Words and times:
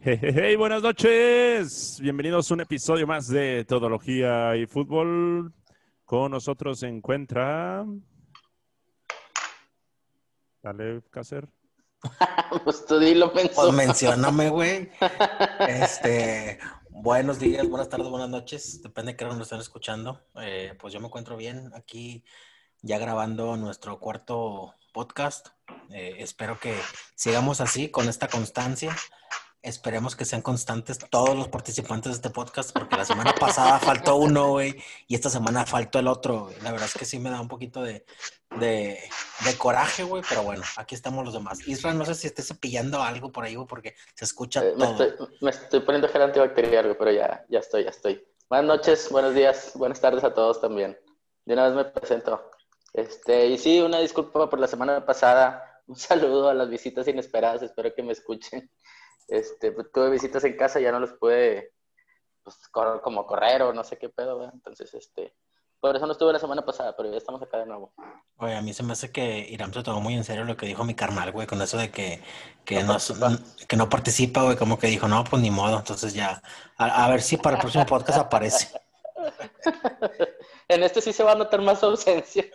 Hey, 0.00 0.16
hey, 0.22 0.32
hey, 0.32 0.56
buenas 0.56 0.80
noches. 0.80 1.98
Bienvenidos 2.00 2.48
a 2.48 2.54
un 2.54 2.60
episodio 2.60 3.04
más 3.04 3.26
de 3.26 3.64
Todología 3.64 4.54
y 4.54 4.64
Fútbol. 4.66 5.52
Con 6.04 6.30
nosotros 6.30 6.78
se 6.78 6.86
encuentra. 6.86 7.84
Dale, 10.62 11.02
Cácer. 11.10 11.48
pues 12.64 12.86
tú 12.86 13.00
dilo, 13.00 13.32
pensó. 13.32 13.62
Pues 13.62 13.74
mencióname, 13.74 14.50
güey. 14.50 14.88
Este, 15.66 16.60
buenos 16.90 17.40
días, 17.40 17.68
buenas 17.68 17.88
tardes, 17.88 18.08
buenas 18.08 18.30
noches. 18.30 18.80
Depende 18.80 19.12
de 19.12 19.16
qué 19.16 19.24
hora 19.24 19.34
nos 19.34 19.48
estén 19.48 19.58
escuchando. 19.58 20.28
Eh, 20.36 20.76
pues 20.78 20.94
yo 20.94 21.00
me 21.00 21.06
encuentro 21.06 21.36
bien 21.36 21.72
aquí, 21.74 22.24
ya 22.82 22.98
grabando 22.98 23.56
nuestro 23.56 23.98
cuarto 23.98 24.76
podcast. 24.92 25.48
Eh, 25.90 26.18
espero 26.18 26.60
que 26.60 26.78
sigamos 27.16 27.60
así, 27.60 27.90
con 27.90 28.08
esta 28.08 28.28
constancia. 28.28 28.94
Esperemos 29.60 30.14
que 30.14 30.24
sean 30.24 30.40
constantes 30.40 30.98
todos 31.10 31.36
los 31.36 31.48
participantes 31.48 32.12
de 32.12 32.16
este 32.16 32.30
podcast, 32.30 32.72
porque 32.72 32.96
la 32.96 33.04
semana 33.04 33.34
pasada 33.34 33.78
faltó 33.80 34.14
uno, 34.16 34.50
güey, 34.50 34.76
y 35.08 35.16
esta 35.16 35.30
semana 35.30 35.66
faltó 35.66 35.98
el 35.98 36.06
otro. 36.06 36.50
La 36.62 36.70
verdad 36.70 36.86
es 36.86 36.94
que 36.94 37.04
sí 37.04 37.18
me 37.18 37.28
da 37.28 37.40
un 37.40 37.48
poquito 37.48 37.82
de, 37.82 38.06
de, 38.60 38.98
de 39.44 39.58
coraje, 39.58 40.04
güey, 40.04 40.22
pero 40.28 40.44
bueno, 40.44 40.62
aquí 40.76 40.94
estamos 40.94 41.24
los 41.24 41.34
demás. 41.34 41.66
Israel, 41.66 41.98
no 41.98 42.04
sé 42.04 42.14
si 42.14 42.28
estés 42.28 42.46
cepillando 42.46 43.02
algo 43.02 43.32
por 43.32 43.44
ahí, 43.44 43.56
güey, 43.56 43.66
porque 43.66 43.96
se 44.14 44.24
escucha 44.24 44.62
Eh, 44.64 44.74
me, 44.76 44.86
todo. 44.86 45.04
estoy, 45.04 45.26
me 45.40 45.50
estoy 45.50 45.80
poniendo 45.80 46.08
gel 46.08 46.22
antibacterial, 46.22 46.84
güey, 46.84 46.98
pero 46.98 47.10
ya, 47.10 47.44
ya 47.48 47.58
estoy, 47.58 47.82
ya 47.82 47.90
estoy. 47.90 48.24
Buenas 48.48 48.66
noches, 48.66 49.10
buenos 49.10 49.34
días, 49.34 49.72
buenas 49.74 50.00
tardes 50.00 50.22
a 50.22 50.32
todos 50.32 50.60
también. 50.60 50.96
De 51.44 51.54
una 51.54 51.66
vez 51.66 51.74
me 51.74 51.84
presento. 51.84 52.48
Este, 52.94 53.46
y 53.48 53.58
sí, 53.58 53.80
una 53.80 53.98
disculpa 53.98 54.48
por 54.48 54.60
la 54.60 54.68
semana 54.68 55.04
pasada. 55.04 55.82
Un 55.88 55.96
saludo 55.96 56.48
a 56.48 56.54
las 56.54 56.68
visitas 56.70 57.08
inesperadas, 57.08 57.62
espero 57.62 57.92
que 57.94 58.02
me 58.04 58.12
escuchen. 58.12 58.70
Este, 59.28 59.72
pues, 59.72 59.92
tuve 59.92 60.10
visitas 60.10 60.42
en 60.44 60.56
casa, 60.56 60.80
ya 60.80 60.90
no 60.90 61.00
los 61.00 61.12
pude, 61.12 61.72
pues, 62.42 62.56
cor- 62.70 63.00
como 63.02 63.26
correr 63.26 63.62
o 63.62 63.72
no 63.72 63.84
sé 63.84 63.98
qué 63.98 64.08
pedo, 64.08 64.38
¿verdad? 64.38 64.54
Entonces, 64.54 64.92
este, 64.94 65.34
por 65.80 65.94
eso 65.94 66.06
no 66.06 66.12
estuve 66.12 66.32
la 66.32 66.38
semana 66.38 66.64
pasada, 66.64 66.96
pero 66.96 67.10
ya 67.10 67.18
estamos 67.18 67.40
acá 67.42 67.58
de 67.58 67.66
nuevo. 67.66 67.92
Oye, 68.38 68.56
a 68.56 68.62
mí 68.62 68.72
se 68.72 68.82
me 68.82 68.92
hace 68.94 69.12
que 69.12 69.46
Irán 69.50 69.72
se 69.72 69.82
tomó 69.82 70.00
muy 70.00 70.14
en 70.14 70.24
serio 70.24 70.44
lo 70.44 70.56
que 70.56 70.66
dijo 70.66 70.82
mi 70.84 70.94
carnal, 70.94 71.30
güey, 71.30 71.46
con 71.46 71.60
eso 71.62 71.76
de 71.76 71.90
que, 71.90 72.22
que, 72.64 72.82
No 72.82 72.94
no, 72.94 73.38
que 73.68 73.76
no 73.76 73.88
participa, 73.88 74.42
güey, 74.42 74.56
como 74.56 74.78
que 74.78 74.86
dijo, 74.88 75.06
no, 75.08 75.22
pues 75.24 75.42
ni 75.42 75.50
modo, 75.50 75.78
entonces 75.78 76.14
ya, 76.14 76.42
a, 76.78 77.04
a 77.04 77.10
ver 77.10 77.20
si 77.22 77.36
para 77.36 77.56
el 77.56 77.60
próximo 77.60 77.86
podcast 77.86 78.18
aparece. 78.18 78.70
En 80.70 80.82
este 80.82 81.00
sí 81.00 81.14
se 81.14 81.22
va 81.24 81.32
a 81.32 81.34
notar 81.34 81.60
más 81.62 81.82
ausencia. 81.82 82.44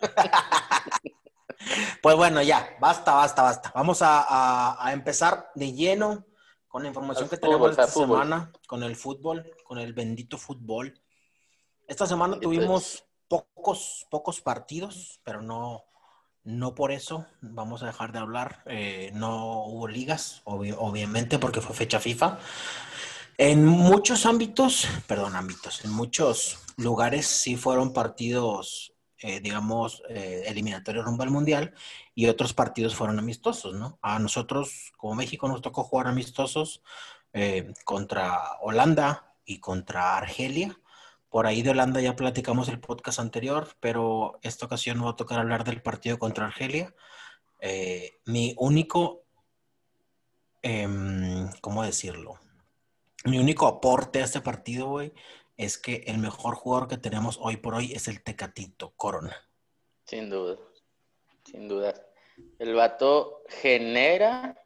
Pues 2.02 2.14
bueno, 2.16 2.42
ya, 2.42 2.76
basta, 2.78 3.14
basta, 3.14 3.42
basta. 3.42 3.72
Vamos 3.74 4.02
a, 4.02 4.20
a- 4.28 4.86
a 4.86 4.92
empezar 4.92 5.50
de 5.54 5.72
lleno 5.72 6.26
con 6.74 6.82
la 6.82 6.88
información 6.88 7.28
que 7.28 7.36
tenemos 7.36 7.70
esta 7.70 7.86
fútbol. 7.86 8.18
semana, 8.18 8.52
con 8.66 8.82
el 8.82 8.96
fútbol, 8.96 9.48
con 9.62 9.78
el 9.78 9.92
bendito 9.92 10.38
fútbol. 10.38 11.00
Esta 11.86 12.04
semana 12.04 12.36
Y 12.36 12.40
tuvimos 12.40 13.04
pocos, 13.28 14.08
pocos 14.10 14.40
partidos, 14.40 15.20
pero 15.22 15.40
no, 15.40 15.84
no 16.42 16.74
por 16.74 16.90
eso 16.90 17.26
vamos 17.42 17.84
a 17.84 17.86
dejar 17.86 18.10
de 18.10 18.18
hablar. 18.18 18.64
Eh, 18.66 19.12
no 19.14 19.66
hubo 19.66 19.86
ligas, 19.86 20.42
obvi- 20.46 20.74
obviamente, 20.76 21.38
porque 21.38 21.60
fue 21.60 21.76
fecha 21.76 22.00
FIFA. 22.00 22.40
En 23.38 23.64
muchos 23.64 24.26
ámbitos, 24.26 24.88
perdón, 25.06 25.36
ámbitos, 25.36 25.84
en 25.84 25.92
muchos 25.92 26.58
lugares 26.76 27.28
sí 27.28 27.54
fueron 27.54 27.92
partidos, 27.92 28.93
eh, 29.26 29.40
digamos, 29.40 30.02
eh, 30.10 30.42
eliminatorios 30.48 31.02
rumbo 31.02 31.22
al 31.22 31.30
Mundial 31.30 31.72
y 32.14 32.26
otros 32.26 32.52
partidos 32.52 32.94
fueron 32.94 33.18
amistosos, 33.18 33.72
¿no? 33.74 33.98
A 34.02 34.18
nosotros, 34.18 34.92
como 34.98 35.14
México, 35.14 35.48
nos 35.48 35.62
tocó 35.62 35.82
jugar 35.82 36.08
amistosos 36.08 36.82
eh, 37.32 37.72
contra 37.86 38.58
Holanda 38.60 39.34
y 39.46 39.60
contra 39.60 40.18
Argelia. 40.18 40.78
Por 41.30 41.46
ahí 41.46 41.62
de 41.62 41.70
Holanda 41.70 42.02
ya 42.02 42.16
platicamos 42.16 42.68
el 42.68 42.80
podcast 42.80 43.18
anterior, 43.18 43.68
pero 43.80 44.38
esta 44.42 44.66
ocasión 44.66 44.98
no 44.98 45.06
va 45.06 45.12
a 45.12 45.16
tocar 45.16 45.38
hablar 45.38 45.64
del 45.64 45.80
partido 45.80 46.18
contra 46.18 46.44
Argelia. 46.44 46.94
Eh, 47.60 48.20
mi 48.26 48.54
único, 48.58 49.24
em, 50.60 51.48
¿cómo 51.62 51.82
decirlo? 51.82 52.38
Mi 53.24 53.38
único 53.38 53.66
aporte 53.66 54.20
a 54.20 54.24
este 54.26 54.42
partido, 54.42 54.88
güey, 54.88 55.14
es 55.56 55.78
que 55.78 56.04
el 56.06 56.18
mejor 56.18 56.54
jugador 56.54 56.88
que 56.88 56.98
tenemos 56.98 57.38
hoy 57.40 57.56
por 57.56 57.74
hoy 57.74 57.92
es 57.92 58.08
el 58.08 58.22
Tecatito 58.22 58.92
Corona. 58.96 59.36
Sin 60.04 60.30
duda, 60.30 60.58
sin 61.44 61.68
duda. 61.68 61.94
El 62.58 62.74
vato 62.74 63.42
genera 63.48 64.60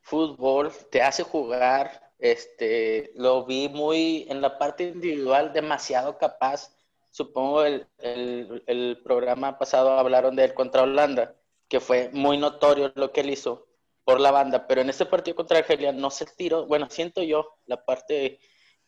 fútbol, 0.00 0.72
te 0.90 1.02
hace 1.02 1.22
jugar, 1.22 2.12
este, 2.18 3.12
lo 3.16 3.44
vi 3.44 3.68
muy 3.68 4.26
en 4.28 4.40
la 4.40 4.58
parte 4.58 4.84
individual 4.84 5.52
demasiado 5.52 6.16
capaz. 6.16 6.76
Supongo 7.10 7.64
el, 7.64 7.86
el, 7.98 8.62
el 8.66 9.00
programa 9.02 9.58
pasado 9.58 9.90
hablaron 9.98 10.36
de 10.36 10.44
él 10.44 10.54
contra 10.54 10.82
Holanda, 10.82 11.34
que 11.68 11.80
fue 11.80 12.10
muy 12.12 12.38
notorio 12.38 12.92
lo 12.94 13.12
que 13.12 13.22
él 13.22 13.30
hizo 13.30 13.66
por 14.06 14.20
la 14.20 14.30
banda, 14.30 14.68
pero 14.68 14.82
en 14.82 14.88
este 14.88 15.04
partido 15.04 15.34
contra 15.34 15.58
Argelia 15.58 15.90
no 15.90 16.12
se 16.12 16.26
tiró, 16.26 16.64
bueno, 16.66 16.88
siento 16.88 17.24
yo 17.24 17.58
la 17.66 17.84
parte, 17.84 18.38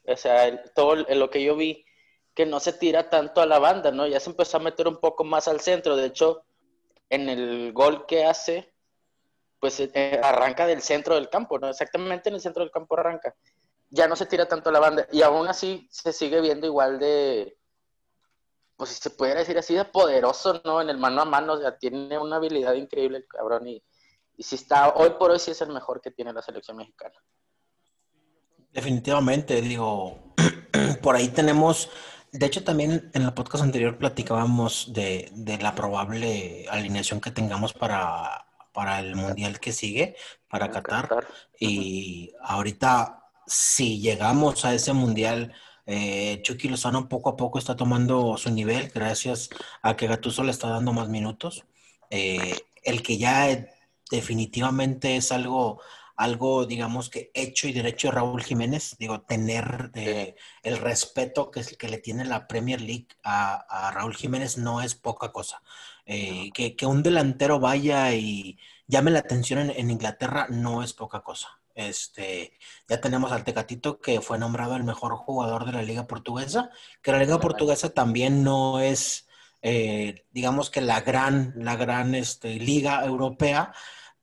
o 0.09 0.17
sea, 0.17 0.63
todo 0.75 0.97
lo 0.97 1.31
que 1.31 1.43
yo 1.43 1.57
vi, 1.57 1.85
que 2.35 2.47
no 2.47 2.61
se 2.61 2.73
tira 2.73 3.11
tanto 3.11 3.41
a 3.41 3.47
la 3.47 3.59
banda, 3.59 3.91
¿no? 3.91 4.07
Ya 4.07 4.21
se 4.21 4.31
empezó 4.31 4.57
a 4.57 4.61
meter 4.61 4.87
un 4.89 4.99
poco 4.99 5.25
más 5.25 5.49
al 5.49 5.61
centro. 5.61 5.97
De 5.97 6.07
hecho, 6.07 6.45
en 7.11 7.29
el 7.29 7.73
gol 7.73 8.07
que 8.07 8.25
hace, 8.25 8.73
pues 9.61 9.81
eh, 9.81 10.21
arranca 10.23 10.67
del 10.67 10.83
centro 10.83 11.17
del 11.17 11.29
campo, 11.29 11.59
¿no? 11.59 11.69
Exactamente 11.69 12.29
en 12.29 12.37
el 12.37 12.41
centro 12.41 12.63
del 12.63 12.71
campo 12.71 12.97
arranca. 12.99 13.35
Ya 13.91 14.07
no 14.07 14.17
se 14.17 14.27
tira 14.27 14.47
tanto 14.47 14.71
a 14.71 14.73
la 14.73 14.81
banda. 14.81 15.09
Y 15.11 15.23
aún 15.23 15.49
así 15.49 15.89
se 15.91 16.13
sigue 16.13 16.41
viendo 16.41 16.67
igual 16.67 16.99
de, 16.99 17.59
pues 18.77 18.91
si 18.91 19.03
se 19.03 19.11
pudiera 19.11 19.41
decir 19.41 19.59
así, 19.59 19.75
de 19.75 19.85
poderoso, 19.85 20.63
¿no? 20.65 20.81
En 20.81 20.91
el 20.91 20.99
mano 20.99 21.23
a 21.23 21.25
mano, 21.25 21.55
o 21.55 21.59
sea, 21.59 21.77
tiene 21.77 22.17
una 22.19 22.37
habilidad 22.37 22.75
increíble 22.75 23.19
el 23.19 23.27
cabrón. 23.27 23.67
Y, 23.67 23.83
y 24.37 24.43
si 24.45 24.55
está, 24.55 24.91
hoy 24.91 25.11
por 25.19 25.33
hoy 25.33 25.41
sí 25.41 25.51
es 25.51 25.61
el 25.61 25.73
mejor 25.73 26.01
que 26.01 26.13
tiene 26.13 26.33
la 26.33 26.43
selección 26.43 26.77
mexicana. 26.77 27.17
Definitivamente, 28.79 29.61
digo, 29.61 30.21
por 31.03 31.17
ahí 31.17 31.31
tenemos, 31.31 31.91
de 32.31 32.47
hecho 32.47 32.63
también 32.63 33.11
en 33.13 33.23
el 33.23 33.35
podcast 33.35 33.65
anterior 33.65 33.99
platicábamos 33.99 34.93
de, 34.93 35.33
de 35.33 35.59
la 35.59 35.75
probable 35.75 36.65
alineación 36.71 37.21
que 37.21 37.33
tengamos 37.33 37.73
para, 37.73 38.47
para 38.73 39.01
el 39.01 39.17
mundial 39.17 39.59
que 39.59 39.73
sigue, 39.73 40.15
para 40.49 40.71
Qatar. 40.71 41.09
Qatar. 41.09 41.27
Y 41.59 42.31
ahorita, 42.41 43.25
si 43.49 43.99
llegamos 43.99 44.65
a 44.65 44.73
ese 44.75 44.93
mundial, 44.93 45.53
eh, 45.85 46.41
Chucky 46.43 46.69
Lozano 46.69 47.09
poco 47.09 47.31
a 47.31 47.37
poco 47.37 47.59
está 47.59 47.75
tomando 47.75 48.37
su 48.37 48.53
nivel, 48.53 48.93
gracias 48.95 49.51
a 49.83 49.97
que 49.97 50.07
Gattuso 50.07 50.45
le 50.45 50.53
está 50.53 50.69
dando 50.69 50.93
más 50.93 51.09
minutos. 51.09 51.65
Eh, 52.11 52.57
el 52.85 53.03
que 53.03 53.19
ya 53.19 53.49
definitivamente 54.09 55.17
es 55.17 55.33
algo, 55.33 55.81
algo, 56.19 56.67
digamos 56.67 57.09
que 57.09 57.31
hecho 57.33 57.69
y 57.69 57.73
derecho 57.73 58.09
de 58.09 58.15
Raúl 58.15 58.43
Jiménez, 58.43 58.97
digo, 58.99 59.23
tener 59.23 59.91
eh, 59.95 60.35
el 60.63 60.77
respeto 60.79 61.51
que, 61.51 61.63
que 61.65 61.89
le 61.89 61.99
tiene 61.99 62.25
la 62.25 62.47
Premier 62.47 62.81
League 62.81 63.09
a, 63.23 63.55
a 63.55 63.91
Raúl 63.93 64.15
Jiménez 64.15 64.59
no 64.59 64.83
es 64.83 64.95
poca 64.95 65.33
cosa. 65.33 65.63
Eh, 66.05 66.51
que, 66.55 66.75
que 66.75 66.87
un 66.87 67.03
delantero 67.03 67.61
vaya 67.61 68.13
y 68.15 68.59
llame 68.87 69.11
la 69.11 69.21
atención 69.21 69.61
en, 69.61 69.71
en 69.71 69.91
Inglaterra 69.91 70.47
no 70.51 70.83
es 70.83 70.93
poca 70.93 71.21
cosa. 71.21 71.49
Este, 71.75 72.59
ya 72.89 73.01
tenemos 73.01 73.31
al 73.31 73.45
Tecatito 73.45 74.01
que 74.01 74.21
fue 74.21 74.39
nombrado 74.39 74.75
el 74.75 74.83
mejor 74.83 75.15
jugador 75.15 75.65
de 75.67 75.73
la 75.73 75.83
Liga 75.83 76.09
Portuguesa, 76.09 76.71
que 77.03 77.13
la 77.13 77.21
Liga. 77.21 77.39
Portuguesa 77.39 77.91
también 77.91 78.43
no 78.43 78.81
es, 78.81 79.29
eh, 79.63 80.25
digamos 80.33 80.71
que 80.71 80.81
la 80.81 81.03
gran, 81.03 81.53
la 81.57 81.77
gran 81.77 82.17
este, 82.17 82.55
liga 82.55 83.05
europea, 83.05 83.73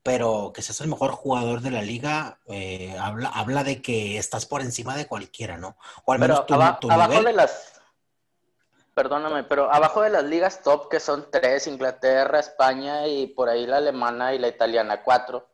pero 0.06 0.52
que 0.54 0.62
seas 0.62 0.80
el 0.82 0.88
mejor 0.88 1.14
jugador 1.14 1.62
de 1.62 1.72
la 1.72 1.82
liga, 1.82 2.38
eh, 2.46 2.96
habla, 3.02 3.30
habla 3.30 3.64
de 3.64 3.82
que 3.82 4.20
estás 4.20 4.46
por 4.46 4.62
encima 4.62 4.96
de 4.96 5.08
cualquiera, 5.08 5.58
¿no? 5.58 5.78
O 6.06 6.14
al 6.14 6.20
menos 6.20 6.42
Pero 6.42 6.46
tu, 6.46 6.54
aba- 6.54 6.80
tu 6.80 6.92
abajo 6.92 7.10
nivel. 7.14 7.26
de 7.26 7.34
las, 7.34 7.82
perdóname, 8.94 9.46
pero 9.46 9.74
abajo 9.74 10.04
de 10.04 10.12
las 10.12 10.24
ligas 10.24 10.62
top, 10.62 10.90
que 10.90 11.00
son 11.00 11.32
tres, 11.32 11.66
Inglaterra, 11.66 12.38
España 12.40 13.08
y 13.08 13.26
por 13.26 13.50
ahí 13.50 13.66
la 13.66 13.78
alemana 13.78 14.36
y 14.36 14.38
la 14.38 14.48
italiana, 14.48 15.02
cuatro, 15.02 15.50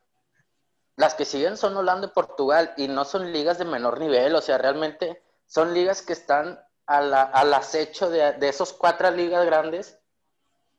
las 0.97 1.15
que 1.15 1.23
siguen 1.23 1.55
son 1.55 1.77
Holanda 1.77 2.07
y 2.07 2.11
Portugal 2.11 2.73
y 2.75 2.89
no 2.89 3.05
son 3.05 3.31
ligas 3.31 3.57
de 3.57 3.63
menor 3.63 4.01
nivel, 4.01 4.35
o 4.35 4.41
sea, 4.41 4.57
realmente 4.57 5.23
son 5.47 5.73
ligas 5.73 6.01
que 6.01 6.11
están 6.11 6.59
a 6.87 6.99
la- 6.99 7.23
al 7.23 7.53
acecho 7.53 8.09
de, 8.09 8.33
de 8.33 8.49
esos 8.49 8.73
cuatro 8.73 9.09
ligas 9.11 9.45
grandes 9.45 9.97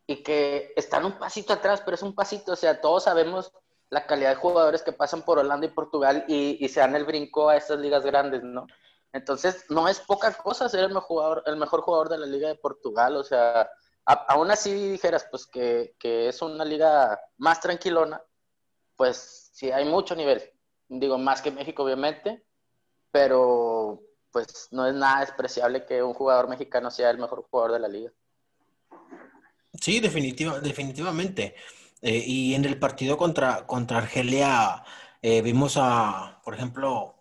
y 0.06 0.23
que 0.23 0.75
están 0.76 1.06
un 1.06 1.19
pasito 1.19 1.55
atrás, 1.55 1.81
pero 1.82 1.94
es 1.94 2.02
un 2.02 2.14
pasito, 2.14 2.52
o 2.52 2.56
sea, 2.56 2.82
todos 2.82 3.05
sabemos 3.05 3.50
la 3.93 4.06
calidad 4.06 4.31
de 4.31 4.37
jugadores 4.37 4.83
que 4.83 4.93
pasan 4.93 5.21
por 5.21 5.39
Holanda 5.39 5.67
y 5.67 5.71
Portugal 5.71 6.25
y, 6.27 6.56
y 6.65 6.69
se 6.71 6.81
dan 6.81 6.97
el 6.97 7.05
brinco 7.05 7.50
a 7.50 7.59
estas 7.59 7.79
ligas 7.79 8.03
grandes, 8.06 8.43
¿no? 8.43 8.67
Entonces, 9.12 9.67
no 9.69 9.87
es 9.87 10.00
poca 10.00 10.33
cosa 10.33 10.67
ser 10.71 10.85
el 10.85 10.94
mejor 10.94 11.03
jugador, 11.03 11.43
el 11.44 11.56
mejor 11.59 11.83
jugador 11.83 12.09
de 12.09 12.17
la 12.17 12.25
Liga 12.25 12.49
de 12.49 12.55
Portugal. 12.55 13.17
O 13.17 13.23
sea, 13.23 13.69
aún 14.06 14.50
así 14.50 14.73
dijeras 14.93 15.27
pues 15.31 15.47
que, 15.47 15.94
que, 15.99 16.29
es 16.29 16.41
una 16.41 16.65
liga 16.65 17.21
más 17.37 17.61
tranquilona, 17.61 18.23
pues 18.97 19.50
sí 19.53 19.71
hay 19.71 19.85
mucho 19.85 20.17
nivel. 20.17 20.43
digo, 20.88 21.19
más 21.19 21.43
que 21.43 21.50
México, 21.50 21.85
obviamente, 21.85 22.47
pero 23.11 24.00
pues 24.31 24.69
no 24.71 24.87
es 24.87 24.95
nada 24.95 25.21
despreciable 25.21 25.85
que 25.85 26.03
un 26.03 26.15
jugador 26.15 26.49
mexicano 26.49 26.91
sea 26.91 27.11
el 27.11 27.19
mejor 27.19 27.47
jugador 27.50 27.73
de 27.73 27.81
la 27.81 27.88
liga. 27.88 28.11
Sí, 29.79 30.00
definitiva, 30.00 30.61
definitivamente. 30.61 31.56
Eh, 32.02 32.25
y 32.26 32.54
en 32.54 32.64
el 32.64 32.78
partido 32.78 33.16
contra, 33.16 33.64
contra 33.66 33.99
Argelia 33.99 34.84
eh, 35.22 35.40
vimos 35.40 35.76
a, 35.76 36.40
por 36.44 36.54
ejemplo, 36.54 37.14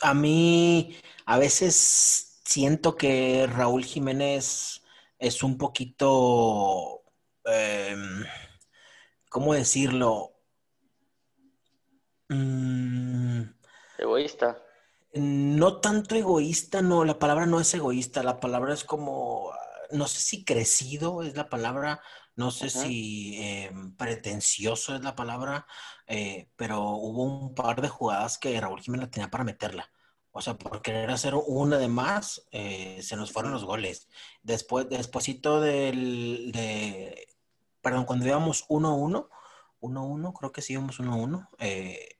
a 0.00 0.14
mí 0.14 0.96
a 1.26 1.38
veces 1.38 2.40
siento 2.44 2.96
que 2.96 3.48
Raúl 3.48 3.84
Jiménez 3.84 4.82
es 5.18 5.42
un 5.42 5.58
poquito, 5.58 7.02
em, 7.44 8.24
¿cómo 9.28 9.54
decirlo? 9.54 10.34
Mm, 12.28 13.42
egoísta. 13.98 14.62
No 15.14 15.80
tanto 15.80 16.14
egoísta, 16.14 16.82
no, 16.82 17.04
la 17.04 17.18
palabra 17.18 17.46
no 17.46 17.60
es 17.60 17.74
egoísta, 17.74 18.22
la 18.22 18.40
palabra 18.40 18.74
es 18.74 18.84
como, 18.84 19.52
no 19.90 20.06
sé 20.08 20.20
si 20.20 20.44
crecido 20.44 21.22
es 21.22 21.36
la 21.36 21.48
palabra, 21.48 22.00
no 22.36 22.50
sé 22.50 22.70
si 22.70 23.36
em, 23.40 23.94
pretencioso 23.96 24.94
es 24.94 25.02
la 25.02 25.14
palabra, 25.14 25.66
eh, 26.06 26.48
pero 26.56 26.82
hubo 26.90 27.22
un 27.24 27.54
par 27.54 27.80
de 27.80 27.88
jugadas 27.88 28.38
que 28.38 28.60
Raúl 28.60 28.80
Jiménez 28.80 29.10
tenía 29.10 29.30
para 29.30 29.44
meterla. 29.44 29.90
O 30.32 30.42
sea, 30.42 30.58
por 30.58 30.82
querer 30.82 31.10
hacer 31.10 31.34
una 31.34 31.78
de 31.78 31.86
más, 31.88 32.46
eh, 32.50 33.00
se 33.02 33.16
nos 33.16 33.30
fueron 33.30 33.52
los 33.52 33.64
goles. 33.64 34.08
Después, 34.42 34.88
despuésito 34.88 35.60
del, 35.60 36.50
de, 36.52 37.28
perdón, 37.80 38.04
cuando 38.04 38.26
íbamos 38.26 38.66
1-1, 38.68 39.28
1-1, 39.80 40.32
creo 40.32 40.52
que 40.52 40.62
sí 40.62 40.72
íbamos 40.72 40.98
1-1, 40.98 41.48
eh, 41.60 42.16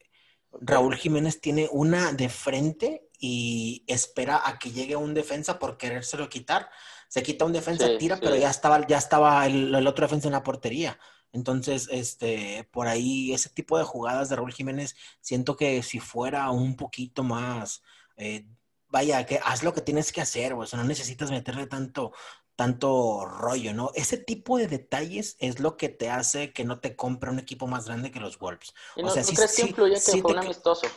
Raúl 0.61 0.95
Jiménez 0.95 1.41
tiene 1.41 1.69
una 1.73 2.13
de 2.13 2.29
frente 2.29 3.09
y 3.19 3.85
espera 3.89 4.43
a 4.45 4.59
que 4.59 4.71
llegue 4.71 4.95
un 4.95 5.15
defensa 5.15 5.59
por 5.59 5.77
querérselo 5.77 6.29
quitar. 6.29 6.71
Se 7.15 7.23
quita 7.23 7.45
un 7.45 7.53
defensa, 7.53 7.87
tira, 7.97 8.19
pero 8.19 8.35
ya 8.35 8.51
estaba, 8.51 8.85
ya 8.89 8.99
estaba 8.99 9.47
el, 9.47 9.73
el, 9.73 9.87
otro 9.87 10.05
defensa 10.05 10.27
en 10.27 10.33
la 10.33 10.43
portería. 10.43 10.99
Entonces, 11.31 11.89
este, 11.93 12.69
por 12.73 12.89
ahí, 12.89 13.33
ese 13.33 13.51
tipo 13.51 13.79
de 13.79 13.85
jugadas 13.85 14.29
de 14.29 14.35
Raúl 14.35 14.53
Jiménez, 14.53 14.97
siento 15.21 15.57
que 15.57 15.81
si 15.85 16.01
fuera 16.01 16.51
un 16.51 16.75
poquito 16.75 17.23
más 17.23 17.85
eh, 18.17 18.49
vaya, 18.89 19.25
que 19.27 19.39
haz 19.45 19.63
lo 19.63 19.73
que 19.73 19.81
tienes 19.81 20.11
que 20.11 20.23
hacer, 20.23 20.55
o 20.55 20.67
sea, 20.67 20.81
no 20.81 20.85
necesitas 20.85 21.31
meterle 21.31 21.69
tanto, 21.69 22.11
tanto 22.57 23.25
rollo, 23.25 23.73
¿no? 23.75 23.93
Ese 23.95 24.19
tipo 24.19 24.59
de 24.59 24.67
detalles 24.67 25.37
es 25.39 25.61
lo 25.61 25.77
que 25.77 25.89
te 25.89 26.11
hace 26.11 26.53
que 26.53 26.65
no 26.65 26.81
te 26.81 26.97
compre 26.97 27.31
un 27.31 27.39
equipo 27.39 27.69
más 27.69 27.87
grande 27.87 28.11
que 28.11 28.19
los 28.19 28.41
Wolves. 28.41 28.75
¿Y 28.97 29.05
no, 29.05 29.09
o 29.09 29.11
sea, 29.13 29.23
crees 29.23 29.55
que 29.55 29.63
influye 29.63 29.95
que 29.95 30.21
fue 30.21 30.33
un 30.33 30.39
amistoso? 30.41 30.89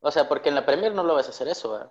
O 0.00 0.10
sea, 0.10 0.28
porque 0.28 0.50
en 0.50 0.56
la 0.56 0.66
Premier 0.66 0.94
no 0.94 1.04
lo 1.04 1.14
vas 1.14 1.26
a 1.26 1.30
hacer 1.30 1.48
eso, 1.48 1.72
¿verdad? 1.72 1.90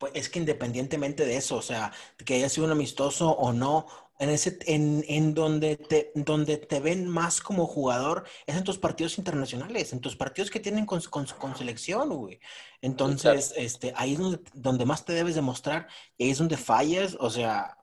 Pues 0.00 0.12
es 0.14 0.30
que 0.30 0.38
independientemente 0.38 1.26
de 1.26 1.36
eso, 1.36 1.56
o 1.58 1.62
sea, 1.62 1.92
que 2.24 2.36
haya 2.36 2.48
sido 2.48 2.66
un 2.66 2.72
amistoso 2.72 3.32
o 3.32 3.52
no, 3.52 3.86
en, 4.18 4.30
ese, 4.30 4.58
en, 4.66 5.04
en 5.08 5.34
donde, 5.34 5.76
te, 5.76 6.10
donde 6.14 6.56
te 6.56 6.80
ven 6.80 7.06
más 7.06 7.40
como 7.42 7.66
jugador 7.66 8.24
es 8.46 8.56
en 8.56 8.64
tus 8.64 8.78
partidos 8.78 9.18
internacionales, 9.18 9.92
en 9.92 10.00
tus 10.00 10.16
partidos 10.16 10.50
que 10.50 10.58
tienen 10.60 10.86
con, 10.86 11.02
con, 11.02 11.26
con 11.38 11.54
selección, 11.54 12.08
güey. 12.08 12.40
Entonces, 12.80 13.52
este, 13.56 13.92
ahí 13.94 14.14
es 14.14 14.18
donde, 14.18 14.40
donde 14.54 14.86
más 14.86 15.04
te 15.04 15.12
debes 15.12 15.34
demostrar 15.34 15.86
y 16.16 16.24
ahí 16.24 16.30
es 16.30 16.38
donde 16.38 16.56
fallas, 16.56 17.16
o 17.20 17.28
sea, 17.28 17.76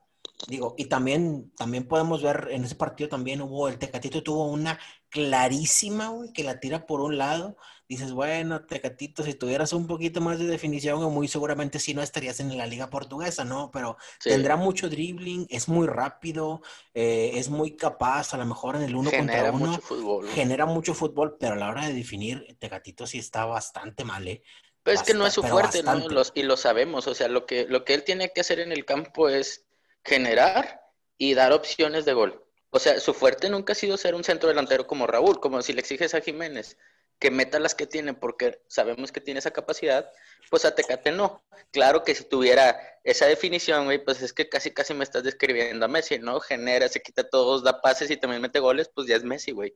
digo, 0.48 0.74
y 0.76 0.86
también, 0.86 1.52
también 1.56 1.86
podemos 1.86 2.22
ver, 2.22 2.48
en 2.50 2.64
ese 2.64 2.74
partido 2.74 3.08
también 3.08 3.42
hubo, 3.42 3.68
el 3.68 3.78
Tecatito 3.78 4.22
tuvo 4.24 4.48
una 4.48 4.78
clarísima, 5.10 6.08
güey, 6.08 6.32
que 6.32 6.44
la 6.44 6.60
tira 6.60 6.86
por 6.86 7.00
un 7.00 7.18
lado 7.18 7.56
dices, 7.88 8.12
bueno, 8.12 8.64
Tecatito, 8.66 9.22
si 9.22 9.32
tuvieras 9.32 9.72
un 9.72 9.86
poquito 9.86 10.20
más 10.20 10.38
de 10.38 10.46
definición, 10.46 11.00
muy 11.12 11.26
seguramente 11.26 11.78
sí 11.78 11.94
no 11.94 12.02
estarías 12.02 12.38
en 12.38 12.56
la 12.56 12.66
liga 12.66 12.90
portuguesa, 12.90 13.44
¿no? 13.44 13.70
Pero 13.70 13.96
tendrá 14.22 14.56
mucho 14.56 14.90
dribbling, 14.90 15.46
es 15.48 15.68
muy 15.68 15.86
rápido, 15.86 16.60
eh, 16.92 17.32
es 17.34 17.48
muy 17.48 17.76
capaz, 17.76 18.34
a 18.34 18.36
lo 18.36 18.44
mejor 18.44 18.76
en 18.76 18.82
el 18.82 18.94
uno 18.94 19.10
contra 19.10 19.50
uno. 19.50 19.66
Mucho 19.66 19.80
fútbol, 19.80 20.28
Genera 20.28 20.66
mucho 20.66 20.92
fútbol, 20.92 21.38
pero 21.40 21.54
a 21.54 21.56
la 21.56 21.70
hora 21.70 21.86
de 21.86 21.94
definir, 21.94 22.56
Tecatito 22.58 23.06
sí 23.06 23.18
está 23.18 23.46
bastante 23.46 24.04
mal, 24.04 24.28
¿eh? 24.28 24.42
Pero 24.82 24.94
es 24.94 25.02
que 25.02 25.14
no 25.14 25.26
es 25.26 25.32
su 25.32 25.42
fuerte, 25.42 25.82
¿no? 25.82 25.98
y 26.34 26.42
lo 26.42 26.56
sabemos, 26.56 27.06
o 27.08 27.14
sea, 27.14 27.28
lo 27.28 27.46
que, 27.46 27.66
lo 27.68 27.84
que 27.84 27.94
él 27.94 28.04
tiene 28.04 28.32
que 28.32 28.40
hacer 28.40 28.60
en 28.60 28.72
el 28.72 28.84
campo 28.84 29.28
es 29.28 29.66
generar 30.04 30.80
y 31.18 31.34
dar 31.34 31.52
opciones 31.52 32.04
de 32.04 32.12
gol. 32.12 32.44
O 32.70 32.78
sea, 32.78 33.00
su 33.00 33.14
fuerte 33.14 33.48
nunca 33.48 33.72
ha 33.72 33.76
sido 33.76 33.96
ser 33.96 34.14
un 34.14 34.24
centro 34.24 34.48
delantero 34.48 34.86
como 34.86 35.06
Raúl, 35.06 35.40
como 35.40 35.62
si 35.62 35.72
le 35.72 35.80
exiges 35.80 36.14
a 36.14 36.20
Jiménez 36.20 36.76
que 37.18 37.30
meta 37.30 37.58
las 37.58 37.74
que 37.74 37.86
tiene 37.86 38.14
porque 38.14 38.62
sabemos 38.68 39.10
que 39.10 39.20
tiene 39.20 39.40
esa 39.40 39.50
capacidad, 39.50 40.10
pues 40.50 40.64
a 40.64 40.74
Tecate 40.74 41.10
no. 41.10 41.42
Claro 41.72 42.04
que 42.04 42.14
si 42.14 42.24
tuviera 42.24 42.78
esa 43.02 43.26
definición, 43.26 43.86
güey, 43.86 44.04
pues 44.04 44.22
es 44.22 44.32
que 44.32 44.48
casi 44.48 44.72
casi 44.72 44.94
me 44.94 45.04
estás 45.04 45.24
describiendo 45.24 45.84
a 45.84 45.88
Messi, 45.88 46.18
¿no? 46.18 46.40
Genera, 46.40 46.88
se 46.88 47.02
quita 47.02 47.28
todos, 47.28 47.64
da 47.64 47.80
pases 47.80 48.10
y 48.10 48.16
también 48.16 48.42
mete 48.42 48.60
goles, 48.60 48.90
pues 48.94 49.08
ya 49.08 49.16
es 49.16 49.24
Messi, 49.24 49.50
güey. 49.50 49.74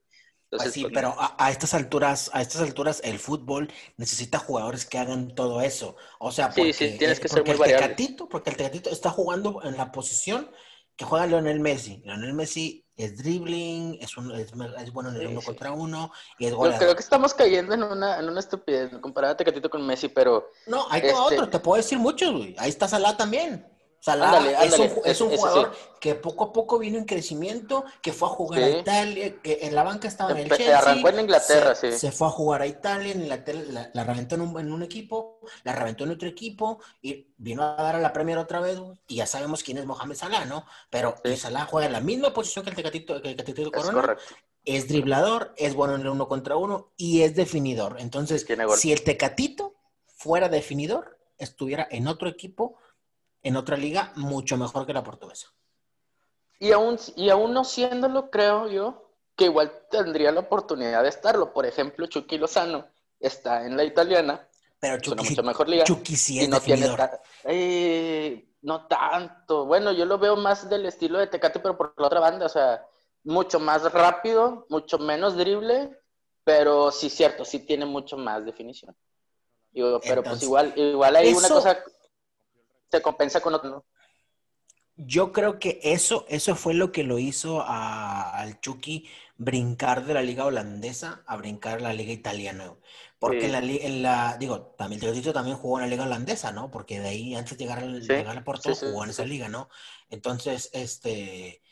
Sí, 0.70 0.82
pues, 0.82 0.92
pero 0.92 1.16
a, 1.18 1.50
estas 1.50 1.72
alturas, 1.72 2.30
a 2.34 2.42
estas 2.42 2.60
alturas 2.60 3.00
el 3.04 3.18
fútbol 3.18 3.72
necesita 3.96 4.38
jugadores 4.38 4.84
que 4.84 4.98
hagan 4.98 5.34
todo 5.34 5.62
eso. 5.62 5.96
O 6.18 6.30
sea, 6.30 6.50
porque, 6.50 6.74
sí, 6.74 6.90
sí, 6.90 6.98
tienes 6.98 7.20
que 7.20 7.28
ser 7.28 7.42
muy 7.42 7.52
el 7.52 7.58
Tecatito, 7.58 8.28
porque 8.28 8.50
el 8.50 8.56
Tecatito 8.56 8.90
está 8.90 9.08
jugando 9.08 9.62
en 9.64 9.78
la 9.78 9.90
posición 9.90 10.50
que 10.94 11.06
juega 11.06 11.26
Leonel 11.26 11.58
Messi. 11.58 12.02
Leonel 12.04 12.34
Messi 12.34 12.81
es 12.96 13.18
dribbling, 13.18 13.98
es, 14.00 14.16
un, 14.16 14.30
es, 14.32 14.52
bueno 14.92 15.10
en 15.10 15.16
el 15.16 15.26
uno 15.28 15.40
contra 15.40 15.72
uno 15.72 16.12
y 16.38 16.46
es 16.46 16.54
goleador. 16.54 16.78
creo 16.78 16.94
que 16.94 17.02
estamos 17.02 17.32
cayendo 17.32 17.74
en 17.74 17.82
una, 17.82 18.18
en 18.18 18.28
una 18.28 18.40
estupidez, 18.40 18.90
comparado 19.00 19.34
a 19.34 19.36
Tecatito 19.36 19.70
con 19.70 19.86
Messi, 19.86 20.08
pero... 20.08 20.50
No, 20.66 20.86
hay 20.90 21.00
este... 21.00 21.14
otro, 21.14 21.48
te 21.48 21.58
puedo 21.58 21.76
decir 21.76 21.98
muchos, 21.98 22.32
güey. 22.32 22.54
Ahí 22.58 22.68
está 22.70 22.86
Salah 22.88 23.16
también. 23.16 23.71
Salah 24.02 24.64
es, 25.04 25.20
un, 25.20 25.30
jugador 25.30 25.72
que 26.00 26.16
poco 26.16 26.46
a 26.46 26.52
poco 26.52 26.80
vino 26.80 26.98
en 26.98 27.04
crecimiento, 27.04 27.84
que 28.02 28.12
fue 28.12 28.26
a 28.26 28.32
jugar 28.32 28.60
a 28.60 28.68
Italia, 28.68 29.40
que 29.40 29.60
en 29.62 29.76
la 29.76 29.84
banca 29.84 30.08
estaba 30.08 30.32
en 30.32 30.38
el 30.38 30.48
Chelsea. 30.48 30.76
Arrancó 30.76 31.08
en 31.10 31.20
Inglaterra, 31.20 31.76
se, 31.76 31.92
sí. 31.92 31.98
Se 32.00 32.10
fue 32.10 32.26
a 32.26 32.30
jugar 32.30 32.62
a 32.62 32.66
Italia, 32.66 33.12
en 33.12 33.20
Inglaterra 33.22 33.60
la, 33.68 33.90
la 33.94 34.02
reventó 34.02 34.34
en 34.34 34.40
un, 34.40 34.58
en 34.58 34.72
un, 34.72 34.82
equipo, 34.82 35.38
la 35.62 35.72
reventó 35.72 36.02
en 36.02 36.10
otro 36.10 36.28
equipo, 36.28 36.80
y 37.00 37.28
vino 37.36 37.62
a 37.62 37.80
dar 37.80 37.94
a 37.94 38.00
la 38.00 38.12
Premier 38.12 38.38
otra 38.38 38.58
vez, 38.58 38.76
y 39.06 39.14
ya 39.14 39.26
sabemos 39.26 39.62
quién 39.62 39.78
es 39.78 39.86
Mohamed 39.86 40.16
Salah, 40.16 40.46
¿no? 40.46 40.66
Pero 40.90 41.14
Salah 41.36 41.66
juega 41.66 41.86
en 41.86 41.92
la 41.92 42.00
misma 42.00 42.34
posición 42.34 42.64
que 42.64 42.70
el 42.70 42.76
Tecatito, 42.76 43.22
que 43.22 43.30
el 43.30 43.36
Tecatito 43.36 43.70
Corona. 43.70 43.88
Es 43.88 43.94
correcto. 43.94 44.24
Es 44.64 44.88
driblador, 44.88 45.54
es 45.56 45.74
bueno 45.74 45.94
en 45.94 46.00
el 46.00 46.08
uno 46.08 46.26
contra 46.26 46.56
uno, 46.56 46.90
y 46.96 47.22
es 47.22 47.36
definidor. 47.36 47.98
Entonces, 48.00 48.44
si 48.78 48.90
el 48.90 49.04
Tecatito 49.04 49.76
fuera 50.08 50.48
definidor, 50.48 51.20
estuviera 51.38 51.86
en 51.88 52.08
otro 52.08 52.28
equipo 52.28 52.78
en 53.42 53.56
otra 53.56 53.76
liga 53.76 54.12
mucho 54.16 54.56
mejor 54.56 54.86
que 54.86 54.92
la 54.92 55.02
portuguesa. 55.02 55.48
Y 56.58 56.72
aún, 56.72 56.98
y 57.16 57.28
aún 57.30 57.52
no 57.52 57.64
siéndolo, 57.64 58.30
creo 58.30 58.68
yo, 58.68 59.10
que 59.34 59.46
igual 59.46 59.72
tendría 59.90 60.30
la 60.30 60.40
oportunidad 60.40 61.02
de 61.02 61.08
estarlo. 61.08 61.52
Por 61.52 61.66
ejemplo, 61.66 62.06
Chucky 62.06 62.38
Lozano 62.38 62.86
está 63.18 63.66
en 63.66 63.76
la 63.76 63.84
italiana. 63.84 64.48
Pero 64.78 65.00
Chucky, 65.00 65.30
mucho 65.30 65.42
mejor 65.42 65.68
liga. 65.68 65.84
Chucky 65.84 66.16
sí 66.16 66.40
es 66.40 66.48
no 66.48 66.60
eh, 67.44 68.48
no 68.62 68.86
tanto. 68.86 69.64
Bueno, 69.66 69.92
yo 69.92 70.04
lo 70.04 70.18
veo 70.18 70.36
más 70.36 70.68
del 70.68 70.86
estilo 70.86 71.18
de 71.18 71.26
Tecate, 71.26 71.60
pero 71.60 71.76
por 71.76 71.94
la 71.96 72.06
otra 72.06 72.20
banda. 72.20 72.46
O 72.46 72.48
sea, 72.48 72.84
mucho 73.24 73.60
más 73.60 73.90
rápido, 73.92 74.66
mucho 74.68 74.98
menos 74.98 75.36
drible, 75.36 75.98
pero 76.44 76.90
sí 76.90 77.10
cierto, 77.10 77.44
sí 77.44 77.60
tiene 77.60 77.86
mucho 77.86 78.16
más 78.16 78.44
definición. 78.44 78.96
pero 79.72 80.22
pues 80.22 80.42
igual, 80.42 80.72
igual 80.76 81.16
hay 81.16 81.32
una 81.32 81.48
cosa 81.48 81.78
se 82.92 83.02
compensa 83.02 83.40
con 83.40 83.54
otro. 83.54 83.86
Yo 84.96 85.32
creo 85.32 85.58
que 85.58 85.80
eso, 85.82 86.26
eso 86.28 86.54
fue 86.54 86.74
lo 86.74 86.92
que 86.92 87.02
lo 87.02 87.18
hizo 87.18 87.64
al 87.66 88.60
Chucky 88.60 89.08
brincar 89.38 90.04
de 90.04 90.14
la 90.14 90.22
liga 90.22 90.44
holandesa 90.44 91.22
a 91.26 91.36
brincar 91.36 91.78
a 91.78 91.80
la 91.80 91.94
liga 91.94 92.12
italiana. 92.12 92.74
Porque 93.18 93.46
en, 93.46 94.02
la, 94.02 94.36
digo, 94.36 94.74
también 94.76 95.00
también 95.32 95.56
jugó 95.56 95.78
en 95.78 95.84
la 95.84 95.88
liga 95.88 96.04
holandesa, 96.04 96.52
¿no? 96.52 96.70
Porque 96.70 97.00
de 97.00 97.08
ahí, 97.08 97.34
antes 97.34 97.56
de 97.56 97.64
llegar, 97.64 97.78
al, 97.78 98.02
llegar 98.02 98.36
a 98.36 98.44
Porto, 98.44 98.74
jugó 98.74 99.04
en 99.04 99.10
esa 99.10 99.24
liga, 99.24 99.48
¿no? 99.48 99.68
Entonces, 100.10 100.68
este, 100.72 101.62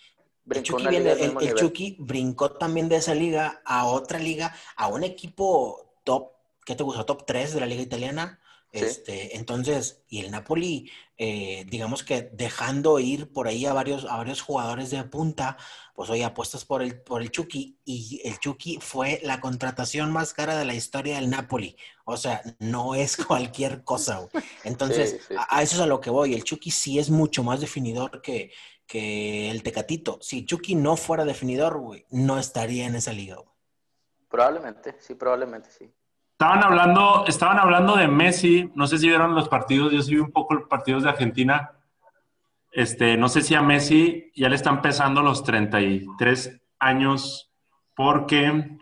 el 0.48 0.62
Chucky, 0.62 1.96
brincó 1.98 2.52
también 2.52 2.88
de 2.88 2.96
esa 2.96 3.14
liga 3.14 3.60
a 3.64 3.84
otra 3.86 4.18
liga, 4.18 4.54
a 4.76 4.88
un 4.88 5.04
equipo 5.04 5.96
top, 6.04 6.30
¿qué 6.64 6.74
te 6.74 6.82
gusta? 6.82 7.04
Top 7.04 7.26
3 7.26 7.52
de 7.52 7.60
la 7.60 7.66
liga 7.66 7.82
italiana, 7.82 8.39
este, 8.72 9.36
entonces, 9.36 10.04
y 10.08 10.20
el 10.20 10.30
Napoli, 10.30 10.90
eh, 11.16 11.64
digamos 11.68 12.04
que 12.04 12.30
dejando 12.32 13.00
ir 13.00 13.32
por 13.32 13.48
ahí 13.48 13.66
a 13.66 13.72
varios, 13.72 14.04
a 14.04 14.16
varios 14.16 14.40
jugadores 14.40 14.90
de 14.90 15.02
punta, 15.04 15.56
pues 15.94 16.08
hoy 16.08 16.22
apuestas 16.22 16.64
por 16.64 16.80
el, 16.82 17.00
por 17.02 17.20
el 17.20 17.30
Chucky, 17.30 17.78
y 17.84 18.20
el 18.24 18.38
Chucky 18.38 18.78
fue 18.80 19.20
la 19.24 19.40
contratación 19.40 20.12
más 20.12 20.32
cara 20.32 20.56
de 20.56 20.64
la 20.64 20.74
historia 20.74 21.16
del 21.16 21.30
Napoli. 21.30 21.76
O 22.04 22.16
sea, 22.16 22.42
no 22.60 22.94
es 22.94 23.16
cualquier 23.26 23.82
cosa. 23.82 24.28
Entonces, 24.62 25.28
A, 25.48 25.62
eso 25.62 25.76
es 25.76 25.82
a 25.82 25.86
lo 25.86 26.00
que 26.00 26.10
voy. 26.10 26.34
El 26.34 26.44
Chucky 26.44 26.70
sí 26.70 26.98
es 26.98 27.10
mucho 27.10 27.42
más 27.42 27.60
definidor 27.60 28.22
que, 28.22 28.52
que 28.86 29.50
el 29.50 29.64
Tecatito. 29.64 30.18
Si 30.22 30.46
Chucky 30.46 30.76
no 30.76 30.96
fuera 30.96 31.24
definidor, 31.24 31.78
güey, 31.78 32.06
no 32.10 32.38
estaría 32.38 32.86
en 32.86 32.94
esa 32.94 33.12
liga. 33.12 33.38
Probablemente, 34.28 34.96
sí, 35.00 35.16
probablemente 35.16 35.70
sí. 35.70 35.92
Estaban 36.40 36.64
hablando, 36.64 37.24
estaban 37.28 37.58
hablando 37.58 37.96
de 37.96 38.08
Messi, 38.08 38.72
no 38.74 38.86
sé 38.86 38.96
si 38.96 39.08
vieron 39.08 39.34
los 39.34 39.50
partidos, 39.50 39.92
yo 39.92 40.00
sí 40.00 40.14
vi 40.14 40.22
un 40.22 40.32
poco 40.32 40.54
los 40.54 40.68
partidos 40.68 41.02
de 41.02 41.10
Argentina. 41.10 41.72
Este, 42.72 43.18
no 43.18 43.28
sé 43.28 43.42
si 43.42 43.54
a 43.54 43.60
Messi 43.60 44.32
ya 44.34 44.48
le 44.48 44.56
están 44.56 44.80
pesando 44.80 45.20
los 45.20 45.44
33 45.44 46.62
años 46.78 47.52
porque 47.94 48.78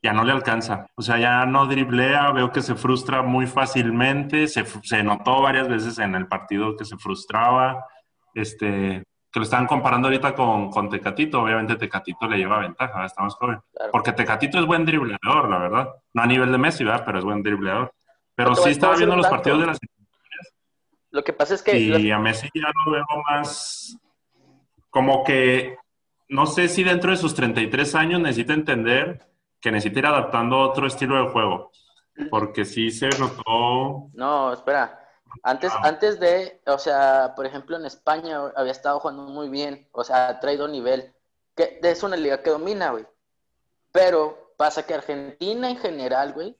ya 0.00 0.12
no 0.12 0.22
le 0.22 0.30
alcanza. 0.30 0.86
O 0.94 1.02
sea, 1.02 1.18
ya 1.18 1.44
no 1.44 1.66
driblea, 1.66 2.30
veo 2.30 2.52
que 2.52 2.62
se 2.62 2.76
frustra 2.76 3.22
muy 3.22 3.48
fácilmente, 3.48 4.46
se, 4.46 4.64
se 4.84 5.02
notó 5.02 5.42
varias 5.42 5.66
veces 5.66 5.98
en 5.98 6.14
el 6.14 6.28
partido 6.28 6.76
que 6.76 6.84
se 6.84 6.96
frustraba. 6.98 7.84
Este, 8.32 9.02
que 9.32 9.40
lo 9.40 9.44
están 9.44 9.66
comparando 9.66 10.08
ahorita 10.08 10.34
con, 10.34 10.70
con, 10.70 10.90
Tecatito, 10.90 11.42
obviamente 11.42 11.76
Tecatito 11.76 12.28
le 12.28 12.36
lleva 12.36 12.58
ventaja, 12.58 13.06
está 13.06 13.22
más 13.22 13.34
joven. 13.34 13.60
Porque 13.90 14.12
Tecatito 14.12 14.58
es 14.58 14.66
buen 14.66 14.84
dribleador, 14.84 15.48
la 15.48 15.58
verdad. 15.58 15.88
No 16.12 16.22
a 16.22 16.26
nivel 16.26 16.52
de 16.52 16.58
Messi, 16.58 16.84
¿verdad? 16.84 17.02
Pero 17.06 17.18
es 17.18 17.24
buen 17.24 17.42
dribleador. 17.42 17.94
Pero 18.34 18.54
sí 18.54 18.70
estaba 18.70 18.94
viendo 18.94 19.16
los 19.16 19.26
partidos 19.26 19.60
de 19.60 19.66
las 19.66 19.78
Lo 21.10 21.24
que 21.24 21.32
pasa 21.32 21.54
es 21.54 21.62
que... 21.62 21.78
Y 21.78 22.10
a 22.10 22.18
Messi 22.18 22.48
ya 22.54 22.70
lo 22.84 22.92
veo 22.92 23.06
más 23.30 23.98
como 24.90 25.24
que, 25.24 25.78
no 26.28 26.44
sé 26.44 26.68
si 26.68 26.84
dentro 26.84 27.12
de 27.12 27.16
sus 27.16 27.34
33 27.34 27.94
años 27.94 28.20
necesita 28.20 28.52
entender 28.52 29.26
que 29.58 29.72
necesita 29.72 30.00
ir 30.00 30.06
adaptando 30.06 30.58
otro 30.58 30.86
estilo 30.86 31.16
de 31.16 31.30
juego. 31.30 31.72
Porque 32.28 32.66
sí 32.66 32.90
se 32.90 33.08
notó... 33.18 34.10
No, 34.12 34.52
espera. 34.52 35.01
Antes, 35.42 35.72
antes 35.82 36.20
de, 36.20 36.60
o 36.66 36.78
sea, 36.78 37.32
por 37.34 37.46
ejemplo, 37.46 37.76
en 37.76 37.86
España 37.86 38.52
había 38.56 38.72
estado 38.72 39.00
jugando 39.00 39.22
muy 39.24 39.48
bien, 39.48 39.88
o 39.92 40.04
sea, 40.04 40.28
ha 40.28 40.40
traído 40.40 40.68
nivel, 40.68 41.14
que 41.54 41.80
es 41.82 42.02
una 42.02 42.16
liga 42.16 42.42
que 42.42 42.50
domina, 42.50 42.90
güey. 42.90 43.06
Pero 43.92 44.54
pasa 44.56 44.84
que 44.84 44.94
Argentina 44.94 45.70
en 45.70 45.76
general, 45.76 46.32
güey, 46.32 46.56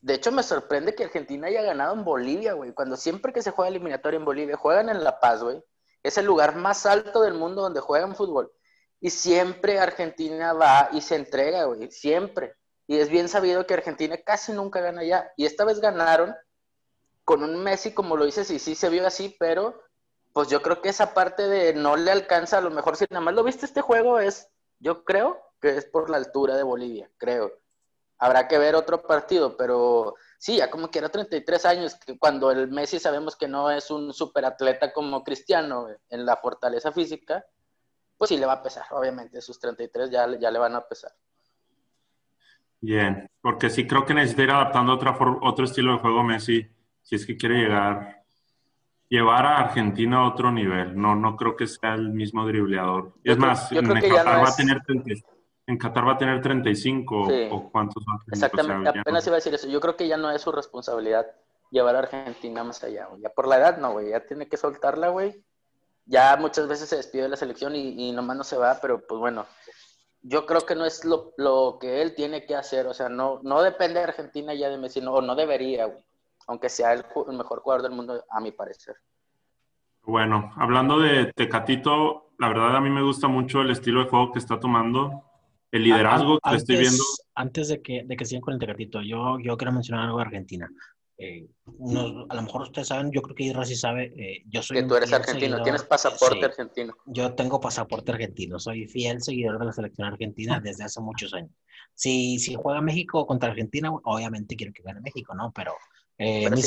de 0.00 0.14
hecho 0.14 0.32
me 0.32 0.42
sorprende 0.42 0.94
que 0.94 1.04
Argentina 1.04 1.46
haya 1.46 1.62
ganado 1.62 1.94
en 1.94 2.04
Bolivia, 2.04 2.52
güey, 2.52 2.72
cuando 2.72 2.96
siempre 2.96 3.32
que 3.32 3.42
se 3.42 3.52
juega 3.52 3.70
eliminatorio 3.70 4.18
en 4.18 4.26
Bolivia, 4.26 4.56
juegan 4.56 4.90
en 4.90 5.02
La 5.02 5.18
Paz, 5.18 5.42
güey. 5.42 5.62
Es 6.02 6.18
el 6.18 6.26
lugar 6.26 6.56
más 6.56 6.84
alto 6.84 7.22
del 7.22 7.32
mundo 7.32 7.62
donde 7.62 7.80
juegan 7.80 8.14
fútbol. 8.14 8.52
Y 9.00 9.10
siempre 9.10 9.78
Argentina 9.78 10.52
va 10.52 10.90
y 10.92 11.00
se 11.00 11.16
entrega, 11.16 11.64
güey, 11.64 11.90
siempre. 11.90 12.54
Y 12.86 12.98
es 12.98 13.08
bien 13.08 13.30
sabido 13.30 13.66
que 13.66 13.74
Argentina 13.74 14.18
casi 14.18 14.52
nunca 14.52 14.80
gana 14.80 15.00
allá. 15.00 15.32
Y 15.38 15.46
esta 15.46 15.64
vez 15.64 15.80
ganaron 15.80 16.34
con 17.24 17.42
un 17.42 17.62
Messi, 17.62 17.92
como 17.92 18.16
lo 18.16 18.24
dices, 18.24 18.50
y 18.50 18.58
sí 18.58 18.74
se 18.74 18.90
vio 18.90 19.06
así, 19.06 19.34
pero 19.38 19.80
pues 20.32 20.48
yo 20.48 20.62
creo 20.62 20.82
que 20.82 20.88
esa 20.88 21.14
parte 21.14 21.48
de 21.48 21.74
no 21.74 21.96
le 21.96 22.10
alcanza, 22.10 22.58
a 22.58 22.60
lo 22.60 22.70
mejor 22.70 22.96
si 22.96 23.06
nada 23.08 23.24
más 23.24 23.34
lo 23.34 23.44
viste 23.44 23.66
este 23.66 23.80
juego 23.80 24.18
es, 24.18 24.48
yo 24.80 25.04
creo 25.04 25.40
que 25.60 25.76
es 25.76 25.86
por 25.86 26.10
la 26.10 26.16
altura 26.16 26.56
de 26.56 26.62
Bolivia, 26.62 27.10
creo. 27.16 27.52
Habrá 28.18 28.48
que 28.48 28.58
ver 28.58 28.74
otro 28.74 29.02
partido, 29.02 29.56
pero 29.56 30.14
sí, 30.38 30.56
ya 30.56 30.70
como 30.70 30.90
que 30.90 30.98
era 30.98 31.08
33 31.08 31.64
años, 31.66 31.94
que 31.94 32.18
cuando 32.18 32.50
el 32.50 32.68
Messi 32.68 32.98
sabemos 32.98 33.36
que 33.36 33.48
no 33.48 33.70
es 33.70 33.90
un 33.90 34.12
superatleta 34.12 34.92
como 34.92 35.24
Cristiano 35.24 35.88
en 36.10 36.26
la 36.26 36.36
fortaleza 36.36 36.92
física, 36.92 37.44
pues 38.18 38.28
sí 38.28 38.36
le 38.36 38.46
va 38.46 38.54
a 38.54 38.62
pesar, 38.62 38.86
obviamente, 38.90 39.40
sus 39.40 39.58
33 39.58 40.10
ya, 40.10 40.38
ya 40.38 40.50
le 40.50 40.58
van 40.58 40.74
a 40.74 40.86
pesar. 40.86 41.12
Bien, 42.80 43.30
porque 43.40 43.70
sí 43.70 43.86
creo 43.86 44.04
que 44.04 44.14
necesita 44.14 44.42
ir 44.42 44.50
adaptando 44.50 44.92
otra 44.94 45.16
otro 45.42 45.64
estilo 45.64 45.92
de 45.92 45.98
juego 46.00 46.22
Messi 46.22 46.68
si 47.04 47.16
es 47.16 47.26
que 47.26 47.36
quiere 47.36 47.56
llegar, 47.56 48.24
llevar 49.08 49.46
a 49.46 49.58
Argentina 49.58 50.18
a 50.18 50.28
otro 50.28 50.50
nivel. 50.50 50.98
No, 51.00 51.14
no 51.14 51.36
creo 51.36 51.54
que 51.54 51.66
sea 51.66 51.94
el 51.94 52.10
mismo 52.10 52.46
dribleador. 52.46 53.12
es 53.22 53.36
más, 53.36 53.70
en, 53.70 53.86
Qatar 53.86 54.42
va 54.42 54.48
a 54.48 54.56
tener 54.56 54.82
en 55.66 55.78
Qatar 55.78 56.06
va 56.06 56.12
a 56.12 56.18
tener 56.18 56.42
35 56.42 57.28
o 57.50 57.70
cuántos 57.70 58.02
Exactamente, 58.30 58.88
apenas 58.88 59.26
iba 59.26 59.36
a 59.36 59.38
decir 59.38 59.54
eso. 59.54 59.68
Yo 59.68 59.80
creo 59.80 59.96
que 59.96 60.08
ya 60.08 60.16
no 60.16 60.30
es 60.30 60.42
su 60.42 60.50
responsabilidad 60.50 61.26
llevar 61.70 61.96
a 61.96 62.00
Argentina 62.00 62.64
más 62.64 62.82
allá. 62.82 63.08
Ya 63.18 63.28
por 63.28 63.48
la 63.48 63.58
edad, 63.58 63.78
no, 63.78 63.92
güey. 63.92 64.10
Ya 64.10 64.26
tiene 64.26 64.48
que 64.48 64.56
soltarla, 64.56 65.08
güey. 65.08 65.44
Ya 66.06 66.36
muchas 66.36 66.68
veces 66.68 66.88
se 66.88 66.96
despide 66.96 67.22
de 67.22 67.28
la 67.30 67.36
selección 67.36 67.74
y, 67.76 68.08
y, 68.08 68.12
nomás 68.12 68.36
no 68.36 68.44
se 68.44 68.58
va, 68.58 68.78
pero 68.80 69.06
pues 69.06 69.18
bueno, 69.18 69.46
yo 70.20 70.44
creo 70.44 70.66
que 70.66 70.74
no 70.74 70.84
es 70.84 71.02
lo, 71.06 71.32
lo, 71.38 71.78
que 71.80 72.02
él 72.02 72.14
tiene 72.14 72.44
que 72.44 72.54
hacer. 72.54 72.86
O 72.86 72.92
sea, 72.92 73.08
no, 73.08 73.40
no 73.42 73.62
depende 73.62 74.00
de 74.00 74.04
Argentina 74.04 74.52
ya 74.52 74.68
de 74.68 74.76
Messi, 74.76 75.00
no, 75.00 75.22
no 75.22 75.34
debería, 75.34 75.86
güey 75.86 76.04
aunque 76.46 76.68
sea 76.68 76.92
el, 76.92 77.04
mejor 77.36 77.60
jugador 77.60 77.82
del 77.82 77.92
mundo, 77.92 78.24
a 78.30 78.40
mi 78.40 78.52
parecer. 78.52 78.96
Bueno, 80.02 80.52
hablando 80.56 80.98
de 80.98 81.32
Tecatito, 81.32 82.32
la 82.38 82.48
verdad 82.48 82.76
a 82.76 82.80
mí 82.80 82.90
me 82.90 83.02
gusta 83.02 83.28
mucho 83.28 83.62
el 83.62 83.70
estilo 83.70 84.04
de 84.04 84.10
juego 84.10 84.32
que 84.32 84.38
está 84.38 84.60
tomando, 84.60 85.22
el 85.70 85.84
liderazgo 85.84 86.38
que 86.38 86.56
estoy 86.56 86.76
viendo. 86.76 87.02
Antes 87.34 87.68
de 87.68 87.82
que, 87.82 88.04
de 88.04 88.16
que 88.16 88.24
sigan 88.24 88.42
con 88.42 88.54
el 88.54 88.60
Tecatito, 88.60 89.00
yo, 89.00 89.38
yo 89.40 89.56
quiero 89.56 89.72
mencionar 89.72 90.06
algo 90.06 90.18
de 90.18 90.24
Argentina. 90.24 90.70
Eh, 91.16 91.46
a 92.28 92.34
lo 92.34 92.42
mejor 92.42 92.62
ustedes 92.62 92.88
saben, 92.88 93.12
yo 93.12 93.22
creo 93.22 93.36
que 93.36 93.44
Irra 93.44 93.64
sí 93.64 93.76
sabe, 93.76 94.12
eh, 94.16 94.42
yo 94.48 94.62
soy... 94.62 94.78
Que 94.78 94.82
tú 94.82 94.96
eres 94.96 95.12
argentino, 95.12 95.62
tienes 95.62 95.84
pasaporte 95.84 96.44
argentino. 96.44 96.92
Yo 97.06 97.34
tengo 97.34 97.60
pasaporte 97.60 98.10
argentino, 98.10 98.58
soy 98.58 98.86
fiel 98.88 99.22
seguidor 99.22 99.60
de 99.60 99.66
la 99.66 99.72
selección 99.72 100.08
argentina 100.08 100.60
desde 100.60 100.84
hace 100.84 101.00
muchos 101.00 101.32
años. 101.32 101.52
Si, 101.94 102.38
si 102.40 102.56
juega 102.56 102.80
México 102.80 103.26
contra 103.26 103.50
Argentina, 103.50 103.92
obviamente 104.02 104.56
quiero 104.56 104.72
que 104.72 104.82
gane 104.82 105.00
México, 105.00 105.34
¿no? 105.34 105.52
Pero 105.54 105.74
eh, 106.18 106.50
mi, 106.50 106.62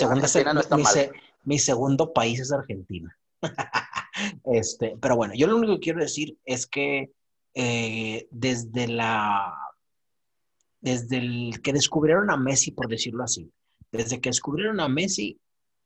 mi, 1.46 1.60
segundo 1.60 2.14
país 2.14 2.40
es 2.40 2.52
Argentina. 2.52 3.16
este, 4.46 4.98
pero 5.02 5.16
bueno, 5.16 5.34
yo 5.36 5.48
lo 5.48 5.58
único 5.58 5.76
que 5.76 5.80
quiero 5.80 6.02
decir 6.02 6.38
es 6.46 6.68
que 6.68 7.12
eh, 7.54 8.28
desde 8.32 8.88
la 8.88 9.54
desde 10.80 11.18
el 11.18 11.62
que 11.62 11.74
descubrieron 11.74 12.30
a 12.30 12.38
Messi, 12.38 12.72
por 12.72 12.88
decirlo 12.88 13.24
así, 13.24 13.52
desde 13.92 14.22
que 14.22 14.30
descubrieron 14.30 14.80
a 14.80 14.88
Messi, 14.88 15.40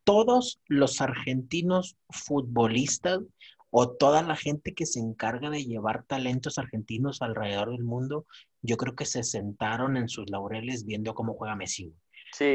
todos 0.03 0.59
los 0.67 1.01
argentinos 1.01 1.95
futbolistas 2.09 3.21
o 3.69 3.89
toda 3.89 4.21
la 4.21 4.35
gente 4.35 4.73
que 4.73 4.85
se 4.85 4.99
encarga 4.99 5.49
de 5.49 5.63
llevar 5.63 6.03
talentos 6.03 6.57
argentinos 6.57 7.21
alrededor 7.21 7.71
del 7.71 7.83
mundo, 7.83 8.25
yo 8.61 8.75
creo 8.77 8.95
que 8.95 9.05
se 9.05 9.23
sentaron 9.23 9.95
en 9.95 10.09
sus 10.09 10.29
laureles 10.29 10.85
viendo 10.85 11.13
cómo 11.13 11.35
juega 11.35 11.55
Messi. 11.55 11.93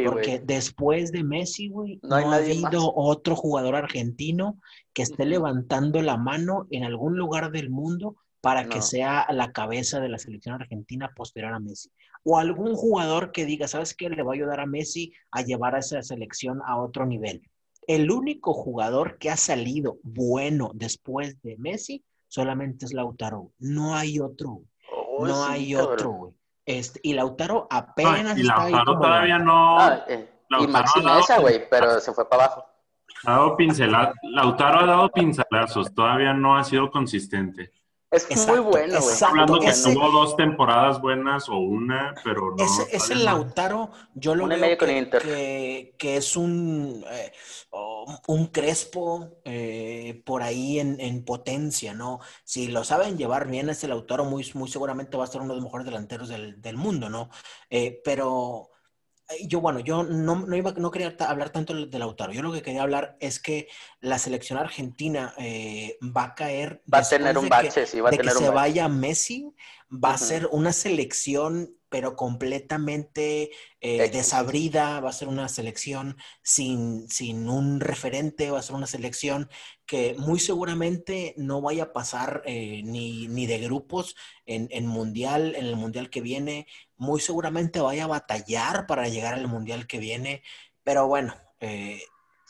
Porque 0.04 0.40
después 0.42 1.12
de 1.12 1.22
Messi, 1.22 1.68
güey, 1.68 2.00
no, 2.02 2.16
ha 2.16 2.36
habido 2.36 2.92
otro 2.94 3.36
jugador 3.36 3.76
argentino 3.76 4.58
que 4.92 5.02
esté 5.02 5.26
levantando 5.26 6.00
la 6.02 6.16
mano 6.16 6.66
en 6.70 6.84
algún 6.84 7.16
lugar 7.16 7.50
del 7.50 7.70
mundo 7.70 8.16
para 8.40 8.68
que 8.68 8.80
sea 8.80 9.26
la 9.30 9.50
cabeza 9.50 9.98
de 9.98 10.08
la 10.08 10.18
selección 10.18 10.54
argentina 10.54 11.10
posterior 11.16 11.52
a 11.52 11.58
Messi. 11.58 11.90
O 12.22 12.38
algún 12.38 12.74
jugador 12.76 13.32
que 13.32 13.44
diga, 13.44 13.66
¿sabes 13.66 13.94
qué? 13.94 14.08
Le 14.08 14.22
va 14.22 14.32
a 14.32 14.34
ayudar 14.34 14.60
a 14.60 14.66
Messi 14.66 15.12
a 15.32 15.42
llevar 15.42 15.74
a 15.74 15.80
esa 15.80 16.00
selección 16.02 16.60
a 16.64 16.76
otro 16.78 17.06
nivel. 17.06 17.42
El 17.88 18.10
único 18.10 18.52
jugador 18.52 19.18
que 19.18 19.30
ha 19.30 19.36
salido 19.36 19.98
bueno 20.02 20.70
después 20.74 21.40
de 21.42 21.56
Messi 21.58 22.04
solamente 22.28 22.84
es 22.86 22.92
Lautaro. 22.92 23.52
No 23.58 23.96
hay 23.96 24.20
otro. 24.20 24.62
Oh, 24.92 25.26
no 25.26 25.44
hay 25.44 25.74
otro, 25.74 26.12
güey. 26.12 26.35
Este, 26.66 26.98
y 27.04 27.14
Lautaro 27.14 27.68
apenas 27.70 28.36
y 28.36 28.42
Lautaro 28.42 28.98
todavía 28.98 29.38
no. 29.38 29.78
Ah, 29.78 30.04
eh, 30.08 30.28
y 30.58 30.66
Maxi 30.66 31.00
Mesa, 31.00 31.38
güey, 31.38 31.68
pero 31.70 32.00
se 32.00 32.12
fue 32.12 32.28
para 32.28 32.44
abajo. 32.44 32.64
Ha 33.24 33.30
dado 33.30 33.56
Lautaro 34.22 34.80
ha 34.80 34.86
dado 34.86 35.08
pincelazos, 35.10 35.94
todavía 35.94 36.32
no 36.34 36.58
ha 36.58 36.64
sido 36.64 36.90
consistente. 36.90 37.72
Es 38.10 38.46
muy 38.46 38.60
bueno, 38.60 39.00
güey. 39.00 39.16
Hablando 39.20 39.58
que 39.58 39.72
tuvo 39.72 40.10
dos 40.12 40.36
temporadas 40.36 41.00
buenas 41.00 41.48
o 41.48 41.56
una, 41.58 42.14
pero 42.22 42.54
no. 42.56 42.64
Ese, 42.64 42.96
ese 42.96 43.14
Lautaro, 43.16 43.90
yo 44.14 44.34
lo 44.36 44.46
veo 44.46 44.78
que, 44.78 45.94
que, 45.98 46.16
es 46.16 46.36
un, 46.36 47.04
eh, 47.10 47.32
un 48.28 48.46
Crespo 48.46 49.40
eh, 49.44 50.22
por 50.24 50.44
ahí 50.44 50.78
en, 50.78 51.00
en, 51.00 51.24
potencia, 51.24 51.94
¿no? 51.94 52.20
Si 52.44 52.68
lo 52.68 52.84
saben 52.84 53.18
llevar 53.18 53.48
bien, 53.48 53.70
ese 53.70 53.88
Lautaro 53.88 54.24
muy, 54.24 54.48
muy 54.54 54.68
seguramente 54.68 55.16
va 55.16 55.24
a 55.24 55.28
ser 55.28 55.40
uno 55.40 55.54
de 55.54 55.56
los 55.56 55.64
mejores 55.64 55.84
delanteros 55.84 56.28
del, 56.28 56.62
del 56.62 56.76
mundo, 56.76 57.08
¿no? 57.10 57.28
Eh, 57.70 58.00
pero 58.04 58.70
yo, 59.42 59.60
bueno, 59.60 59.80
yo 59.80 60.04
no, 60.04 60.46
no, 60.46 60.56
iba, 60.56 60.72
no 60.72 60.90
quería 60.90 61.16
hablar 61.20 61.50
tanto 61.50 61.74
del 61.74 61.98
Lautaro. 61.98 62.32
Yo 62.32 62.42
lo 62.42 62.52
que 62.52 62.62
quería 62.62 62.82
hablar 62.82 63.16
es 63.20 63.40
que 63.40 63.68
la 64.00 64.18
selección 64.18 64.58
argentina 64.58 65.34
eh, 65.38 65.98
va 66.02 66.24
a 66.24 66.34
caer. 66.34 66.82
Va 66.92 66.98
a 66.98 67.08
tener 67.08 67.36
un 67.36 67.48
bache, 67.48 67.86
sí, 67.86 68.00
va 68.00 68.08
a 68.08 68.12
de 68.12 68.18
que 68.18 68.30
se 68.30 68.50
vaya 68.50 68.88
Messi, 68.88 69.52
va 69.92 70.14
a 70.14 70.18
ser 70.18 70.48
una 70.52 70.72
selección, 70.72 71.74
pero 71.88 72.14
completamente 72.14 73.50
eh, 73.80 74.10
desabrida, 74.10 75.00
va 75.00 75.10
a 75.10 75.12
ser 75.12 75.28
una 75.28 75.48
selección 75.48 76.16
sin, 76.42 77.08
sin 77.08 77.48
un 77.48 77.80
referente, 77.80 78.50
va 78.50 78.58
a 78.58 78.62
ser 78.62 78.76
una 78.76 78.86
selección 78.86 79.48
que 79.86 80.14
muy 80.18 80.40
seguramente 80.40 81.34
no 81.36 81.60
vaya 81.60 81.84
a 81.84 81.92
pasar 81.92 82.42
eh, 82.44 82.82
ni, 82.84 83.28
ni, 83.28 83.46
de 83.46 83.58
grupos 83.58 84.16
en, 84.44 84.68
en 84.72 84.86
mundial, 84.86 85.54
en 85.54 85.66
el 85.66 85.76
mundial 85.76 86.10
que 86.10 86.20
viene 86.20 86.66
muy 86.96 87.20
seguramente 87.20 87.80
vaya 87.80 88.04
a 88.04 88.08
batallar 88.08 88.86
para 88.86 89.08
llegar 89.08 89.34
al 89.34 89.48
mundial 89.48 89.86
que 89.86 89.98
viene, 89.98 90.42
pero 90.82 91.06
bueno, 91.06 91.34
eh, 91.60 92.00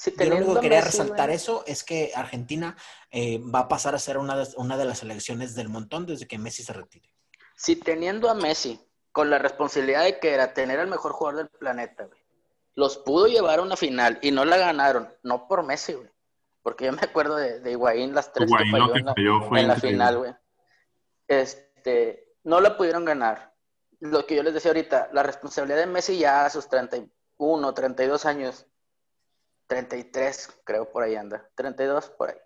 yo 0.05 0.25
lo 0.27 0.37
único 0.37 0.55
que 0.55 0.61
quería 0.61 0.83
resaltar 0.83 1.31
eso 1.31 1.65
es 1.67 1.83
que 1.83 2.13
Argentina 2.15 2.77
eh, 3.11 3.39
va 3.39 3.61
a 3.61 3.69
pasar 3.69 3.95
a 3.95 3.99
ser 3.99 4.19
una 4.19 4.37
de, 4.37 4.47
una 4.57 4.77
de 4.77 4.85
las 4.85 4.99
selecciones 4.99 5.55
del 5.55 5.69
montón 5.69 6.07
desde 6.07 6.27
que 6.27 6.39
Messi 6.39 6.63
se 6.63 6.73
retire. 6.73 7.11
Si 7.57 7.77
teniendo 7.77 8.29
a 8.29 8.35
Messi 8.35 8.79
con 9.17 9.31
la 9.31 9.39
responsabilidad 9.39 10.05
de 10.05 10.21
que 10.21 10.35
era 10.35 10.53
tener 10.53 10.79
al 10.79 10.89
mejor 10.89 11.13
jugador 11.13 11.39
del 11.39 11.49
planeta, 11.49 12.05
güey. 12.05 12.21
Los 12.75 12.99
pudo 12.99 13.27
llevar 13.27 13.61
a 13.61 13.63
una 13.63 13.75
final 13.75 14.19
y 14.21 14.31
no 14.31 14.45
la 14.45 14.59
ganaron, 14.59 15.09
no 15.23 15.49
por 15.49 15.63
Messi, 15.63 15.95
güey. 15.95 16.11
Porque 16.63 16.85
yo 16.85 16.93
me 16.93 17.01
acuerdo 17.01 17.37
de, 17.37 17.61
de 17.61 17.71
Higuaín, 17.71 18.15
las 18.15 18.31
tres 18.35 18.51
que 18.51 18.71
falló, 18.71 18.95
en, 18.95 19.07
la, 19.07 19.15
en 19.17 19.69
la 19.69 19.77
final, 19.77 20.19
güey. 20.19 20.35
Este, 21.27 22.35
no 22.45 22.61
la 22.61 22.77
pudieron 22.77 23.07
ganar. 23.07 23.56
Lo 24.01 24.27
que 24.27 24.37
yo 24.37 24.43
les 24.43 24.55
decía 24.55 24.71
ahorita, 24.71 25.11
la 25.13 25.23
responsabilidad 25.23 25.79
de 25.79 25.87
Messi 25.87 26.19
ya 26.19 26.45
a 26.45 26.51
sus 26.51 26.69
31, 26.69 27.75
32 27.75 28.27
años, 28.27 28.67
33 29.67 30.61
creo 30.65 30.91
por 30.91 31.03
ahí 31.03 31.17
anda, 31.17 31.49
32 31.55 32.11
por 32.11 32.31
ahí. 32.31 32.37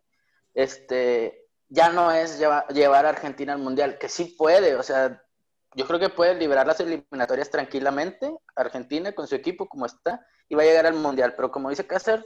Este, 0.54 1.48
ya 1.68 1.90
no 1.90 2.12
es 2.12 2.38
llevar 2.38 3.06
a 3.06 3.10
Argentina 3.10 3.52
al 3.52 3.58
Mundial, 3.58 3.98
que 3.98 4.08
sí 4.08 4.36
puede, 4.38 4.76
o 4.76 4.82
sea, 4.82 5.22
yo 5.74 5.86
creo 5.86 6.00
que 6.00 6.08
puede 6.08 6.34
liberar 6.34 6.66
las 6.66 6.80
eliminatorias 6.80 7.50
tranquilamente, 7.50 8.36
Argentina 8.56 9.12
con 9.12 9.28
su 9.28 9.34
equipo 9.34 9.68
como 9.68 9.86
está, 9.86 10.26
y 10.48 10.54
va 10.54 10.62
a 10.62 10.66
llegar 10.66 10.86
al 10.86 10.94
Mundial, 10.94 11.34
pero 11.36 11.50
como 11.50 11.70
dice 11.70 11.86
Cáceres, 11.86 12.24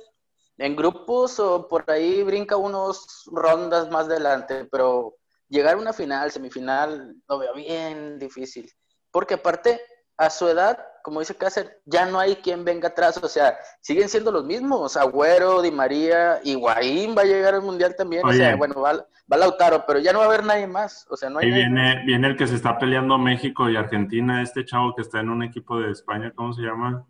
en 0.56 0.76
grupos 0.76 1.38
o 1.40 1.68
por 1.68 1.90
ahí 1.90 2.22
brinca 2.22 2.56
unos 2.56 3.24
rondas 3.32 3.90
más 3.90 4.06
adelante, 4.06 4.66
pero 4.70 5.16
llegar 5.48 5.74
a 5.74 5.78
una 5.78 5.92
final, 5.92 6.30
semifinal, 6.30 7.16
lo 7.28 7.38
veo 7.38 7.54
bien 7.54 8.18
difícil. 8.18 8.70
Porque 9.14 9.34
aparte, 9.34 9.80
a 10.16 10.28
su 10.28 10.48
edad, 10.48 10.76
como 11.04 11.20
dice 11.20 11.36
Cáceres, 11.36 11.70
ya 11.84 12.04
no 12.04 12.18
hay 12.18 12.34
quien 12.34 12.64
venga 12.64 12.88
atrás, 12.88 13.16
o 13.22 13.28
sea, 13.28 13.56
siguen 13.80 14.08
siendo 14.08 14.32
los 14.32 14.44
mismos, 14.44 14.96
Agüero, 14.96 15.62
Di 15.62 15.70
María, 15.70 16.40
Higuaín 16.42 17.16
va 17.16 17.22
a 17.22 17.24
llegar 17.24 17.54
al 17.54 17.62
Mundial 17.62 17.94
también, 17.96 18.26
o 18.26 18.32
sea, 18.32 18.56
bueno, 18.56 18.80
va, 18.80 19.06
va, 19.32 19.36
Lautaro, 19.36 19.84
pero 19.86 20.00
ya 20.00 20.12
no 20.12 20.18
va 20.18 20.24
a 20.24 20.28
haber 20.28 20.44
nadie 20.44 20.66
más, 20.66 21.06
o 21.08 21.16
sea, 21.16 21.30
no 21.30 21.38
hay 21.38 21.46
Ahí 21.46 21.52
viene, 21.52 22.02
viene 22.04 22.26
el 22.26 22.36
que 22.36 22.48
se 22.48 22.56
está 22.56 22.76
peleando 22.76 23.16
México 23.16 23.70
y 23.70 23.76
Argentina, 23.76 24.42
este 24.42 24.64
chavo 24.64 24.96
que 24.96 25.02
está 25.02 25.20
en 25.20 25.30
un 25.30 25.44
equipo 25.44 25.78
de 25.78 25.92
España, 25.92 26.32
¿cómo 26.34 26.52
se 26.52 26.62
llama? 26.62 27.06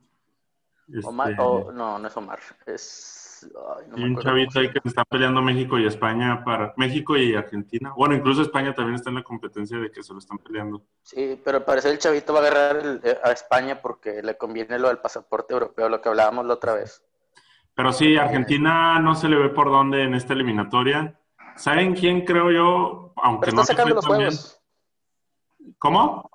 Omar, 1.05 1.31
este, 1.31 1.43
no, 1.43 1.99
no 1.99 2.07
es 2.07 2.17
Omar, 2.19 2.41
es 2.67 3.24
y 3.97 4.03
un 4.03 4.19
chavito 4.19 4.61
ahí 4.61 4.71
que 4.71 4.81
se 4.81 4.89
está 4.89 5.05
peleando 5.05 5.43
México 5.43 5.79
y 5.79 5.87
España 5.87 6.43
para 6.45 6.73
México 6.77 7.17
y 7.17 7.35
Argentina. 7.35 7.93
Bueno, 7.97 8.15
incluso 8.15 8.43
España 8.43 8.75
también 8.75 8.97
está 8.97 9.11
en 9.11 9.17
la 9.17 9.23
competencia 9.23 9.79
de 9.79 9.91
que 9.91 10.03
se 10.03 10.13
lo 10.13 10.19
están 10.19 10.39
peleando. 10.39 10.83
Sí, 11.03 11.41
pero 11.45 11.65
parece 11.65 11.91
el 11.91 11.99
chavito 11.99 12.33
va 12.33 12.41
a 12.41 12.43
agarrar 12.43 13.01
eh, 13.03 13.19
a 13.23 13.33
España 13.33 13.81
porque 13.81 14.23
le 14.23 14.37
conviene 14.37 14.79
lo 14.79 14.89
del 14.89 14.99
pasaporte 14.99 15.55
europeo, 15.55 15.89
lo 15.89 16.01
que 16.01 16.09
hablábamos 16.09 16.47
la 16.47 16.55
otra 16.55 16.75
vez. 16.75 17.05
Pero 17.75 17.93
sí, 17.93 18.17
Argentina 18.17 18.99
no 19.01 19.15
se 19.15 19.29
le 19.29 19.37
ve 19.37 19.49
por 19.49 19.71
dónde 19.71 20.03
en 20.03 20.15
esta 20.15 20.33
eliminatoria. 20.33 21.19
¿Saben 21.57 21.95
quién 21.95 22.25
creo 22.25 22.51
yo? 22.51 23.13
Aunque 23.17 23.51
está 23.51 23.65
sacando 23.65 23.95
los 23.97 24.07
juegos. 24.07 24.61
¿Cómo? 25.79 26.31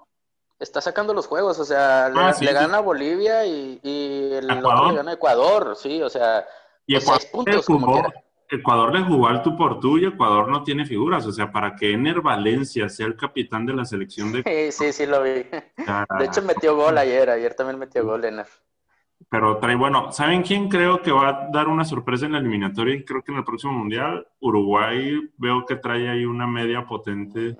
Está 0.59 0.81
sacando 0.81 1.13
los 1.13 1.25
juegos, 1.25 1.57
o 1.59 1.63
sea, 1.63 2.09
le, 2.09 2.19
ah, 2.19 2.33
gana 2.51 2.81
Bolivia 2.81 3.45
y, 3.45 3.79
el 3.81 4.51
otro 4.51 4.89
le 4.89 4.95
gana 4.97 5.13
Ecuador, 5.13 5.77
sí, 5.77 6.01
o 6.01 6.09
sea, 6.09 6.45
y 6.89 6.95
Ecuador, 6.95 8.91
le 8.91 9.03
jugó 9.03 9.27
al 9.27 9.43
tú 9.43 9.55
por 9.55 9.79
tú 9.79 9.99
y 9.99 10.05
Ecuador 10.05 10.47
no 10.49 10.63
tiene 10.63 10.87
figuras. 10.87 11.23
O 11.27 11.31
sea, 11.31 11.51
para 11.51 11.75
que 11.75 11.91
Ener 11.91 12.19
Valencia 12.19 12.89
sea 12.89 13.05
el 13.05 13.15
capitán 13.15 13.67
de 13.67 13.75
la 13.75 13.85
selección 13.85 14.31
de. 14.31 14.41
Sí, 14.41 14.71
sí, 14.71 14.91
sí, 14.91 15.05
lo 15.05 15.21
vi. 15.21 15.29
De 15.43 16.25
hecho, 16.25 16.41
metió 16.41 16.75
gol 16.75 16.97
ayer. 16.97 17.29
Ayer 17.29 17.53
también 17.53 17.77
metió 17.77 18.03
gol 18.03 18.25
Ener. 18.25 18.47
Pero 19.29 19.59
trae, 19.59 19.75
bueno, 19.75 20.11
¿saben 20.11 20.41
quién 20.41 20.67
creo 20.67 21.03
que 21.03 21.11
va 21.11 21.29
a 21.29 21.49
dar 21.53 21.67
una 21.67 21.85
sorpresa 21.85 22.25
en 22.25 22.31
la 22.31 22.39
eliminatoria? 22.39 22.95
Y 22.95 23.05
creo 23.05 23.21
que 23.21 23.33
en 23.33 23.37
el 23.37 23.43
próximo 23.43 23.73
mundial, 23.73 24.25
Uruguay, 24.39 25.19
veo 25.37 25.63
que 25.67 25.75
trae 25.75 26.09
ahí 26.09 26.25
una 26.25 26.47
media 26.47 26.87
potente. 26.87 27.55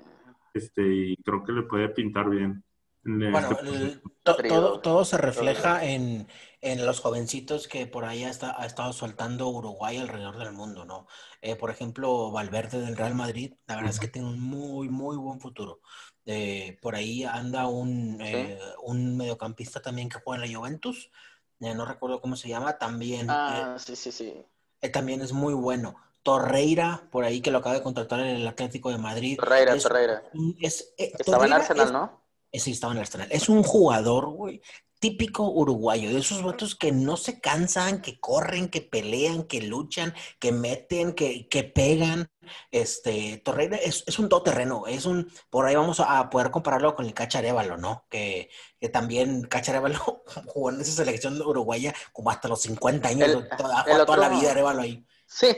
Este, 0.52 0.82
y 0.82 1.16
creo 1.18 1.44
que 1.44 1.52
le 1.52 1.62
puede 1.62 1.88
pintar 1.90 2.28
bien. 2.28 2.64
Bueno, 3.04 3.38
este 3.38 4.48
todo, 4.48 4.80
todo 4.80 5.04
se 5.04 5.16
refleja 5.16 5.84
en 5.84 6.26
en 6.62 6.84
los 6.84 7.00
jovencitos 7.00 7.68
que 7.68 7.86
por 7.86 8.04
ahí 8.04 8.24
ha, 8.24 8.30
ha 8.30 8.66
estado 8.66 8.92
soltando 8.92 9.48
Uruguay 9.48 9.96
alrededor 9.96 10.38
del 10.38 10.52
mundo, 10.52 10.84
¿no? 10.84 11.06
Eh, 11.40 11.56
por 11.56 11.70
ejemplo, 11.70 12.30
Valverde 12.30 12.80
del 12.80 12.96
Real 12.96 13.14
Madrid, 13.14 13.54
la 13.66 13.76
verdad 13.76 13.90
es 13.90 14.00
que 14.00 14.08
tiene 14.08 14.28
un 14.28 14.40
muy, 14.40 14.88
muy 14.88 15.16
buen 15.16 15.40
futuro. 15.40 15.80
Eh, 16.26 16.78
por 16.82 16.94
ahí 16.94 17.24
anda 17.24 17.66
un, 17.66 18.18
eh, 18.20 18.58
un 18.82 19.16
mediocampista 19.16 19.80
también 19.80 20.08
que 20.08 20.20
juega 20.22 20.44
en 20.44 20.50
la 20.50 20.58
Juventus, 20.58 21.10
no 21.58 21.84
recuerdo 21.84 22.20
cómo 22.20 22.36
se 22.36 22.48
llama, 22.48 22.78
también. 22.78 23.26
Ah, 23.28 23.76
sí, 23.78 23.96
sí, 23.96 24.12
sí. 24.12 24.44
también 24.92 25.20
es 25.20 25.32
muy 25.32 25.54
bueno. 25.54 25.96
Torreira, 26.22 27.08
por 27.10 27.24
ahí 27.24 27.40
que 27.40 27.50
lo 27.50 27.58
acaba 27.58 27.76
de 27.76 27.82
contratar 27.82 28.20
en 28.20 28.36
el 28.36 28.46
Atlético 28.46 28.90
de 28.90 28.98
Madrid. 28.98 29.38
Torreira, 29.38 29.76
Torreira. 29.78 30.22
estaba 30.96 31.46
en 31.46 31.52
Arsenal, 31.54 31.92
¿no? 31.92 32.20
Sí, 32.52 32.72
estaba 32.72 32.92
en 32.92 32.98
Arsenal. 32.98 33.28
Es 33.30 33.48
un 33.48 33.62
jugador, 33.62 34.26
güey, 34.30 34.60
típico 35.00 35.50
uruguayo, 35.50 36.10
de 36.10 36.18
esos 36.20 36.42
votos 36.42 36.76
que 36.76 36.92
no 36.92 37.16
se 37.16 37.40
cansan, 37.40 38.02
que 38.02 38.20
corren, 38.20 38.68
que 38.68 38.82
pelean, 38.82 39.44
que 39.44 39.62
luchan, 39.62 40.14
que 40.38 40.52
meten, 40.52 41.14
que, 41.14 41.48
que 41.48 41.64
pegan. 41.64 42.30
Este, 42.70 43.40
Torreira 43.44 43.76
es, 43.76 44.04
es 44.06 44.18
un 44.18 44.28
todoterreno, 44.28 44.86
es 44.86 45.06
un, 45.06 45.32
por 45.48 45.66
ahí 45.66 45.74
vamos 45.74 46.00
a 46.00 46.28
poder 46.30 46.50
compararlo 46.50 46.94
con 46.94 47.06
el 47.06 47.14
Cacharévalo, 47.14 47.76
¿no? 47.76 48.04
Que, 48.10 48.50
que 48.78 48.88
también 48.88 49.42
Cacharévalo 49.42 50.22
jugó 50.46 50.70
en 50.70 50.80
esa 50.80 50.92
selección 50.92 51.40
uruguaya 51.40 51.94
como 52.12 52.30
hasta 52.30 52.48
los 52.48 52.62
50 52.62 53.08
años, 53.08 53.44
toda, 53.56 54.04
toda 54.04 54.18
la 54.18 54.28
vida 54.28 54.50
Arevalo 54.50 54.82
ahí. 54.82 55.06
Sí, 55.26 55.56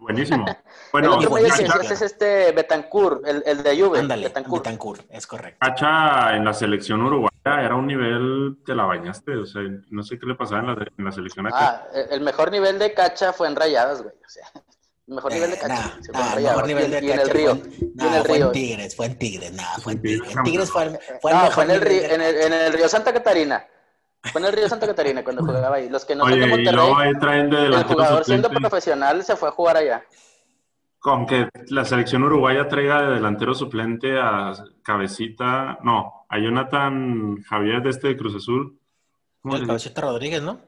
Buenísimo. 0.00 0.44
Bueno, 0.92 1.20
el 1.20 1.26
otro 1.26 1.38
es 1.38 2.02
este 2.02 2.50
Betancourt, 2.50 3.24
el, 3.24 3.44
el 3.46 3.62
de 3.62 3.80
Juve. 3.80 4.00
Ándale, 4.00 4.26
Betancourt. 4.26 5.02
es 5.08 5.24
correcto. 5.24 5.58
Cacha 5.60 6.34
en 6.34 6.44
la 6.44 6.52
selección 6.52 7.00
uruguaya 7.02 7.30
era 7.44 7.76
un 7.76 7.86
nivel, 7.86 8.58
te 8.66 8.74
la 8.74 8.86
bañaste, 8.86 9.36
o 9.36 9.46
sea, 9.46 9.62
no 9.90 10.02
sé 10.02 10.18
qué 10.18 10.26
le 10.26 10.34
pasaba 10.34 10.60
en 10.62 10.66
la, 10.66 10.86
en 10.98 11.04
la 11.04 11.12
selección. 11.12 11.48
Ah, 11.52 11.84
el 12.10 12.22
mejor 12.22 12.50
nivel 12.50 12.80
de 12.80 12.92
Cacha 12.92 13.32
fue 13.32 13.46
en 13.46 13.54
Rayadas, 13.54 14.02
güey, 14.02 14.14
o 14.14 14.28
sea, 14.28 14.46
el 15.06 15.14
mejor 15.14 15.32
nivel 15.32 15.50
de 15.50 15.56
eh, 15.56 15.60
Cacha. 15.60 15.98
Nah, 16.12 16.34
el 16.36 16.42
mejor 16.42 16.66
nivel 16.66 16.90
de 16.90 17.00
Cacha. 17.00 17.14
En 17.14 17.20
el 17.20 17.30
Río. 17.30 17.56
Fue, 17.56 17.68
en, 17.68 18.14
el 18.14 18.24
Río. 18.24 18.24
fue 18.24 18.36
en 18.36 18.52
Tigres, 18.52 18.96
fue 18.96 19.06
en 19.06 19.18
Tigres, 19.18 19.52
nada, 19.52 19.76
fue 19.78 19.92
en 19.92 20.02
Tigres. 20.02 20.36
En 20.36 20.42
Tigres 20.42 20.70
fue, 20.70 21.00
fue 21.22 21.30
el 21.30 21.38
no, 21.38 21.50
fue 21.52 21.64
en 21.64 21.70
el, 21.70 21.80
río, 21.80 22.02
en, 22.02 22.20
el, 22.20 22.36
en 22.36 22.52
el 22.52 22.72
Río 22.72 22.88
Santa 22.88 23.12
Catarina. 23.12 23.64
Fue 24.22 24.40
en 24.40 24.46
el 24.48 24.52
Río 24.52 24.68
Santa 24.68 24.86
Catarina 24.86 25.24
cuando 25.24 25.44
jugaba 25.44 25.76
ahí. 25.76 25.88
Los 25.88 26.04
que 26.04 26.14
no 26.14 26.28
son 26.28 26.38
de 26.38 26.46
Monterrey, 26.46 27.50
el 27.50 27.84
jugador 27.84 28.24
siendo 28.24 28.50
profesional 28.50 29.24
se 29.24 29.36
fue 29.36 29.48
a 29.48 29.52
jugar 29.52 29.78
allá. 29.78 30.04
Con 30.98 31.24
que 31.26 31.48
la 31.68 31.86
selección 31.86 32.24
uruguaya 32.24 32.68
traiga 32.68 33.02
de 33.02 33.14
delantero 33.14 33.54
suplente 33.54 34.18
a 34.18 34.52
Cabecita, 34.82 35.78
no, 35.82 36.26
a 36.28 36.38
Jonathan 36.38 37.40
Javier 37.42 37.82
de 37.82 37.90
este 37.90 38.08
de 38.08 38.16
Cruz 38.18 38.36
Azul. 38.36 38.78
El 39.44 39.66
Cabecita 39.66 40.02
Rodríguez, 40.02 40.42
¿no? 40.42 40.60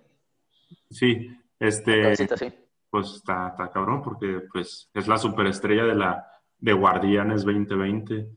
Sí, 0.91 1.29
este. 1.59 2.03
Cabecita, 2.03 2.37
sí. 2.39 2.51
Pues 2.89 3.11
está, 3.17 3.49
está 3.49 3.71
cabrón, 3.71 4.03
porque 4.03 4.43
pues 4.51 4.89
es 4.95 5.07
la 5.07 5.19
superestrella 5.19 5.85
de 5.85 5.95
la 5.95 6.27
de 6.59 6.73
Guardianes 6.73 7.45
2020. 7.45 8.29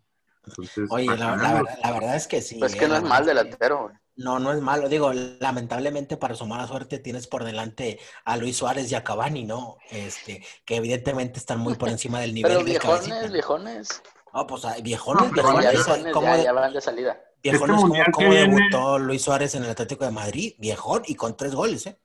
Oye, 0.89 1.05
la, 1.17 1.35
la, 1.35 1.91
verdad 1.91 2.15
es 2.15 2.27
que 2.27 2.41
sí. 2.41 2.57
Pues 2.59 2.75
que 2.75 2.87
no 2.87 2.95
es 2.95 3.03
mal 3.03 3.25
delantero, 3.25 3.91
no, 4.15 4.39
no 4.39 4.53
es 4.53 4.61
malo. 4.61 4.87
Digo, 4.89 5.11
lamentablemente 5.13 6.17
para 6.17 6.35
su 6.35 6.45
mala 6.45 6.67
suerte 6.67 6.99
tienes 6.99 7.27
por 7.27 7.43
delante 7.43 7.99
a 8.23 8.37
Luis 8.37 8.57
Suárez 8.57 8.91
y 8.91 8.95
a 8.95 9.03
Cavani, 9.03 9.43
¿no? 9.43 9.77
Este, 9.89 10.43
que 10.63 10.77
evidentemente 10.77 11.39
están 11.39 11.59
muy 11.59 11.75
por 11.75 11.89
encima 11.89 12.19
del 12.19 12.33
nivel 12.33 12.51
Pero 12.53 12.63
viejones, 12.63 13.21
de 13.21 13.29
viejones. 13.29 14.03
No, 14.33 14.47
pues 14.47 14.63
viejones, 14.83 15.31
viejones, 15.31 16.13
¿cómo, 16.13 16.35
ya, 16.35 16.51
van 16.51 16.73
de 16.73 16.81
salida. 16.81 17.21
Viejones, 17.41 17.83
este 17.83 18.11
¿cómo, 18.11 18.33
debutó 18.33 18.99
Luis 18.99 19.21
Suárez 19.21 19.55
en 19.55 19.63
el 19.63 19.69
Atlético 19.69 20.03
de 20.03 20.11
Madrid? 20.11 20.53
Viejón 20.57 21.03
y 21.05 21.15
con 21.15 21.37
tres 21.37 21.53
goles, 21.53 21.87
¿eh? 21.87 21.97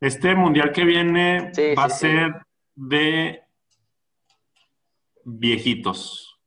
Este 0.00 0.34
mundial 0.34 0.72
que 0.72 0.84
viene 0.84 1.52
va 1.78 1.84
a 1.84 1.90
ser 1.90 2.32
de 2.74 3.44
viejitos 5.24 6.40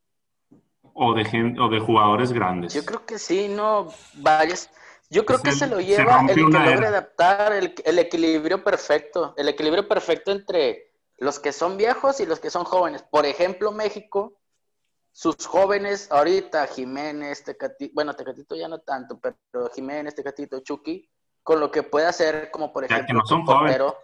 o 0.94 1.14
de, 1.14 1.56
o 1.60 1.70
de 1.70 1.80
jugadores 1.80 2.34
grandes. 2.34 2.74
Yo 2.74 2.84
creo 2.84 3.06
que 3.06 3.18
sí, 3.18 3.48
no, 3.48 3.88
varios 4.16 4.70
yo 5.10 5.26
creo 5.26 5.40
que 5.40 5.52
se 5.52 5.68
lo 5.68 5.80
lleva 5.80 6.22
el 6.22 6.36
que 6.36 6.42
logra 6.42 6.88
adaptar 6.88 7.54
el, 7.54 8.00
equilibrio 8.00 8.64
perfecto, 8.64 9.34
el 9.38 9.50
equilibrio 9.50 9.88
perfecto 9.88 10.32
entre 10.32 10.92
los 11.18 11.40
que 11.40 11.52
son 11.52 11.78
viejos 11.78 12.20
y 12.20 12.26
los 12.26 12.40
que 12.40 12.50
son 12.50 12.64
jóvenes. 12.64 13.04
Por 13.04 13.26
ejemplo, 13.26 13.72
México, 13.72 14.40
sus 15.12 15.46
jóvenes 15.46 16.12
ahorita, 16.12 16.68
Jiménez, 16.68 17.44
Tecatito, 17.44 17.94
bueno, 17.94 18.16
Tecatito 18.16 18.56
ya 18.56 18.68
no 18.68 18.80
tanto, 18.80 19.20
pero 19.20 19.70
Jiménez, 19.74 20.16
Tecatito, 20.16 20.60
Chucky, 20.60 21.10
con 21.44 21.60
lo 21.60 21.72
que 21.72 21.84
puede 21.84 22.08
hacer, 22.08 22.50
como 22.52 22.74
por 22.74 22.86
ejemplo, 22.86 23.22
portero, 23.46 23.98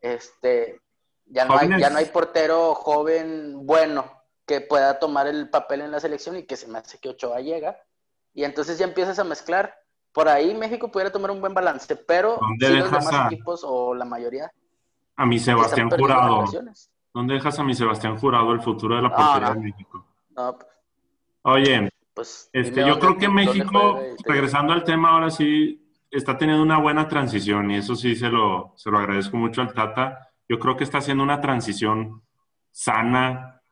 este, 0.00 0.80
ya 1.26 1.46
no, 1.46 1.56
hay, 1.56 1.68
ya 1.80 1.88
no 1.88 1.98
hay 1.98 2.06
portero 2.06 2.74
joven 2.74 3.64
bueno 3.66 4.22
que 4.46 4.60
pueda 4.60 4.98
tomar 4.98 5.26
el 5.26 5.48
papel 5.48 5.80
en 5.80 5.90
la 5.90 6.00
selección 6.00 6.36
y 6.36 6.44
que 6.44 6.56
se 6.56 6.66
me 6.66 6.78
hace 6.78 6.98
que 6.98 7.08
Ochoa 7.08 7.40
llega. 7.40 7.80
Y 8.34 8.44
entonces 8.44 8.78
ya 8.78 8.84
empiezas 8.84 9.18
a 9.18 9.24
mezclar 9.24 9.81
por 10.12 10.28
ahí 10.28 10.54
México 10.54 10.90
pudiera 10.90 11.10
tomar 11.10 11.30
un 11.30 11.40
buen 11.40 11.54
balance, 11.54 11.96
pero 11.96 12.38
si 12.58 12.66
los 12.68 12.90
demás 12.90 13.32
equipos 13.32 13.62
o 13.64 13.94
la 13.94 14.04
mayoría. 14.04 14.50
A 15.16 15.26
mi 15.26 15.38
Sebastián 15.38 15.90
Jurado. 15.90 16.44
¿Dónde 17.14 17.34
dejas 17.34 17.58
a 17.58 17.64
mi 17.64 17.74
Sebastián 17.74 18.16
Jurado 18.16 18.52
el 18.52 18.62
futuro 18.62 18.96
de 18.96 19.02
la 19.02 19.14
portería 19.14 19.50
de 19.50 19.60
México? 19.60 20.06
No. 20.30 20.58
Oye, 21.42 21.90
pues... 22.14 22.48
Este, 22.52 22.86
yo 22.86 22.98
creo 22.98 23.18
que 23.18 23.28
México, 23.28 24.00
regresando 24.24 24.72
al 24.72 24.84
tema 24.84 25.10
ahora 25.10 25.30
sí, 25.30 25.82
está 26.10 26.38
teniendo 26.38 26.62
una 26.62 26.78
buena 26.78 27.08
transición 27.08 27.70
y 27.70 27.76
eso 27.76 27.94
sí 27.96 28.14
se 28.14 28.28
lo, 28.28 28.72
se 28.76 28.90
lo 28.90 28.98
agradezco 28.98 29.36
mucho 29.36 29.60
al 29.60 29.72
Tata. 29.72 30.30
Yo 30.48 30.58
creo 30.58 30.76
que 30.76 30.84
está 30.84 30.98
haciendo 30.98 31.22
una 31.22 31.40
transición 31.40 32.22
sana, 32.70 33.62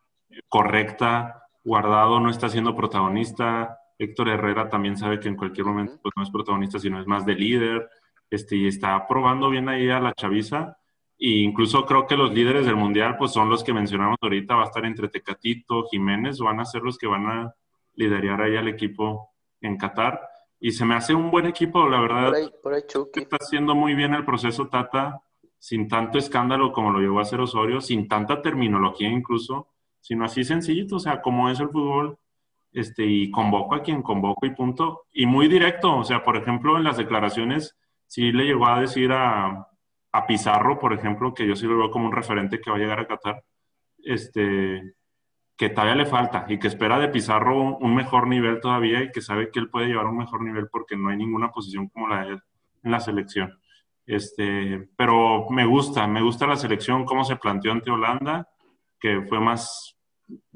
correcta, 0.49 1.49
guardado 1.65 2.21
no 2.21 2.31
está 2.31 2.49
siendo 2.49 2.75
protagonista, 2.75 3.80
Héctor 4.01 4.31
Herrera 4.31 4.71
también 4.71 4.97
sabe 4.97 5.21
que 5.21 5.29
en 5.29 5.37
cualquier 5.37 5.67
momento 5.67 5.99
pues, 6.03 6.13
no 6.17 6.23
es 6.23 6.31
protagonista, 6.31 6.79
sino 6.79 6.99
es 6.99 7.07
más 7.07 7.27
de 7.27 7.35
líder, 7.35 7.89
este, 8.31 8.57
y 8.57 8.67
está 8.67 9.07
probando 9.07 9.51
bien 9.51 9.69
ahí 9.69 9.91
a 9.91 10.01
la 10.01 10.15
chaviza. 10.15 10.79
E 11.19 11.29
incluso 11.29 11.85
creo 11.85 12.07
que 12.07 12.17
los 12.17 12.33
líderes 12.33 12.65
del 12.65 12.77
mundial 12.77 13.17
pues 13.19 13.33
son 13.33 13.51
los 13.51 13.63
que 13.63 13.75
mencionamos 13.75 14.17
ahorita, 14.23 14.55
va 14.55 14.63
a 14.63 14.67
estar 14.67 14.87
entre 14.87 15.09
Tecatito, 15.09 15.85
Jiménez, 15.91 16.39
van 16.39 16.61
a 16.61 16.65
ser 16.65 16.81
los 16.81 16.97
que 16.97 17.07
van 17.07 17.27
a 17.27 17.55
liderar 17.95 18.41
ahí 18.41 18.57
al 18.57 18.69
equipo 18.69 19.35
en 19.61 19.77
Qatar. 19.77 20.19
Y 20.59 20.73
se 20.73 20.87
me 20.87 20.95
hace 20.95 21.15
un 21.15 21.31
buen 21.31 21.45
equipo, 21.45 21.87
la 21.87 22.01
verdad. 22.01 22.33
Por 22.63 22.73
ahí, 22.73 22.83
está 23.15 23.37
haciendo 23.39 23.75
muy 23.75 23.95
bien 23.95 24.15
el 24.15 24.25
proceso 24.25 24.69
Tata, 24.69 25.21
sin 25.59 25.89
tanto 25.89 26.17
escándalo 26.17 26.73
como 26.73 26.91
lo 26.91 27.01
llevó 27.01 27.19
a 27.19 27.23
hacer 27.23 27.41
Osorio, 27.41 27.83
sin 27.83 28.09
tanta 28.09 28.41
terminología 28.41 29.11
incluso, 29.11 29.69
sino 30.01 30.25
así 30.25 30.43
sencillito, 30.43 30.97
o 30.97 31.01
sea, 31.01 31.21
como 31.21 31.51
es 31.51 31.61
el 31.61 31.69
fútbol, 31.69 32.19
este, 32.73 33.05
y 33.05 33.31
convoco 33.31 33.75
a 33.75 33.83
quien 33.83 34.03
convoco 34.03 34.47
y 34.47 34.55
punto. 34.55 35.07
Y 35.13 35.27
muy 35.27 35.49
directo, 35.49 35.97
o 35.97 36.05
sea, 36.05 36.23
por 36.23 36.37
ejemplo, 36.37 36.77
en 36.77 36.85
las 36.85 36.97
declaraciones, 36.97 37.77
sí 38.07 38.33
le 38.33 38.45
llegó 38.45 38.67
a 38.67 38.81
decir 38.81 39.13
a, 39.13 39.67
a 40.13 40.27
Pizarro, 40.27 40.79
por 40.79 40.93
ejemplo, 40.93 41.35
que 41.35 41.47
yo 41.47 41.57
sí 41.57 41.67
lo 41.67 41.79
veo 41.79 41.91
como 41.91 42.07
un 42.07 42.13
referente 42.13 42.61
que 42.61 42.71
va 42.71 42.77
a 42.77 42.81
llegar 42.81 43.01
a 43.01 43.07
Qatar, 43.07 43.43
este, 43.99 44.95
que 45.57 45.69
todavía 45.71 45.95
le 45.95 46.07
falta 46.07 46.47
y 46.49 46.59
que 46.59 46.69
espera 46.69 46.99
de 46.99 47.09
Pizarro 47.09 47.77
un 47.79 47.95
mejor 47.95 48.27
nivel 48.27 48.61
todavía 48.61 49.03
y 49.03 49.13
que 49.13 49.21
sabe 49.21 49.51
que 49.51 49.61
él 49.61 49.69
puede 49.69 49.89
llevar 49.89 50.07
un 50.07 50.17
mejor 50.17 50.43
nivel 50.43 50.69
porque 50.71 50.97
no 50.97 51.11
hay 51.11 51.17
ninguna 51.17 51.51
posición 51.51 51.89
como 51.89 52.09
la 52.09 52.25
de 52.25 52.33
él 52.33 52.43
en 52.83 52.91
la 52.91 53.01
selección. 53.01 53.61
Este, 54.07 54.89
pero 54.97 55.49
me 55.51 55.67
gusta, 55.67 56.07
me 56.07 56.23
gusta 56.23 56.47
la 56.47 56.57
selección, 56.57 57.05
cómo 57.05 57.25
se 57.25 57.37
planteó 57.37 57.73
ante 57.73 57.91
Holanda, 57.91 58.49
que 58.99 59.23
fue 59.23 59.39
más 59.39 60.00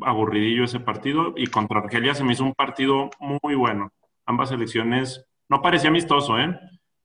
aburridillo 0.01 0.65
ese 0.65 0.81
partido 0.81 1.35
y 1.37 1.47
contra 1.47 1.81
Argelia 1.81 2.15
se 2.15 2.25
me 2.25 2.33
hizo 2.33 2.45
un 2.45 2.55
partido 2.55 3.11
muy 3.19 3.55
bueno. 3.55 3.93
Ambas 4.27 4.51
selecciones, 4.51 5.27
no 5.49 5.63
parecía 5.63 5.91
amistoso, 5.91 6.39
¿eh? 6.39 6.59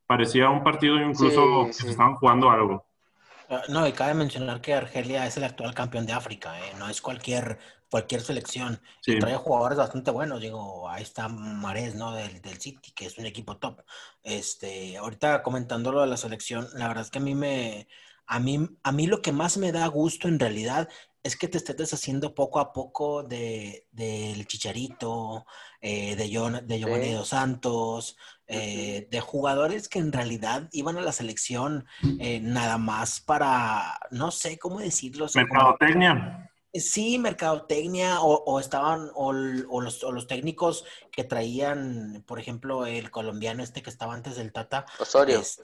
Parecía 0.07 0.49
un 0.49 0.63
partido 0.63 0.97
incluso 0.99 1.67
que 1.67 1.73
se 1.73 1.89
estaban 1.89 2.15
jugando 2.15 2.49
algo. 2.49 2.85
Ah, 3.49 3.63
no, 3.67 3.87
y 3.87 3.93
cabe 3.93 4.13
mencionar 4.13 4.61
que 4.61 4.73
Argelia 4.73 5.25
es 5.25 5.35
el 5.37 5.43
actual 5.43 5.73
campeón 5.73 6.05
de 6.05 6.13
África, 6.13 6.59
¿eh? 6.59 6.73
no 6.77 6.87
es 6.87 7.01
cualquier, 7.01 7.57
cualquier 7.89 8.21
selección. 8.21 8.79
Y 9.05 9.17
trae 9.17 9.35
jugadores 9.35 9.77
bastante 9.77 10.11
buenos, 10.11 10.39
digo, 10.39 10.87
ahí 10.87 11.01
está 11.01 11.27
Marés, 11.27 11.95
¿no? 11.95 12.13
Del, 12.13 12.41
del, 12.41 12.61
City, 12.61 12.91
que 12.91 13.07
es 13.07 13.17
un 13.17 13.25
equipo 13.25 13.57
top. 13.57 13.81
Este, 14.21 14.97
ahorita 14.97 15.41
comentándolo 15.41 15.97
lo 15.97 16.03
de 16.03 16.09
la 16.09 16.17
selección, 16.17 16.67
la 16.75 16.87
verdad 16.87 17.03
es 17.03 17.09
que 17.09 17.17
a 17.17 17.23
mí 17.23 17.33
me, 17.33 17.87
a 18.29 18.39
mí, 18.39 18.69
a 18.83 18.91
mí 18.91 19.07
lo 19.07 19.23
que 19.23 19.31
más 19.31 19.57
me 19.57 19.71
da 19.71 19.87
gusto 19.87 20.27
en 20.27 20.39
realidad 20.39 20.87
es 21.23 21.35
que 21.35 21.47
te 21.47 21.57
estés 21.57 21.75
deshaciendo 21.75 22.33
poco 22.33 22.59
a 22.59 22.71
poco 22.71 23.23
de, 23.23 23.87
del 23.91 24.47
Chicharito, 24.47 25.45
eh, 25.81 26.15
de, 26.15 26.61
de 26.63 26.79
Giovanni 26.79 27.11
Dos 27.11 27.29
Santos, 27.29 28.17
eh, 28.47 29.07
de 29.11 29.19
jugadores 29.19 29.89
que 29.89 29.99
en 29.99 30.11
realidad 30.11 30.69
iban 30.71 30.97
a 30.97 31.01
la 31.01 31.11
selección 31.11 31.85
eh, 32.19 32.39
nada 32.41 32.77
más 32.77 33.19
para, 33.19 33.99
no 34.11 34.31
sé 34.31 34.57
cómo 34.57 34.79
decirlo. 34.79 35.27
Mercadotecnia. 35.35 36.48
Sí, 36.71 37.17
mercadotecnia, 37.17 38.21
o, 38.21 38.59
estaban, 38.59 39.09
o, 39.15 39.33
los, 39.33 40.03
o, 40.03 40.11
los, 40.11 40.27
técnicos 40.27 40.85
que 41.11 41.23
traían, 41.23 42.23
por 42.27 42.39
ejemplo, 42.39 42.85
el 42.85 43.09
colombiano 43.09 43.63
este 43.63 43.81
que 43.81 43.89
estaba 43.89 44.13
antes 44.13 44.35
del 44.35 44.51
Tata. 44.51 44.85
Osorio. 44.99 45.39
Este, 45.39 45.63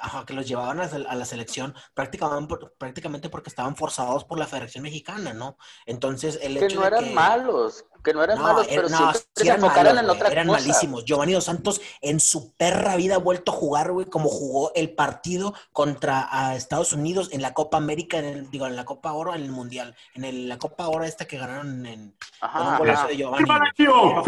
ajá, 0.00 0.24
que 0.24 0.32
los 0.32 0.48
llevaban 0.48 0.80
a, 0.80 1.14
la 1.14 1.24
selección 1.26 1.74
prácticamente, 1.92 2.56
prácticamente 2.78 3.28
porque 3.28 3.50
estaban 3.50 3.76
forzados 3.76 4.24
por 4.24 4.38
la 4.38 4.46
Federación 4.46 4.84
Mexicana, 4.84 5.34
¿no? 5.34 5.58
Entonces, 5.84 6.38
el 6.40 6.58
que 6.58 6.64
hecho 6.64 6.80
no 6.80 6.86
eran 6.86 7.12
malos, 7.12 7.84
que 8.06 8.14
no 8.14 8.22
eran 8.22 8.40
malos, 8.40 8.68
pero 8.68 8.88
no, 8.88 9.12
se 9.34 9.48
enfocaron 9.48 9.98
en 9.98 10.08
otra 10.08 10.28
eran 10.28 10.46
malísimos. 10.46 11.04
Giovanni 11.04 11.32
Dos 11.32 11.42
Santos 11.42 11.80
en 12.00 12.20
su 12.20 12.52
perra 12.52 12.94
vida 12.94 13.16
ha 13.16 13.18
vuelto 13.18 13.50
a 13.50 13.54
jugar, 13.54 13.90
güey, 13.90 14.06
como 14.06 14.28
jugó 14.28 14.70
el 14.76 14.90
partido 14.90 15.54
contra 15.72 16.28
a 16.30 16.54
Estados 16.54 16.92
Unidos 16.92 17.30
en 17.32 17.42
la 17.42 17.52
Copa 17.52 17.78
América, 17.78 18.18
en 18.18 18.26
el, 18.26 18.50
digo, 18.50 18.68
en 18.68 18.76
la 18.76 18.84
Copa 18.84 19.12
Oro, 19.12 19.34
en 19.34 19.42
el 19.42 19.50
Mundial, 19.50 19.96
en 20.14 20.48
la 20.48 20.56
Copa 20.56 20.86
Oro 20.86 21.02
esta 21.02 21.24
que 21.24 21.36
ganaron 21.36 21.84
en 21.84 22.14
Ajá, 22.40 22.62
un 22.62 22.78
golazo 22.78 23.08
de 23.08 23.16
Giovanni. 23.16 23.44
Gio! 23.76 24.22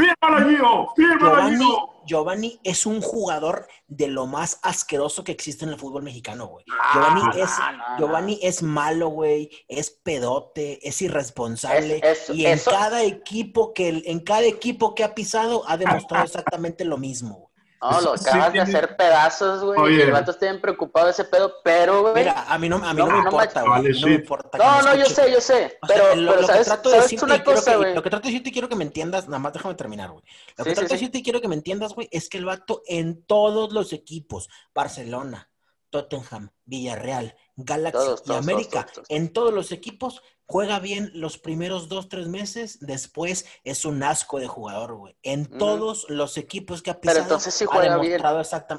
Giovanni, 0.97 1.67
Giovanni 2.09 2.59
es 2.64 2.87
un 2.87 3.01
jugador 3.01 3.68
de 3.87 4.09
lo 4.09 4.27
más 4.27 4.59
asqueroso 4.62 5.23
que 5.23 5.33
existe 5.33 5.64
en 5.64 5.71
el 5.71 5.79
fútbol 5.79 6.03
mexicano, 6.03 6.47
güey. 6.47 6.64
Giovanni, 6.94 7.40
es, 7.40 7.51
Giovanni 7.99 8.38
es 8.42 8.62
malo, 8.62 9.09
güey, 9.09 9.51
es 9.68 9.90
pedote, 9.90 10.87
es 10.87 11.01
irresponsable. 11.03 12.01
y 12.33 12.47
en 12.47 12.59
cada 12.59 13.03
equipo 13.03 13.75
que 13.75 14.03
en 14.07 14.21
cada 14.21 14.47
equipo 14.47 14.94
que 14.94 15.05
ha 15.05 15.14
pisado 15.14 15.68
ha 15.68 15.77
demostrado 15.77 16.25
exactamente 16.27 16.85
lo 16.85 16.97
mismo. 16.99 17.48
No, 17.81 18.01
lo 18.01 18.12
acabas 18.14 18.53
de 18.53 18.61
hacer 18.61 18.97
pedazos, 18.97 19.62
güey. 19.62 20.01
El 20.01 20.11
vato 20.11 20.33
está 20.33 20.47
bien 20.47 20.61
preocupado 20.61 21.07
de 21.07 21.12
ese 21.12 21.25
pedo, 21.25 21.55
pero, 21.62 22.03
güey. 22.03 22.14
Mira, 22.14 22.45
a 22.49 22.59
mí 22.59 22.69
no, 22.69 22.77
a 22.77 22.93
mí 22.93 23.01
no, 23.01 23.07
me 23.07 23.19
importa, 23.19 23.62
güey. 23.62 24.01
no 24.01 24.07
me 24.09 24.14
importa. 24.14 24.59
No, 24.59 24.83
no, 24.83 24.95
yo 24.97 25.05
sé, 25.05 25.31
yo 25.31 25.41
sé. 25.41 25.79
Pero, 25.87 26.17
lo, 26.17 26.37
que 26.37 26.64
trato 26.64 26.91
de 26.91 27.01
decirte, 27.01 27.25
una 27.25 27.45
cosa, 27.45 27.77
güey. 27.77 27.95
Lo 27.95 28.03
que 28.03 28.11
trato 28.11 28.25
de 28.25 28.33
decirte 28.33 28.51
y 28.51 28.53
quiero 28.53 28.69
que 28.69 28.77
me 28.77 28.85
entiendas, 28.85 29.29
nada 29.29 29.38
más 29.38 29.53
déjame 29.53 29.75
terminar, 29.77 30.11
güey. 30.11 30.25
Lo 30.57 30.64
que 30.64 30.73
trato 30.73 30.88
de 30.88 30.95
decirte 30.95 31.19
y 31.19 31.23
quiero 31.23 31.41
que 31.41 31.49
me 31.49 31.55
entiendas, 31.55 31.95
güey, 31.95 32.09
es 32.11 32.29
que 32.29 32.38
el 32.38 32.45
vato 32.45 32.83
en 32.87 33.23
todos 33.25 33.73
los 33.73 33.93
equipos, 33.93 34.49
Barcelona, 34.75 35.49
Tottenham, 35.91 36.51
Villarreal, 36.64 37.37
Galaxy 37.57 38.11
y 38.27 38.33
América, 38.33 38.87
en 39.09 39.33
todos 39.33 39.55
los 39.55 39.73
equipos, 39.73 40.23
juega 40.49 40.79
bien 40.79 41.11
los 41.13 41.37
primeros 41.37 41.91
dos, 41.91 42.09
tres 42.09 42.27
meses, 42.27 42.79
después 42.81 43.45
es 43.65 43.85
un 43.85 44.03
asco 44.03 44.41
de 44.41 44.47
jugador, 44.47 44.95
güey. 44.95 45.15
En 45.23 45.47
todos 45.47 46.07
los 46.09 46.39
equipos 46.39 46.81
que 46.81 46.91
ha 46.91 47.01
pisado. 47.01 47.17
Pero 47.17 47.25
entonces 47.25 47.53
sí 47.53 47.67
juega 47.67 47.99
bien. 47.99 48.23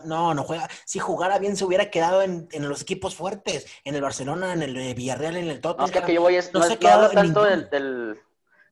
No, 0.05 0.33
no 0.33 0.43
juega. 0.43 0.67
Si 0.85 0.97
jugara 0.97 1.37
bien, 1.37 1.55
se 1.55 1.65
hubiera 1.65 1.91
quedado 1.91 2.23
en, 2.23 2.49
los 2.67 2.81
equipos 2.81 3.15
fuertes, 3.15 3.67
en 3.83 3.93
el 3.93 4.01
Barcelona, 4.01 4.51
en 4.53 4.63
el 4.63 4.95
Villarreal, 4.95 5.37
en 5.37 5.47
el 5.47 5.61
Tottenham. 5.61 5.91
No, 5.93 6.05
que 6.05 6.13
yo 6.13 6.21
voy 6.21 6.37
a, 6.37 6.43
no, 6.53 6.63
se 6.63 6.77
no 6.79 7.09
tanto 7.11 7.43
del, 7.43 8.19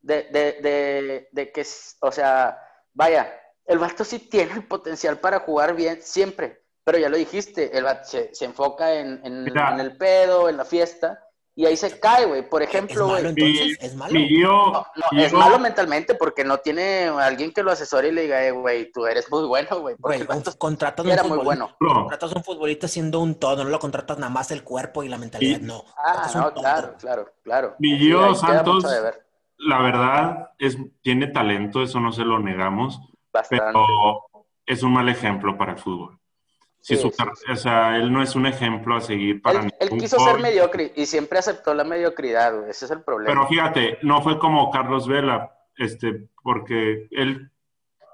de, 0.01 0.23
de, 0.23 0.57
de, 0.63 1.29
de, 1.31 1.51
que, 1.51 1.65
o 1.99 2.11
sea, 2.11 2.57
vaya, 2.93 3.31
el 3.67 3.77
Vasto 3.77 4.03
sí 4.03 4.17
tiene 4.17 4.53
el 4.53 4.65
potencial 4.65 5.19
para 5.19 5.41
jugar 5.41 5.75
bien 5.75 6.01
siempre, 6.01 6.63
pero 6.83 6.97
ya 6.97 7.09
lo 7.09 7.17
dijiste, 7.17 7.77
el 7.77 7.85
se, 8.05 8.33
se 8.33 8.45
enfoca 8.45 8.95
en, 8.95 9.21
en, 9.23 9.47
en 9.47 9.79
el 9.79 9.97
pedo, 9.97 10.49
en 10.49 10.57
la 10.57 10.65
fiesta 10.65 11.26
y 11.57 11.65
ahí 11.65 11.75
se 11.75 11.99
cae, 11.99 12.25
güey. 12.27 12.47
Por 12.47 12.61
ejemplo, 12.61 13.07
güey. 13.07 13.25
entonces? 13.25 13.77
¿Es 13.81 13.95
malo? 13.95 14.13
no, 14.13 14.85
es 15.11 15.33
malo 15.33 15.57
mentalmente 15.57 16.13
porque 16.13 16.43
no 16.43 16.59
tiene 16.59 17.07
alguien 17.07 17.51
que 17.51 17.63
lo 17.63 17.71
asesore 17.71 18.09
y 18.09 18.11
le 18.11 18.21
diga, 18.21 18.45
eh, 18.45 18.51
güey, 18.51 18.91
tú 18.91 19.07
eres 19.07 19.29
muy 19.31 19.47
bueno, 19.47 19.79
güey. 19.79 19.95
Güey, 19.97 20.23
contratas 20.59 21.03
un 21.03 21.11
era 21.11 21.23
muy 21.23 21.39
bueno. 21.39 21.75
Contratas 21.79 22.31
a 22.31 22.37
un 22.37 22.43
futbolista 22.43 22.87
siendo 22.87 23.19
un 23.21 23.39
todo, 23.39 23.63
no 23.63 23.71
lo 23.71 23.79
contratas 23.79 24.19
nada 24.19 24.31
más 24.31 24.51
el 24.51 24.63
cuerpo 24.63 25.01
y 25.01 25.09
la 25.09 25.17
mentalidad, 25.17 25.59
no. 25.59 25.83
Ah, 25.97 26.29
no, 26.35 26.53
claro, 26.53 26.95
claro, 26.99 27.33
claro. 27.43 27.75
Mi 27.79 27.97
Santos, 28.35 28.85
la 29.57 29.81
verdad, 29.81 30.51
es, 30.59 30.77
tiene 31.01 31.25
talento, 31.25 31.81
eso 31.81 31.99
no 31.99 32.11
se 32.11 32.23
lo 32.23 32.37
negamos. 32.37 33.01
Pero 33.49 34.29
es 34.63 34.83
un 34.83 34.93
mal 34.93 35.09
ejemplo 35.09 35.57
para 35.57 35.71
el 35.71 35.79
fútbol. 35.79 36.19
Sí, 36.79 36.95
su, 36.95 37.07
O 37.07 37.55
sea, 37.55 37.97
él 37.97 38.11
no 38.11 38.21
es 38.21 38.35
un 38.35 38.45
ejemplo 38.45 38.95
a 38.95 39.01
seguir 39.01 39.41
para 39.41 39.59
Él, 39.59 39.73
él 39.79 39.89
quiso 39.97 40.19
ser 40.19 40.39
mediocre 40.39 40.93
y 40.95 41.05
siempre 41.05 41.39
aceptó 41.39 41.73
la 41.73 41.83
mediocridad, 41.83 42.55
güey. 42.57 42.69
Ese 42.69 42.85
es 42.85 42.91
el 42.91 43.01
problema. 43.03 43.33
Pero 43.33 43.47
fíjate, 43.47 43.99
no 44.03 44.21
fue 44.21 44.39
como 44.39 44.71
Carlos 44.71 45.07
Vela, 45.07 45.51
este, 45.75 46.29
porque 46.41 47.07
él, 47.11 47.51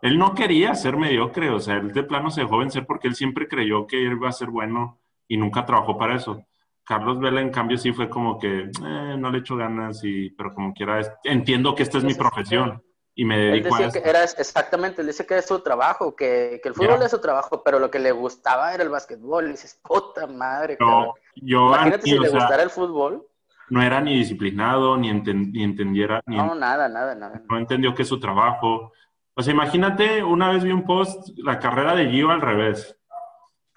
él 0.02 0.18
no 0.18 0.34
quería 0.34 0.74
ser 0.74 0.98
mediocre. 0.98 1.50
O 1.52 1.60
sea, 1.60 1.76
él 1.76 1.92
de 1.92 2.04
plano 2.04 2.32
se 2.32 2.42
dejó 2.42 2.58
vencer 2.58 2.86
porque 2.86 3.08
él 3.08 3.16
siempre 3.16 3.48
creyó 3.48 3.86
que 3.86 3.98
él 3.98 4.14
iba 4.14 4.30
a 4.30 4.34
ser 4.34 4.50
bueno 4.50 5.00
y 5.28 5.38
nunca 5.38 5.66
trabajó 5.66 5.98
para 5.98 6.16
eso. 6.16 6.44
Carlos 6.84 7.20
Vela, 7.20 7.42
en 7.42 7.52
cambio, 7.52 7.78
sí 7.78 7.94
fue 7.94 8.10
como 8.10 8.40
que 8.40 8.62
eh, 8.62 9.16
no 9.18 9.30
le 9.30 9.38
echo 9.38 9.56
ganas, 9.56 10.04
y, 10.04 10.32
pero 10.32 10.54
como 10.54 10.74
quiera, 10.74 11.00
entiendo 11.24 11.76
que 11.76 11.84
esta 11.84 11.98
es 12.00 12.04
mi 12.04 12.14
profesión 12.14 12.84
y 13.16 13.26
me 13.26 13.38
dedico 13.38 13.68
él 13.78 13.86
decía 13.86 14.02
que 14.02 14.10
era 14.10 14.24
exactamente, 14.24 15.02
él 15.02 15.08
dice 15.08 15.26
que 15.26 15.38
es 15.38 15.46
su 15.46 15.60
trabajo, 15.60 16.16
que, 16.16 16.60
que 16.64 16.70
el 16.70 16.76
fútbol 16.76 17.02
es 17.04 17.12
su 17.12 17.22
trabajo, 17.22 17.64
pero 17.64 17.78
lo 17.78 17.92
que 17.92 18.00
le 18.00 18.12
gustaba 18.12 18.74
era 18.74 18.84
el 18.84 18.90
básquetbol. 18.90 19.48
Y 19.48 19.52
dices, 19.52 19.80
puta 19.84 20.26
madre. 20.26 20.78
No, 20.80 21.14
yo 21.36 21.68
Imagínate 21.68 22.04
si 22.04 22.18
le 22.18 22.30
gustara 22.30 22.64
el 22.64 22.72
fútbol. 22.72 23.28
No 23.70 23.82
era 23.82 24.02
ni 24.02 24.18
disciplinado, 24.18 24.98
ni, 24.98 25.14
ni 25.14 25.64
entendiera. 25.64 26.22
Ni 26.26 26.38
no, 26.38 26.56
nada, 26.56 26.90
nada, 26.90 27.14
nada. 27.14 27.42
No 27.50 27.58
entendió 27.58 27.94
que 27.94 28.02
es 28.02 28.08
su 28.08 28.20
trabajo. 28.20 28.92
O 29.36 29.42
sea, 29.42 29.54
imagínate, 29.54 30.24
una 30.24 30.50
vez 30.50 30.64
vi 30.64 30.72
un 30.72 30.84
post, 30.84 31.30
la 31.38 31.60
carrera 31.60 31.96
de 31.96 32.10
Gio 32.10 32.32
al 32.32 32.42
revés. 32.42 32.98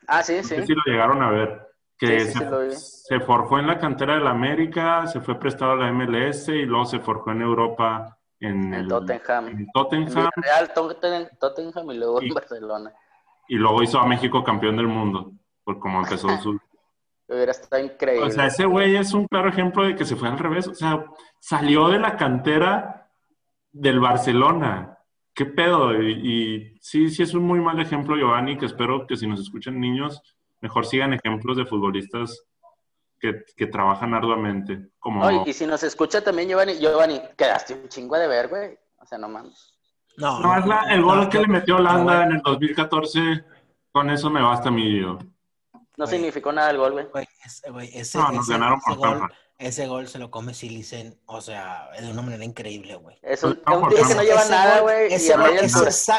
Ah, 0.07 0.23
sí, 0.23 0.43
sí. 0.43 0.67
si 0.67 0.75
lo 0.75 0.83
llegaron 0.87 1.23
a 1.23 1.31
ver. 1.31 1.63
Que 1.99 2.21
se, 2.21 2.71
se 2.73 3.21
forjó 3.21 3.59
en 3.59 3.67
la 3.67 3.79
cantera 3.79 4.15
de 4.15 4.21
la 4.21 4.31
América, 4.31 5.07
se 5.07 5.21
fue 5.21 5.39
prestado 5.39 5.73
a 5.73 5.77
la 5.77 5.93
MLS 5.93 6.49
y 6.49 6.67
luego 6.67 6.85
se 6.85 6.99
forjó 6.99 7.33
en 7.33 7.41
Europa 7.41 8.17
en, 8.41 8.75
el 8.75 8.89
Tottenham. 8.89 9.49
en 9.49 9.59
En 9.61 9.67
Tottenham, 9.73 10.31
Real, 10.37 10.73
Totten- 10.75 11.29
Tottenham 11.39 11.91
y 11.91 11.97
luego 11.99 12.23
en 12.23 12.35
Barcelona. 12.35 12.93
y 13.49 13.57
luego 13.57 13.83
hizo 13.83 13.99
a 14.01 14.07
México 14.07 14.43
campeón 14.45 14.77
del 14.77 14.89
mundo, 14.89 15.33
por 15.65 15.79
cómo 15.79 16.01
empezó 16.01 16.29
su... 16.43 16.59
Hubiera 17.29 17.51
estado 17.51 17.83
increíble. 17.83 18.27
O 18.27 18.31
sea, 18.31 18.47
ese 18.47 18.67
güey 18.67 18.95
es 18.95 19.13
un 19.13 19.27
claro 19.27 19.49
ejemplo 19.49 19.83
de 19.85 19.97
que 19.97 20.05
se 20.05 20.15
fue 20.15 20.29
al 20.29 20.39
revés. 20.39 20.69
O 20.69 20.75
sea, 20.75 21.05
salió 21.41 21.89
de 21.89 21.99
la 21.99 22.17
cantera 22.17 23.11
del 23.73 23.99
Barcelona. 23.99 24.97
¿Qué 25.35 25.45
pedo? 25.45 26.01
Y, 26.01 26.13
y 26.13 26.79
sí, 26.81 27.11
sí 27.11 27.25
es 27.25 27.35
un 27.35 27.43
muy 27.43 27.59
mal 27.59 27.81
ejemplo, 27.81 28.15
Giovanni, 28.17 28.57
que 28.57 28.67
espero 28.67 29.09
que 29.09 29.17
si 29.17 29.27
nos 29.27 29.41
escuchan 29.41 29.81
niños, 29.81 30.23
mejor 30.61 30.87
sigan 30.87 31.15
ejemplos 31.15 31.57
de 31.57 31.67
futbolistas 31.67 32.46
que, 33.33 33.45
que 33.57 33.67
trabajan 33.67 34.15
arduamente. 34.15 34.91
Como... 34.99 35.25
No, 35.25 35.45
y, 35.45 35.51
y 35.51 35.53
si 35.53 35.67
nos 35.67 35.83
escucha 35.83 36.23
también 36.23 36.49
Giovanni, 36.49 36.75
Giovanni, 36.79 37.21
quedaste 37.37 37.75
un 37.75 37.89
chingo 37.89 38.17
de 38.19 38.29
ver, 38.29 38.49
güey. 38.49 38.79
O 38.99 39.07
sea, 39.07 39.19
no 39.19 39.29
mames. 39.29 39.75
No, 40.17 40.41
No, 40.41 40.57
es 40.59 40.67
la- 40.67 40.93
el 40.95 41.03
gol 41.03 41.21
no, 41.25 41.29
que 41.29 41.41
le 41.41 41.47
metió 41.47 41.77
Holanda 41.77 42.25
en 42.25 42.33
el 42.33 42.43
2014, 42.43 43.45
con 43.93 44.11
eso 44.11 44.31
me 44.31 44.41
basta 44.43 44.69
a 44.69 44.73
mí. 44.73 45.01
Yo. 45.01 45.19
No 45.99 46.05
Güey. 46.05 46.09
significó 46.09 46.53
nada 46.53 46.71
el 46.71 46.79
gol, 46.79 46.93
güey. 46.93 47.07
Güey, 47.71 47.91
ese, 47.95 48.19
No, 48.19 48.31
nos 48.33 48.45
ese- 48.45 48.53
ganaron 48.53 48.81
por 48.81 48.97
gol, 48.97 49.29
ese 49.59 49.87
gol 49.87 50.07
se 50.09 50.19
lo 50.19 50.31
come 50.31 50.53
Silicen, 50.53 51.19
o 51.27 51.41
sea, 51.41 51.89
de 51.99 52.11
una 52.11 52.21
manera 52.23 52.45
increíble, 52.45 52.97
güey. 52.97 53.17
Es 53.23 53.43
un, 53.45 53.61
Pues, 53.65 53.77
un 53.79 53.89
tío 53.89 54.07
que 54.09 54.15
no. 54.15 54.23
lleva 54.23 54.41
Ese 54.43 54.51
nada, 54.51 54.81
güey. 54.81 55.13
Es, 55.13 55.29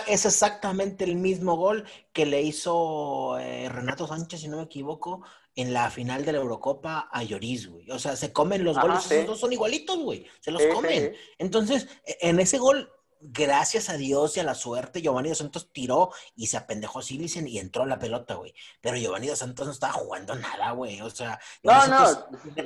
es 0.08 0.26
exactamente 0.26 1.04
el 1.04 1.16
mismo 1.16 1.56
gol 1.56 1.86
que 2.14 2.26
le 2.26 2.42
hizo 2.42 3.38
eh, 3.40 3.70
Renato 3.70 4.08
Sánchez, 4.08 4.42
si 4.42 4.48
no 4.48 4.58
me 4.58 4.64
equivoco, 4.64 5.24
en 5.58 5.74
la 5.74 5.90
final 5.92 6.24
de 6.24 6.32
la 6.32 6.38
Eurocopa 6.38 7.10
a 7.12 7.24
Lloris, 7.24 7.68
güey. 7.70 7.92
O 7.92 8.00
sea, 8.00 8.16
se 8.16 8.32
comen 8.32 8.64
los 8.64 8.78
Ajá, 8.78 8.88
goles, 8.88 9.04
sí. 9.04 9.16
esos 9.16 9.28
dos 9.28 9.40
son 9.42 9.52
igualitos, 9.52 9.98
güey. 10.00 10.26
Se 10.40 10.52
los 10.52 10.62
Sí, 10.62 10.70
comen. 10.74 11.12
sí. 11.14 11.20
Entonces, 11.40 11.88
e- 12.06 12.18
en 12.22 12.40
ese 12.40 12.58
gol, 12.58 12.90
gracias 13.20 13.90
a 13.90 13.98
Dios 13.98 14.38
y 14.38 14.40
a 14.40 14.44
la 14.44 14.54
suerte, 14.54 15.02
Giovanni 15.02 15.30
Dos 15.30 15.40
Santos 15.40 15.72
tiró 15.74 16.12
y 16.36 16.48
se 16.48 16.56
apendejó 16.58 17.02
Silicen 17.02 17.48
y 17.48 17.58
entró 17.58 17.86
la 17.86 17.98
pelota, 18.00 18.36
güey. 18.36 18.54
Pero 18.80 18.96
Giovanni 18.98 19.28
Dos 19.28 19.40
Santos 19.40 19.66
no 19.66 19.74
estaba 19.74 19.94
jugando 19.94 20.36
nada, 20.36 20.72
güey. 20.72 21.02
O 21.02 21.10
sea, 21.10 21.40
No, 21.64 21.88
no. 21.88 22.06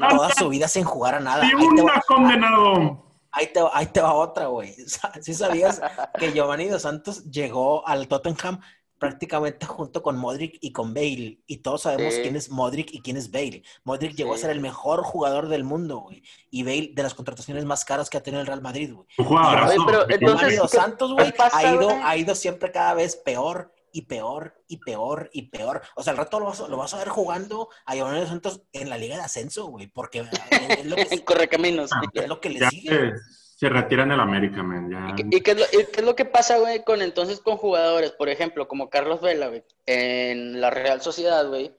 Toda 0.09 0.29
su 0.37 0.49
vida 0.49 0.67
sin 0.67 0.83
jugar 0.83 1.15
a 1.15 1.19
nada. 1.21 1.45
¡Y 1.45 1.49
Ahí 1.49 1.67
te 1.75 1.81
va- 1.81 1.93
una 1.93 2.01
condenado! 2.07 3.07
Ahí 3.33 3.47
te, 3.47 3.61
ahí 3.71 3.85
te 3.85 4.01
va 4.01 4.13
otra, 4.13 4.47
güey. 4.47 4.75
¿Sí 5.21 5.33
sabías 5.33 5.81
que 6.19 6.33
Giovanni 6.33 6.67
Dos 6.67 6.81
Santos 6.81 7.23
llegó 7.31 7.87
al 7.87 8.09
Tottenham 8.09 8.59
prácticamente 9.01 9.65
junto 9.65 10.03
con 10.03 10.15
Modric 10.15 10.59
y 10.61 10.71
con 10.71 10.93
Bale? 10.93 11.39
Y 11.47 11.57
todos 11.57 11.81
sabemos 11.81 12.13
Sí. 12.13 12.21
quién 12.21 12.35
es 12.35 12.51
Modric 12.51 12.93
y 12.93 13.01
quién 13.01 13.17
es 13.17 13.31
Bale. 13.31 13.63
Modric 13.83 14.15
llegó 14.15 14.35
a 14.35 14.37
ser 14.37 14.51
el 14.51 14.59
mejor 14.61 15.01
jugador 15.01 15.47
del 15.47 15.63
mundo, 15.63 15.97
güey. 16.01 16.21
Y 16.51 16.61
Bale 16.61 16.91
de 16.93 17.01
las 17.01 17.15
contrataciones 17.15 17.65
más 17.65 17.83
caras 17.83 18.11
que 18.11 18.17
ha 18.17 18.23
tenido 18.23 18.41
el 18.41 18.47
Real 18.47 18.61
Madrid, 18.61 18.93
güey. 18.93 19.07
Oye, 19.17 19.27
pero 19.27 20.07
Giovanni 20.07 20.13
entonces- 20.13 20.19
Giovanni 20.19 20.55
Dos 20.55 20.71
¿qué- 20.71 20.77
Santos, 20.77 21.13
güey, 21.13 21.33
ha 21.51 21.73
ido, 21.73 21.89
ha 22.03 22.15
ido 22.15 22.35
siempre 22.35 22.71
cada 22.71 22.93
vez 22.93 23.15
peor 23.15 23.73
y 23.91 24.03
peor 24.03 24.53
y 24.67 24.77
peor 24.77 25.29
y 25.33 25.49
peor. 25.49 25.81
O 25.95 26.03
sea, 26.03 26.11
al 26.11 26.17
rato 26.17 26.39
lo 26.39 26.45
vas, 26.45 26.61
a- 26.61 26.67
lo 26.67 26.77
vas 26.77 26.93
a 26.93 26.97
ver 26.99 27.09
jugando 27.09 27.69
a 27.87 27.95
Giovanni 27.95 28.25
Santos 28.27 28.61
en 28.71 28.87
la 28.89 28.97
Liga 28.99 29.15
de 29.17 29.23
Ascenso, 29.23 29.65
güey, 29.65 29.87
porque 29.87 30.19
es 30.19 30.85
lo 30.85 30.95
que, 30.95 31.25
Correcaminos. 31.25 31.89
es 32.13 32.27
lo 32.29 32.39
que 32.39 32.49
le 32.51 32.59
ya 32.59 32.69
sigue. 32.69 33.13
Se 33.61 33.69
retira 33.69 34.01
en 34.01 34.11
el 34.11 34.19
América, 34.19 34.63
man. 34.63 34.89
Ya. 34.89 35.13
¿Y, 35.29 35.39
qué- 35.41 35.51
es 35.51 36.01
lo, 36.03 36.15
qué 36.15 36.23
que 36.23 36.25
pasa, 36.25 36.57
güey, 36.57 36.83
con 36.83 37.03
entonces 37.03 37.41
con 37.41 37.57
jugadores, 37.57 38.11
por 38.11 38.27
ejemplo, 38.27 38.67
como 38.67 38.89
Carlos 38.89 39.21
Vela, 39.21 39.49
güey, 39.49 39.63
en 39.85 40.59
la 40.59 40.71
Real 40.71 40.99
Sociedad, 41.03 41.47
güey, 41.47 41.71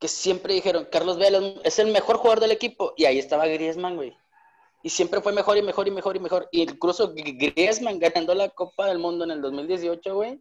que 0.00 0.08
siempre 0.08 0.54
dijeron, 0.54 0.88
Carlos 0.90 1.18
Vela 1.18 1.40
es 1.62 1.78
el 1.78 1.92
mejor 1.92 2.16
jugador 2.16 2.40
del 2.40 2.50
equipo, 2.50 2.94
y 2.96 3.04
ahí 3.04 3.20
estaba 3.20 3.46
Griezmann, 3.46 3.94
güey. 3.94 4.16
Y 4.82 4.90
siempre 4.90 5.20
fue 5.20 5.32
mejor 5.32 5.56
y 5.56 5.62
mejor 5.62 5.86
y 5.86 5.92
mejor 5.92 6.16
y 6.16 6.18
mejor. 6.18 6.48
Y 6.50 6.62
incluso 6.62 7.14
Griezmann 7.14 8.00
ganando 8.00 8.34
la 8.34 8.48
Copa 8.48 8.88
del 8.88 8.98
Mundo 8.98 9.22
en 9.22 9.30
el 9.30 9.40
2018, 9.40 10.12
güey. 10.12 10.40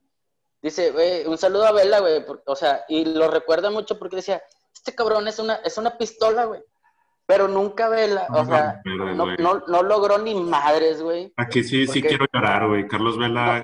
Dice, 0.60 0.90
güey, 0.90 1.24
un 1.28 1.38
saludo 1.38 1.68
a 1.68 1.72
Vela, 1.72 2.00
güey. 2.00 2.26
O 2.48 2.56
sea, 2.56 2.84
y 2.88 3.06
lo 3.06 3.30
recuerda 3.30 3.70
mucho 3.70 4.00
porque 4.00 4.16
decía, 4.16 4.42
este 4.74 4.96
cabrón 4.96 5.28
es 5.28 5.38
una, 5.38 5.58
es 5.58 5.78
una 5.78 6.00
pistola, 6.00 6.46
güey. 6.46 6.64
Pero 7.30 7.48
nunca 7.48 7.90
Vela, 7.90 8.26
o 8.30 8.44
No, 8.44 8.46
sea, 8.46 8.82
pero, 8.84 9.14
no, 9.14 9.28
no, 9.38 9.64
no 9.68 9.84
logró 9.84 10.18
ni 10.18 10.34
madres, 10.34 11.00
güey. 11.00 11.32
Aquí 11.38 11.64
sí, 11.64 11.86
sí 11.86 12.02
quiero 12.02 12.26
llorar, 12.34 12.68
güey. 12.68 12.88
Carlos 12.88 13.20
Vela. 13.20 13.64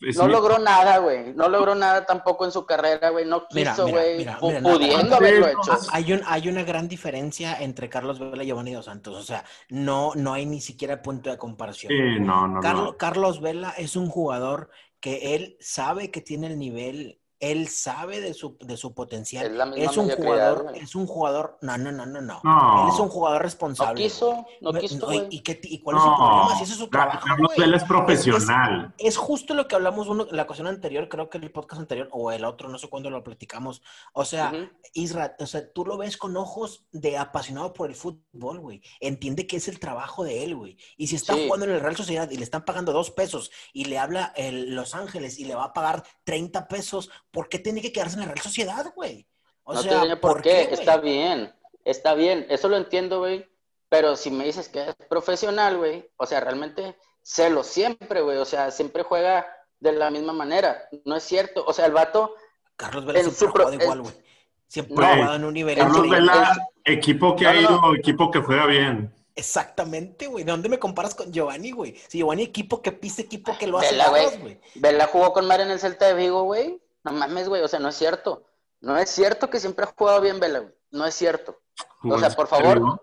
No, 0.00 0.26
mi- 0.26 0.32
logró 0.32 0.58
nada, 0.58 0.98
güey. 0.98 1.32
No 1.32 1.48
logró 1.48 1.76
nada 1.76 2.04
tampoco 2.04 2.44
en 2.44 2.50
su 2.50 2.66
carrera, 2.66 3.10
güey. 3.10 3.24
No 3.24 3.46
quiso, 3.46 3.86
güey. 3.86 4.26
pudiendo 4.40 5.14
haberlo 5.14 5.46
no, 5.46 5.52
hecho. 5.52 5.78
Hay, 5.92 6.12
un, 6.12 6.22
hay 6.26 6.48
una 6.48 6.64
gran 6.64 6.88
diferencia 6.88 7.56
entre 7.60 7.88
Carlos 7.88 8.18
Vela 8.18 8.42
y 8.42 8.48
Giovanni 8.48 8.72
Dos 8.74 8.86
Santos. 8.86 9.14
O 9.14 9.22
sea, 9.22 9.44
no, 9.68 10.10
no 10.16 10.32
hay 10.32 10.44
ni 10.44 10.60
siquiera 10.60 11.00
punto 11.00 11.30
de 11.30 11.38
comparación. 11.38 11.92
Sí, 11.92 12.20
no, 12.20 12.48
no, 12.48 12.60
Carlo- 12.60 12.84
no. 12.84 12.96
Carlos 12.96 13.40
Vela 13.40 13.74
es 13.78 13.94
un 13.94 14.08
jugador 14.08 14.70
que 14.98 15.36
él 15.36 15.56
sabe 15.60 16.10
que 16.10 16.20
tiene 16.20 16.48
el 16.48 16.58
nivel, 16.58 17.20
él 17.40 17.68
sabe 17.68 18.20
de 18.20 18.32
su, 18.34 18.56
de 18.60 18.76
su 18.76 18.94
potencial. 18.94 19.46
Es 19.46 19.52
la 19.52 19.66
misma 19.66 19.90
Es 19.90 19.96
un 19.96 20.08
jugador, 20.10 20.62
güey. 20.64 20.78
es 20.80 20.94
un 20.94 21.06
jugador, 21.06 21.58
no, 21.62 21.76
no, 21.76 21.92
no, 21.92 22.06
no, 22.06 22.20
no. 22.20 22.40
No. 22.42 22.82
Él 22.84 22.94
es 22.94 22.98
un 23.00 23.08
jugador 23.08 23.38
No 23.40 23.44
responsable. 23.44 24.02
quiso, 24.02 24.46
no 24.60 24.72
quiso, 24.72 24.98
No, 25.06 25.12
¿y- 25.12 25.18
güey. 25.18 25.28
¿Y, 25.30 25.40
qué- 25.40 25.60
y 25.62 25.80
cuál 25.82 25.96
es 25.96 26.02
su 26.02 26.08
No, 26.08 26.16
problema? 26.16 26.56
Si 26.56 26.62
ese 26.64 26.72
es 26.72 26.78
su 26.78 26.88
trabajo, 26.88 27.26
güey. 27.38 27.58
Vela 27.58 27.76
es 27.76 27.82
Es- 27.82 27.88
profesional. 27.88 28.94
Es 28.98 29.16
justo 29.16 29.54
lo 29.54 29.68
que 29.68 29.74
hablamos 29.74 30.08
uno, 30.08 30.26
la 30.30 30.42
ocasión 30.42 30.66
anterior, 30.66 31.08
creo 31.08 31.28
que 31.28 31.38
el 31.38 31.50
podcast 31.50 31.80
anterior 31.80 32.08
o 32.12 32.32
el 32.32 32.44
otro, 32.44 32.68
no 32.68 32.78
sé 32.78 32.88
cuándo 32.88 33.10
lo 33.10 33.22
platicamos. 33.24 33.82
O 34.12 34.24
sea, 34.24 34.50
Ujú. 34.54 34.68
Isra, 34.94 35.36
o 35.38 35.46
sea, 35.46 35.72
tú 35.72 35.84
lo 35.84 35.96
ves 35.96 36.16
con 36.16 36.36
ojos 36.36 36.86
de 36.92 37.18
apasionado 37.18 37.72
por 37.72 37.88
el 37.90 37.94
fútbol, 37.96 38.60
güey. 38.60 38.82
Entiende 39.00 39.46
que 39.46 39.56
es 39.56 39.68
el 39.68 39.78
trabajo 39.80 40.24
de 40.24 40.44
él, 40.44 40.54
güey. 40.56 40.76
Y 40.96 41.08
si 41.08 41.16
está 41.16 41.34
Sí. 41.34 41.44
jugando 41.46 41.66
en 41.66 41.72
el 41.72 41.80
Real 41.80 41.96
Sociedad 41.96 42.30
y 42.30 42.36
le 42.36 42.44
están 42.44 42.64
pagando 42.64 42.92
dos 42.92 43.10
pesos 43.10 43.50
y 43.72 43.86
le 43.86 43.98
habla 43.98 44.32
el 44.36 44.74
Los 44.74 44.94
Ángeles 44.94 45.38
y 45.38 45.44
le 45.44 45.54
va 45.54 45.64
a 45.64 45.72
pagar 45.72 46.04
30 46.24 46.68
pesos, 46.68 47.10
¿por 47.34 47.50
qué 47.50 47.58
tiene 47.58 47.82
que 47.82 47.92
quedarse 47.92 48.14
en 48.14 48.20
la 48.20 48.26
Real 48.28 48.40
Sociedad, 48.40 48.90
güey? 48.96 49.26
O 49.64 49.74
no 49.74 49.82
sea, 49.82 50.00
tiene 50.00 50.16
por, 50.16 50.40
qué, 50.40 50.68
está 50.72 50.96
bien, 50.96 51.52
está 51.84 52.14
bien, 52.14 52.46
eso 52.48 52.68
lo 52.68 52.78
entiendo, 52.78 53.18
güey, 53.18 53.46
pero 53.90 54.16
si 54.16 54.30
me 54.30 54.44
dices 54.46 54.70
que 54.70 54.88
es 54.88 54.94
profesional, 55.10 55.76
güey, 55.76 56.08
o 56.16 56.24
sea, 56.26 56.40
realmente 56.40 56.96
celo 57.22 57.62
siempre, 57.64 58.22
güey, 58.22 58.38
o 58.38 58.44
sea, 58.46 58.70
siempre 58.70 59.02
juega 59.02 59.46
de 59.80 59.92
la 59.92 60.10
misma 60.10 60.32
manera, 60.32 60.88
no 61.04 61.16
es 61.16 61.24
cierto, 61.24 61.62
o 61.66 61.72
sea, 61.74 61.84
el 61.86 61.92
vato, 61.92 62.34
Carlos 62.76 63.04
Vela 63.04 63.20
siempre 63.20 63.38
su 63.38 63.46
ha 63.46 63.50
jugado 63.50 63.70
pro- 63.72 63.82
igual, 63.82 63.98
en- 63.98 64.04
güey. 64.04 64.24
Siempre 64.66 65.06
ha 65.06 65.14
jugado 65.16 65.34
en 65.36 65.44
un 65.44 65.54
nivel 65.54 65.78
Carlos. 65.78 66.10
Vela, 66.10 66.56
equipo 66.84 67.36
que 67.36 67.44
No, 67.44 67.50
ha 67.50 67.56
ido, 67.56 67.70
no. 67.80 67.94
equipo 67.94 68.30
que 68.30 68.40
juega 68.40 68.66
bien. 68.66 69.14
Exactamente, 69.36 70.26
güey. 70.26 70.42
¿De 70.44 70.50
dónde 70.50 70.68
me 70.68 70.78
comparas 70.78 71.14
con 71.14 71.32
Giovanni, 71.32 71.70
güey? 71.70 71.96
Si 72.08 72.18
Giovanni 72.18 72.42
equipo 72.44 72.82
que 72.82 72.90
pisa, 72.92 73.22
equipo 73.22 73.56
que 73.58 73.66
lo 73.66 73.78
hace 73.78 73.96
güey. 74.40 74.60
Vela 74.74 75.06
jugó 75.06 75.32
con 75.32 75.46
Mar 75.46 75.60
en 75.60 75.70
el 75.70 75.78
Celta 75.78 76.06
de 76.06 76.14
Vigo, 76.14 76.42
güey, 76.44 76.80
no 77.04 77.12
mames, 77.12 77.48
güey, 77.48 77.62
o 77.62 77.68
sea, 77.68 77.78
no 77.80 77.88
es 77.88 77.94
cierto, 77.96 78.44
no 78.80 78.96
es 78.96 79.08
cierto 79.10 79.48
que 79.50 79.60
siempre 79.60 79.84
ha 79.84 79.94
jugado 79.96 80.20
bien 80.20 80.40
Vela, 80.40 80.60
güey, 80.60 80.74
no 80.90 81.06
es 81.06 81.14
cierto, 81.14 81.58
O 82.02 82.18
sea, 82.18 82.30
por 82.30 82.46
favor. 82.48 83.00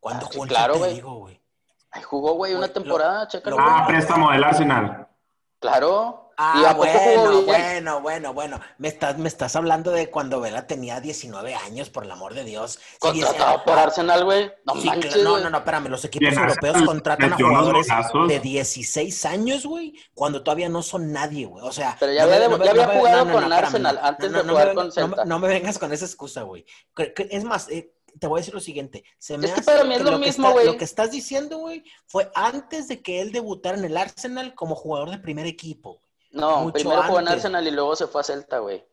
¿Cuándo 0.00 0.26
Ah, 0.26 0.30
jugó 0.32 0.46
claro, 0.46 0.78
güey. 0.78 1.02
Ay, 1.90 2.02
jugó, 2.02 2.32
güey, 2.34 2.54
una 2.54 2.68
temporada, 2.68 3.26
chécalo. 3.28 3.56
Ah, 3.58 3.84
préstamo 3.86 4.30
del 4.32 4.44
Arsenal. 4.44 5.08
claro, 5.58 6.27
Ah, 6.40 6.72
bueno, 6.76 7.42
bueno, 7.42 8.00
bueno, 8.00 8.32
bueno. 8.32 8.60
Me 8.78 8.86
estás, 8.86 9.18
me 9.18 9.26
estás 9.26 9.56
hablando 9.56 9.90
de 9.90 10.08
cuando 10.08 10.40
Vela 10.40 10.68
tenía 10.68 11.00
19 11.00 11.52
años, 11.56 11.90
por 11.90 12.04
el 12.04 12.10
amor 12.12 12.34
de 12.34 12.44
Dios. 12.44 12.78
Contratado 13.00 13.64
por 13.64 13.76
Arsenal, 13.76 14.24
güey, 14.24 14.48
no 14.64 14.74
Sí, 14.80 14.86
manches, 14.86 15.16
no, 15.24 15.38
no, 15.40 15.50
no, 15.50 15.58
espérame, 15.58 15.88
los 15.88 16.04
equipos 16.04 16.32
europeos 16.32 16.80
contratan 16.82 17.32
a 17.32 17.36
jugadores 17.36 17.88
de 18.28 18.38
16 18.40 19.24
años, 19.26 19.66
güey, 19.66 19.94
cuando 20.14 20.44
todavía 20.44 20.68
no 20.68 20.82
son 20.82 21.12
nadie, 21.12 21.46
güey. 21.46 21.64
O 21.66 21.72
sea, 21.72 21.96
Pero 21.98 22.12
ya 22.12 22.24
no 22.24 22.32
había- 22.32 22.48
no 22.48 22.56
me- 22.58 22.64
ya 22.64 22.70
había 22.70 22.86
no 22.86 22.92
me- 22.92 22.98
jugado 23.00 23.18
no, 23.18 23.24
no, 23.24 23.40
con 23.40 23.52
Arsenal 23.52 23.98
no, 24.00 24.06
antes 24.06 24.30
no, 24.30 24.38
de 24.38 24.44
no 24.44 24.52
jugar 24.52 24.68
me 24.68 24.74
con 24.74 24.84
vengas- 24.90 24.96
no 24.96 25.02
me- 25.08 25.08
Celta. 25.16 25.24
No 25.24 25.38
me 25.40 25.48
vengas 25.48 25.78
con 25.78 25.92
esa 25.92 26.04
excusa, 26.04 26.42
güey. 26.42 26.64
Es 27.16 27.42
más, 27.42 27.68
eh, 27.68 27.92
te 28.20 28.26
voy 28.28 28.38
a 28.38 28.40
decir 28.42 28.54
lo 28.54 28.60
siguiente. 28.60 29.02
Se 29.18 29.36
me 29.38 29.46
Es 29.46 29.52
que 29.54 29.60
hace 29.60 29.70
para 29.72 29.82
mí 29.84 29.94
es 29.94 29.98
que 29.98 30.04
lo 30.04 30.20
que 30.20 30.26
mismo, 30.26 30.52
güey. 30.52 30.66
Lo 30.66 30.76
que 30.76 30.84
estás 30.84 31.10
diciendo, 31.10 31.58
güey, 31.58 31.82
fue 32.06 32.30
antes 32.36 32.86
de 32.86 33.02
que 33.02 33.20
él 33.20 33.32
debutara 33.32 33.76
en 33.76 33.84
el 33.84 33.96
Arsenal 33.96 34.54
como 34.54 34.76
jugador 34.76 35.10
de 35.10 35.18
primer 35.18 35.46
equipo. 35.46 36.00
No, 36.30 36.60
Mucho 36.60 36.74
primero 36.74 37.02
jugó 37.04 37.18
en 37.20 37.28
antes. 37.28 37.34
Arsenal 37.44 37.66
y 37.66 37.70
luego 37.70 37.96
se 37.96 38.06
fue 38.06 38.20
a 38.20 38.24
Celta, 38.24 38.58
güey. 38.58 38.84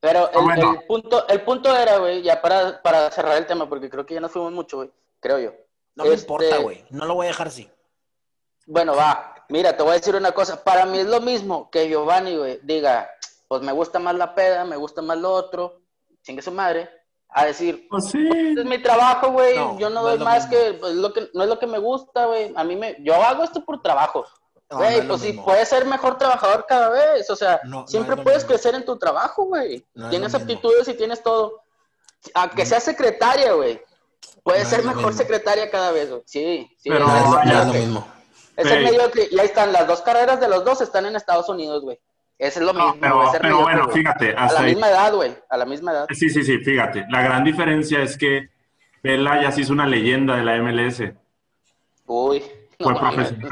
Pero 0.00 0.30
el, 0.30 0.36
Ah, 0.38 0.42
bueno. 0.42 0.72
el 0.72 0.86
punto, 0.86 1.26
el 1.28 1.40
punto 1.42 1.76
era, 1.76 1.98
güey, 1.98 2.22
ya 2.22 2.40
para, 2.40 2.80
para 2.82 3.10
cerrar 3.10 3.36
el 3.36 3.46
tema, 3.46 3.68
porque 3.68 3.90
creo 3.90 4.06
que 4.06 4.14
ya 4.14 4.20
nos 4.20 4.30
fuimos 4.30 4.52
mucho, 4.52 4.78
güey, 4.78 4.90
creo 5.20 5.38
yo. 5.38 5.52
No 5.96 6.04
me 6.04 6.10
Este, 6.10 6.22
importa, 6.22 6.56
güey. 6.58 6.84
No 6.90 7.04
lo 7.04 7.14
voy 7.14 7.26
a 7.26 7.30
dejar 7.30 7.48
así. 7.48 7.68
Bueno, 8.66 8.94
va. 8.94 9.34
Mira, 9.48 9.76
te 9.76 9.82
voy 9.82 9.92
a 9.92 9.94
decir 9.94 10.14
una 10.14 10.30
cosa. 10.32 10.62
Para 10.62 10.84
mí 10.86 10.98
es 10.98 11.06
lo 11.06 11.20
mismo 11.20 11.70
que 11.70 11.88
Giovanni, 11.88 12.36
güey, 12.36 12.60
diga, 12.62 13.10
pues 13.48 13.62
me 13.62 13.72
gusta 13.72 13.98
más 13.98 14.14
la 14.14 14.34
peda, 14.34 14.64
me 14.64 14.76
gusta 14.76 15.02
más 15.02 15.16
lo 15.18 15.32
otro, 15.32 15.80
chingue 16.22 16.42
su 16.42 16.52
madre, 16.52 16.88
a 17.30 17.46
decir, 17.46 17.86
Pues 17.90 18.10
sí. 18.10 18.28
este 18.28 18.60
es 18.60 18.66
mi 18.66 18.80
trabajo, 18.80 19.32
güey, 19.32 19.56
No, 19.56 19.78
yo 19.78 19.88
no 19.90 20.02
no 20.02 20.08
doy 20.08 20.18
más 20.18 20.48
mismo. 20.48 20.50
que, 20.64 20.74
pues, 20.74 20.94
lo 20.94 21.12
que, 21.12 21.28
no 21.34 21.42
es 21.42 21.48
lo 21.48 21.58
que 21.58 21.66
me 21.66 21.78
gusta, 21.78 22.26
güey, 22.26 22.52
a 22.54 22.62
mí 22.62 22.76
me, 22.76 22.96
yo 23.00 23.14
hago 23.14 23.42
esto 23.42 23.64
por 23.64 23.80
trabajo. 23.82 24.24
Güey, 24.70 25.00
no 25.02 25.08
pues 25.08 25.20
sí, 25.22 25.26
mismo. 25.28 25.44
puedes 25.46 25.68
ser 25.68 25.86
mejor 25.86 26.18
trabajador 26.18 26.66
cada 26.68 26.90
vez, 26.90 27.28
o 27.30 27.36
sea, 27.36 27.60
No, 27.64 27.86
siempre 27.86 28.16
puedes 28.16 28.40
mismo. 28.42 28.48
crecer 28.48 28.74
en 28.74 28.84
tu 28.84 28.98
trabajo, 28.98 29.44
güey. 29.44 29.84
Tienes 30.10 30.32
mismo. 30.32 30.38
aptitudes 30.38 30.86
y 30.88 30.94
tienes 30.94 31.22
todo. 31.22 31.62
Aunque 32.34 32.66
seas 32.66 32.82
secretaria, 32.82 33.52
güey, 33.54 33.80
puedes 34.42 34.64
No 34.64 34.70
ser 34.70 34.80
mejor 34.84 35.06
mismo. 35.06 35.12
secretaria 35.18 35.70
cada 35.70 35.90
vez, 35.92 36.10
güey. 36.10 36.22
Sí, 36.26 36.70
sí. 36.78 36.90
Pero 36.90 37.06
no, 37.06 37.14
No, 37.14 37.20
no, 37.20 37.30
no 37.30 37.36
vaya, 37.36 37.60
es 37.60 37.66
lo 37.66 37.72
mismo. 37.72 38.08
Es 38.56 38.66
el 38.70 38.84
mediocre. 38.84 39.28
Y 39.30 39.38
ahí 39.38 39.46
están, 39.46 39.72
las 39.72 39.86
dos 39.86 40.02
carreras 40.02 40.38
de 40.40 40.48
los 40.48 40.64
dos 40.64 40.80
están 40.82 41.06
en 41.06 41.16
Estados 41.16 41.48
Unidos, 41.48 41.82
güey. 41.82 41.98
Ese 42.38 42.58
es 42.60 42.66
lo 42.66 42.74
mismo. 42.74 42.94
pero, 43.00 43.22
es 43.28 43.34
el 43.34 43.40
pero 43.40 43.54
mediocre, 43.54 43.74
bueno, 43.74 43.84
güey. 43.90 43.96
fíjate, 44.02 44.34
A 44.36 44.52
la 44.52 44.60
ahí- 44.60 44.66
misma 44.74 44.90
edad, 44.90 45.14
güey. 45.14 45.34
A 45.48 45.56
la 45.56 45.64
misma 45.64 45.92
edad. 45.92 46.06
Sí, 46.12 46.28
sí, 46.28 46.42
sí, 46.44 46.58
fíjate. 46.58 47.06
La 47.08 47.22
gran 47.22 47.42
diferencia 47.42 48.02
es 48.02 48.18
que 48.18 48.50
Vela 49.02 49.40
ya 49.40 49.50
se 49.52 49.60
hizo 49.62 49.72
una 49.72 49.86
leyenda 49.86 50.36
de 50.36 50.42
la 50.44 50.56
MLS. 50.56 51.14
Uy. 52.06 52.42
Fue 52.80 52.94
profesional. 52.94 53.48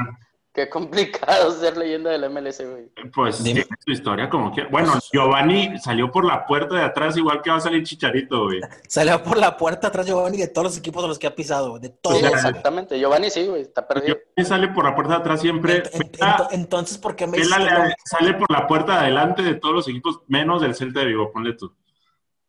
Qué 0.57 0.67
complicado 0.69 1.51
ser 1.59 1.77
leyenda 1.77 2.09
del 2.09 2.27
MLS, 2.31 2.59
güey. 2.67 2.91
Pues 3.13 3.43
Dime. 3.43 3.61
tiene 3.61 3.77
su 3.85 3.91
historia 3.91 4.27
como 4.27 4.51
que. 4.51 4.63
Bueno, 4.63 4.91
Giovanni 5.13 5.77
salió 5.77 6.11
por 6.11 6.25
la 6.25 6.47
puerta 6.47 6.73
de 6.73 6.81
atrás, 6.81 7.15
igual 7.15 7.43
que 7.43 7.51
va 7.51 7.57
a 7.57 7.59
salir 7.59 7.83
Chicharito, 7.83 8.45
güey. 8.45 8.61
Salió 8.87 9.21
por 9.21 9.37
la 9.37 9.55
puerta 9.55 9.89
atrás 9.89 10.07
Giovanni 10.07 10.37
de 10.37 10.47
todos 10.47 10.65
los 10.69 10.77
equipos 10.79 11.03
a 11.03 11.07
los 11.07 11.19
que 11.19 11.27
ha 11.27 11.35
pisado, 11.35 11.69
güey, 11.69 11.83
de 11.83 11.89
todos. 11.89 12.17
Sí, 12.17 12.25
exactamente. 12.25 12.97
Giovanni 12.97 13.29
sí, 13.29 13.45
güey. 13.45 13.61
Está 13.61 13.87
perdido. 13.87 14.15
Giovanni 14.35 14.49
sale 14.49 14.67
por 14.69 14.83
la 14.85 14.95
puerta 14.95 15.13
de 15.13 15.19
atrás 15.19 15.41
siempre. 15.41 15.83
Ent- 15.83 15.91
ent- 15.91 16.11
Vela- 16.17 16.37
ent- 16.37 16.47
entonces, 16.53 16.97
¿por 16.97 17.15
qué 17.15 17.27
me 17.27 17.37
Vela 17.37 17.57
que 17.57 17.63
le- 17.89 17.95
sale 18.03 18.33
por 18.33 18.49
la 18.51 18.65
puerta 18.65 18.93
de 18.93 18.97
adelante 19.01 19.43
de 19.43 19.53
todos 19.53 19.75
los 19.75 19.87
equipos, 19.87 20.21
menos 20.27 20.63
del 20.63 20.73
Celta 20.73 21.01
de 21.01 21.05
Vigo, 21.05 21.31
ponle 21.31 21.53
tú. 21.53 21.71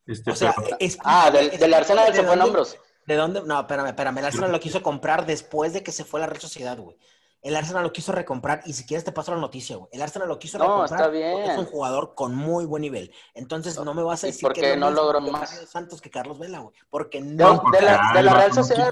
Este, 0.07 0.31
O 0.31 0.35
sea, 0.35 0.55
es- 0.79 0.97
Ah, 1.03 1.29
del, 1.29 1.51
del 1.59 1.73
Arsenal 1.75 2.07
se 2.07 2.13
¿de 2.21 2.23
fue 2.23 2.33
en 2.33 2.41
hombros. 2.41 2.75
¿De 3.05 3.15
dónde? 3.15 3.43
No, 3.45 3.59
espérame, 3.59 3.85
espérame. 3.89 4.17
El 4.17 4.25
Arsenal 4.25 4.51
lo 4.51 4.59
quiso 4.59 4.81
comprar 4.81 5.27
después 5.27 5.73
de 5.73 5.83
que 5.83 5.91
se 5.91 6.03
fue 6.05 6.19
a 6.19 6.21
la 6.21 6.27
Real 6.27 6.41
Sociedad, 6.41 6.75
güey. 6.79 6.97
El 7.41 7.55
Arsenal 7.55 7.83
lo 7.83 7.93
quiso 7.93 8.11
recomprar 8.11 8.61
y 8.65 8.73
si 8.73 8.85
quieres 8.85 9.05
te 9.05 9.11
paso 9.13 9.33
la 9.33 9.39
noticia, 9.39 9.77
güey. 9.77 9.89
El 9.93 10.01
Arsenal 10.01 10.27
lo 10.27 10.39
quiso 10.39 10.57
No, 10.57 10.65
recomprar 10.65 10.85
está 10.91 11.03
porque 11.05 11.17
bien. 11.19 11.51
es 11.51 11.57
un 11.57 11.65
jugador 11.65 12.13
con 12.15 12.35
muy 12.35 12.65
buen 12.65 12.81
nivel. 12.81 13.13
Entonces 13.33 13.79
no 13.79 13.93
me 13.93 14.03
vas 14.03 14.23
a 14.23 14.27
¿Y 14.27 14.31
decir 14.31 14.41
por 14.43 14.53
que 14.53 14.75
no 14.75 14.91
logró 14.91 15.21
más? 15.21 15.49
Santos 15.69 16.01
que 16.01 16.09
Carlos 16.09 16.37
Vela, 16.37 16.59
güey. 16.59 16.75
Porque 16.89 17.21
De, 17.21 17.27
no. 17.45 17.63
de 17.71 17.81
la, 17.81 18.11
de 18.13 18.23
la 18.23 18.33
Real 18.33 18.49
no, 18.49 18.55
Sociedad. 18.55 18.91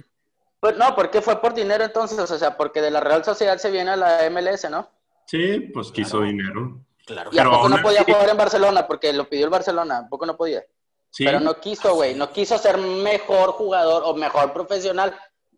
Pues 0.62 0.78
no, 0.78 0.96
porque 0.96 1.22
fue 1.22 1.40
por 1.42 1.54
dinero 1.54 1.84
entonces, 1.84 2.18
o 2.20 2.38
sea, 2.38 2.56
porque 2.58 2.82
de 2.82 2.90
la 2.90 3.00
Real 3.02 3.24
Sociedad 3.24 3.58
se 3.58 3.70
viene 3.70 3.92
a 3.92 3.96
la 3.96 4.30
MLS, 4.30 4.70
¿no? 4.70 4.90
sí, 5.26 5.60
pues 5.74 5.92
quiso 5.92 6.20
Claro. 6.20 6.26
dinero. 6.26 6.80
Claro. 7.06 7.30
Y 7.34 7.40
a 7.40 7.44
poco 7.44 7.70
no 7.70 7.82
podía 7.82 8.04
jugar 8.04 8.30
en 8.30 8.38
Barcelona, 8.38 8.88
porque 8.88 9.12
lo 9.14 9.30
pidió 9.30 9.46
el 9.46 9.52
Barcelona, 9.52 9.98
a 10.00 10.08
poco 10.10 10.26
no 10.26 10.36
podía. 10.38 10.64
Sí, 11.10 11.24
Pero 11.26 11.40
no 11.40 11.60
quiso, 11.60 11.96
güey, 11.96 12.16
no 12.16 12.32
quiso 12.32 12.58
ser 12.58 12.78
mejor 12.78 13.52
jugador 13.52 14.04
o 14.06 14.14
mejor 14.14 14.52
profesional. 14.54 15.18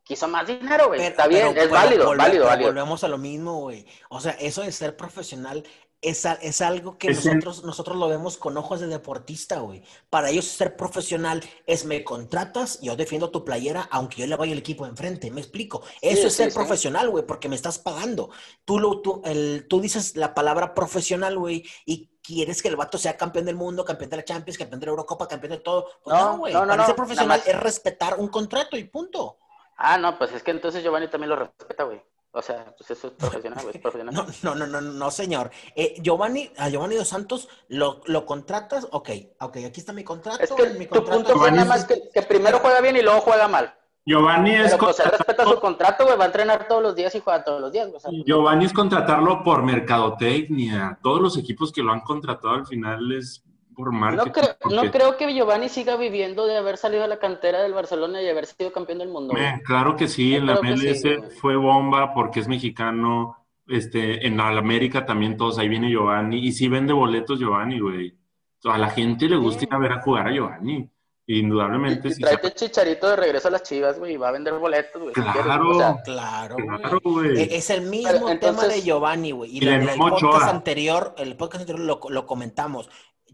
Quiso 0.09 0.27
más 0.27 0.47
dinero, 0.47 0.87
güey. 0.87 1.01
Está 1.03 1.27
bien, 1.27 1.49
pero- 1.53 1.61
es 1.65 1.69
válido, 1.69 2.05
volve- 2.07 2.17
válido, 2.17 2.45
pero 2.45 2.47
válido. 2.47 2.69
Volvemos 2.71 3.03
a 3.03 3.07
lo 3.07 3.19
mismo, 3.19 3.59
güey. 3.59 3.85
O 4.09 4.19
sea, 4.19 4.31
eso 4.31 4.63
de 4.63 4.71
ser 4.71 4.97
profesional 4.97 5.63
es, 6.01 6.25
a- 6.25 6.33
es 6.41 6.61
algo 6.61 6.97
que 6.97 7.09
Es 7.11 7.23
nosotros, 7.23 7.63
nosotros 7.63 7.95
lo 7.95 8.07
vemos 8.07 8.37
con 8.37 8.57
ojos 8.57 8.79
de 8.79 8.87
deportista, 8.87 9.59
güey. 9.59 9.83
Para 10.09 10.31
ellos 10.31 10.45
ser 10.45 10.75
profesional 10.75 11.43
es 11.67 11.85
me 11.85 12.03
contratas, 12.03 12.81
yo 12.81 12.95
defiendo 12.95 13.29
tu 13.29 13.45
playera, 13.45 13.87
aunque 13.91 14.21
yo 14.21 14.25
le 14.25 14.35
vaya 14.35 14.53
el 14.53 14.57
equipo 14.57 14.87
enfrente. 14.87 15.29
Me 15.29 15.41
explico. 15.41 15.83
Eso 16.01 16.21
Sí, 16.21 16.27
es 16.27 16.33
ser 16.33 16.45
sí, 16.47 16.51
sí. 16.53 16.57
profesional, 16.57 17.07
güey, 17.11 17.23
porque 17.27 17.47
me 17.47 17.55
estás 17.55 17.77
pagando. 17.77 18.31
Tú, 18.65 18.79
lo, 18.79 19.01
tú, 19.01 19.21
el, 19.25 19.67
tú 19.69 19.79
dices 19.79 20.15
la 20.15 20.33
palabra 20.33 20.73
profesional, 20.73 21.37
güey, 21.37 21.63
y 21.85 22.09
quieres 22.23 22.63
que 22.63 22.69
el 22.69 22.77
vato 22.77 22.97
sea 22.97 23.15
campeón 23.15 23.45
del 23.45 23.55
mundo, 23.57 23.85
campeón 23.85 24.09
de 24.09 24.17
la 24.17 24.23
Champions, 24.25 24.57
campeón 24.57 24.79
de 24.79 24.85
la 24.87 24.91
Eurocopa, 24.91 25.27
campeón 25.27 25.51
de 25.51 25.57
todo. 25.59 25.85
Pues 26.03 26.15
No, 26.15 26.31
no, 26.31 26.37
güey. 26.39 26.53
no, 26.53 26.61
no, 26.61 26.67
Para 26.67 26.77
no, 26.81 26.85
ser 26.87 26.95
profesional 26.95 27.39
más. 27.39 27.47
es 27.47 27.59
respetar 27.59 28.17
un 28.19 28.29
contrato 28.29 28.75
y 28.75 28.85
punto. 28.85 29.37
Ah, 29.81 29.97
no, 29.97 30.17
pues 30.17 30.33
es 30.33 30.43
que 30.43 30.51
entonces 30.51 30.83
Giovanni 30.83 31.07
también 31.07 31.29
lo 31.29 31.37
respeta, 31.37 31.83
güey. 31.85 32.01
O 32.31 32.41
sea, 32.41 32.75
pues 32.77 32.91
eso 32.91 33.07
es 33.07 33.13
profesional, 33.17 33.63
güey, 33.63 33.75
es 33.75 33.81
profesional. 33.81 34.13
No, 34.13 34.25
no, 34.43 34.55
no, 34.55 34.67
no, 34.67 34.81
no, 34.81 35.11
señor. 35.11 35.49
Eh, 35.73 35.95
Giovanni, 36.01 36.51
a 36.57 36.69
Giovanni 36.69 36.95
Dos 36.95 37.07
Santos 37.07 37.47
lo, 37.69 38.01
lo 38.05 38.25
contratas, 38.25 38.87
ok, 38.91 39.09
ok, 39.39 39.57
aquí 39.65 39.79
está 39.79 39.93
mi 39.93 40.03
contrato. 40.03 40.43
Es 40.43 40.51
que 40.51 40.69
mi 40.71 40.85
tu 40.85 41.03
punto 41.03 41.29
fue 41.29 41.33
Giovanni 41.33 41.57
nada 41.57 41.69
más 41.69 41.85
que, 41.85 42.09
que 42.13 42.21
primero 42.23 42.59
juega 42.59 42.81
bien 42.81 42.97
y 42.97 43.01
luego 43.01 43.21
juega 43.21 43.47
mal. 43.47 43.73
Giovanni 44.05 44.55
es, 44.55 44.71
Pero 44.71 44.85
pues 44.85 44.99
él 44.99 45.11
respeta 45.11 45.45
su 45.45 45.59
contrato, 45.59 46.03
güey, 46.03 46.17
va 46.17 46.23
a 46.23 46.27
entrenar 46.27 46.67
todos 46.67 46.81
los 46.81 46.95
días 46.95 47.13
y 47.15 47.19
juega 47.19 47.43
todos 47.43 47.61
los 47.61 47.71
días. 47.71 47.87
O 47.93 47.99
sea, 47.99 48.09
pues, 48.09 48.23
Giovanni 48.25 48.65
es 48.65 48.73
contratarlo 48.73 49.43
por 49.43 49.63
mercadotecnia. 49.63 50.99
Todos 51.01 51.21
los 51.21 51.37
equipos 51.37 51.71
que 51.71 51.83
lo 51.83 51.93
han 51.93 52.01
contratado 52.01 52.55
al 52.55 52.65
final 52.65 53.11
es 53.11 53.43
por 53.79 53.91
marketing. 53.93 54.25
no, 54.27 54.33
creo, 54.33 54.83
no 54.83 54.91
creo 54.91 55.17
que 55.17 55.33
Giovanni 55.33 55.69
siga 55.69 55.95
viviendo 55.95 56.45
de 56.45 56.57
haber 56.57 56.75
salido 56.77 57.03
de 57.03 57.07
la 57.07 57.17
cantera 57.19 57.61
del 57.61 57.73
Barcelona 57.73 58.21
y 58.21 58.27
haber 58.27 58.45
sido 58.45 58.71
campeón 58.73 58.99
del 58.99 59.07
mundo, 59.09 59.33
claro 59.65 59.95
que 59.95 60.07
sí, 60.07 60.35
en 60.35 60.45
la 60.47 60.59
MLS 60.61 61.01
sí, 61.01 61.15
fue 61.39 61.55
bomba 61.55 62.13
porque 62.13 62.41
es 62.41 62.47
mexicano. 62.47 63.35
Este, 63.67 64.25
en 64.25 64.35
la 64.37 64.47
América 64.49 65.05
también 65.05 65.37
todos, 65.37 65.59
ahí 65.59 65.69
viene 65.69 65.89
Giovanni. 65.91 66.39
Y 66.39 66.51
sí 66.51 66.67
vende 66.67 66.91
boletos 66.91 67.39
Giovanni, 67.39 67.79
güey. 67.79 68.17
A 68.65 68.77
la 68.79 68.89
gente 68.89 69.29
le 69.29 69.37
gusta 69.37 69.59
Sí. 69.61 69.67
ir 69.69 69.73
a 69.73 69.77
ver 69.77 69.91
a 69.93 70.01
jugar 70.01 70.27
a 70.27 70.31
Giovanni. 70.33 70.89
Indudablemente 71.27 72.07
Y 72.07 72.15
tráete 72.15 72.51
Chicharito 72.55 73.07
de 73.07 73.15
regreso 73.15 73.49
a 73.49 73.51
las 73.51 73.61
Chivas, 73.61 73.99
güey, 73.99 74.13
y 74.13 74.17
va 74.17 74.29
a 74.29 74.31
vender 74.31 74.55
boletos, 74.55 74.99
güey. 74.99 75.13
Claro. 75.13 75.31
quieres, 75.33 75.59
o 75.61 75.73
sea, 75.77 75.97
Claro, 76.03 76.55
güey. 76.55 76.67
Claro, 76.79 76.99
güey. 77.03 77.39
E- 77.41 77.55
Es 77.57 77.69
el 77.69 77.81
mismo 77.83 78.25
Pero, 78.25 78.39
tema 78.39 78.65
de 78.65 78.81
Giovanni, 78.81 79.29
güey. 79.31 79.51
Y, 79.59 79.67
en 79.67 79.87
el 79.87 79.95
podcast 79.99 80.49
anterior, 80.49 81.13
el 81.19 81.35
podcast 81.37 81.61
anterior 81.69 81.85
lo, 81.85 81.99
lo 82.09 82.25
comentamos. 82.25 82.89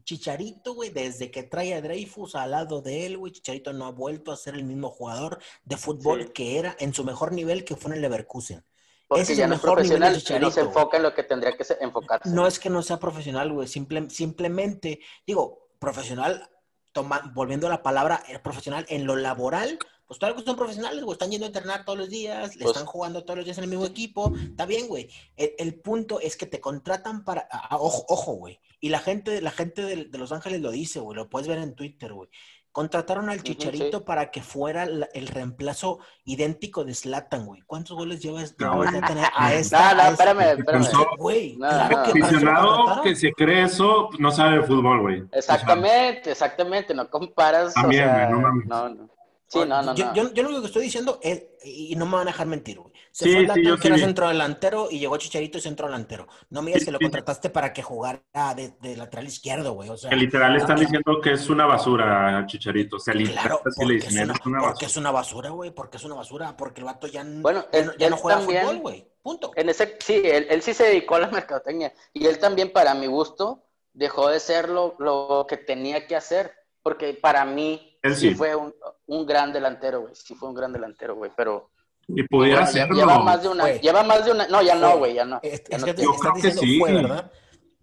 Chicharito, 0.05 0.73
güey, 0.75 0.91
desde 0.91 1.31
que 1.31 1.43
trae 1.43 1.73
a 1.73 1.81
Dreyfus 1.81 2.35
al 2.35 2.51
lado 2.51 2.81
de 2.81 3.05
él, 3.07 3.17
güey, 3.17 3.33
Chicharito 3.33 3.73
no 3.73 3.85
ha 3.85 3.91
vuelto 3.91 4.31
a 4.31 4.37
ser 4.37 4.53
el 4.55 4.63
mismo 4.63 4.89
jugador 4.89 5.39
de 5.65 5.77
fútbol 5.77 6.23
Sí. 6.27 6.29
que 6.33 6.59
era 6.59 6.75
en 6.79 6.93
su 6.93 7.03
mejor 7.03 7.31
nivel 7.33 7.65
que 7.65 7.75
fue 7.75 7.89
en 7.91 7.95
el 7.97 8.01
Leverkusen. 8.03 8.63
porque 9.07 9.21
ese 9.21 9.33
es 9.33 9.37
ya 9.37 9.43
el 9.43 9.49
no 9.51 9.55
es 9.57 9.61
mejor 9.63 9.81
nivel 9.83 9.99
de 9.99 10.05
profesional 10.07 10.41
no 10.41 10.51
se 10.51 10.61
enfoca 10.61 10.97
en 10.97 11.03
lo 11.03 11.13
que 11.13 11.21
tendría 11.23 11.55
que 11.55 11.63
se- 11.63 11.77
enfocarse. 11.79 12.27
No 12.29 12.47
es 12.47 12.57
que 12.57 12.71
no 12.71 12.81
sea 12.81 12.97
profesional, 12.97 13.51
güey. 13.53 13.67
simple- 13.67 14.09
simplemente, 14.09 14.99
digo, 15.27 15.67
profesional, 15.79 16.49
toma, 16.91 17.31
volviendo 17.35 17.67
a 17.67 17.69
la 17.69 17.83
palabra 17.83 18.23
eh, 18.27 18.39
profesional 18.39 18.83
en 18.89 19.05
lo 19.05 19.15
laboral, 19.15 19.77
pues 20.07 20.19
todos 20.19 20.33
los 20.33 20.41
que 20.43 20.47
son 20.47 20.55
profesionales, 20.57 21.03
güey, 21.03 21.13
están 21.13 21.29
yendo 21.31 21.45
a 21.45 21.47
entrenar 21.47 21.83
todos 21.85 21.97
los 21.99 22.09
días, 22.09 22.55
le 22.55 22.63
Pues- 22.63 22.75
están 22.75 22.87
jugando 22.87 23.23
todos 23.23 23.37
los 23.37 23.45
días 23.45 23.57
en 23.59 23.63
el 23.65 23.69
mismo 23.69 23.85
equipo. 23.85 24.31
Está 24.35 24.65
bien, 24.65 24.87
güey. 24.87 25.09
El, 25.35 25.51
el 25.59 25.75
punto 25.81 26.19
es 26.19 26.35
que 26.37 26.45
te 26.47 26.59
contratan 26.61 27.23
para. 27.25 27.47
ojo, 27.71 28.05
ojo, 28.09 28.33
güey. 28.33 28.59
Y 28.85 28.89
la 28.89 28.99
gente, 28.99 29.41
la 29.41 29.49
gente 29.49 29.81
de, 29.81 30.05
de 30.05 30.17
Los 30.19 30.31
Ángeles 30.31 30.61
lo 30.61 30.69
dice, 30.69 30.99
güey. 30.99 31.15
Lo 31.15 31.27
puedes 31.27 31.47
ver 31.47 31.57
en 31.57 31.73
Twitter, 31.73 32.13
güey. 32.13 32.29
Contrataron 32.71 33.29
al 33.31 33.41
Chicharito 33.41 33.97
sí. 33.99 34.03
para 34.05 34.29
que 34.29 34.43
fuera 34.43 34.85
la- 34.85 35.07
el 35.15 35.27
reemplazo 35.27 35.97
idéntico 36.23 36.83
de 36.85 36.93
Zlatan, 36.93 37.47
güey. 37.47 37.61
¿Cuántos 37.65 37.97
goles 37.97 38.17
No, 38.17 38.21
lleva 38.21 38.39
a 38.59 38.81
No, 38.81 38.83
esta? 38.83 39.15
no, 39.15 39.21
a 39.33 39.53
esta- 39.55 40.09
espérame, 40.09 40.41
espérame. 40.59 40.85
Güey, 41.17 41.55
No, 41.57 41.67
claro 41.67 41.97
no. 41.97 42.03
que 42.13 42.21
Aficionado 42.21 43.01
que 43.01 43.15
se 43.15 43.31
cree 43.31 43.63
eso, 43.63 44.09
no 44.19 44.29
sabe 44.29 44.57
de 44.59 44.63
fútbol, 44.67 45.01
güey. 45.01 45.21
O 45.21 45.27
sea, 45.29 45.39
Exactamente, 45.39 46.31
exactamente, 46.31 46.93
no 46.93 47.09
comparas. 47.09 47.73
También, 47.73 48.03
o 48.03 48.13
sea, 48.13 48.29
no 48.29 48.39
mames. 48.41 48.67
no, 48.67 48.89
no. 48.89 49.14
Sí, 49.47 49.59
no, 49.59 49.81
no, 49.83 49.93
yo, 49.93 50.05
no. 50.05 50.13
Yo, 50.15 50.33
yo 50.33 50.41
lo 50.43 50.49
único 50.49 50.61
que 50.63 50.67
estoy 50.67 50.83
diciendo 50.83 51.19
es, 51.21 51.43
y 51.63 51.95
no 51.95 52.05
me 52.07 52.13
van 52.13 52.27
a 52.27 52.31
dejar 52.31 52.47
mentir, 52.47 52.79
güey. 52.79 52.91
Se 53.11 53.25
Sí, 53.25 53.31
fue 53.31 53.39
sí, 53.41 53.45
Zlatan, 53.45 53.63
yo 53.63 53.75
que 53.75 53.81
sí 53.83 53.87
era 53.87 53.95
vi. 53.95 54.01
centro 54.01 54.27
delantero 54.27 54.87
y 54.91 54.99
llegó 54.99 55.17
Chicharito 55.17 55.57
y 55.57 55.61
centro 55.61 55.85
delantero. 55.87 56.27
No 56.49 56.61
me 56.61 56.67
digas 56.71 56.81
Sí, 56.81 56.85
que 56.87 56.91
lo 56.91 56.97
sí. 56.97 57.05
contrataste 57.05 57.49
para 57.51 57.71
que 57.71 57.83
jugara 57.83 58.23
de, 58.55 58.73
de 58.81 58.97
lateral 58.97 59.27
izquierdo, 59.27 59.73
güey. 59.73 59.89
O 59.89 59.97
sea, 59.97 60.09
que 60.09 60.15
literal 60.15 60.55
están 60.55 60.75
no, 60.75 60.81
diciendo 60.81 61.21
que 61.21 61.31
es 61.33 61.47
una 61.49 61.65
basura, 61.65 62.43
Chicharito. 62.47 62.97
O 62.97 62.99
sea, 62.99 63.13
literal, 63.13 63.43
Claro, 63.43 63.61
porque 63.63 63.85
le 63.85 63.97
es, 63.97 64.11
una, 64.11 64.21
"Eres 64.23 64.45
una 64.45 64.59
porque 64.59 64.71
basura". 64.73 64.87
es 64.87 64.97
una 64.97 65.11
basura, 65.11 65.49
güey. 65.51 65.71
Porque 65.71 65.97
es 65.97 66.03
una 66.03 66.15
basura. 66.15 66.57
Porque 66.57 66.81
el 66.81 66.85
vato 66.85 67.07
ya, 67.07 67.23
Bueno, 67.25 67.65
ya, 67.71 67.79
él- 67.79 67.85
no, 67.85 67.93
ya 67.97 68.09
no 68.09 68.15
él 68.15 68.21
juega 68.21 68.39
también- 68.39 68.61
fútbol, 68.65 68.79
güey. 68.79 69.07
Punto. 69.21 69.51
En 69.55 69.69
ese, 69.69 69.97
sí, 70.03 70.21
él, 70.25 70.47
él 70.49 70.61
sí 70.61 70.73
se 70.73 70.83
dedicó 70.85 71.15
a 71.15 71.19
la 71.19 71.27
mercadotecnia. 71.31 71.93
Y 72.13 72.25
él 72.25 72.39
también, 72.39 72.73
para 72.73 72.93
mi 72.95 73.05
gusto, 73.07 73.63
dejó 73.93 74.27
de 74.27 74.39
ser 74.39 74.69
lo, 74.69 74.95
lo 74.99 75.45
que 75.47 75.57
tenía 75.57 76.07
que 76.07 76.15
hacer. 76.15 76.51
Porque 76.83 77.13
para 77.13 77.45
mí, 77.45 77.94
Él 78.05 78.15
sí, 78.15 78.29
sí. 78.29 78.35
fue 78.35 78.55
un, 78.55 78.73
un 79.07 79.25
gran 79.25 79.51
delantero, 79.53 80.01
güey. 80.01 80.15
Sí 80.15 80.35
fue 80.35 80.49
un 80.49 80.55
gran 80.55 80.71
delantero, 80.73 81.15
güey. 81.15 81.31
Pero 81.35 81.71
Y 82.07 82.23
pudiera 82.23 82.59
bueno, 82.61 82.71
serlo. 82.71 82.95
lleva 82.95 83.19
más 83.19 83.41
de 83.43 83.49
una, 83.49 83.63
Güey. 83.63 83.79
lleva 83.79 84.03
más 84.03 84.25
de 84.25 84.31
una, 84.31 84.47
no, 84.47 84.61
ya 84.61 84.75
no, 84.75 84.89
Fue. 84.91 84.97
güey, 84.99 85.13
ya 85.15 85.25
no. 85.25 85.39
Es, 85.43 85.63
Ya 85.69 85.75
es 85.75 85.81
no 85.81 85.85
que 85.87 85.93
te- 85.93 86.03
Yo 86.03 86.11
estás 86.11 86.21
creo 86.21 86.33
que 86.33 86.41
diciendo 86.49 86.61
sí. 86.61 86.79
fue, 86.79 86.93
¿verdad? 86.93 87.31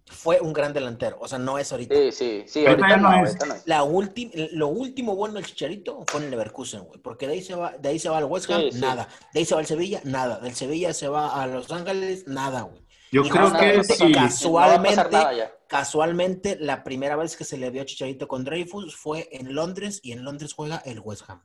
Fue 0.05 0.39
un 0.41 0.53
gran 0.53 0.73
delantero. 0.73 1.17
O 1.21 1.27
sea, 1.27 1.39
no 1.39 1.57
es 1.57 1.71
ahorita. 1.71 1.95
Sí, 1.95 2.11
sí, 2.11 2.43
sí, 2.45 2.65
Ahorita 2.67 2.85
ahorita 2.85 2.89
ya 2.89 2.97
no 2.97 3.09
no, 3.09 3.23
es. 3.23 3.29
ahorita 3.29 3.45
no 3.47 3.53
es. 3.55 3.67
La 3.67 3.83
última, 3.83 4.31
lo 4.51 4.67
último 4.67 5.15
bueno 5.15 5.35
del 5.35 5.45
Chicharito 5.45 6.03
fue 6.07 6.19
en 6.19 6.25
el 6.25 6.31
Leverkusen, 6.31 6.83
güey. 6.83 6.99
Porque 6.99 7.25
de 7.25 7.33
ahí 7.33 7.41
se 7.41 7.55
va, 7.55 7.71
de 7.79 7.89
ahí 7.89 7.97
se 7.99 8.09
va 8.09 8.17
al 8.19 8.25
West 8.25 8.49
Ham, 8.51 8.61
Sí, 8.61 8.71
sí. 8.73 8.79
nada. 8.79 9.07
De 9.33 9.39
ahí 9.39 9.45
se 9.45 9.55
va 9.55 9.61
al 9.61 9.65
Sevilla, 9.65 10.01
nada. 10.03 10.39
Del 10.39 10.53
Sevilla 10.53 10.93
se 10.93 11.07
va 11.07 11.41
a 11.41 11.47
Los 11.47 11.71
Ángeles, 11.71 12.27
nada, 12.27 12.61
güey. 12.61 12.82
Yo 13.13 13.21
Y 13.23 13.29
creo 13.29 13.53
que 13.53 13.83
sí. 13.83 14.11
Casualmente, 14.11 15.03
No 15.11 15.29
casualmente, 15.67 16.57
la 16.59 16.83
primera 16.83 17.15
vez 17.15 17.37
que 17.37 17.43
se 17.43 17.57
le 17.57 17.69
vio 17.69 17.83
a 17.83 17.85
Chicharito 17.85 18.27
con 18.27 18.43
Dreyfus 18.43 18.95
fue 18.95 19.29
en 19.31 19.53
Londres 19.53 19.99
y 20.03 20.13
en 20.13 20.23
Londres 20.23 20.53
juega 20.53 20.77
el 20.85 20.99
West 20.99 21.29
Ham. 21.29 21.41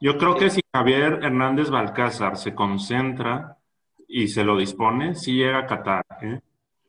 Yo 0.00 0.16
creo 0.16 0.36
que 0.36 0.48
si 0.48 0.60
Javier 0.72 1.18
Hernández 1.24 1.70
Balcázar 1.70 2.36
se 2.36 2.54
concentra 2.54 3.56
y 4.06 4.28
se 4.28 4.44
lo 4.44 4.56
dispone, 4.56 5.16
sí 5.16 5.32
llega 5.34 5.58
a 5.58 5.66
Qatar. 5.66 6.04
¿eh? 6.22 6.40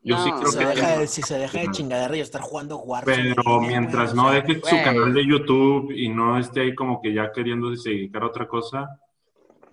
Yo 0.04 0.24
sí 0.24 0.30
No, 0.30 0.40
creo 0.40 0.52
Se 0.52 0.60
que 0.60 0.66
deja 0.68 0.94
sí. 0.94 1.00
de- 1.00 1.08
si 1.08 1.22
se 1.24 1.38
deja 1.40 1.60
de 1.62 1.72
chingadera 1.72 2.16
y 2.16 2.20
estar 2.20 2.42
jugando 2.42 2.78
Warzone. 2.78 3.34
Pero 3.36 3.60
mientras 3.62 4.14
no 4.14 4.30
deje 4.30 4.62
su 4.64 4.76
canal 4.84 5.12
de 5.12 5.26
YouTube 5.26 5.92
y 5.92 6.08
no 6.10 6.38
esté 6.38 6.62
ahí 6.62 6.76
como 6.76 7.02
que 7.02 7.14
ya 7.16 7.32
queriendo 7.32 7.72
dedicar 7.72 8.22
a 8.22 8.28
otra 8.28 8.48
cosa, 8.48 8.88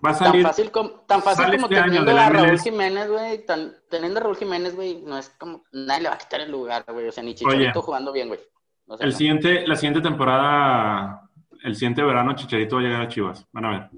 va 0.05 0.09
a 0.11 0.17
Tan 0.17 0.27
salir. 0.27 0.43
fácil, 0.45 0.71
como, 0.71 0.89
tan 1.07 1.21
fácil 1.23 1.45
como 1.45 1.65
este 1.67 1.75
año 1.77 1.85
teniendo 2.05 2.11
a 2.21 2.29
Raúl 2.29 2.47
MLS. 2.47 2.63
Jiménez, 2.63 3.09
güey. 3.09 3.45
tan- 3.45 3.75
Teniendo 3.89 4.19
a 4.19 4.23
Raúl 4.23 4.37
Jiménez, 4.37 4.75
güey, 4.75 5.01
no 5.01 5.17
es 5.17 5.29
como. 5.37 5.63
Nadie 5.71 6.03
le 6.03 6.09
va 6.09 6.15
a 6.15 6.17
quitar 6.19 6.41
el 6.41 6.51
lugar, 6.51 6.85
güey. 6.87 7.07
O 7.07 7.11
sea, 7.11 7.23
ni 7.23 7.35
Chicharito 7.35 7.79
Oye. 7.79 7.85
jugando 7.85 8.11
bien, 8.11 8.27
güey. 8.27 8.39
O 8.87 8.97
sea, 8.97 9.05
El 9.05 9.11
no. 9.11 9.17
siguiente, 9.17 9.67
la 9.67 9.75
siguiente 9.75 10.01
temporada, 10.01 11.29
el 11.63 11.75
siguiente 11.75 12.03
verano, 12.03 12.35
Chicharito 12.35 12.75
va 12.77 12.81
a 12.81 12.85
llegar 12.85 13.01
a 13.01 13.07
Chivas. 13.07 13.45
Van 13.51 13.65
a 13.65 13.69
ver. 13.71 13.89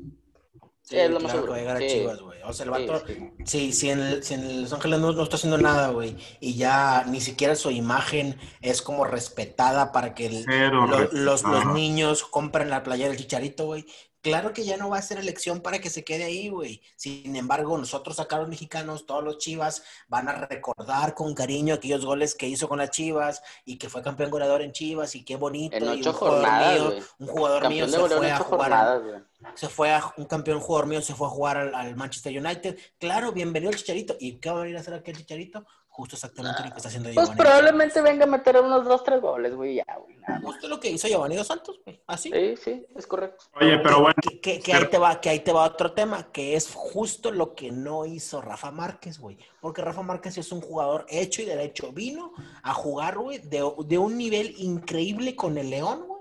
Sí, 0.82 0.98
es 0.98 1.12
lo 1.12 1.20
más 1.20 1.32
claro 1.32 1.46
que 1.46 1.48
seguro. 1.48 1.52
va 1.52 1.58
a 1.58 1.60
llegar 1.60 1.76
a 1.76 1.80
Sí. 1.80 1.88
Chivas, 1.88 2.22
güey. 2.22 2.40
O 2.44 2.54
sea, 2.54 2.66
el 2.66 2.74
Sí, 2.74 2.88
vato, 2.88 3.06
sí. 3.06 3.32
sí, 3.46 3.72
si 3.74 3.90
en, 3.92 4.00
el- 4.00 4.24
si 4.24 4.34
en 4.34 4.62
Los 4.64 4.74
Ángeles 4.74 5.00
no, 5.00 5.12
no 5.12 5.22
está 5.22 5.36
haciendo 5.36 5.60
nada, 5.60 5.90
güey, 5.90 6.16
y 6.40 6.56
ya 6.56 7.04
ni 7.06 7.22
siquiera 7.22 7.54
su 7.54 7.70
imagen 7.70 8.36
es 8.62 8.82
como 8.82 9.06
respetada 9.06 9.92
para 9.92 10.16
que 10.16 10.26
el- 10.26 10.44
Cero 10.48 10.88
lo- 10.88 11.10
los, 11.12 11.44
los 11.44 11.66
niños 11.68 12.24
compren 12.24 12.72
la 12.72 12.82
playera 12.82 13.10
del 13.10 13.20
Chicharito, 13.20 13.66
güey. 13.68 13.86
Claro 14.22 14.52
que 14.52 14.66
ya 14.66 14.76
no 14.76 14.90
va 14.90 14.98
a 14.98 15.02
ser 15.02 15.18
elección 15.18 15.62
para 15.62 15.80
que 15.80 15.90
se 15.90 16.04
quede 16.04 16.26
ahí, 16.26 16.50
güey. 16.50 16.82
Sin 16.98 17.36
embargo, 17.36 17.78
nosotros 17.78 18.20
acá 18.20 18.38
los 18.38 18.50
mexicanos, 18.50 19.06
todos 19.06 19.24
los 19.24 19.38
Chivas, 19.38 19.84
van 20.10 20.28
a 20.28 20.34
recordar 20.34 21.14
con 21.14 21.34
cariño 21.34 21.76
aquellos 21.76 22.06
goles 22.06 22.36
que 22.36 22.48
hizo 22.48 22.68
con 22.68 22.80
las 22.80 22.92
Chivas 22.92 23.42
y 23.64 23.78
que 23.78 23.88
fue 23.88 24.02
campeón 24.02 24.30
goleador 24.30 24.62
en 24.62 24.74
Chivas 24.74 25.16
y 25.16 25.24
qué 25.24 25.38
bonito. 25.38 25.78
En 25.78 25.86
y 25.86 25.88
ocho 25.88 26.10
un 26.10 26.16
jugador 26.16 26.42
jornadas, 26.42 26.74
mío, 26.74 26.86
güey. 26.86 27.04
un 27.20 27.28
jugador 27.28 27.70
mío 27.70 27.86
Campeón 27.86 28.10
se 28.10 28.18
fue 28.18 28.32
a 28.32 28.38
jugar 28.40 28.72
jornadas, 28.72 29.24
se 29.56 29.70
fue 29.70 29.92
a 29.94 30.14
un 30.18 30.26
campeón 30.26 30.60
jugador 30.60 30.88
mío, 30.88 31.02
se 31.02 31.16
fue 31.16 31.28
a 31.28 31.30
jugar 31.30 31.58
al, 31.58 31.74
al 31.74 31.96
Manchester 31.96 32.38
United. 32.38 32.78
Claro, 33.00 33.32
bienvenido 33.32 33.72
el 33.72 33.78
Chicharito. 33.78 34.18
¿Y 34.20 34.34
qué 34.34 34.50
va 34.50 34.60
a 34.60 34.62
venir 34.64 34.76
a 34.76 34.82
hacer 34.82 34.94
aquí 34.94 35.12
el 35.12 35.18
Chicharito? 35.18 35.66
Justo 36.00 36.16
exactamente 36.16 36.64
lo 36.64 36.70
que 36.72 36.78
está 36.78 36.88
haciendo 36.88 37.10
Pues 37.14 37.28
Giovanni. 37.28 37.38
probablemente 37.42 38.02
venga 38.02 38.24
a 38.24 38.28
meter 38.28 38.58
unos 38.62 38.86
dos, 38.86 39.04
tres 39.04 39.20
goles, 39.22 39.54
güey, 39.54 39.76
ya, 39.76 39.98
güey. 40.02 40.16
nada. 40.18 40.40
Justo 40.42 40.70
lo 40.70 40.80
que 40.80 40.90
hizo 40.92 41.10
Giovanni 41.10 41.36
Dos 41.36 41.48
Santos, 41.48 41.82
güey. 41.84 42.02
Así. 42.08 42.32
Sí, 42.32 42.56
sí, 42.64 42.86
es 42.96 43.06
correcto. 43.06 43.44
Oye, 43.60 43.78
pero 43.80 44.00
bueno, 44.00 44.16
Que, 44.22 44.40
que- 44.40 44.60
que 44.62 44.74
ahí 44.74 44.86
te 44.90 44.98
va, 44.98 45.20
que 45.20 45.30
ahí 45.30 45.42
te 45.42 45.52
va 45.52 45.64
otro 45.66 45.92
tema, 45.92 46.32
que 46.32 46.56
es 46.56 46.72
justo 46.74 47.32
lo 47.32 47.54
que 47.54 47.72
no 47.72 48.06
hizo 48.06 48.42
Rafa 48.42 48.72
Márquez, 48.72 49.20
güey. 49.20 49.38
Porque 49.60 49.82
Rafa 49.82 50.02
Márquez 50.02 50.38
es 50.38 50.52
un 50.54 50.62
jugador 50.62 51.06
hecho 51.10 51.42
y 51.42 51.46
derecho. 51.46 51.92
Vino 51.92 52.32
a 52.64 52.74
jugar, 52.74 53.18
güey, 53.18 53.40
de, 53.40 53.70
de 53.86 53.98
un 53.98 54.18
nivel 54.18 54.56
increíble 54.58 55.36
con 55.36 55.58
el 55.58 55.70
León, 55.70 56.06
güey. 56.08 56.20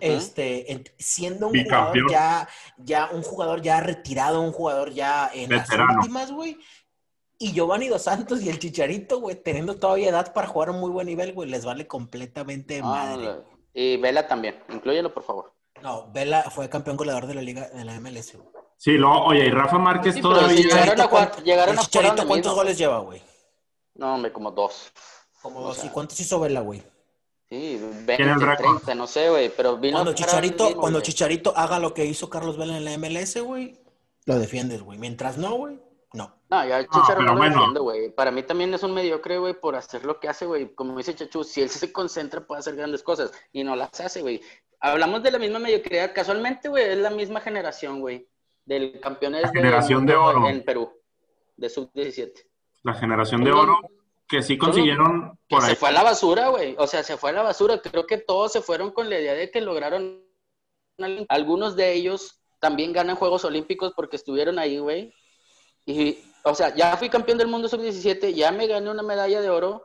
Este, 0.00 0.72
en- 0.72 0.84
siendo 0.98 1.46
un 1.48 1.52
Bicampeón. 1.52 2.06
jugador 2.06 2.10
ya, 2.10 2.48
ya, 2.78 3.10
un 3.12 3.22
jugador 3.22 3.62
ya 3.62 3.80
retirado, 3.80 4.40
un 4.40 4.50
jugador 4.52 4.92
ya 4.92 5.30
en 5.32 5.48
Veterano. 5.50 5.86
las 5.86 5.96
últimas, 5.98 6.32
güey. 6.32 6.56
Y 7.38 7.52
Giovanni 7.52 7.88
Dos 7.88 8.02
Santos 8.02 8.42
y 8.42 8.48
el 8.48 8.58
Chicharito, 8.58 9.20
güey, 9.20 9.36
teniendo 9.36 9.76
todavía 9.76 10.10
edad 10.10 10.32
para 10.32 10.46
jugar 10.46 10.68
a 10.68 10.72
un 10.72 10.80
muy 10.80 10.90
buen 10.90 11.06
nivel, 11.06 11.32
güey, 11.32 11.48
les 11.50 11.64
vale 11.64 11.86
completamente 11.86 12.80
Ah, 12.82 12.86
madre. 12.86 13.42
y 13.72 13.96
Vela 13.96 14.26
también, 14.28 14.62
inclúyelo, 14.72 15.12
por 15.12 15.24
favor. 15.24 15.52
No, 15.82 16.10
Vela 16.12 16.44
fue 16.50 16.68
campeón 16.68 16.96
goleador 16.96 17.26
de 17.26 17.34
la 17.34 17.42
liga, 17.42 17.68
de 17.68 17.84
la 17.84 17.94
MLS, 18.00 18.36
güey. 18.36 18.48
sí, 18.76 18.92
lo, 18.92 19.24
oye, 19.24 19.46
y 19.46 19.50
Rafa 19.50 19.78
Márquez 19.78 20.14
Sí, 20.14 20.20
todavía. 20.22 20.54
llegaron 20.56 21.00
a 21.00 21.04
jugar, 21.08 21.08
¿cuánto- 21.30 21.42
llegaron 21.44 21.72
el 21.74 21.78
a 21.78 21.82
jugar 21.82 21.86
Chicharito, 21.90 22.14
donde 22.16 22.28
¿cuántos 22.28 22.50
mismo. 22.52 22.62
goles 22.62 22.78
lleva, 22.78 22.98
güey? 23.00 23.22
No, 23.96 24.14
hombre, 24.14 24.32
como 24.32 24.50
dos. 24.52 24.92
Como 25.42 25.60
O 25.60 25.62
dos. 25.64 25.76
sea, 25.78 25.86
¿Y 25.86 25.88
cuántos 25.90 26.18
hizo 26.20 26.38
Vela, 26.40 26.60
güey? 26.60 26.80
Sí, 27.48 27.78
Tiene 28.06 28.32
el 28.32 28.38
20, 28.38 28.44
récord. 28.46 28.76
30, 28.78 28.94
no 28.94 29.06
sé, 29.06 29.28
güey, 29.28 29.50
pero 29.54 29.76
vino 29.76 29.98
Cuando 29.98 30.14
Chicharito, 30.14 30.64
mismo, 30.66 30.80
cuando. 30.80 31.00
Chicharito 31.00 31.52
haga 31.56 31.78
lo 31.78 31.92
que 31.94 32.06
hizo 32.06 32.30
Carlos 32.30 32.56
Vela 32.56 32.76
en 32.76 32.84
la 32.84 32.92
MLS, 32.96 33.40
güey, 33.42 33.78
lo 34.24 34.38
defiendes, 34.38 34.82
güey. 34.82 34.98
Mientras 34.98 35.36
no, 35.36 35.54
güey, 35.54 35.78
no. 36.54 36.62
No, 36.62 36.68
ya 36.68 36.78
el 36.78 36.84
Chicharo 36.86 37.06
pero 37.16 37.22
no, 37.22 37.32
lo 37.32 37.38
bueno. 37.38 37.54
defiendo, 37.56 37.82
güey. 37.82 38.10
Para 38.10 38.30
mí 38.30 38.42
también 38.42 38.72
es 38.74 38.82
un 38.82 38.92
mediocre, 38.94 39.38
güey, 39.38 39.54
por 39.54 39.76
hacer 39.76 40.04
lo 40.04 40.18
que 40.20 40.28
hace, 40.28 40.46
güey. 40.46 40.74
Como 40.74 40.96
dice 40.98 41.14
Chachu, 41.14 41.44
si 41.44 41.62
él 41.62 41.68
se 41.68 41.92
concentra 41.92 42.46
puede 42.46 42.60
hacer 42.60 42.76
grandes 42.76 43.02
cosas 43.02 43.32
y 43.52 43.64
no 43.64 43.76
las 43.76 44.00
hace, 44.00 44.22
güey. 44.22 44.40
Hablamos 44.80 45.22
de 45.22 45.30
la 45.30 45.38
misma 45.38 45.58
mediocridad. 45.58 46.12
Casualmente, 46.14 46.68
güey, 46.68 46.84
es 46.84 46.98
la 46.98 47.10
misma 47.10 47.40
generación, 47.40 48.00
güey, 48.00 48.28
del 48.64 49.00
campeones 49.00 49.42
La 49.42 49.50
del 49.50 49.62
generación 49.62 50.06
de 50.06 50.14
mundo 50.16 50.28
oro. 50.40 50.48
en 50.48 50.64
Perú, 50.64 50.92
de 51.56 51.68
sub-17. 51.70 52.32
La 52.82 52.94
generación 52.94 53.42
de 53.42 53.52
oro 53.52 53.78
que 54.28 54.42
sí 54.42 54.56
consiguieron 54.58 55.38
Que 55.48 55.56
por 55.56 55.62
se 55.62 55.70
ahí. 55.70 55.76
fue 55.76 55.88
a 55.88 55.92
la 55.92 56.02
basura, 56.02 56.48
güey. 56.48 56.74
O 56.78 56.86
sea, 56.86 57.02
se 57.02 57.16
fue 57.16 57.30
a 57.30 57.34
la 57.34 57.42
basura. 57.42 57.80
Creo 57.80 58.06
que 58.06 58.18
todos 58.18 58.52
se 58.52 58.60
fueron 58.62 58.90
con 58.90 59.08
la 59.08 59.18
idea 59.18 59.34
de 59.34 59.50
que 59.50 59.60
lograron. 59.60 60.22
Algunos 61.28 61.76
de 61.76 61.92
ellos 61.92 62.40
también 62.60 62.92
ganan 62.92 63.16
Juegos 63.16 63.44
Olímpicos 63.44 63.92
porque 63.94 64.16
estuvieron 64.16 64.58
ahí, 64.58 64.78
güey. 64.78 65.12
Y, 65.86 66.18
o 66.44 66.54
sea, 66.54 66.74
ya 66.74 66.96
fui 66.96 67.08
campeón 67.08 67.38
del 67.38 67.48
mundo 67.48 67.68
sub-17, 67.68 68.32
ya 68.34 68.52
me 68.52 68.66
gané 68.66 68.90
una 68.90 69.02
medalla 69.02 69.40
de 69.40 69.50
oro 69.50 69.82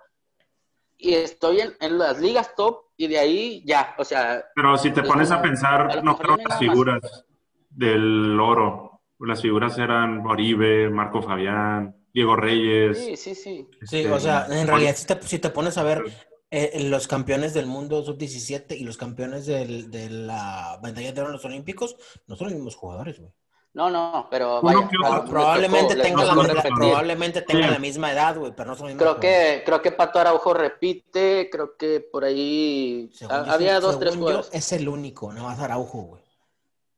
y 0.97 1.13
estoy 1.13 1.61
en, 1.61 1.73
en 1.79 1.97
las 1.97 2.19
ligas 2.19 2.53
top 2.55 2.85
y 2.97 3.07
de 3.07 3.17
ahí 3.17 3.63
ya, 3.65 3.95
o 3.97 4.03
sea, 4.03 4.43
Pero 4.53 4.77
si 4.77 4.91
te 4.91 5.01
Es 5.01 5.07
pones 5.07 5.31
a 5.31 5.35
a 5.35 5.41
pensar, 5.41 5.95
lo 5.95 6.01
no 6.03 6.17
fueron 6.17 6.37
las 6.39 6.49
más. 6.49 6.59
figuras 6.59 7.25
del 7.69 8.39
oro. 8.39 9.01
Las 9.19 9.41
figuras 9.41 9.77
eran 9.77 10.25
Oribe, 10.25 10.89
Marco 10.89 11.21
Fabián, 11.21 11.95
Diego 12.13 12.35
Reyes. 12.35 12.97
sí, 12.97 13.15
sí, 13.17 13.35
sí. 13.35 13.67
Sí, 13.83 13.97
este, 13.99 14.11
o 14.11 14.19
sea, 14.19 14.47
en 14.49 14.67
realidad, 14.67 14.95
si 14.95 15.05
te, 15.07 15.21
si 15.23 15.39
te 15.39 15.49
pones 15.49 15.77
a 15.77 15.83
ver 15.83 16.03
eh, 16.51 16.83
los 16.89 17.07
campeones 17.07 17.53
del 17.53 17.65
mundo 17.67 18.03
sub-17 18.03 18.75
y 18.77 18.83
los 18.83 18.97
campeones 18.97 19.45
del- 19.45 19.91
de 19.91 20.09
la 20.09 20.79
medalla 20.81 21.11
de 21.13 21.21
oro 21.21 21.29
en 21.29 21.33
los 21.33 21.45
Olímpicos, 21.45 21.95
no 22.27 22.35
son 22.35 22.47
los 22.47 22.55
mismos 22.55 22.75
jugadores, 22.75 23.19
güey. 23.19 23.31
No, 23.73 23.89
no, 23.89 24.27
pero 24.31 24.61
vaya. 24.61 24.79
a- 24.79 25.19
les 25.21 25.29
Probablemente 25.29 25.95
les 25.95 26.07
tengan 26.07 26.27
la, 26.27 26.33
misma- 26.33 26.53
repetir. 26.53 26.73
probablemente 26.75 27.41
tengan 27.43 27.63
Sí. 27.65 27.71
la 27.73 27.79
misma 27.79 28.11
edad, 28.11 28.35
güey, 28.37 28.51
pero 28.55 28.69
no 28.69 28.75
son 28.75 28.87
los 28.87 28.95
mismos 28.95 29.15
Creo 29.17 29.19
que, 29.19 29.63
creo 29.63 29.81
que 29.81 29.91
Pato 29.91 30.19
Araujo 30.19 30.53
repite, 30.55 31.49
creo 31.51 31.77
que 31.77 31.99
por 31.99 32.23
ahí 32.23 33.09
yo, 33.13 33.27
había 33.31 33.79
dos, 33.79 33.99
tres 33.99 34.15
jugadores. 34.15 34.49
es 34.51 34.71
el 34.73 34.89
único, 34.89 35.31
nada 35.31 35.49
más 35.49 35.59
Araujo, 35.59 35.99
güey. 36.01 36.23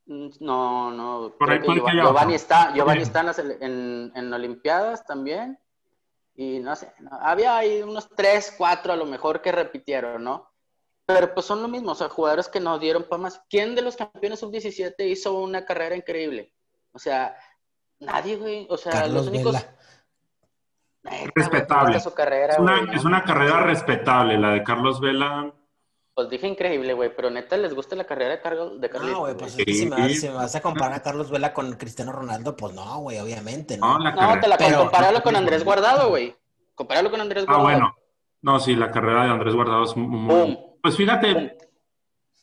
Mm, 0.05 0.30
No, 0.39 0.91
no. 0.91 1.34
Por 1.38 1.47
creo 1.49 1.72
ahí 1.72 1.82
que 1.82 1.91
Giovanni 2.01 2.36
está, 2.36 2.74
Giovanni 2.74 3.01
está 3.03 3.19
en, 3.22 3.51
en, 3.61 4.11
en 4.15 4.34
Olimpiadas 4.34 5.05
también. 5.05 5.59
Y 6.36 6.59
no 6.59 6.74
sé, 6.78 6.91
no, 6.99 7.11
había 7.22 7.57
ahí 7.57 7.82
unos 7.82 8.07
tres, 8.15 8.55
cuatro 8.57 8.93
a 8.93 8.95
lo 8.95 9.05
mejor 9.05 9.41
que 9.41 9.51
repitieron, 9.51 10.24
¿no? 10.24 10.49
Pero 11.05 11.34
pues 11.34 11.45
son 11.45 11.61
lo 11.61 11.67
mismo, 11.67 11.91
o 11.91 11.95
sea, 11.95 12.07
jugadores 12.07 12.47
que 12.47 12.61
no 12.61 12.80
dieron 12.80 13.03
para 13.03 13.22
más. 13.22 13.41
¿Quién 13.49 13.76
de 13.76 13.82
los 13.82 13.97
campeones 13.97 14.39
sub-17 14.39 14.95
hizo 15.09 15.38
una 15.38 15.65
carrera 15.65 15.95
increíble? 15.95 16.53
O 16.93 16.99
sea, 16.99 17.35
nadie, 17.99 18.35
güey. 18.37 18.67
O 18.69 18.77
sea, 18.77 18.91
Carlos 18.91 19.13
los 19.13 19.27
únicos. 19.27 19.53
Vela. 19.53 19.75
Neta, 21.03 21.17
güey, 21.17 21.31
Respetable. 21.35 21.83
¿cómo 21.85 21.97
está 21.97 22.09
su 22.09 22.15
carrera, 22.15 22.53
Es 22.53 22.59
una, 22.59 22.73
güey, 22.77 22.85
no? 22.87 22.93
es 22.93 23.05
una 23.05 23.23
carrera 23.23 23.61
respetable, 23.63 24.37
la 24.37 24.51
de 24.51 24.63
Carlos 24.63 24.99
Vela. 25.01 25.53
Pues 26.13 26.29
dije 26.29 26.45
increíble, 26.47 26.93
güey, 26.93 27.15
pero 27.15 27.29
neta 27.31 27.55
les 27.57 27.73
gusta 27.73 27.95
la 27.95 28.03
carrera 28.03 28.31
de, 28.31 28.41
Carlos, 28.41 28.79
de 28.81 28.89
Carlitos. 28.89 29.13
No, 29.13 29.19
güey, 29.21 29.33
güey? 29.33 29.39
pues 29.45 29.57
es 29.57 29.65
que 29.65 29.73
si 29.73 29.85
me, 29.87 29.95
vas, 29.95 30.07
Sí. 30.07 30.15
si 30.15 30.27
me 30.27 30.35
vas 30.35 30.53
a 30.55 30.61
comparar 30.61 30.93
a 30.93 31.01
Carlos 31.01 31.31
Vela 31.31 31.53
con 31.53 31.71
Cristiano 31.73 32.11
Ronaldo, 32.11 32.55
pues 32.55 32.73
no, 32.73 32.99
güey, 32.99 33.17
obviamente, 33.19 33.77
No, 33.77 33.97
¿no? 33.97 34.03
la 34.03 34.11
No, 34.11 34.17
carrera. 34.19 34.41
te 34.41 34.47
la 34.49 34.57
Pero- 34.57 34.79
compáralo 34.79 35.23
con 35.23 35.35
Andrés 35.35 35.63
Guardado, 35.63 36.09
güey. 36.09 36.35
Compáralo 36.75 37.09
con 37.09 37.21
Andrés 37.21 37.45
Ah, 37.47 37.53
Guardado. 37.53 37.63
bueno. 37.79 37.95
No, 38.41 38.59
sí, 38.59 38.75
la 38.75 38.91
carrera 38.91 39.23
de 39.23 39.31
Andrés 39.31 39.55
Guardado 39.55 39.83
es 39.85 39.95
muy... 39.95 40.27
Boom. 40.35 40.59
Pues 40.83 40.97
fíjate. 40.97 41.57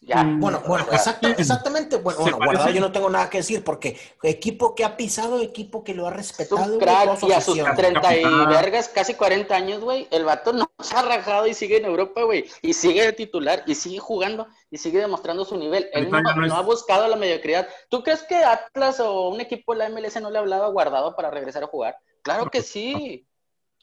Ya. 0.01 0.23
Mm, 0.23 0.41
Bueno, 0.41 0.63
bueno, 0.67 0.87
exacto, 0.93 1.29
exactamente. 1.29 1.97
Bueno, 1.97 2.21
bueno, 2.21 2.39
Guardado 2.39 2.71
yo 2.71 2.81
no 2.81 2.93
tengo 2.93 3.11
nada 3.11 3.29
que 3.29 3.39
decir 3.39 3.63
porque 3.65 3.99
equipo 4.23 4.75
que 4.75 4.85
ha 4.85 4.97
pisado, 4.97 5.41
equipo 5.41 5.83
que 5.85 5.93
lo 5.93 6.07
ha 6.07 6.11
Es 6.11 6.17
respetado. 6.17 6.63
un 6.73 6.79
crack 6.79 7.23
y 7.25 7.33
a 7.33 7.41
sus 7.41 7.59
afición. 7.59 7.75
30 7.77 8.17
y 8.17 8.25
vergas, 8.47 8.89
casi 8.89 9.15
40 9.15 9.55
años, 9.55 9.81
güey, 9.81 10.07
el 10.11 10.25
vato 10.25 10.53
no 10.53 10.71
se 10.81 10.95
ha 10.97 11.03
rajado 11.03 11.47
y 11.47 11.53
sigue 11.55 11.79
en 11.79 11.85
Europa, 11.85 12.23
güey, 12.23 12.47
y 12.63 12.73
sigue 12.75 13.03
de 13.05 13.13
titular 13.13 13.65
y 13.67 13.75
sigue 13.75 13.99
jugando 13.99 14.47
y 14.71 14.79
sigue 14.79 14.99
demostrando 15.01 15.45
su 15.45 15.57
nivel. 15.57 15.89
Él 15.93 16.09
no, 16.11 16.21
no 16.23 16.55
ha 16.55 16.63
buscado 16.63 17.07
la 17.09 17.17
mediocridad. 17.17 17.69
¿Tú 17.91 18.03
crees 18.03 18.23
que 18.23 18.37
Atlas 18.37 19.01
o 19.01 19.29
un 19.29 19.41
equipo 19.41 19.73
de 19.75 19.81
la 19.81 19.89
MLS 19.91 20.21
no 20.23 20.31
le 20.31 20.39
ha 20.39 20.41
hablado 20.41 20.65
a 20.65 20.71
Guardado 20.71 21.17
para 21.17 21.31
regresar 21.31 21.65
a 21.65 21.67
jugar? 21.67 21.97
Claro 22.23 22.51
que 22.51 22.63
sí, 22.63 23.27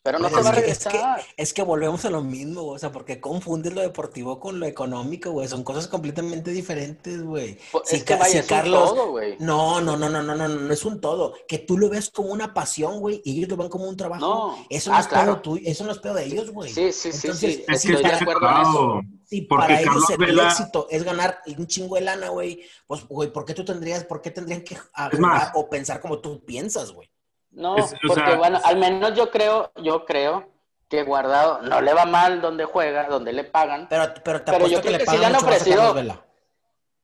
pero 0.06 0.20
no 0.20 0.30
Pero 0.30 0.44
se 0.44 0.44
va 0.44 0.56
a 0.56 0.60
es 0.60 0.64
que- 0.66 0.72
es 0.72 0.78
que- 0.78 0.90
regresar. 0.92 1.22
Es 1.36 1.52
que 1.54 1.64
volvemos 1.64 2.06
a 2.06 2.12
lo 2.12 2.22
mismo, 2.22 2.62
güey, 2.62 2.76
o 2.76 2.80
sea, 2.80 2.92
porque 2.92 3.20
confundes 3.20 3.74
lo 3.74 3.82
deportivo 3.82 4.40
con 4.40 4.60
lo 4.60 4.68
económico, 4.68 5.32
güey. 5.32 5.48
Son 5.48 5.64
cosas 5.64 5.88
completamente 5.88 6.52
diferentes, 6.52 7.24
güey. 7.24 7.58
Pues, 7.72 7.90
Si 7.90 7.96
es 7.96 8.04
que 8.04 8.14
Ca- 8.14 8.20
vaya, 8.20 8.32
si 8.32 8.38
es 8.38 8.44
un 8.44 8.50
Carlos- 8.50 8.90
todo, 8.94 9.10
güey. 9.10 9.36
No, 9.40 9.82
no, 9.82 9.98
no, 9.98 10.08
no, 10.08 10.22
no, 10.22 10.36
no, 10.36 10.48
no 10.48 10.72
es 10.74 10.86
un 10.86 11.02
todo. 11.02 11.34
Que 11.48 11.58
tú 11.58 11.80
lo 11.80 11.90
ves 11.90 12.12
como 12.12 12.30
una 12.32 12.54
pasión, 12.54 13.00
güey, 13.00 13.20
y 13.26 13.38
ellos 13.40 13.50
lo 13.50 13.58
ven 13.58 13.70
como 13.70 13.90
un 13.90 13.98
trabajo. 13.98 14.22
No. 14.24 14.66
Eso 14.70 14.92
no 14.92 14.98
Ah, 14.98 15.00
es 15.00 15.08
claro. 15.08 15.32
pedo 15.34 15.42
tuyo, 15.42 15.64
eso 15.66 15.84
no 15.86 15.92
es 15.92 15.98
pedo 15.98 16.14
de 16.14 16.26
ellos, 16.26 16.52
güey. 16.52 16.72
Sí, 16.72 16.92
sí, 16.92 17.12
sí, 17.12 17.26
Entonces, 17.28 17.56
sí. 17.56 17.66
es 17.68 17.82
que 17.82 17.94
Estoy 17.94 18.04
de 18.04 18.12
acuerdo 18.16 18.48
en 18.48 18.62
eso. 18.62 19.02
Si 19.28 19.42
Porque 19.42 19.64
para 19.66 19.82
ellos 19.82 19.92
Carlos 20.06 20.10
el, 20.12 20.18
Vela- 20.18 20.48
éxito 20.50 20.88
es 20.92 21.04
ganar 21.04 21.40
un 21.58 21.66
chingo 21.66 21.96
de 21.96 22.02
lana, 22.02 22.30
güey, 22.30 22.62
pues, 22.86 23.08
güey, 23.08 23.34
¿por 23.34 23.44
qué 23.44 23.56
tú 23.56 23.66
tendrías, 23.66 24.04
por 24.04 24.22
qué 24.22 24.30
tendrían 24.30 24.62
que 24.62 24.76
jugar 24.76 25.52
o 25.56 25.68
pensar 25.68 26.00
como 26.00 26.20
tú 26.20 26.46
piensas, 26.46 26.92
güey? 26.92 27.10
No, 27.56 27.78
Es- 27.78 27.94
porque 28.06 28.22
sea, 28.26 28.36
bueno, 28.36 28.58
es- 28.58 28.66
al 28.66 28.78
menos 28.78 29.14
yo 29.16 29.32
creo, 29.32 29.72
yo 29.78 30.06
creo 30.06 30.50
que 30.90 31.04
Guardado 31.04 31.62
no 31.64 31.82
le 31.82 31.94
va 31.94 32.06
mal 32.06 32.42
donde 32.42 32.66
juega, 32.66 33.06
donde 33.06 33.34
le 33.34 33.44
pagan. 33.46 33.88
Pero, 33.90 34.14
pero 34.24 34.42
te 34.44 34.52
Pero 34.52 34.68
yo 34.68 34.78
que 34.78 34.88
creo 34.90 34.92
le 34.92 34.98
que 35.06 35.10
sí 35.12 35.18
le 35.18 35.26
han 35.26 35.36
ofrecido-. 35.36 36.24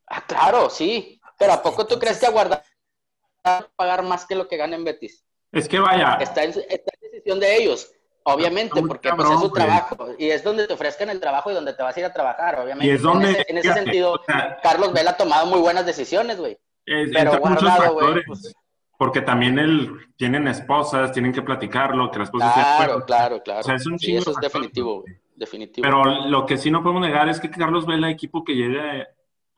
Ah, 0.07 0.23
claro, 0.27 0.69
sí. 0.69 1.19
Pero 1.39 1.53
¿a 1.53 1.61
poco 1.63 1.87
tú 1.87 1.97
crees 1.97 2.19
que 2.19 2.25
a 2.27 2.31
Guardado 2.31 2.61
va 3.47 3.57
a 3.57 3.67
pagar 3.75 4.03
más 4.03 4.25
que 4.25 4.35
lo 4.35 4.47
que 4.47 4.57
gana 4.57 4.75
en 4.75 4.83
Betis? 4.83 5.25
es 5.53 5.67
que 5.67 5.79
vaya, 5.79 6.17
Está 6.21 6.43
en, 6.43 6.51
está 6.51 6.91
en 7.01 7.11
decisión 7.11 7.39
de 7.39 7.57
ellos, 7.57 7.91
obviamente, 8.23 8.81
porque 8.83 9.11
pues, 9.13 9.29
es 9.29 9.39
su 9.39 9.51
trabajo. 9.51 10.07
Y 10.17 10.29
es 10.29 10.43
donde 10.43 10.67
te 10.67 10.73
ofrezcan 10.73 11.09
el 11.09 11.19
trabajo 11.19 11.49
y 11.51 11.53
donde 11.53 11.73
te 11.73 11.81
vas 11.83 11.95
a 11.95 11.99
ir 11.99 12.05
a 12.05 12.13
trabajar, 12.13 12.59
obviamente. 12.59 12.85
y 12.85 12.89
es 12.95 13.01
donde... 13.01 13.29
en 13.29 13.35
ese, 13.35 13.45
en 13.49 13.57
ese 13.57 13.67
fíjate, 13.69 13.83
sentido, 13.83 14.13
o 14.13 14.23
sea, 14.23 14.59
Carlos 14.61 14.93
Vela 14.93 15.11
ha 15.11 15.17
tomado 15.17 15.45
muy 15.47 15.59
buenas 15.59 15.85
decisiones, 15.85 16.37
güey. 16.37 16.57
pero 16.85 17.37
Guardado, 17.39 17.93
güey, 17.93 18.23
pues- 18.25 18.53
Porque 19.01 19.21
también 19.21 19.57
él, 19.57 19.97
tienen 20.15 20.47
esposas, 20.47 21.11
tienen 21.11 21.33
que 21.33 21.41
platicarlo, 21.41 22.11
que 22.11 22.21
estén 22.21 22.39
de 22.39 22.45
Claro, 22.53 23.03
claro, 23.03 23.41
claro. 23.41 23.61
O 23.61 23.63
sea, 23.63 23.73
es 23.73 23.87
un 23.87 23.97
Sí, 23.97 24.15
eso 24.15 24.29
es 24.29 24.37
definitivo. 24.37 25.03
Definitivo. 25.35 25.81
Pero 25.81 26.27
lo 26.27 26.45
que 26.45 26.55
sí 26.55 26.69
no 26.69 26.83
podemos 26.83 27.01
negar 27.01 27.27
es 27.27 27.39
que 27.39 27.49
Carlos 27.49 27.87
Vela, 27.87 28.11
equipo 28.11 28.43
que 28.43 28.53
llegue, 28.53 29.07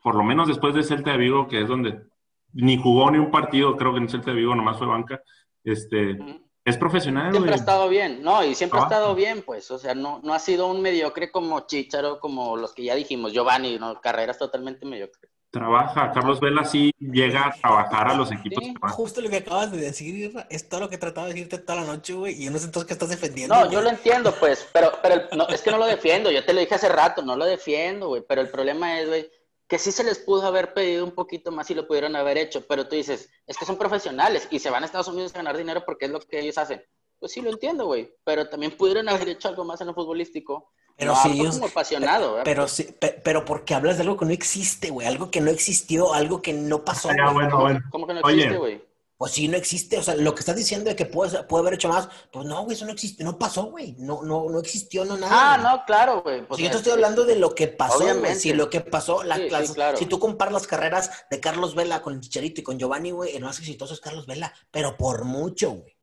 por 0.02 0.14
lo 0.14 0.24
menos 0.24 0.48
después 0.48 0.74
de 0.74 0.82
Celta 0.82 1.10
de 1.10 1.18
Vigo, 1.18 1.46
que 1.46 1.60
es 1.60 1.68
donde 1.68 2.06
ni 2.54 2.78
jugó 2.78 3.10
ni 3.10 3.18
un 3.18 3.30
partido, 3.30 3.76
creo 3.76 3.92
que 3.92 3.98
en 3.98 4.08
Celta 4.08 4.30
de 4.30 4.38
Vigo 4.38 4.54
nomás 4.54 4.78
fue 4.78 4.86
banca. 4.86 5.22
Este, 5.62 6.16
es 6.64 6.78
profesional, 6.78 7.30
Siempre 7.30 7.52
ha 7.52 7.56
estado 7.56 7.90
bien, 7.90 8.22
no, 8.22 8.42
y 8.42 8.54
siempre 8.54 8.80
ha 8.80 8.84
estado 8.84 9.14
bien, 9.14 9.42
pues, 9.42 9.70
o 9.70 9.78
sea, 9.78 9.94
no, 9.94 10.22
no 10.24 10.32
ha 10.32 10.38
sido 10.38 10.68
un 10.68 10.80
mediocre 10.80 11.30
como 11.30 11.66
Chicharo, 11.66 12.18
como 12.18 12.56
los 12.56 12.72
que 12.72 12.84
ya 12.84 12.94
dijimos, 12.94 13.34
Giovanni, 13.34 13.78
no, 13.78 14.00
carreras 14.00 14.38
totalmente 14.38 14.86
mediocre. 14.86 15.28
Trabaja. 15.54 16.12
Carlos 16.12 16.40
Vela 16.40 16.64
sí 16.64 16.92
llega 16.98 17.46
a 17.46 17.52
trabajar 17.60 18.08
a 18.08 18.14
los 18.14 18.30
equipos. 18.32 18.62
Sí. 18.64 18.74
que. 18.74 18.88
Justo 18.88 19.20
lo 19.20 19.30
que 19.30 19.36
acabas 19.38 19.70
de 19.72 19.78
decir, 19.78 20.34
es 20.50 20.68
todo 20.68 20.80
lo 20.80 20.88
que 20.90 20.98
trataba 20.98 21.26
de 21.28 21.34
decirte 21.34 21.58
toda 21.58 21.80
la 21.80 21.86
noche, 21.86 22.12
güey, 22.12 22.34
y 22.40 22.44
yo 22.46 22.50
no 22.50 22.58
sé 22.58 22.66
entonces 22.66 22.86
qué 22.88 22.92
estás 22.94 23.08
defendiendo. 23.08 23.54
No, 23.54 23.60
güey. 23.62 23.72
yo 23.72 23.80
lo 23.80 23.88
entiendo, 23.88 24.34
pues, 24.38 24.68
pero, 24.72 24.92
pero 25.02 25.14
el- 25.14 25.38
no, 25.38 25.48
es 25.48 25.62
que 25.62 25.70
no 25.70 25.78
lo 25.78 25.86
defiendo, 25.86 26.30
yo 26.30 26.44
te 26.44 26.52
lo 26.52 26.60
dije 26.60 26.74
hace 26.74 26.88
rato, 26.88 27.22
no 27.22 27.36
lo 27.36 27.44
defiendo, 27.46 28.08
güey, 28.08 28.22
pero 28.28 28.40
el 28.40 28.48
problema 28.50 29.00
es, 29.00 29.08
güey, 29.08 29.30
que 29.66 29.78
sí 29.78 29.92
se 29.92 30.04
les 30.04 30.18
pudo 30.18 30.46
haber 30.46 30.74
pedido 30.74 31.04
un 31.04 31.12
poquito 31.12 31.50
más 31.50 31.70
y 31.70 31.74
lo 31.74 31.86
pudieron 31.86 32.16
haber 32.16 32.36
hecho, 32.36 32.66
pero 32.66 32.86
tú 32.86 32.96
dices, 32.96 33.30
es 33.46 33.56
que 33.56 33.64
son 33.64 33.78
profesionales 33.78 34.46
y 34.50 34.58
se 34.58 34.68
van 34.70 34.82
a 34.82 34.86
Estados 34.86 35.08
Unidos 35.08 35.32
a 35.34 35.38
ganar 35.38 35.56
dinero 35.56 35.84
porque 35.86 36.04
es 36.06 36.10
lo 36.10 36.20
que 36.20 36.40
ellos 36.40 36.58
hacen. 36.58 36.82
Pues 37.18 37.32
sí, 37.32 37.40
lo 37.40 37.48
entiendo, 37.50 37.86
güey, 37.86 38.14
pero 38.24 38.48
también 38.48 38.72
pudieron 38.76 39.08
haber 39.08 39.28
hecho 39.30 39.48
algo 39.48 39.64
más 39.64 39.80
en 39.80 39.86
lo 39.86 39.94
futbolístico. 39.94 40.70
Pero 40.96 41.12
no 41.12 41.22
si 41.22 41.28
hablo 41.30 41.42
ellos- 41.42 41.54
como 41.56 41.66
apasionado, 41.66 42.28
¿verdad? 42.32 42.44
Pero, 42.44 42.68
sí, 42.68 42.84
pe- 42.84 43.20
pero 43.24 43.44
porque 43.44 43.74
hablas 43.74 43.96
de 43.96 44.02
algo 44.04 44.16
que 44.16 44.24
no 44.26 44.30
existe, 44.32 44.90
güey, 44.90 45.06
algo 45.06 45.30
que 45.30 45.40
no 45.40 45.50
existió, 45.50 46.14
algo 46.14 46.40
que 46.40 46.52
no 46.52 46.84
pasó. 46.84 47.08
Ah, 47.10 47.32
bueno, 47.32 47.50
¿Cómo, 47.50 47.62
bueno. 47.62 47.80
cómo 47.90 48.06
que 48.06 48.14
no 48.14 48.20
Oye. 48.22 48.34
existe, 48.36 48.58
güey? 48.58 48.94
Pues 49.16 49.32
sí, 49.32 49.46
no 49.48 49.56
existe. 49.56 49.96
O 49.96 50.02
sea, 50.02 50.16
lo 50.16 50.34
que 50.34 50.40
estás 50.40 50.56
diciendo 50.56 50.90
de 50.90 50.96
que 50.96 51.06
puede, 51.06 51.44
puede 51.44 51.62
haber 51.62 51.74
hecho 51.74 51.88
más, 51.88 52.08
pues 52.32 52.46
no, 52.46 52.62
güey, 52.64 52.76
eso 52.76 52.84
no 52.84 52.90
existe, 52.92 53.22
no 53.24 53.38
pasó, 53.38 53.64
güey. 53.66 53.94
No, 53.98 54.22
no, 54.22 54.48
no 54.50 54.58
existió, 54.58 55.04
no 55.04 55.16
nada. 55.16 55.32
Ah, 55.32 55.56
güey. 55.58 55.66
no, 55.72 55.84
claro, 55.86 56.22
güey. 56.22 56.44
pues, 56.46 56.58
Si 56.58 56.64
yo 56.64 56.68
te 56.70 56.74
es- 56.74 56.80
estoy 56.80 56.92
hablando 56.94 57.24
de 57.24 57.36
lo 57.36 57.54
que 57.54 57.68
pasó, 57.68 57.98
güey. 57.98 58.10
Obviamente. 58.10 58.40
Si 58.40 58.52
lo 58.52 58.68
que 58.70 58.80
pasó, 58.80 59.22
la 59.22 59.36
Sí, 59.36 59.42
sí, 59.42 59.48
clase- 59.48 59.74
claro. 59.74 59.96
si 59.96 60.06
tú 60.06 60.18
comparas 60.18 60.52
las 60.52 60.66
carreras 60.66 61.10
de 61.30 61.40
Carlos 61.40 61.74
Vela 61.76 62.02
con 62.02 62.20
Chicharito 62.20 62.60
y 62.60 62.64
con 62.64 62.78
Giovanni, 62.78 63.12
güey, 63.12 63.34
el 63.36 63.44
más 63.44 63.58
exitoso 63.60 63.94
es 63.94 64.00
Carlos 64.00 64.26
Vela, 64.26 64.52
pero 64.70 64.96
por 64.96 65.24
mucho, 65.24 65.70
güey. 65.70 65.96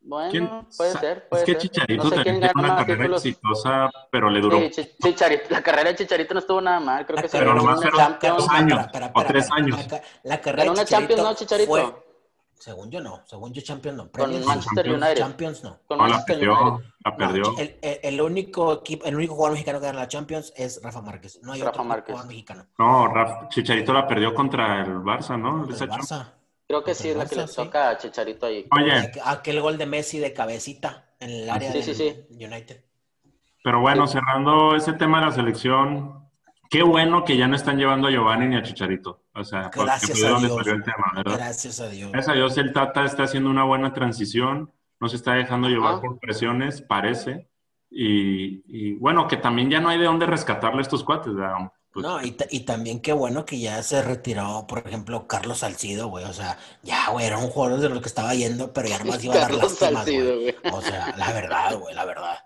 Bueno, 0.00 0.30
¿Quién- 0.30 0.48
puede 0.76 0.92
ser, 0.92 1.28
puede 1.28 1.42
es 1.42 1.46
que 1.46 1.52
ser. 1.52 1.60
Chicharito 1.62 2.04
no 2.04 2.08
sé 2.10 2.14
también 2.16 2.40
tiene 2.40 2.52
una 2.54 2.76
carrera 2.76 2.96
títulos. 3.02 3.26
exitosa, 3.26 3.90
pero 4.10 4.30
le 4.30 4.40
duró. 4.40 4.58
Sí, 4.58 4.70
Chi- 4.70 4.88
Chicharito, 5.02 5.44
la 5.50 5.62
carrera 5.62 5.90
de 5.90 5.96
Chicharito 5.96 6.34
no 6.34 6.40
estuvo 6.40 6.60
nada 6.60 6.80
mal, 6.80 7.04
creo 7.04 7.20
que 7.20 7.28
se 7.28 7.38
Pero 7.38 7.50
ganó 7.50 7.62
nomás 7.62 7.78
una 7.80 7.90
fueron 7.90 8.00
Champions. 8.08 8.36
dos 8.38 8.48
años. 8.50 8.80
Espera, 8.80 9.12
o 9.14 9.24
tres 9.24 9.48
años. 9.52 9.86
La, 9.90 10.02
la 10.22 10.40
carrera 10.40 10.64
Ganó 10.64 10.74
de 10.74 10.80
una 10.80 10.88
Champions, 10.88 11.22
¿no, 11.22 11.34
Chicharito 11.34 11.68
fue- 11.70 12.04
según 12.54 12.90
yo 12.90 13.00
no, 13.00 13.22
según 13.26 13.52
yo 13.52 13.60
Champions 13.62 13.96
no. 13.98 14.02
Con 14.04 14.12
Premier 14.12 14.40
sí. 14.42 14.48
Manchester 14.48 14.84
Champions. 14.84 15.02
United. 15.02 15.22
Champions 15.22 15.64
no. 15.64 15.78
Con 15.86 15.98
No, 15.98 16.04
la 16.04 16.10
Manchester 16.10 16.36
perdió. 16.36 16.60
United. 16.72 16.90
La 17.04 17.16
perdió. 17.16 17.42
No, 17.42 17.58
el, 17.58 17.78
el- 17.82 18.00
el 18.02 18.20
único 18.20 18.72
equipo, 18.72 19.04
el 19.06 19.14
único 19.16 19.34
jugador 19.34 19.52
mexicano 19.52 19.78
que 19.80 19.86
gana 19.86 19.98
la 20.00 20.08
Champions 20.08 20.52
es 20.56 20.80
Rafa 20.82 21.02
Márquez. 21.02 21.38
No 21.42 21.52
hay 21.52 21.60
Rafa 21.60 21.70
otro 21.70 21.84
Márquez. 21.84 22.12
jugador 22.12 22.28
mexicano. 22.28 22.66
No, 22.78 23.06
Raf- 23.12 23.48
Chicharito 23.50 23.92
la 23.92 24.06
perdió 24.08 24.34
contra 24.34 24.80
el 24.82 24.94
Barça, 25.00 25.38
¿no? 25.38 25.64
El 25.64 25.74
Barça. 25.88 26.32
Creo 26.68 26.84
que 26.84 26.94
sí, 26.94 27.08
es 27.08 27.16
la 27.16 27.26
que 27.26 27.34
le 27.36 27.46
toca 27.46 27.88
a 27.90 27.96
Chicharito 27.98 28.46
ahí. 28.46 28.66
Oye, 28.70 28.92
Aqu- 28.92 29.22
Aquel 29.24 29.60
gol 29.60 29.78
de 29.78 29.86
Messi 29.86 30.18
de 30.18 30.32
cabecita 30.34 31.06
en 31.18 31.30
el 31.30 31.50
área 31.50 31.72
Sí, 31.72 31.82
sí, 31.94 32.04
del 32.04 32.26
United. 32.52 32.84
pero 33.64 33.80
bueno, 33.80 34.06
cerrando 34.06 34.76
ese 34.76 34.92
tema 34.92 35.20
de 35.20 35.26
la 35.26 35.32
selección, 35.32 36.28
qué 36.70 36.82
bueno 36.82 37.24
que 37.24 37.36
ya 37.38 37.48
no 37.48 37.56
están 37.56 37.78
llevando 37.78 38.08
a 38.08 38.10
Giovanni 38.10 38.46
ni 38.48 38.56
a 38.56 38.62
Chicharito. 38.62 39.24
O 39.34 39.44
sea, 39.44 39.64
porque 39.70 39.84
Gracias 39.84 40.20
de 40.20 40.26
a 40.26 40.30
donde 40.30 40.48
Dios. 40.48 40.58
salió 40.58 40.74
el 40.74 40.82
tema, 40.84 41.12
¿verdad? 41.16 41.36
Gracias 41.38 41.80
a 41.80 41.88
Dios. 41.88 42.12
Gracias 42.12 42.32
a 42.34 42.36
Dios 42.36 42.58
el 42.58 42.72
Tata 42.72 43.04
está 43.04 43.22
haciendo 43.22 43.48
una 43.50 43.64
buena 43.64 43.92
transición, 43.94 44.70
no 45.00 45.08
se 45.08 45.16
está 45.16 45.34
dejando 45.34 45.68
llevar 45.68 46.00
por 46.00 46.18
presiones, 46.18 46.82
parece. 46.82 47.48
Y, 47.90 48.62
y, 48.66 48.92
bueno, 48.94 49.26
que 49.28 49.38
también 49.38 49.70
ya 49.70 49.80
no 49.80 49.88
hay 49.88 49.98
de 49.98 50.04
dónde 50.04 50.26
rescatarle 50.26 50.80
a 50.80 50.82
estos 50.82 51.02
cuates. 51.04 51.34
¿verdad? 51.34 51.72
Pues, 51.92 52.04
No, 52.04 52.22
y, 52.22 52.36
y 52.50 52.60
también 52.60 53.00
qué 53.00 53.12
bueno 53.12 53.44
que 53.44 53.58
ya 53.58 53.82
se 53.82 54.02
retiró, 54.02 54.66
por 54.68 54.86
ejemplo, 54.86 55.26
Carlos 55.26 55.58
Salcido, 55.58 56.08
güey. 56.08 56.24
O 56.24 56.32
sea, 56.32 56.58
ya, 56.82 57.10
güey, 57.10 57.26
era 57.26 57.38
un 57.38 57.48
jugador 57.48 57.80
de 57.80 57.88
los 57.88 58.00
que 58.00 58.08
estaba 58.08 58.34
yendo, 58.34 58.72
pero 58.72 58.88
ya 58.88 58.98
nomás 58.98 59.24
iba 59.24 59.34
a 59.34 59.48
dar 59.48 59.68
Salcido, 59.68 60.40
güey. 60.40 60.54
güey. 60.62 60.74
O 60.74 60.82
sea, 60.82 61.14
la 61.16 61.32
verdad, 61.32 61.78
güey, 61.78 61.94
la 61.94 62.04
verdad. 62.04 62.38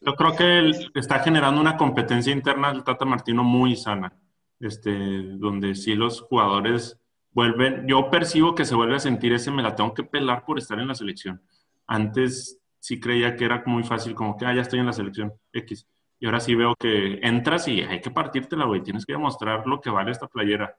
Yo 0.00 0.14
creo 0.14 0.36
que 0.36 0.58
él 0.58 0.92
está 0.94 1.20
generando 1.20 1.60
una 1.60 1.76
competencia 1.76 2.32
interna 2.32 2.72
del 2.72 2.84
Tata 2.84 3.04
Martino 3.04 3.42
muy 3.42 3.76
sana, 3.76 4.16
este, 4.60 4.90
donde 5.38 5.74
sí 5.74 5.94
los 5.94 6.20
jugadores 6.22 6.98
vuelven, 7.32 7.86
yo 7.86 8.10
percibo 8.10 8.54
que 8.54 8.64
se 8.64 8.74
vuelve 8.74 8.96
a 8.96 9.00
sentir 9.00 9.32
ese 9.32 9.50
me 9.50 9.62
la 9.62 9.74
tengo 9.74 9.92
que 9.92 10.04
pelar 10.04 10.44
por 10.44 10.58
estar 10.58 10.78
en 10.78 10.88
la 10.88 10.94
selección. 10.94 11.42
Antes 11.86 12.58
sí 12.78 12.98
creía 12.98 13.36
que 13.36 13.44
era 13.44 13.62
muy 13.66 13.82
fácil, 13.82 14.14
como 14.14 14.36
que, 14.36 14.46
ah, 14.46 14.54
ya 14.54 14.62
estoy 14.62 14.78
en 14.78 14.86
la 14.86 14.92
selección 14.92 15.34
X. 15.52 15.86
Y 16.18 16.26
ahora 16.26 16.40
sí 16.40 16.54
veo 16.54 16.74
que 16.76 17.20
entras 17.22 17.68
y 17.68 17.82
hay 17.82 18.00
que 18.00 18.10
partírtela, 18.10 18.64
güey, 18.64 18.82
tienes 18.82 19.04
que 19.04 19.12
demostrar 19.12 19.66
lo 19.66 19.80
que 19.80 19.90
vale 19.90 20.12
esta 20.12 20.28
playera, 20.28 20.76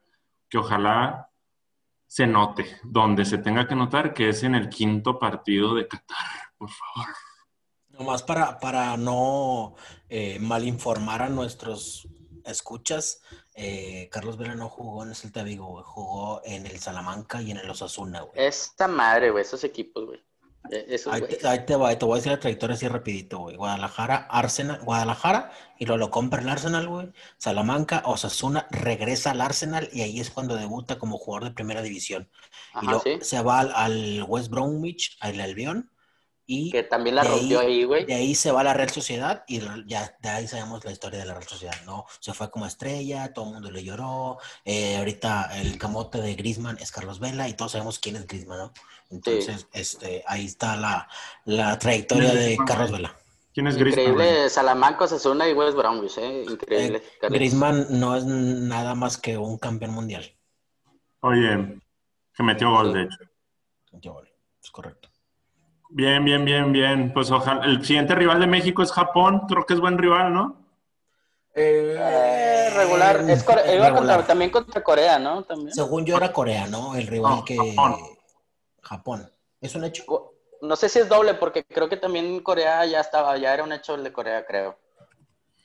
que 0.50 0.58
ojalá 0.58 1.30
se 2.08 2.26
note, 2.26 2.80
donde 2.84 3.26
se 3.26 3.38
tenga 3.38 3.68
que 3.68 3.76
notar, 3.76 4.14
que 4.14 4.30
es 4.30 4.44
en 4.44 4.56
el 4.56 4.70
quinto 4.70 5.20
partido 5.20 5.76
de 5.76 5.88
Qatar, 5.88 6.18
por 6.58 6.70
favor. 6.70 7.14
Nomás 7.90 8.24
para, 8.24 8.60
para 8.60 8.96
no 8.98 9.76
eh, 10.08 10.40
malinformar 10.40 11.24
a 11.24 11.30
nuestros 11.30 12.08
escuchas, 12.46 13.22
eh, 13.56 14.08
Carlos 14.12 14.38
Vela 14.38 14.56
no 14.56 14.70
jugó 14.70 15.04
en 15.04 15.10
el 15.10 15.16
Celta 15.16 15.44
Vigo, 15.44 15.68
güey. 15.68 15.84
Jugó 15.86 16.42
en 16.46 16.66
el 16.66 16.80
Salamanca 16.80 17.42
y 17.42 17.52
en 17.52 17.58
el 17.58 17.70
Osasuna, 17.70 18.22
güey. 18.22 18.34
Esta 18.36 18.88
madre, 18.88 19.32
güey, 19.32 19.42
esos 19.42 19.64
equipos, 19.64 20.06
güey. 20.06 20.24
Esos, 20.70 21.14
Ahí 21.14 21.22
te, 21.22 21.48
ahí 21.48 21.66
te 21.66 21.76
voy 21.76 21.92
a 21.92 22.16
decir 22.16 22.32
la 22.32 22.40
trayectoria 22.40 22.76
así 22.76 22.88
rapidito, 22.88 23.40
güey. 23.40 23.56
Guadalajara, 23.56 24.28
Arsenal, 24.30 24.82
Guadalajara, 24.84 25.52
y 25.80 25.86
luego 25.86 25.98
lo 25.98 26.12
compra 26.12 26.42
el 26.42 26.50
Arsenal, 26.50 26.88
güey. 26.88 27.12
Salamanca, 27.38 28.04
Osasuna, 28.06 28.68
regresa 28.70 29.32
al 29.32 29.42
Arsenal 29.42 29.90
y 29.94 30.02
ahí 30.02 30.20
es 30.20 30.30
cuando 30.30 30.56
debuta 30.56 31.00
como 31.00 31.18
jugador 31.18 31.50
de 31.50 31.56
primera 31.56 31.82
división. 31.82 32.30
y 32.82 32.86
luego 32.86 33.02
sí. 33.02 33.18
se 33.22 33.42
va 33.42 33.60
al, 33.62 33.72
al 33.76 34.24
West 34.28 34.50
Bromwich, 34.50 35.18
al 35.22 35.40
Albion, 35.40 35.90
y 36.50 36.72
Que 36.72 36.82
también 36.84 37.16
la 37.18 37.24
de 37.24 37.30
rompió 37.30 37.60
ahí, 37.60 37.84
güey. 37.84 38.06
de 38.06 38.16
ahí 38.16 38.34
se 38.34 38.52
va 38.52 38.62
a 38.62 38.64
la 38.64 38.74
Real 38.74 38.90
Sociedad 38.90 39.44
y 39.48 39.60
ya 39.86 40.16
de 40.22 40.30
ahí 40.30 40.48
sabemos 40.48 40.84
la 40.86 40.92
historia 40.94 41.20
de 41.20 41.26
la 41.26 41.34
Real 41.34 41.48
Sociedad, 41.48 41.76
¿no? 41.86 42.06
Se 42.22 42.34
fue 42.34 42.50
como 42.50 42.66
estrella, 42.66 43.34
todo 43.34 43.46
el 43.48 43.54
mundo 43.56 43.70
le 43.70 43.84
lloró. 43.84 44.38
eh, 44.64 44.96
ahorita 44.98 45.60
el 45.60 45.78
camote 45.78 46.22
de 46.22 46.36
Griezmann 46.36 46.78
es 46.80 46.92
Carlos 46.92 47.20
Vela 47.20 47.50
y 47.50 47.54
todos 47.54 47.74
sabemos 47.74 48.00
quién 48.00 48.16
es 48.16 48.26
Griezmann, 48.26 48.58
¿no? 48.60 48.74
Entonces, 49.10 49.68
este, 49.74 50.24
ahí 50.26 50.46
está 50.46 50.76
la, 50.78 51.08
la 51.46 51.78
trayectoria 51.78 52.34
de 52.34 52.58
Carlos 52.66 52.92
Vela. 52.92 53.16
¿Quién 53.54 53.68
es 53.68 53.76
Griezmann? 53.76 54.06
Increíble, 54.14 54.50
Salamanca, 54.50 55.04
Osasuna 55.06 55.50
y 55.50 55.54
West 55.54 55.76
Bromwich, 55.78 56.18
eh. 56.18 56.46
Increíble. 56.48 57.02
Eh. 57.22 57.28
Griezmann 57.30 57.88
no 57.90 58.16
es 58.16 58.24
nada 58.26 58.96
más 58.96 59.18
que 59.18 59.38
un 59.38 59.58
campeón 59.58 59.92
mundial. 59.92 60.32
Oye, 61.22 61.80
que 62.36 62.44
metió 62.44 62.70
gol, 62.70 62.92
Sí. 62.92 62.94
de 63.00 63.04
hecho. 63.04 63.18
Yo, 63.94 64.22
es 64.64 64.70
correcto. 64.72 65.10
Bien, 65.90 66.24
bien, 66.24 66.44
bien, 66.46 66.72
bien. 66.72 67.14
Pues 67.14 67.32
ojalá. 67.32 67.66
El 67.66 67.84
siguiente 67.86 68.14
rival 68.16 68.40
de 68.40 68.48
México 68.48 68.84
es 68.84 68.92
Japón. 68.92 69.42
Creo 69.48 69.66
que 69.66 69.74
es 69.74 69.80
buen 69.80 69.98
rival, 69.98 70.34
¿no? 70.34 70.58
Eh, 71.56 72.70
regular. 72.76 73.22
Es 73.30 73.44
Core- 73.44 73.62
Eh, 73.66 73.76
iba 73.78 73.88
regular. 73.88 73.94
contra- 74.18 74.28
también 74.28 74.52
contra 74.52 74.84
Corea, 74.84 75.18
¿no? 75.18 75.44
También. 75.44 75.74
Según 75.74 76.06
yo 76.06 76.18
era 76.18 76.32
Corea, 76.32 76.68
¿no? 76.68 76.96
El 76.96 77.08
rival 77.08 77.38
No, 77.38 77.46
que... 77.46 77.58
Japón. 77.58 77.96
Japón. 78.82 79.32
¿Es 79.60 79.74
un 79.76 79.84
hecho? 79.86 80.04
No 80.62 80.76
sé 80.76 80.90
si 80.90 81.00
es 81.00 81.10
doble, 81.10 81.34
porque 81.36 81.64
creo 81.64 81.90
que 81.90 81.98
también 81.98 82.40
Corea 82.42 82.86
ya 82.86 83.00
estaba, 83.00 83.38
ya 83.38 83.54
era 83.54 83.64
un 83.64 83.72
hecho 83.74 83.96
el 83.96 84.04
de 84.04 84.14
Corea, 84.14 84.46
creo. 84.46 84.78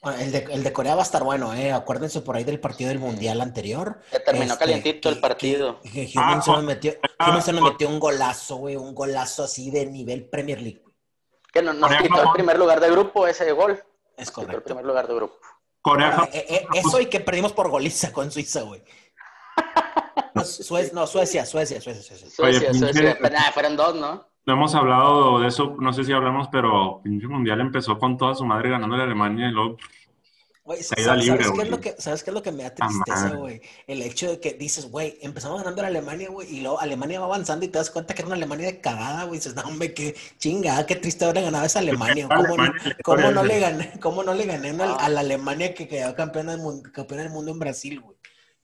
El, 0.03 0.33
de, 0.33 0.39
el 0.51 0.65
de 0.65 0.73
Corea 0.73 0.97
va 0.97 1.03
a 1.03 1.05
estar 1.05 1.23
bueno, 1.23 1.55
¿eh? 1.55 1.71
Acuérdense 1.73 2.23
por 2.23 2.35
ahí 2.37 2.43
del 2.43 2.59
partido 2.59 2.89
del 2.89 2.99
Mundial 2.99 3.41
anterior. 3.41 4.01
Ya 4.13 4.23
terminó 4.25 4.47
Este, 4.55 4.59
calientito 4.59 5.09
el 5.09 5.15
que- 5.17 5.21
partido. 5.21 5.81
Que, 5.81 5.91
que 6.11 6.13
Ah, 6.17 6.31
Hummels 6.33 6.45
se 6.45 6.51
nos 6.51 6.65
metió, 6.65 6.93
ah, 7.19 7.41
se 7.41 7.53
nos 7.53 7.63
metió 7.63 7.89
un 7.89 8.01
golazo, 8.01 8.57
güey, 8.57 8.75
un 8.77 8.95
golazo 8.97 9.45
así 9.45 9.71
de 9.71 9.87
nivel 9.87 10.29
Premier 10.29 10.61
League. 10.61 10.83
Que 11.53 11.63
no- 11.63 11.73
nos 11.73 11.89
Corea, 11.89 12.03
quitó 12.03 12.23
el 12.23 12.33
primer 12.33 12.59
lugar 12.59 12.81
de 12.81 12.91
grupo 12.91 13.27
ese 13.29 13.53
gol. 13.53 13.81
Es 14.17 14.29
Quitó 14.31 14.41
el 14.41 14.47
correcto. 14.49 14.65
primer 14.67 14.85
lugar 14.87 15.07
de 15.07 15.15
grupo. 15.15 15.37
Corea, 15.81 16.11
Japón. 16.13 16.29
eh, 16.33 16.47
eh, 16.49 16.67
eso 16.75 17.01
y 17.01 17.07
que 17.07 17.21
perdimos 17.21 17.53
por 17.53 17.69
goliza 17.71 18.13
con 18.13 18.31
Suiza, 18.33 18.63
güey. 18.63 18.83
No, 20.35 20.45
Suecia, 20.45 21.07
Suecia, 21.07 21.45
Suecia, 21.47 21.81
Suecia. 21.81 22.29
Suecia, 22.31 22.75
Suecia. 22.75 23.19
Pero 23.21 23.35
nada, 23.35 23.53
fueron 23.53 23.77
dos, 23.77 23.95
¿no? 23.95 24.27
No 24.45 24.55
hemos 24.55 24.75
hablado 24.75 25.41
de 25.41 25.49
eso, 25.49 25.77
no 25.79 25.93
sé 25.93 26.05
si 26.05 26.13
hablamos, 26.13 26.49
pero 26.51 27.01
pinche 27.03 27.29
mundial 27.29 27.61
empezó 27.61 27.99
con 27.99 28.17
toda 28.17 28.35
su 28.35 28.45
madre 28.45 28.71
ganándole 28.71 29.03
a 29.03 29.07
Alemania 29.07 29.49
y 29.49 29.53
luego. 29.53 29.77
Güey, 30.65 30.79
Caída 30.89 31.09
¿sabes, 31.11 31.25
libre, 31.25 31.43
¿sabes 31.45 31.51
qué 31.51 31.55
güey. 31.57 31.67
es 31.67 31.71
lo 31.73 31.81
que, 31.81 31.95
¿Sabes 32.01 32.23
qué 32.23 32.31
es 32.31 32.35
lo 32.35 32.43
que 32.43 32.53
me 32.53 32.63
da 32.63 32.73
tristeza, 32.75 33.31
güey? 33.35 33.61
El 33.89 34.01
hecho 34.03 34.31
de 34.31 34.39
que 34.41 34.53
dices, 34.53 34.89
güey, 34.91 35.19
empezamos 35.21 35.59
ganando 35.59 35.83
a 35.83 35.87
Alemania, 35.89 36.29
güey, 36.31 36.57
y 36.57 36.61
luego 36.61 36.79
Alemania 36.81 37.19
va 37.19 37.27
avanzando 37.27 37.65
y 37.65 37.69
te 37.69 37.79
das 37.79 37.91
cuenta 37.91 38.15
que 38.15 38.23
era 38.23 38.29
una 38.29 38.37
Alemania 38.37 38.67
de 38.67 38.81
cagada, 38.81 39.25
güey. 39.25 39.39
Dices, 39.41 39.57
no, 39.57 39.63
hombre, 39.63 39.93
qué 39.93 40.15
chingada, 40.39 40.87
qué 40.87 40.95
triste 40.97 41.25
haber 41.25 41.43
ganado 41.43 41.65
esa 41.65 41.81
Alemania. 41.81 42.29
¿Cómo, 42.29 42.43
no- 42.57 42.63
Alemania, 42.63 42.83
la 42.85 42.97
cómo 43.03 43.31
no 43.33 43.43
le 43.45 43.59
gané, 43.61 43.93
cómo 44.01 44.23
no 44.23 44.35
le 44.35 44.47
gané 44.47 44.71
a, 44.71 44.85
Ah. 44.93 44.97
a 45.01 45.09
la 45.09 45.21
Alemania 45.21 45.75
que 45.75 45.89
quedó 45.89 46.15
campeona 46.15 46.53
del 46.53 46.61
mundo, 46.61 46.89
campeona 46.93 47.25
del 47.25 47.33
mundo 47.33 47.51
en 47.51 47.59
Brasil, 47.59 48.01
güey? 48.01 48.17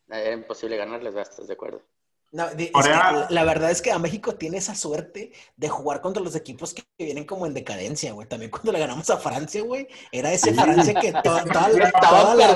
Era 0.09 0.33
imposible 0.35 0.77
ganarles. 0.77 1.17
¿estás 1.17 1.49
de 1.49 1.55
acuerdo? 1.55 1.83
La 2.31 3.45
verdad 3.45 3.71
es 3.71 3.81
que 3.81 3.91
a 3.91 3.99
México 3.99 4.35
tiene 4.35 4.59
esa 4.59 4.75
suerte 4.75 5.33
de 5.57 5.69
jugar 5.69 6.03
contra 6.03 6.23
los 6.23 6.37
equipos 6.37 6.75
que, 6.75 6.83
vienen 6.99 7.25
como 7.25 7.47
en 7.47 7.55
decadencia, 7.55 8.13
güey. 8.13 8.29
También 8.29 8.51
cuando 8.51 8.73
le 8.73 8.81
ganamos 8.81 9.09
a 9.09 9.19
Francia, 9.19 9.63
güey, 9.63 9.87
era 10.13 10.33
ese 10.33 10.53
Francia 10.53 10.95
que 10.95 11.13
toda, 11.13 11.45
toda, 11.45 11.91
toda 11.93 12.35
la, 12.35 12.51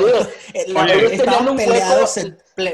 estaban 1.12 1.56
peleados, 1.56 2.18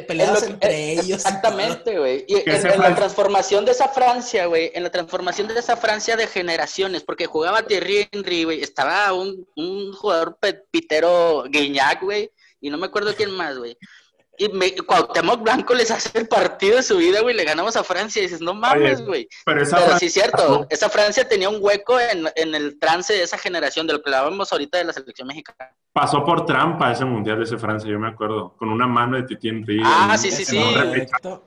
peleados 0.07 0.43
entre 0.45 0.93
ellos. 0.93 1.25
Exactamente, 1.25 1.99
güey. 1.99 2.25
Y 2.27 2.43
en, 2.49 2.81
la 2.81 2.95
transformación 2.95 3.65
de 3.65 3.73
esa 3.73 3.89
Francia, 3.89 4.47
güey, 4.47 4.73
en 4.75 4.83
la 4.83 4.91
transformación 4.91 5.47
de 5.47 5.59
esa 5.61 5.77
Francia 5.77 6.17
de 6.17 6.27
generaciones, 6.27 7.03
porque 7.03 7.27
jugaba 7.27 7.63
Thierry 7.63 8.09
Henry, 8.11 8.45
güey, 8.45 8.63
estaba 8.63 9.13
un, 9.13 9.47
un 9.55 9.93
jugador 9.93 10.39
pitero 10.71 11.45
Guiñac, 11.49 12.03
güey, 12.03 12.33
y 12.61 12.71
no 12.71 12.79
me 12.79 12.87
acuerdo 12.87 13.15
quién 13.15 13.31
más, 13.31 13.57
güey. 13.57 13.77
Y 14.39 14.49
me, 14.51 14.74
Cuauhtémoc 14.74 15.43
Blanco 15.43 15.74
les 15.74 15.91
hace 15.91 16.16
el 16.16 16.28
partido 16.28 16.76
de 16.76 16.82
su 16.84 16.97
vida, 16.97 17.20
güey, 17.20 17.34
le 17.34 17.45
ganamos 17.45 17.76
a 17.76 17.82
Francia. 17.82 18.20
Y 18.20 18.26
dices, 18.26 18.41
no 18.41 18.55
mames, 18.55 19.05
güey. 19.05 19.28
Pero, 19.45 19.64
sí 19.99 20.07
es 20.07 20.12
cierto, 20.12 20.66
esa 20.70 20.89
Francia 20.89 21.28
tenía 21.28 21.49
un 21.49 21.59
hueco 21.61 21.99
en, 21.99 22.28
en, 22.36 22.55
el 22.55 22.78
trance 22.78 23.12
de 23.12 23.22
esa 23.22 23.36
generación, 23.36 23.86
de 23.86 23.95
lo 23.95 24.03
que 24.03 24.11
hablábamos 24.11 24.53
ahorita 24.53 24.78
de 24.78 24.84
la 24.84 24.93
selección 24.93 25.26
mexicana. 25.26 25.72
Pasó 25.93 26.24
por 26.24 26.47
trampa 26.47 26.93
ese 26.93 27.05
mundial 27.05 27.39
de 27.39 27.45
ese 27.45 27.59
Francia, 27.59 27.91
yo 27.91 27.99
me 27.99 28.09
acuerdo, 28.09 28.55
con 28.57 28.68
una 28.68 28.86
mano 28.86 29.16
de 29.16 29.24
Titi 29.24 29.49
Henry. 29.49 29.82
Ah, 29.84 30.16
sí, 30.16 30.30
sí, 30.30 30.45
sí. 30.45 30.62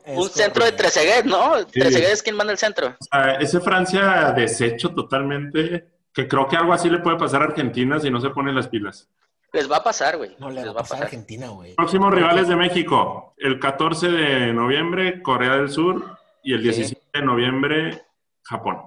Un 0.07 0.29
centro 0.29 0.65
de 0.65 0.73
Trezeguet, 0.73 1.23
¿no? 1.23 1.59
Sí. 1.59 1.79
Trezeguet 1.79 2.11
es 2.11 2.21
quien 2.21 2.35
manda 2.35 2.51
el 2.51 2.59
centro. 2.59 2.87
O 2.87 3.03
sea, 3.03 3.35
ese 3.35 3.61
Francia 3.61 4.33
deshecho 4.35 4.93
totalmente, 4.93 5.87
que 6.13 6.27
creo 6.27 6.47
que 6.49 6.57
algo 6.57 6.73
así 6.73 6.89
le 6.89 6.99
puede 6.99 7.17
pasar 7.17 7.41
a 7.41 7.45
Argentina 7.45 7.99
si 8.01 8.11
no 8.11 8.19
se 8.19 8.31
pone 8.31 8.51
las 8.51 8.67
pilas. 8.67 9.07
Les 9.54 9.70
va 9.70 9.78
a 9.78 9.84
pasar, 9.84 10.18
güey. 10.18 10.36
No, 10.39 10.49
le 10.49 10.64
va, 10.64 10.72
a 10.72 10.76
pasar 10.76 11.02
a 11.02 11.04
Argentina, 11.04 11.49
güey. 11.49 11.76
Próximos 11.76 12.14
rivales 12.14 12.47
de 12.47 12.56
México. 12.56 13.34
El 13.38 13.60
14 13.60 14.08
de 14.10 14.54
noviembre, 14.54 15.22
Corea 15.22 15.58
del 15.58 15.70
Sur. 15.70 16.18
Y 16.43 16.54
el 16.54 16.64
17 16.64 17.02
de 17.14 17.22
noviembre, 17.22 18.06
Japón. 18.43 18.82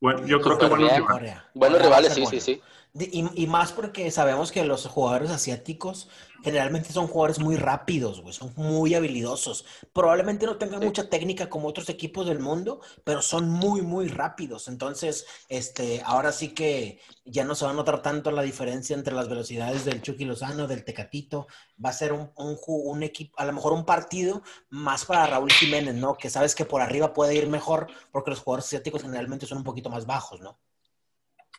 Bueno, 0.00 0.26
yo 0.26 0.40
creo 0.40 0.58
que 0.58 0.66
buenos 0.66 0.96
rivales. 0.96 1.36
Buenos 1.54 1.82
rivales, 1.82 2.14
sí, 2.14 2.26
sí, 2.26 2.40
sí. 2.40 2.62
Y, 2.94 3.46
más 3.46 3.72
porque 3.72 4.10
sabemos 4.10 4.52
que 4.52 4.64
los 4.64 4.86
jugadores 4.86 5.30
asiáticos 5.30 6.10
generalmente 6.42 6.92
son 6.92 7.06
jugadores 7.06 7.38
muy 7.38 7.56
rápidos, 7.56 8.20
güey, 8.20 8.34
son 8.34 8.52
muy 8.54 8.94
habilidosos. 8.94 9.64
Probablemente 9.94 10.44
no 10.44 10.58
tengan 10.58 10.84
mucha 10.84 11.08
técnica 11.08 11.48
como 11.48 11.68
otros 11.68 11.88
equipos 11.88 12.26
del 12.26 12.38
mundo, 12.40 12.82
pero 13.02 13.22
son 13.22 13.48
muy, 13.48 13.80
muy 13.80 14.08
rápidos. 14.08 14.68
Entonces, 14.68 15.24
este, 15.48 16.02
ahora 16.04 16.32
sí 16.32 16.48
que 16.52 17.00
ya 17.24 17.44
no 17.46 17.54
se 17.54 17.64
va 17.64 17.70
a 17.70 17.74
notar 17.74 18.02
tanto 18.02 18.30
la 18.30 18.42
diferencia 18.42 18.94
entre 18.94 19.14
las 19.14 19.28
velocidades 19.28 19.86
del 19.86 20.02
Chucky 20.02 20.26
Lozano, 20.26 20.66
del 20.66 20.84
Tecatito. 20.84 21.46
Va 21.82 21.90
a 21.90 21.94
ser 21.94 22.12
un, 22.12 22.30
un, 22.36 22.58
un 22.66 23.02
equipo, 23.02 23.38
a 23.38 23.46
lo 23.46 23.54
mejor 23.54 23.72
un 23.72 23.86
partido 23.86 24.42
más 24.68 25.06
para 25.06 25.26
Raúl 25.26 25.50
Jiménez, 25.50 25.94
¿no? 25.94 26.14
Que 26.18 26.28
sabes 26.28 26.54
que 26.54 26.66
por 26.66 26.82
arriba 26.82 27.14
puede 27.14 27.34
ir 27.36 27.48
mejor 27.48 27.86
porque 28.10 28.30
los 28.30 28.40
jugadores 28.40 28.66
asiáticos 28.66 29.00
generalmente 29.02 29.46
son 29.46 29.58
un 29.58 29.64
poquito 29.64 29.88
más 29.88 30.04
bajos, 30.04 30.40
¿no? 30.42 30.58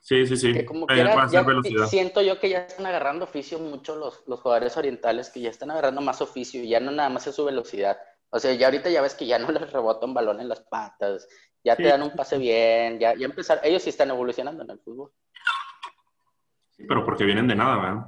Sí, 0.03 0.27
sí, 0.27 0.35
sí. 0.35 0.65
como 0.65 0.85
siento 1.87 2.21
yo 2.21 2.37
que 2.37 2.49
ya 2.49 2.59
están 2.59 2.85
agarrando 2.85 3.23
oficio 3.23 3.57
mucho 3.57 3.95
los, 3.95 4.21
los 4.27 4.41
jugadores 4.41 4.75
orientales, 4.75 5.29
que 5.29 5.39
ya 5.39 5.49
están 5.49 5.71
agarrando 5.71 6.01
más 6.01 6.21
oficio, 6.21 6.61
y 6.61 6.67
ya 6.67 6.81
no 6.81 6.91
nada 6.91 7.07
más 7.07 7.25
es 7.25 7.35
su 7.35 7.45
velocidad. 7.45 7.97
O 8.29 8.37
sea, 8.37 8.53
ya 8.53 8.67
ahorita 8.67 8.89
ya 8.89 9.01
ves 9.01 9.15
que 9.15 9.25
ya 9.25 9.39
no 9.39 9.49
les 9.51 9.71
rebota 9.71 10.05
un 10.05 10.13
balón 10.13 10.41
en 10.41 10.49
las 10.49 10.59
patas, 10.59 11.25
ya 11.63 11.77
te 11.77 11.83
dan 11.83 12.03
un 12.03 12.11
pase 12.11 12.37
bien, 12.37 12.99
ya, 12.99 13.15
ya 13.15 13.25
empezar, 13.25 13.61
ellos 13.63 13.81
sí 13.81 13.91
están 13.91 14.09
evolucionando 14.09 14.63
en 14.63 14.71
el 14.71 14.79
fútbol. 14.79 15.09
Sí, 16.71 16.83
pero 16.85 17.05
porque 17.05 17.23
vienen 17.23 17.47
de 17.47 17.55
nada, 17.55 17.77
¿verdad? 17.77 18.07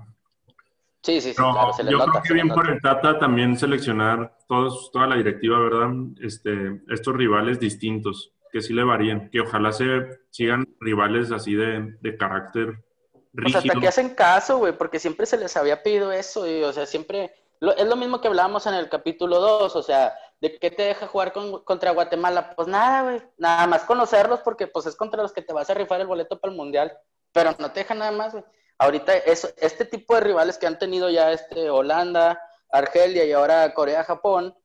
Sí, 1.01 1.21
sí, 1.21 1.29
sí, 1.29 1.35
claro, 1.35 1.71
se 1.71 1.83
les 1.83 1.93
Yo 1.93 1.99
creo 1.99 2.23
que 2.23 2.33
bien 2.33 2.49
por 2.49 2.69
el 2.69 2.81
Tata 2.81 3.17
también 3.19 3.57
seleccionar 3.57 4.35
todos, 4.49 4.91
toda 4.91 5.07
la 5.07 5.15
directiva, 5.15 5.59
¿verdad? 5.59 5.91
Este, 6.19 6.81
estos 6.89 7.15
rivales 7.15 7.57
distintos 7.57 8.34
que 8.55 8.61
sí 8.61 8.71
le 8.71 8.85
varíen, 8.85 9.29
que 9.31 9.41
ojalá 9.41 9.73
se 9.73 9.85
sigan 10.29 10.63
rivales 10.79 11.29
así 11.33 11.55
de, 11.55 11.97
de 11.99 12.15
carácter 12.15 12.85
rígido. 13.33 13.59
O 13.59 13.61
sea, 13.61 13.69
hasta 13.69 13.81
que 13.81 13.87
hacen 13.89 14.15
caso, 14.15 14.59
güey, 14.59 14.71
porque 14.77 14.97
siempre 14.97 15.25
se 15.25 15.37
les 15.37 15.57
había 15.57 15.83
pedido 15.83 16.13
eso, 16.13 16.47
y, 16.47 16.63
o 16.63 16.71
sea, 16.71 16.85
siempre... 16.85 17.35
es 17.59 17.85
lo 17.85 17.97
mismo 17.97 18.21
que 18.21 18.29
hablábamos 18.29 18.65
en 18.65 18.75
el 18.75 18.87
capítulo 18.87 19.41
2, 19.41 19.75
o 19.75 19.83
sea, 19.83 20.13
¿de 20.39 20.57
qué 20.57 20.71
te 20.71 20.83
deja 20.83 21.05
jugar 21.05 21.33
contra 21.33 21.91
Guatemala? 21.91 22.53
Pues 22.55 22.69
nada, 22.69 23.01
güey, 23.01 23.21
nada 23.37 23.67
más 23.67 23.83
conocerlos 23.83 24.39
porque 24.39 24.67
pues 24.67 24.85
es 24.85 24.95
contra 24.95 25.21
los 25.21 25.33
que 25.33 25.41
te 25.41 25.51
vas 25.51 25.69
a 25.69 25.73
rifar 25.73 25.99
el 25.99 26.07
boleto 26.07 26.39
para 26.39 26.53
el 26.53 26.57
Mundial, 26.57 26.97
pero 27.33 27.53
no 27.59 27.73
te 27.73 27.81
deja 27.81 27.93
nada 27.93 28.13
más, 28.13 28.31
güey. 28.31 28.45
Ahorita 28.77 29.17
eso, 29.17 29.49
este 29.57 29.83
tipo 29.83 30.15
de 30.15 30.21
rivales 30.21 30.57
que 30.57 30.67
han 30.67 30.79
tenido 30.79 31.09
ya 31.09 31.33
este 31.33 31.69
Holanda, 31.69 32.39
Argelia 32.71 33.25
y 33.25 33.33
ahora 33.33 33.73
Corea, 33.73 34.05
Japón, 34.05 34.55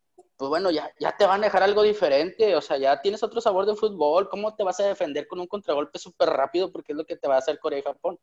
pues 0.41 0.49
bueno, 0.49 0.71
ya, 0.71 0.91
ya 0.99 1.15
te 1.19 1.27
van 1.27 1.43
a 1.43 1.45
dejar 1.45 1.63
algo 1.63 1.83
diferente, 1.83 2.57
o 2.57 2.63
sea, 2.63 2.79
ya 2.79 3.03
tienes 3.03 3.23
otro 3.23 3.43
sabor 3.43 3.67
de 3.67 3.77
fútbol, 3.77 4.31
¿cómo 4.31 4.57
te 4.57 4.65
vas 4.65 4.81
a 4.81 4.87
defender 4.87 5.29
con 5.29 5.39
un 5.39 5.47
contragolpe 5.47 5.99
súper 5.99 6.31
rápido? 6.31 6.73
Porque 6.73 6.93
es 6.93 6.97
lo 6.97 7.05
que 7.05 7.17
te 7.17 7.29
va 7.29 7.35
a 7.35 7.41
hacer 7.41 7.59
Corea 7.59 7.81
y 7.81 7.83
Japón. 7.83 8.19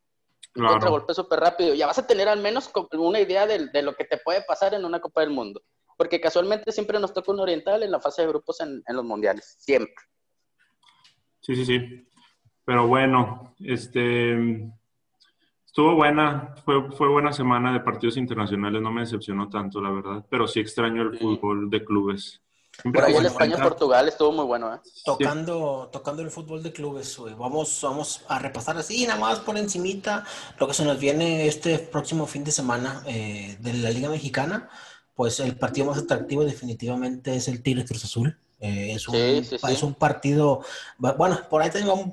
Un 0.56 0.66
contragolpe 0.66 1.14
súper 1.14 1.40
rápido, 1.40 1.76
ya 1.76 1.86
vas 1.86 2.00
a 2.00 2.08
tener 2.08 2.28
al 2.28 2.40
menos 2.42 2.72
una 2.94 3.20
idea 3.20 3.46
de, 3.46 3.68
de, 3.68 3.82
lo 3.84 3.94
que 3.96 4.06
te 4.06 4.18
puede 4.18 4.42
pasar 4.42 4.74
en 4.74 4.84
una 4.84 5.00
Copa 5.00 5.22
del 5.22 5.30
Mundo, 5.30 5.62
porque 5.96 6.20
casualmente 6.20 6.72
siempre 6.72 7.00
nos 7.00 7.14
toca 7.14 7.32
un 7.32 7.40
oriental 7.40 7.84
en 7.84 7.92
la 7.92 8.00
fase 8.00 8.24
de 8.24 8.30
grupos 8.30 8.62
en, 8.62 8.82
en 8.88 8.96
los 8.96 9.06
mundiales, 9.06 9.56
siempre. 9.60 9.94
Sí, 11.42 11.54
sí, 11.54 11.66
sí. 11.66 12.10
Pero 12.66 12.88
bueno, 12.88 13.54
este, 13.60 14.72
Estuvo 15.78 15.94
buena, 15.94 16.56
fue, 16.66 16.92
fue 16.94 17.08
buena 17.08 17.32
semana 17.32 17.72
de 17.72 17.82
partidos 17.82 18.18
internacionales, 18.18 18.82
no 18.82 18.92
me 18.92 19.02
decepcionó 19.02 19.48
tanto, 19.48 19.80
la 19.80 19.92
verdad, 19.92 20.26
pero 20.28 20.48
sí 20.48 20.60
extraño 20.60 21.04
el 21.04 21.20
fútbol 21.20 21.70
de 21.70 21.86
clubes. 21.86 22.42
Por 22.84 23.04
ahí 23.04 23.16
en 23.16 23.28
España-Portugal 23.28 24.08
estuvo 24.08 24.32
muy 24.32 24.46
bueno, 24.46 24.74
¿eh? 24.74 24.80
Tocando, 25.06 25.88
tocando 25.94 26.24
el 26.24 26.32
fútbol 26.32 26.64
de 26.64 26.74
clubes, 26.74 27.16
Vamos, 27.38 27.80
vamos 27.84 28.26
a 28.28 28.40
repasar 28.40 28.76
así, 28.76 29.06
nada 29.06 29.20
más 29.20 29.40
por 29.42 29.56
encimita, 29.56 30.26
lo 30.60 30.68
que 30.68 30.74
se 30.74 30.84
nos 30.84 31.00
viene 31.00 31.46
este 31.46 31.78
próximo 31.78 32.26
fin 32.26 32.44
de 32.44 32.52
semana 32.52 33.04
eh, 33.06 33.58
de 33.60 33.74
la 33.74 33.92
Liga 33.92 34.10
Mexicana. 34.10 34.70
Pues 35.14 35.40
el 35.40 35.60
partido 35.60 35.86
más 35.86 36.00
atractivo 36.00 36.44
definitivamente 36.44 37.36
es 37.36 37.48
el 37.50 37.62
Tigres 37.62 37.86
Cruz 37.88 38.04
Azul. 38.04 38.36
Eh, 38.60 38.94
es, 38.96 39.08
un, 39.08 39.16
es 39.16 39.84
un 39.84 39.94
partido, 39.94 40.62
bueno, 40.98 41.40
por 41.48 41.62
ahí 41.62 41.70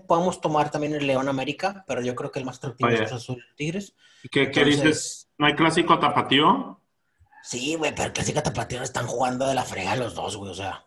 podemos 0.07 0.43
tomar 0.43 0.71
también 0.71 0.95
el 0.95 1.07
León 1.07 1.29
América, 1.29 1.85
pero 1.87 2.03
yo 2.03 2.15
creo 2.15 2.31
que 2.31 2.39
el 2.39 2.45
más 2.45 2.59
atractivo 2.59 2.91
es 2.91 3.13
Azul 3.13 3.43
Tigres. 3.57 3.95
¿Qué, 4.31 4.51
¿Qué, 4.51 4.65
dices? 4.65 5.29
¿No 5.39 5.47
hay 5.47 5.55
clásico 5.55 5.99
tapatío? 5.99 6.81
Sí, 7.43 7.77
güey, 7.77 7.95
pero 7.95 8.09
el 8.09 8.13
clásico 8.13 8.43
tapatío 8.43 8.83
están 8.83 9.07
jugando 9.07 9.47
de 9.47 9.55
la 9.55 9.65
frega 9.65 9.97
los 9.97 10.15
dos, 10.15 10.37
güey, 10.37 10.51
o 10.51 10.55
sea. 10.55 10.85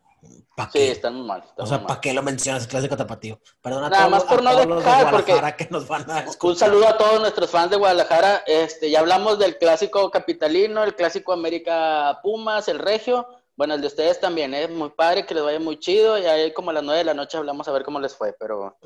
sí, 0.72 0.80
están 0.80 1.26
mal. 1.26 1.43
o 1.55 1.66
sea, 1.66 1.86
¿para 1.86 2.01
qué 2.01 2.14
lo 2.14 2.22
mencionas 2.22 2.64
el 2.64 2.70
clásico 2.70 2.95
tapatío? 2.95 3.39
Perdona 3.62 3.89
Nada 3.89 4.10
más 4.10 4.24
por 4.26 4.43
no 4.43 4.55
dejar, 4.55 5.10
porque 5.12 5.36
que 5.58 5.68
nos 5.72 5.88
van 5.88 6.10
a 6.10 6.26
un 6.41 6.55
saludo 6.55 6.88
a 6.88 6.97
todos 6.97 7.20
nuestros 7.20 7.49
fans 7.49 7.72
de 7.72 7.78
Guadalajara. 7.78 8.43
Este, 8.45 8.91
ya 8.91 8.99
hablamos 8.99 9.39
del 9.39 9.58
clásico 9.58 10.12
capitalino, 10.12 10.84
el 10.84 10.95
clásico 10.95 11.34
América 11.34 12.20
Pumas, 12.22 12.68
el 12.68 12.78
Regio. 12.78 13.28
Bueno, 13.58 13.74
el 13.74 13.82
de 13.82 13.88
ustedes 13.88 14.20
también, 14.20 14.53
es 14.53 14.70
¿eh? 14.70 14.72
muy 14.72 14.91
padre, 14.91 15.26
que 15.26 15.34
les 15.34 15.43
vaya 15.43 15.60
muy 15.60 15.80
chido. 15.80 16.20
Y 16.20 16.26
ahí 16.26 16.53
como 16.53 16.70
a 16.70 16.74
las 16.74 16.84
nueve 16.84 16.99
de 16.99 17.05
la 17.05 17.16
noche 17.16 17.38
hablamos 17.38 17.68
a 17.68 17.72
ver 17.72 17.84
cómo 17.84 17.99
les 17.99 18.16
fue, 18.16 18.34
pero 18.39 18.78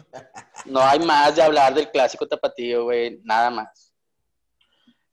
no 0.65 0.79
hay 0.79 0.99
más 0.99 1.35
de 1.35 1.43
hablar 1.43 1.73
del 1.73 1.91
clásico 1.91 2.25
tapatío, 2.25 2.85
güey, 2.85 3.19
nada 3.23 3.49
más. 3.49 3.93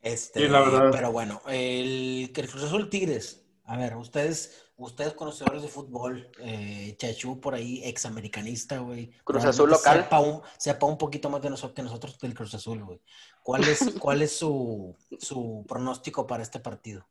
Este, 0.00 0.42
sí, 0.42 0.48
la 0.48 0.60
verdad. 0.60 0.90
Pero 0.92 1.10
bueno, 1.10 1.42
el, 1.48 2.30
el 2.34 2.48
Cruz 2.48 2.62
Azul 2.62 2.88
Tigres. 2.88 3.44
A 3.64 3.76
ver, 3.76 3.96
ustedes, 3.96 4.70
ustedes 4.76 5.12
conocedores 5.12 5.60
de 5.60 5.68
fútbol, 5.68 6.30
eh, 6.38 6.94
Chachú 6.96 7.40
por 7.40 7.54
ahí, 7.54 7.82
examericanista, 7.84 8.78
güey. 8.78 9.10
Cruz 9.24 9.44
Azul 9.44 9.70
local. 9.70 10.04
Sepa 10.04 10.20
un, 10.20 10.40
sepa 10.56 10.86
un 10.86 10.96
poquito 10.96 11.28
más 11.30 11.42
de 11.42 11.50
nosotros 11.50 11.74
que 11.74 11.82
nosotros 11.82 12.16
del 12.20 12.32
Cruz 12.32 12.54
Azul, 12.54 12.84
güey. 12.84 13.02
¿Cuál 13.42 13.64
es, 13.64 13.92
cuál 13.98 14.22
es 14.22 14.38
su, 14.38 14.96
su 15.18 15.64
pronóstico 15.66 16.28
para 16.28 16.44
este 16.44 16.60
partido? 16.60 17.08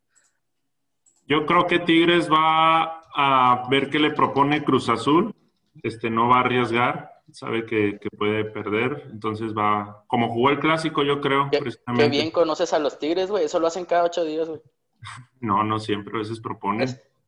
Yo 1.28 1.46
creo 1.46 1.68
que 1.68 1.80
Tigres 1.80 2.32
va 2.32 3.02
a 3.14 3.68
ver 3.70 3.90
qué 3.90 4.00
le 4.00 4.12
propone 4.12 4.64
Cruz 4.64 4.90
Azul. 4.90 5.36
Este 5.84 6.10
no 6.10 6.30
va 6.30 6.38
a 6.38 6.40
arriesgar, 6.40 7.12
sabe 7.32 7.66
que, 7.66 8.00
puede 8.18 8.46
perder, 8.46 9.08
entonces 9.12 9.54
va, 9.56 10.04
como 10.08 10.30
jugó 10.30 10.50
el 10.50 10.60
clásico, 10.60 11.04
yo 11.04 11.22
creo. 11.22 11.50
Qué, 11.52 12.10
bien 12.10 12.32
conoces 12.32 12.74
a 12.74 12.80
los 12.80 12.98
Tigres, 12.98 13.30
güey, 13.30 13.46
eso 13.46 13.60
lo 13.60 13.68
hacen 13.68 13.86
cada 13.86 14.06
ocho 14.06 14.24
días, 14.24 14.48
güey. 14.48 14.62
No, 15.40 15.64
no 15.64 15.78
siempre, 15.78 16.16
a 16.16 16.20
veces 16.20 16.40
propone. 16.40 16.86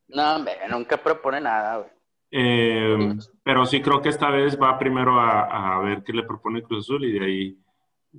no, 0.07 0.35
hombre, 0.35 0.53
nunca 0.69 0.97
propone 0.97 1.41
nada, 1.41 1.77
güey. 1.77 1.89
Eh, 2.31 3.15
pero 3.43 3.65
sí 3.65 3.81
creo 3.81 4.01
que 4.01 4.09
esta 4.09 4.29
vez 4.29 4.59
va 4.59 4.77
primero 4.77 5.19
a, 5.19 5.75
a, 5.75 5.79
ver 5.79 6.03
qué 6.03 6.13
le 6.13 6.23
propone 6.23 6.63
Cruz 6.63 6.85
Azul 6.85 7.05
y 7.05 7.11
de 7.11 7.25
ahí 7.25 7.57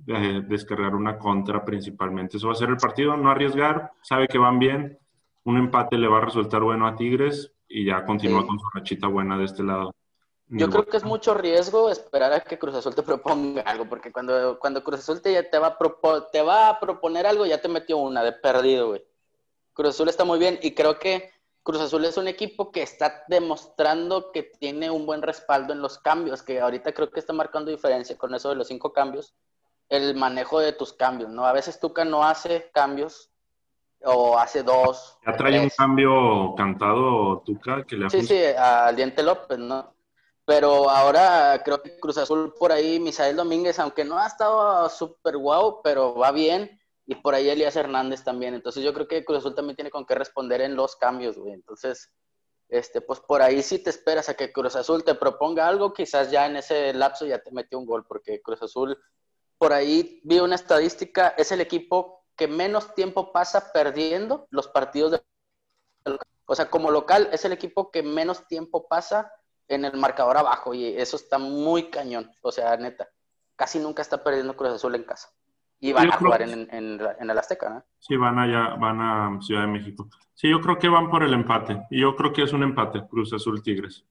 eh, 0.06 0.42
descargar 0.46 0.94
una 0.94 1.18
contra 1.18 1.64
principalmente. 1.64 2.36
Eso 2.36 2.46
va 2.46 2.52
a 2.52 2.56
ser 2.56 2.70
el 2.70 2.76
partido, 2.76 3.16
no 3.16 3.30
arriesgar, 3.30 3.92
sabe 4.02 4.28
que 4.28 4.38
van 4.38 4.58
bien, 4.60 4.99
un 5.44 5.56
empate 5.56 5.96
le 5.96 6.08
va 6.08 6.18
a 6.18 6.22
resultar 6.22 6.62
bueno 6.62 6.86
a 6.86 6.96
Tigres 6.96 7.52
y 7.68 7.86
ya 7.86 8.04
continúa 8.04 8.46
con 8.46 8.58
su 8.58 8.66
rachita 8.74 9.06
buena 9.06 9.38
de 9.38 9.44
este 9.44 9.62
lado. 9.62 9.94
Yo 10.52 10.68
creo 10.68 10.84
que 10.84 10.96
es 10.96 11.04
mucho 11.04 11.34
riesgo 11.34 11.90
esperar 11.90 12.32
a 12.32 12.40
que 12.40 12.58
Cruz 12.58 12.74
Azul 12.74 12.94
te 12.94 13.04
proponga 13.04 13.62
algo, 13.62 13.88
porque 13.88 14.10
cuando, 14.10 14.58
cuando 14.58 14.82
Cruz 14.82 14.98
Azul 14.98 15.22
te, 15.22 15.40
te, 15.44 15.58
va 15.58 15.68
a 15.78 16.30
te 16.32 16.42
va 16.42 16.68
a 16.68 16.80
proponer 16.80 17.24
algo, 17.24 17.46
ya 17.46 17.62
te 17.62 17.68
metió 17.68 17.98
una 17.98 18.24
de 18.24 18.32
perdido, 18.32 18.88
güey. 18.88 19.04
Cruz 19.72 19.90
Azul 19.90 20.08
está 20.08 20.24
muy 20.24 20.40
bien 20.40 20.58
y 20.60 20.74
creo 20.74 20.98
que 20.98 21.30
Cruz 21.62 21.80
Azul 21.80 22.04
es 22.04 22.16
un 22.16 22.26
equipo 22.26 22.72
que 22.72 22.82
está 22.82 23.22
demostrando 23.28 24.32
que 24.32 24.42
tiene 24.42 24.90
un 24.90 25.06
buen 25.06 25.22
respaldo 25.22 25.72
en 25.72 25.80
los 25.80 25.98
cambios, 25.98 26.42
que 26.42 26.60
ahorita 26.60 26.92
creo 26.92 27.10
que 27.10 27.20
está 27.20 27.32
marcando 27.32 27.70
diferencia 27.70 28.18
con 28.18 28.34
eso 28.34 28.48
de 28.48 28.56
los 28.56 28.66
cinco 28.66 28.92
cambios, 28.92 29.34
el 29.88 30.16
manejo 30.16 30.58
de 30.58 30.72
tus 30.72 30.92
cambios, 30.92 31.30
¿no? 31.30 31.46
A 31.46 31.52
veces 31.52 31.78
Tuca 31.78 32.04
no 32.04 32.24
hace 32.24 32.70
cambios 32.74 33.30
o 34.04 34.38
hace 34.38 34.62
dos. 34.62 35.18
Ya 35.26 35.36
trae 35.36 35.60
un 35.60 35.70
cambio 35.76 36.54
cantado 36.56 37.42
Tuca 37.44 37.84
que 37.84 37.96
le 37.96 38.10
Sí, 38.10 38.22
sí, 38.22 38.42
al 38.56 38.96
Diente 38.96 39.22
López, 39.22 39.58
¿no? 39.58 39.94
Pero 40.44 40.90
ahora 40.90 41.60
creo 41.64 41.82
que 41.82 41.98
Cruz 42.00 42.18
Azul 42.18 42.54
por 42.58 42.72
ahí, 42.72 42.98
Misael 42.98 43.36
Domínguez, 43.36 43.78
aunque 43.78 44.04
no 44.04 44.18
ha 44.18 44.26
estado 44.26 44.88
súper 44.88 45.36
guau, 45.36 45.80
pero 45.82 46.14
va 46.14 46.32
bien 46.32 46.80
y 47.06 47.16
por 47.16 47.34
ahí 47.34 47.48
Elías 47.48 47.76
Hernández 47.76 48.24
también. 48.24 48.54
Entonces 48.54 48.82
yo 48.82 48.92
creo 48.94 49.06
que 49.06 49.24
Cruz 49.24 49.38
Azul 49.38 49.54
también 49.54 49.76
tiene 49.76 49.90
con 49.90 50.06
qué 50.06 50.14
responder 50.14 50.60
en 50.60 50.76
los 50.76 50.96
cambios, 50.96 51.38
güey. 51.38 51.52
Entonces, 51.52 52.10
este, 52.68 53.00
pues 53.00 53.20
por 53.20 53.42
ahí 53.42 53.62
sí 53.62 53.80
te 53.82 53.90
esperas 53.90 54.28
a 54.28 54.34
que 54.34 54.52
Cruz 54.52 54.76
Azul 54.76 55.04
te 55.04 55.14
proponga 55.14 55.66
algo, 55.66 55.92
quizás 55.92 56.30
ya 56.30 56.46
en 56.46 56.56
ese 56.56 56.94
lapso 56.94 57.26
ya 57.26 57.42
te 57.42 57.50
metió 57.50 57.78
un 57.78 57.86
gol, 57.86 58.06
porque 58.06 58.40
Cruz 58.40 58.62
Azul, 58.62 58.96
por 59.58 59.72
ahí 59.72 60.20
vi 60.24 60.38
una 60.38 60.54
estadística, 60.54 61.34
es 61.36 61.50
el 61.52 61.60
equipo 61.60 62.19
que 62.40 62.48
menos 62.48 62.94
tiempo 62.94 63.32
pasa 63.32 63.70
perdiendo 63.70 64.46
los 64.48 64.66
partidos 64.66 65.10
de... 65.12 65.20
O 66.46 66.54
sea, 66.54 66.70
como 66.70 66.90
local 66.90 67.28
es 67.32 67.44
el 67.44 67.52
equipo 67.52 67.90
que 67.90 68.02
menos 68.02 68.48
tiempo 68.48 68.88
pasa 68.88 69.30
en 69.68 69.84
el 69.84 69.94
marcador 69.98 70.38
abajo 70.38 70.72
y 70.72 70.86
eso 70.86 71.16
está 71.16 71.36
muy 71.36 71.90
cañón. 71.90 72.30
O 72.40 72.50
sea, 72.50 72.78
neta, 72.78 73.10
casi 73.56 73.78
nunca 73.78 74.00
está 74.00 74.24
perdiendo 74.24 74.56
Cruz 74.56 74.70
Azul 74.70 74.94
en 74.94 75.04
casa. 75.04 75.28
Y 75.80 75.92
van 75.92 76.10
a 76.10 76.16
jugar 76.16 76.40
en, 76.40 76.66
en, 76.70 76.98
en, 77.18 77.30
el 77.30 77.38
Azteca, 77.38 77.68
¿no? 77.68 77.84
Sí, 77.98 78.16
van 78.16 78.38
allá, 78.38 78.74
van 78.76 79.00
a 79.02 79.38
Ciudad 79.42 79.62
de 79.62 79.66
México. 79.66 80.08
Sí, 80.32 80.48
yo 80.48 80.62
creo 80.62 80.78
que 80.78 80.88
van 80.88 81.10
por 81.10 81.22
el 81.22 81.34
empate. 81.34 81.82
Y 81.90 82.00
yo 82.00 82.16
creo 82.16 82.32
que 82.32 82.42
es 82.42 82.54
un 82.54 82.62
empate, 82.62 83.06
Cruz 83.06 83.34
Azul 83.34 83.62
Tigres. 83.62 84.06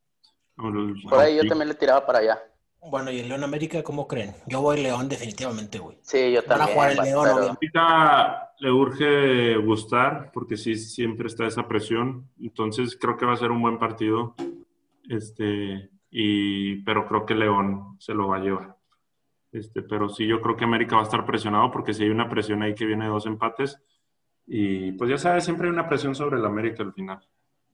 Por 0.55 1.19
ahí 1.19 1.37
yo 1.37 1.47
también 1.47 1.69
le 1.69 1.73
tiraba 1.73 2.05
para 2.05 2.19
allá. 2.19 2.43
Bueno, 2.81 3.11
¿y 3.11 3.19
el 3.19 3.27
León 3.29 3.43
América 3.43 3.83
cómo 3.83 4.07
creen? 4.07 4.33
Yo 4.47 4.61
voy 4.61 4.81
León 4.81 5.09
definitivamente, 5.09 5.79
güey. 5.79 5.97
Sí, 6.01 6.31
yo 6.31 6.43
también. 6.43 6.59
Van 6.59 6.69
a 6.69 6.73
jugar 6.73 6.91
el 6.91 6.97
León, 6.97 7.27
Ahorita 7.27 8.53
le 8.59 8.71
urge 8.71 9.57
gustar, 9.57 10.31
porque 10.33 10.55
sí, 10.57 10.75
siempre 10.75 11.27
está 11.27 11.45
esa 11.45 11.67
presión. 11.67 12.29
Entonces 12.41 12.97
creo 12.99 13.17
que 13.17 13.25
va 13.25 13.33
a 13.33 13.37
ser 13.37 13.51
un 13.51 13.61
buen 13.61 13.77
partido. 13.77 14.35
Este, 15.09 15.89
y, 16.09 16.77
pero 16.83 17.05
creo 17.07 17.25
que 17.25 17.35
León 17.35 17.97
se 17.99 18.13
lo 18.13 18.29
va 18.29 18.37
a 18.37 18.41
llevar. 18.41 18.77
Este, 19.51 19.81
pero 19.81 20.09
sí, 20.09 20.27
yo 20.27 20.41
creo 20.41 20.55
que 20.55 20.63
América 20.63 20.95
va 20.95 21.01
a 21.01 21.05
estar 21.05 21.25
presionado 21.25 21.71
porque 21.71 21.93
si 21.93 22.03
hay 22.03 22.09
una 22.09 22.29
presión 22.29 22.61
ahí 22.61 22.75
que 22.75 22.85
viene 22.85 23.05
de 23.05 23.11
dos 23.11 23.25
empates. 23.25 23.81
Y 24.45 24.93
pues 24.93 25.09
ya 25.09 25.17
sabes, 25.17 25.43
siempre 25.43 25.67
hay 25.67 25.73
una 25.73 25.87
presión 25.87 26.15
sobre 26.15 26.37
el 26.37 26.45
América 26.45 26.83
al 26.83 26.93
final. 26.93 27.19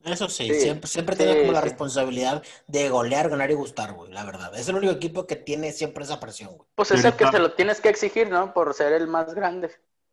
Eso 0.05 0.29
sí, 0.29 0.53
siempre, 0.53 0.87
siempre 0.87 1.15
tiene 1.15 1.39
como 1.39 1.51
la 1.51 1.61
responsabilidad 1.61 2.43
de 2.67 2.89
golear, 2.89 3.29
ganar 3.29 3.49
y 3.49 3.55
gustar, 3.55 3.93
güey, 3.93 4.11
la 4.11 4.23
verdad. 4.23 4.55
Es 4.55 4.69
el 4.69 4.75
único 4.75 4.93
equipo 4.93 5.25
que 5.25 5.35
tiene 5.35 5.71
siempre 5.71 6.03
esa 6.03 6.19
presión, 6.19 6.55
güey. 6.55 6.69
Pues 6.75 6.91
es 6.91 7.03
el 7.03 7.15
que 7.15 7.27
se 7.27 7.39
lo 7.39 7.53
tienes 7.53 7.81
que 7.81 7.89
exigir, 7.89 8.29
¿no? 8.29 8.53
Por 8.53 8.73
ser 8.73 8.93
el 8.93 9.07
más 9.07 9.33
grande. 9.33 9.71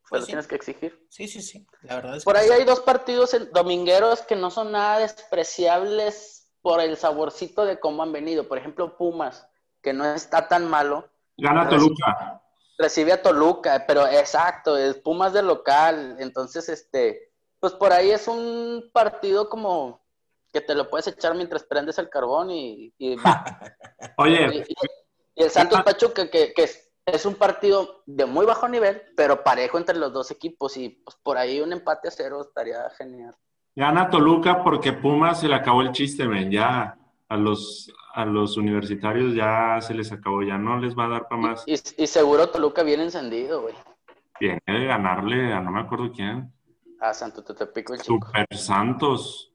Pues 0.09 0.23
lo 0.23 0.27
tienes 0.27 0.47
que 0.47 0.55
exigir. 0.55 1.07
Sí, 1.11 1.29
sí, 1.29 1.43
sí. 1.43 1.67
La 1.83 1.97
verdad 1.97 2.17
es 2.17 2.25
Por 2.25 2.37
ahí 2.37 2.49
hay 2.51 2.65
dos 2.65 2.81
partidos 2.81 3.37
domingueros 3.53 4.23
que 4.23 4.37
no 4.37 4.51
son 4.51 4.73
nada 4.73 4.99
despreciables 4.99 6.51
por 6.63 6.81
el 6.81 6.97
saborcito 6.97 7.65
de 7.65 7.79
cómo 7.79 8.03
han 8.03 8.13
venido. 8.13 8.49
Por 8.49 8.59
ejemplo, 8.59 8.97
Pumas, 8.97 9.47
que 9.83 9.93
no 9.93 10.05
está 10.15 10.49
tan 10.49 10.69
malo, 10.69 11.11
Gana 11.37 11.69
Toluca. 11.69 12.43
Recibe 12.79 13.13
a 13.13 13.23
Toluca, 13.23 13.85
pero 13.87 14.07
exacto, 14.07 14.77
es 14.77 14.97
Pumas 14.97 15.33
de 15.33 15.43
local. 15.43 16.17
Entonces, 16.19 16.69
este, 16.69 17.32
pues 17.63 17.75
por 17.75 17.93
ahí 17.93 18.11
es 18.11 18.27
un 18.27 18.91
partido 18.93 19.49
como 19.49 20.03
que 20.53 20.61
te 20.61 20.75
lo 20.75 20.91
puedes 20.91 21.07
echar 21.07 21.37
mientras 21.37 21.63
prendes 21.63 21.97
el 21.97 22.11
carbón 22.11 22.51
y, 22.51 22.93
Oye. 24.19 24.67
Y, 25.37 25.43
el 25.45 25.49
Santos 25.49 25.81
Pachuca, 25.83 26.29
que, 26.29 26.53
que 26.53 26.69
es, 27.07 27.25
un 27.25 27.37
partido 27.37 28.03
de 28.05 28.27
muy 28.27 28.47
bajo 28.47 28.69
nivel, 28.69 29.03
pero 29.17 29.45
parejo 29.45 29.79
entre 29.79 29.97
los 29.97 30.13
dos 30.13 30.33
equipos. 30.33 30.77
Y 30.77 30.89
pues 30.89 31.17
por 31.23 31.39
ahí 31.39 31.61
un 31.61 31.73
empate 31.73 32.09
a 32.09 32.11
cero 32.11 32.41
estaría 32.41 32.91
genial. 32.99 33.33
Gana 33.77 34.11
Toluca 34.11 34.65
porque 34.65 34.93
Pumas 34.93 35.39
se 35.39 35.47
le 35.47 35.55
acabó 35.55 35.83
el 35.83 35.93
chiste, 35.93 36.27
ven, 36.27 36.51
ya 36.51 36.99
a 37.29 37.37
los, 37.37 37.93
a 38.13 38.25
los 38.25 38.57
universitarios 38.57 39.37
ya 39.37 39.81
se 39.81 39.95
les 39.95 40.11
acabó, 40.11 40.43
ya 40.43 40.59
no 40.59 40.81
les 40.81 40.99
va 40.99 41.05
a 41.05 41.11
dar 41.11 41.29
para 41.29 41.41
más. 41.41 41.65
Y, 41.67 41.77
seguro 42.09 42.49
Toluca 42.49 42.83
viene 42.83 43.05
encendido, 43.05 43.63
güey. 43.63 43.75
Viene 44.41 44.61
de 44.67 44.85
ganarle 44.85 45.53
a 45.53 45.61
no 45.61 45.71
me 45.71 45.81
acuerdo 45.81 46.11
quién. 46.11 46.53
A 47.03 47.13
Santo 47.13 47.43
Tetepico 47.43 47.95
el 47.95 48.01
chico. 48.01 48.15
Super 48.15 48.47
Santos. 48.57 49.53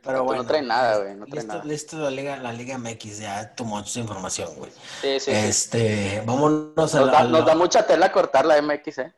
Pero 0.00 0.22
bueno. 0.22 0.42
No 0.42 0.48
trae 0.48 0.62
nada, 0.62 0.98
güey. 0.98 1.16
No 1.16 1.26
trae 1.26 1.40
listo, 1.40 1.52
nada. 1.52 1.64
Listo 1.64 1.98
la 1.98 2.10
Liga, 2.10 2.36
la 2.36 2.52
Liga 2.52 2.78
MX, 2.78 3.18
ya 3.18 3.54
tomó 3.56 3.84
su 3.84 3.98
información, 3.98 4.48
güey. 4.56 4.70
Sí, 5.00 5.18
sí. 5.18 5.30
Este, 5.32 6.22
vámonos 6.24 6.94
a, 6.94 7.00
nos, 7.00 7.10
da, 7.10 7.24
nos 7.24 7.44
da 7.44 7.56
mucha 7.56 7.84
tela 7.84 8.12
cortar 8.12 8.46
la 8.46 8.62
MX, 8.62 8.98
¿eh? 8.98 9.14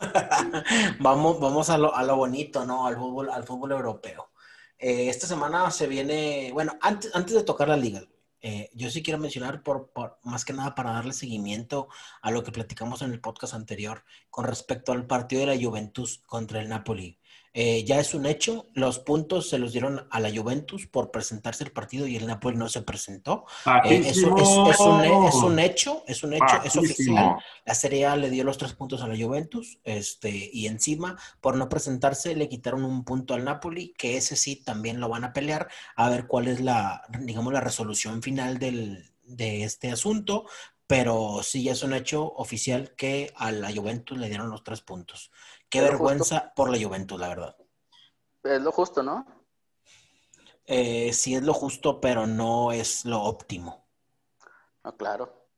vamos 1.00 1.40
vamos 1.40 1.70
a 1.70 1.78
lo, 1.78 1.94
a 1.94 2.02
lo 2.02 2.16
bonito, 2.16 2.66
¿no? 2.66 2.86
Al 2.86 2.96
fútbol, 2.96 3.30
al 3.30 3.44
fútbol 3.44 3.72
europeo. 3.72 4.32
Eh, 4.78 5.08
esta 5.08 5.26
semana 5.26 5.70
se 5.70 5.86
viene, 5.86 6.50
bueno, 6.52 6.76
antes, 6.82 7.14
antes 7.14 7.34
de 7.34 7.42
tocar 7.42 7.68
la 7.68 7.76
liga, 7.76 8.02
eh, 8.42 8.70
yo 8.74 8.90
sí 8.90 9.02
quiero 9.02 9.18
mencionar, 9.18 9.62
por, 9.62 9.90
por, 9.92 10.18
más 10.24 10.44
que 10.44 10.52
nada 10.52 10.74
para 10.74 10.92
darle 10.92 11.12
seguimiento 11.12 11.88
a 12.20 12.30
lo 12.32 12.42
que 12.42 12.52
platicamos 12.52 13.00
en 13.02 13.12
el 13.12 13.20
podcast 13.20 13.54
anterior 13.54 14.04
con 14.30 14.44
respecto 14.44 14.92
al 14.92 15.06
partido 15.06 15.40
de 15.40 15.56
la 15.56 15.62
Juventus 15.64 16.22
contra 16.26 16.60
el 16.60 16.68
Napoli. 16.68 17.20
Eh, 17.54 17.84
ya 17.84 18.00
es 18.00 18.14
un 18.14 18.24
hecho, 18.24 18.68
los 18.72 18.98
puntos 18.98 19.50
se 19.50 19.58
los 19.58 19.72
dieron 19.72 20.06
a 20.10 20.20
la 20.20 20.30
Juventus 20.34 20.86
por 20.86 21.10
presentarse 21.10 21.64
el 21.64 21.70
partido 21.70 22.06
y 22.06 22.16
el 22.16 22.26
Napoli 22.26 22.56
no 22.56 22.68
se 22.68 22.80
presentó. 22.80 23.44
Eh, 23.84 24.02
es, 24.06 24.22
un, 24.22 24.38
es, 24.38 24.48
un, 24.48 24.70
es, 24.70 25.34
un, 25.34 25.58
hecho, 25.58 26.02
es 26.06 26.22
un 26.22 26.32
hecho, 26.32 26.62
es 26.64 26.76
oficial. 26.76 27.36
La 27.66 27.74
Serie 27.74 28.06
A 28.06 28.16
le 28.16 28.30
dio 28.30 28.44
los 28.44 28.56
tres 28.56 28.72
puntos 28.72 29.02
a 29.02 29.08
la 29.08 29.22
Juventus 29.22 29.78
este, 29.84 30.50
y 30.52 30.66
encima, 30.66 31.18
por 31.42 31.56
no 31.56 31.68
presentarse, 31.68 32.34
le 32.34 32.48
quitaron 32.48 32.84
un 32.84 33.04
punto 33.04 33.34
al 33.34 33.44
Napoli, 33.44 33.94
que 33.98 34.16
ese 34.16 34.34
sí 34.36 34.56
también 34.56 34.98
lo 34.98 35.10
van 35.10 35.24
a 35.24 35.34
pelear, 35.34 35.68
a 35.94 36.08
ver 36.08 36.26
cuál 36.26 36.48
es 36.48 36.60
la, 36.60 37.02
digamos, 37.20 37.52
la 37.52 37.60
resolución 37.60 38.22
final 38.22 38.58
del, 38.58 39.12
de 39.24 39.64
este 39.64 39.90
asunto, 39.90 40.46
pero 40.86 41.40
sí 41.42 41.62
ya 41.62 41.72
es 41.72 41.82
un 41.82 41.94
hecho 41.94 42.32
oficial 42.34 42.94
que 42.96 43.32
a 43.36 43.52
la 43.52 43.72
Juventus 43.72 44.18
le 44.18 44.28
dieron 44.28 44.50
los 44.50 44.64
tres 44.64 44.80
puntos. 44.80 45.30
Qué 45.72 45.80
vergüenza 45.80 46.52
por 46.54 46.68
la 46.68 46.78
Juventus, 46.78 47.18
la 47.18 47.28
verdad. 47.28 47.56
Es 48.42 48.60
lo 48.60 48.70
justo, 48.72 49.02
¿no? 49.02 49.24
Eh, 50.66 51.14
sí 51.14 51.34
es 51.34 51.42
lo 51.42 51.54
justo, 51.54 51.98
pero 51.98 52.26
no 52.26 52.72
es 52.72 53.06
lo 53.06 53.22
óptimo. 53.22 53.86
No, 54.84 54.94
claro. 54.98 55.48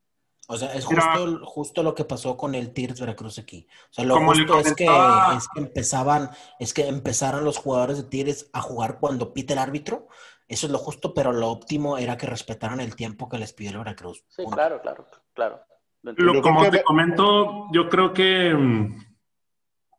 O 0.47 0.57
sea, 0.57 0.73
es 0.75 0.85
justo, 0.85 1.45
justo 1.45 1.83
lo 1.83 1.97
que 1.97 2.05
pasó 2.05 2.37
con 2.37 2.55
el 2.55 2.73
Tigres 2.73 3.01
Veracruz 3.01 3.41
aquí. 3.41 3.67
O 3.91 3.93
sea, 3.93 4.05
lo 4.05 4.25
justo 4.25 4.61
es 4.61 4.75
que, 4.75 4.85
es 4.85 5.49
que 5.53 5.61
empezaban, 5.61 6.31
es 6.61 6.73
que 6.73 6.87
empezaron 6.87 7.43
los 7.43 7.59
jugadores 7.59 7.97
de 7.97 8.05
Tigres 8.05 8.51
a 8.53 8.61
jugar 8.61 9.01
cuando 9.01 9.33
pita 9.33 9.55
el 9.55 9.59
árbitro. 9.59 10.07
Eso 10.47 10.67
es 10.67 10.73
lo 10.73 10.79
justo, 10.79 11.13
pero 11.13 11.33
lo 11.33 11.49
óptimo 11.49 11.99
era 11.99 12.17
que 12.17 12.27
respetaran 12.27 12.79
el 12.79 12.95
tiempo 12.95 13.29
que 13.29 13.39
les 13.39 13.53
pidió 13.53 13.73
el 13.73 13.79
Veracruz. 13.79 14.25
Sí, 14.29 14.45
claro, 14.49 14.81
claro, 14.81 15.07
claro. 15.33 15.61
Lo, 16.03 16.41
como 16.41 16.71
te 16.71 16.85
comento, 16.85 17.67
yo 17.73 17.89
creo 17.89 18.13
que 18.13 18.55
mm, 18.55 19.04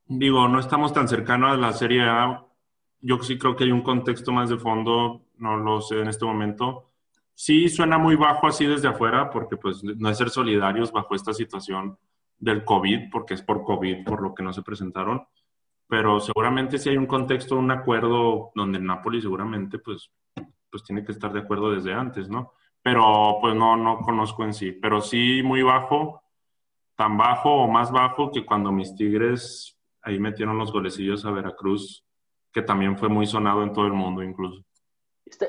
Digo, 0.07 0.47
no 0.47 0.59
estamos 0.59 0.93
tan 0.93 1.07
cercanos 1.07 1.53
a 1.53 1.57
la 1.57 1.73
Serie 1.73 2.03
A. 2.03 2.45
Yo 3.01 3.17
sí 3.23 3.39
creo 3.39 3.55
que 3.55 3.63
hay 3.63 3.71
un 3.71 3.81
contexto 3.81 4.31
más 4.31 4.49
de 4.49 4.57
fondo, 4.57 5.25
no 5.37 5.57
lo 5.57 5.81
sé 5.81 5.99
en 5.99 6.07
este 6.07 6.25
momento. 6.25 6.91
Sí 7.33 7.69
suena 7.69 7.97
muy 7.97 8.15
bajo 8.15 8.47
así 8.47 8.67
desde 8.67 8.87
afuera, 8.87 9.31
porque 9.31 9.57
pues 9.57 9.83
no 9.83 10.09
es 10.09 10.17
ser 10.17 10.29
solidarios 10.29 10.91
bajo 10.91 11.15
esta 11.15 11.33
situación 11.33 11.97
del 12.37 12.63
COVID, 12.63 13.09
porque 13.11 13.33
es 13.33 13.41
por 13.41 13.63
COVID, 13.63 14.05
por 14.05 14.21
lo 14.21 14.35
que 14.35 14.43
no 14.43 14.53
se 14.53 14.61
presentaron. 14.61 15.25
Pero 15.87 16.19
seguramente 16.19 16.77
sí 16.77 16.89
hay 16.89 16.97
un 16.97 17.07
contexto, 17.07 17.57
un 17.57 17.71
acuerdo 17.71 18.51
donde 18.53 18.77
el 18.77 18.85
Napoli 18.85 19.21
seguramente 19.21 19.79
pues, 19.79 20.11
pues 20.69 20.83
tiene 20.83 21.03
que 21.03 21.13
estar 21.13 21.33
de 21.33 21.39
acuerdo 21.39 21.71
desde 21.71 21.93
antes, 21.93 22.29
¿no? 22.29 22.53
Pero 22.83 23.39
pues 23.41 23.55
no, 23.55 23.75
no 23.75 23.97
conozco 23.99 24.43
en 24.43 24.53
sí. 24.53 24.71
Pero 24.71 25.01
sí 25.01 25.41
muy 25.43 25.63
bajo, 25.63 26.21
tan 26.95 27.17
bajo 27.17 27.51
o 27.51 27.67
más 27.67 27.91
bajo 27.91 28.31
que 28.31 28.45
cuando 28.45 28.71
mis 28.71 28.95
Tigres 28.95 29.74
ahí 30.05 30.19
metieron 30.19 30.57
los 30.57 30.71
golecillos 30.71 31.25
a 31.25 31.31
Veracruz, 31.31 32.05
que 32.53 32.61
también 32.61 32.97
fue 32.97 33.09
muy 33.09 33.25
sonado 33.25 33.63
en 33.63 33.73
todo 33.73 33.87
el 33.87 33.93
mundo 33.93 34.23
incluso. 34.23 34.63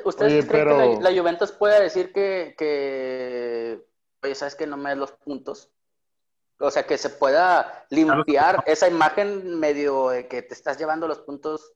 ¿Ustedes 0.05 0.47
creen 0.47 0.99
que 0.99 1.03
la, 1.03 1.15
Juventus 1.15 1.53
puede 1.53 1.83
decir 1.83 2.11
que, 2.13 2.55
que, 2.57 3.87
oye, 4.23 4.35
sabes 4.35 4.55
que 4.55 4.67
no 4.67 4.79
me 4.79 4.91
des 4.91 4.99
los 4.99 5.13
puntos? 5.13 5.71
O 6.59 6.71
sea, 6.71 6.87
que 6.87 6.97
se 6.97 7.11
pueda 7.11 7.87
limpiar 7.91 8.65
esa 8.67 8.89
imagen 8.89 9.61
medio 9.61 10.09
de 10.09 10.27
que 10.27 10.41
te 10.41 10.55
estás 10.55 10.79
llevando 10.79 11.07
los 11.07 11.19
puntos 11.21 11.75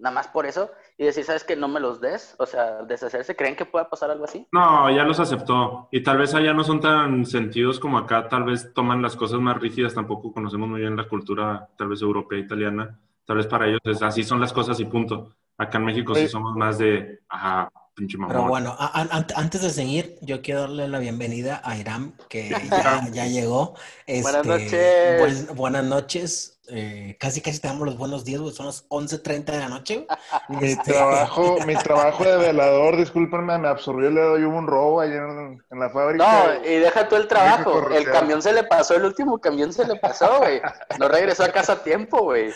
nada 0.00 0.14
más 0.14 0.28
por 0.28 0.46
eso 0.46 0.70
y 0.96 1.04
decir, 1.04 1.24
¿sabes 1.24 1.44
que 1.44 1.56
no 1.56 1.68
me 1.68 1.80
los 1.80 2.00
des? 2.00 2.34
O 2.38 2.46
sea, 2.46 2.82
deshacerse, 2.82 3.36
¿creen 3.36 3.56
que 3.56 3.64
pueda 3.64 3.88
pasar 3.88 4.10
algo 4.10 4.24
así? 4.24 4.46
No, 4.52 4.90
ya 4.90 5.04
los 5.04 5.20
aceptó. 5.20 5.88
Y 5.92 6.02
tal 6.02 6.18
vez 6.18 6.34
allá 6.34 6.52
no 6.52 6.64
son 6.64 6.80
tan 6.80 7.26
sentidos 7.26 7.78
como 7.78 7.98
acá, 7.98 8.28
tal 8.28 8.44
vez 8.44 8.72
toman 8.74 9.02
las 9.02 9.16
cosas 9.16 9.40
más 9.40 9.58
rígidas, 9.58 9.94
tampoco 9.94 10.32
conocemos 10.32 10.68
muy 10.68 10.80
bien 10.80 10.96
la 10.96 11.08
cultura 11.08 11.68
tal 11.76 11.88
vez 11.88 12.02
europea, 12.02 12.38
italiana. 12.38 12.98
Tal 13.24 13.36
vez 13.36 13.46
para 13.46 13.66
ellos 13.66 13.80
es 13.84 14.02
así 14.02 14.24
son 14.24 14.40
las 14.40 14.52
cosas 14.52 14.80
y 14.80 14.86
punto. 14.86 15.34
Acá 15.58 15.78
en 15.78 15.84
México 15.84 16.14
sí 16.14 16.28
somos 16.28 16.56
más 16.56 16.78
de, 16.78 17.20
ajá, 17.28 17.70
pinche 17.94 18.16
mamón. 18.16 18.34
Pero 18.34 18.48
bueno, 18.48 18.76
antes 18.78 19.60
de 19.60 19.70
seguir, 19.70 20.16
yo 20.22 20.40
quiero 20.40 20.62
darle 20.62 20.88
la 20.88 20.98
bienvenida 20.98 21.60
a 21.62 21.76
Iram, 21.76 22.12
que 22.28 22.48
ya, 23.12 23.26
llegó. 23.26 23.74
buenas 24.06 24.46
este, 24.46 25.18
noches. 25.18 25.54
buenas 25.54 25.84
noches. 25.84 26.57
Eh, 26.70 27.16
casi 27.18 27.40
casi 27.40 27.60
te 27.60 27.68
damos 27.68 27.86
los 27.86 27.96
buenos 27.96 28.24
días, 28.24 28.40
güey. 28.40 28.54
Son 28.54 28.66
las 28.66 28.86
11.30 28.88 29.44
de 29.44 29.58
la 29.58 29.68
noche. 29.68 30.06
Mi, 30.48 30.72
este, 30.72 30.92
trabajo, 30.92 31.56
mi 31.66 31.74
trabajo 31.76 32.24
de 32.24 32.36
velador, 32.36 32.96
discúlpenme, 32.96 33.58
me 33.58 33.68
absorbió 33.68 34.08
el 34.08 34.14
dedo 34.14 34.38
y 34.38 34.44
hubo 34.44 34.58
un 34.58 34.66
robo 34.66 35.00
ayer 35.00 35.22
en, 35.22 35.62
la 35.70 35.90
fábrica. 35.90 36.24
No, 36.24 36.68
y 36.68 36.76
deja 36.76 37.08
tú 37.08 37.16
el 37.16 37.26
trabajo. 37.26 37.88
El 37.90 38.04
camión 38.10 38.42
se 38.42 38.52
le 38.52 38.64
pasó, 38.64 38.94
el 38.94 39.04
último 39.04 39.38
camión 39.38 39.72
se 39.72 39.86
le 39.86 39.96
pasó, 39.96 40.38
güey. 40.38 40.60
No 40.98 41.08
regresó 41.08 41.44
a 41.44 41.48
casa 41.48 41.74
a 41.74 41.82
tiempo, 41.82 42.22
güey. 42.22 42.52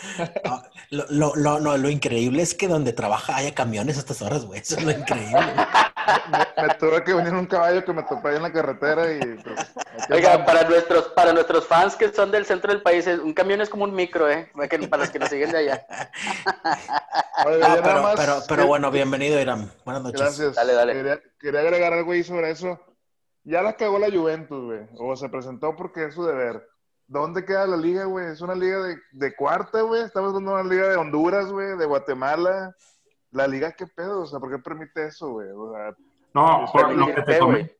lo, 0.89 1.35
lo, 1.35 1.59
no, 1.59 1.77
lo 1.77 1.89
increíble 1.89 2.43
es 2.43 2.53
que 2.53 2.67
donde 2.67 2.93
trabaja 2.93 3.35
haya 3.35 3.53
camiones 3.53 3.97
a 3.97 3.99
estas 4.01 4.21
horas, 4.21 4.45
güey. 4.45 4.59
Eso 4.59 4.77
es 4.77 4.83
lo 4.83 4.91
increíble. 4.91 5.53
Me, 6.57 6.73
tuve 6.75 7.03
que 7.03 7.13
venir 7.13 7.33
un 7.33 7.45
caballo 7.45 7.83
que 7.83 7.93
me 7.93 8.03
topé 8.03 8.29
ahí 8.29 8.35
en 8.37 8.43
la 8.43 8.51
carretera 8.51 9.11
y... 9.11 9.19
Pues, 9.19 10.09
Oiga, 10.09 10.45
para 10.45 10.67
nuestros, 10.67 11.09
para 11.09 11.33
nuestros 11.33 11.67
fans 11.67 11.95
que 11.95 12.11
son 12.11 12.31
del 12.31 12.45
centro 12.45 12.71
del 12.71 12.81
país, 12.81 13.07
un 13.07 13.33
camión 13.33 13.61
es 13.61 13.69
como 13.69 13.83
un 13.83 13.93
micro, 13.93 14.29
¿eh? 14.29 14.51
Para 14.89 15.03
los 15.03 15.11
que 15.11 15.19
nos 15.19 15.29
siguen 15.29 15.51
de 15.51 15.57
allá. 15.57 15.85
Ah, 17.35 18.15
pero, 18.15 18.43
pero, 18.47 18.67
bueno, 18.67 18.89
bienvenido, 18.91 19.41
Iram. 19.41 19.69
Buenas 19.83 20.03
noches. 20.03 20.21
Gracias. 20.21 20.55
Dale, 20.55 20.73
dale. 20.73 21.21
Quería, 21.39 21.59
agregar 21.59 21.91
algo 21.91 22.11
ahí 22.11 22.23
sobre 22.23 22.51
eso. 22.51 22.79
Ya 23.43 23.61
la 23.61 23.75
cagó 23.75 23.99
la 23.99 24.09
Juventus, 24.09 24.63
güey. 24.63 24.87
O 24.97 25.15
se 25.15 25.27
presentó 25.29 25.75
porque 25.75 26.05
es 26.05 26.13
su 26.13 26.23
deber. 26.25 26.65
¿Dónde 27.07 27.43
queda 27.43 27.67
la 27.67 27.75
liga, 27.75 28.05
güey? 28.05 28.27
Es 28.27 28.39
una 28.41 28.55
liga 28.55 28.81
de, 28.83 28.97
de 29.11 29.35
cuarta, 29.35 29.81
güey. 29.81 30.03
Estamos 30.03 30.31
viendo 30.31 30.53
una 30.53 30.63
liga 30.63 30.89
de 30.89 30.95
Honduras, 30.95 31.51
güey, 31.51 31.75
de 31.75 31.85
Guatemala. 31.85 32.73
La 33.33 33.47
liga, 33.47 33.73
¿qué 33.73 33.87
pedo? 33.87 34.21
O 34.21 34.25
sea, 34.25 34.39
¿por 34.39 34.49
qué 34.51 34.59
permite 34.59 35.07
eso, 35.07 35.29
güey? 35.31 35.49
O 35.49 35.71
sea, 35.71 35.95
no, 36.33 36.65
por 36.71 36.93
lo 36.93 37.07
que 37.07 37.21
te 37.21 37.39
comento 37.39 37.73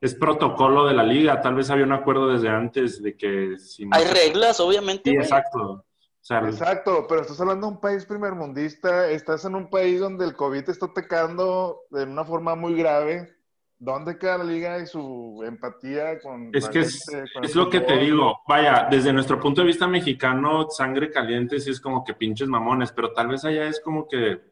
es 0.00 0.14
protocolo 0.14 0.86
de 0.86 0.94
la 0.94 1.02
liga. 1.02 1.40
Tal 1.40 1.54
vez 1.54 1.70
había 1.70 1.84
un 1.84 1.92
acuerdo 1.92 2.28
desde 2.28 2.48
antes 2.48 3.02
de 3.02 3.16
que... 3.16 3.58
Si 3.58 3.86
Hay 3.90 4.04
reglas, 4.04 4.60
obviamente. 4.60 5.10
Sí, 5.10 5.16
exacto. 5.16 5.84
Exacto, 6.22 7.06
pero 7.08 7.22
estás 7.22 7.40
hablando 7.40 7.66
de 7.66 7.72
un 7.72 7.80
país 7.80 8.04
primermundista, 8.04 9.08
estás 9.08 9.46
en 9.46 9.54
un 9.54 9.70
país 9.70 10.00
donde 10.00 10.26
el 10.26 10.36
COVID 10.36 10.68
está 10.68 10.86
atacando 10.86 11.80
de 11.90 12.04
una 12.04 12.24
forma 12.24 12.54
muy 12.54 12.74
grave. 12.74 13.34
¿Dónde 13.78 14.18
queda 14.18 14.36
la 14.36 14.44
liga 14.44 14.78
y 14.78 14.86
su 14.86 15.42
empatía 15.44 16.20
con... 16.20 16.50
Es 16.54 16.68
que 16.68 16.80
es, 16.80 17.02
es 17.42 17.54
lo 17.56 17.70
que 17.70 17.80
te 17.80 17.96
digo. 17.96 18.40
Vaya, 18.46 18.86
desde 18.90 19.14
nuestro 19.14 19.40
punto 19.40 19.62
de 19.62 19.68
vista 19.68 19.88
mexicano, 19.88 20.68
sangre 20.68 21.10
caliente 21.10 21.58
sí 21.58 21.70
es 21.70 21.80
como 21.80 22.04
que 22.04 22.12
pinches 22.12 22.48
mamones, 22.48 22.92
pero 22.92 23.14
tal 23.14 23.28
vez 23.28 23.42
allá 23.46 23.66
es 23.66 23.80
como 23.80 24.06
que, 24.06 24.49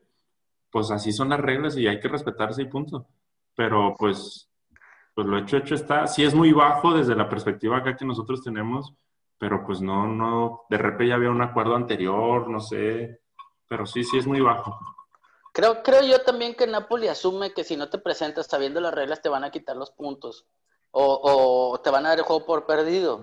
pues 0.71 0.91
así 0.91 1.13
son 1.13 1.31
las 1.31 1.41
reglas 1.41 1.77
y 1.77 1.87
hay 1.87 2.01
que 2.01 2.09
respetarse 2.09 2.63
y 2.63 2.67
punto. 2.67 3.07
Pero 3.55 3.95
pues 3.99 4.49
pues 5.19 5.27
lo 5.27 5.37
hecho, 5.37 5.57
hecho 5.57 5.75
está. 5.75 6.07
Sí 6.07 6.23
es 6.25 6.33
muy 6.33 6.53
bajo 6.53 6.95
desde 6.95 7.17
la 7.17 7.29
perspectiva 7.29 7.79
acá 7.79 7.97
que 7.97 8.05
nosotros 8.05 8.41
tenemos, 8.45 8.95
pero 9.37 9.65
pues 9.67 9.81
no, 9.81 10.07
no, 10.07 10.63
de 10.71 10.79
repente 10.79 11.09
ya 11.09 11.17
había 11.17 11.31
un 11.31 11.43
acuerdo 11.43 11.75
anterior, 11.75 12.49
no 12.49 12.61
sé, 12.61 13.21
pero 13.69 13.85
sí, 13.85 14.05
sí 14.05 14.17
es 14.17 14.29
muy 14.29 14.41
bajo. 14.41 14.79
Creo, 15.53 15.83
creo 15.83 16.03
yo 16.03 16.23
también 16.23 16.55
que 16.55 16.69
Napoli 16.69 17.09
asume 17.09 17.53
que 17.53 17.65
si 17.65 17.77
no 17.77 17.89
te 17.89 17.99
presentas 17.99 18.47
sabiendo 18.47 18.81
las 18.81 18.95
reglas 18.95 19.21
te 19.21 19.29
van 19.29 19.43
a 19.43 19.51
quitar 19.51 19.77
los 19.77 19.91
puntos 19.91 20.47
o, 20.93 21.21
o 21.21 21.81
te 21.81 21.91
van 21.91 22.07
a 22.07 22.11
dar 22.11 22.19
el 22.19 22.25
juego 22.25 22.47
por 22.47 22.65
perdido. 22.65 23.21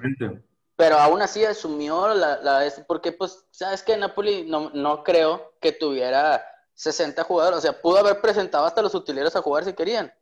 Pero 0.75 0.97
aún 0.97 1.21
así 1.21 1.45
asumió 1.45 2.13
la, 2.13 2.41
la, 2.41 2.69
porque 2.89 3.13
pues, 3.13 3.47
sabes 3.51 3.83
que 3.83 3.95
Napoli 3.95 4.43
no, 4.45 4.69
no 4.73 5.01
creo 5.01 5.53
que 5.61 5.71
tuviera 5.71 6.43
60 6.75 7.23
jugadores, 7.23 7.59
o 7.59 7.61
sea, 7.61 7.81
pudo 7.81 7.97
haber 7.97 8.21
presentado 8.21 8.65
hasta 8.65 8.81
los 8.81 8.93
utileros 8.93 9.35
a 9.35 9.41
jugar 9.41 9.65
si 9.65 9.73
querían 9.73 10.13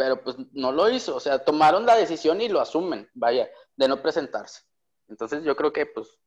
pero 0.00 0.24
pues 0.24 0.34
no 0.52 0.72
lo 0.72 0.88
hizo, 0.88 1.14
o 1.14 1.20
sea, 1.20 1.44
tomaron 1.44 1.84
la 1.84 1.94
decisión 1.94 2.40
y 2.40 2.48
lo 2.48 2.58
asumen, 2.58 3.10
vaya, 3.12 3.50
de 3.76 3.86
no 3.86 4.00
presentarse. 4.00 4.62
Entonces 5.08 5.44
yo 5.44 5.54
creo 5.54 5.74
que 5.74 5.84
pues 5.84 6.18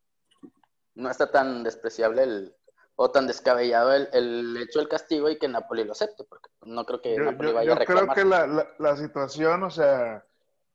no 0.93 1.09
está 1.09 1.32
tan 1.32 1.63
despreciable 1.63 2.21
el, 2.21 2.55
o 2.95 3.09
tan 3.09 3.26
descabellado 3.26 3.91
el, 3.91 4.09
el 4.13 4.57
hecho 4.57 4.78
del 4.78 4.88
castigo 4.88 5.28
y 5.28 5.39
que 5.39 5.47
Napoli 5.47 5.86
lo 5.86 5.93
acepte, 5.93 6.24
porque 6.24 6.51
no 6.61 6.86
creo 6.86 7.01
que 7.01 7.17
Napoli 7.17 7.51
vaya 7.51 7.71
a 7.71 7.76
reclamar. 7.80 8.05
Yo 8.05 8.13
creo 8.13 8.24
que 8.24 8.30
la, 8.30 8.67
la, 8.78 8.95
situación, 8.95 9.63
o 9.63 9.71
sea, 9.71 10.24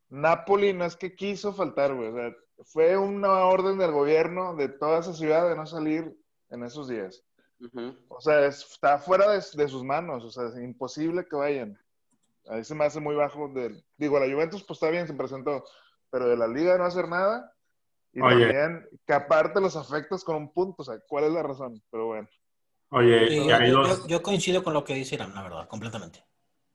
Napoli 0.09 0.73
no 0.73 0.85
es 0.85 0.97
que 0.97 1.15
quiso 1.15 1.53
faltar, 1.53 1.95
güey, 1.95 2.09
o 2.09 2.15
sea, 2.15 2.35
fue 2.65 2.97
una 2.97 3.45
orden 3.45 3.79
del 3.79 3.93
gobierno 3.93 4.57
de 4.57 4.71
toda 4.71 4.99
esa 4.99 5.15
ciudad 5.15 5.49
de 5.49 5.55
no 5.55 5.67
salir 5.67 6.21
en 6.51 6.65
esos 6.65 6.89
días. 6.89 7.23
O 8.09 8.21
sea, 8.21 8.47
está 8.47 8.99
fuera 8.99 9.31
de, 9.31 9.43
de, 9.55 9.69
sus 9.69 9.83
manos, 9.83 10.25
o 10.25 10.31
sea, 10.31 10.47
es 10.47 10.57
imposible 10.63 11.27
que 11.29 11.37
vayan. 11.37 11.79
Ahí 12.49 12.65
se 12.65 12.75
me 12.75 12.85
hace 12.85 13.01
muy 13.01 13.15
bajo. 13.15 13.49
Del, 13.49 13.83
digo, 13.97 14.19
la 14.19 14.33
Juventus, 14.33 14.63
pues 14.65 14.77
está 14.77 14.91
bien, 14.91 15.07
se 15.07 15.15
presentó, 15.15 15.65
pero 16.11 16.29
de 16.29 16.37
la 16.37 16.49
liga 16.49 16.79
no 16.79 16.85
hacer 16.85 17.09
nada. 17.09 17.53
Y 18.13 18.21
también 18.21 18.89
que 19.07 19.13
aparte 19.13 19.61
los 19.61 19.77
afectas 19.77 20.25
con 20.25 20.37
un 20.37 20.53
punto. 20.53 20.83
O 20.83 20.85
sea, 20.85 20.97
¿cuál 21.07 21.25
es 21.25 21.33
la 21.33 21.43
razón? 21.43 21.83
Pero 21.91 22.07
bueno. 22.07 22.29
Oye, 22.91 23.47
yo, 24.09 24.23
coincido 24.23 24.63
con 24.63 24.73
lo 24.73 24.83
que 24.83 24.95
dice 24.95 25.17
Irán, 25.17 25.35
la 25.35 25.43
verdad, 25.43 25.69
completamente. 25.69 26.25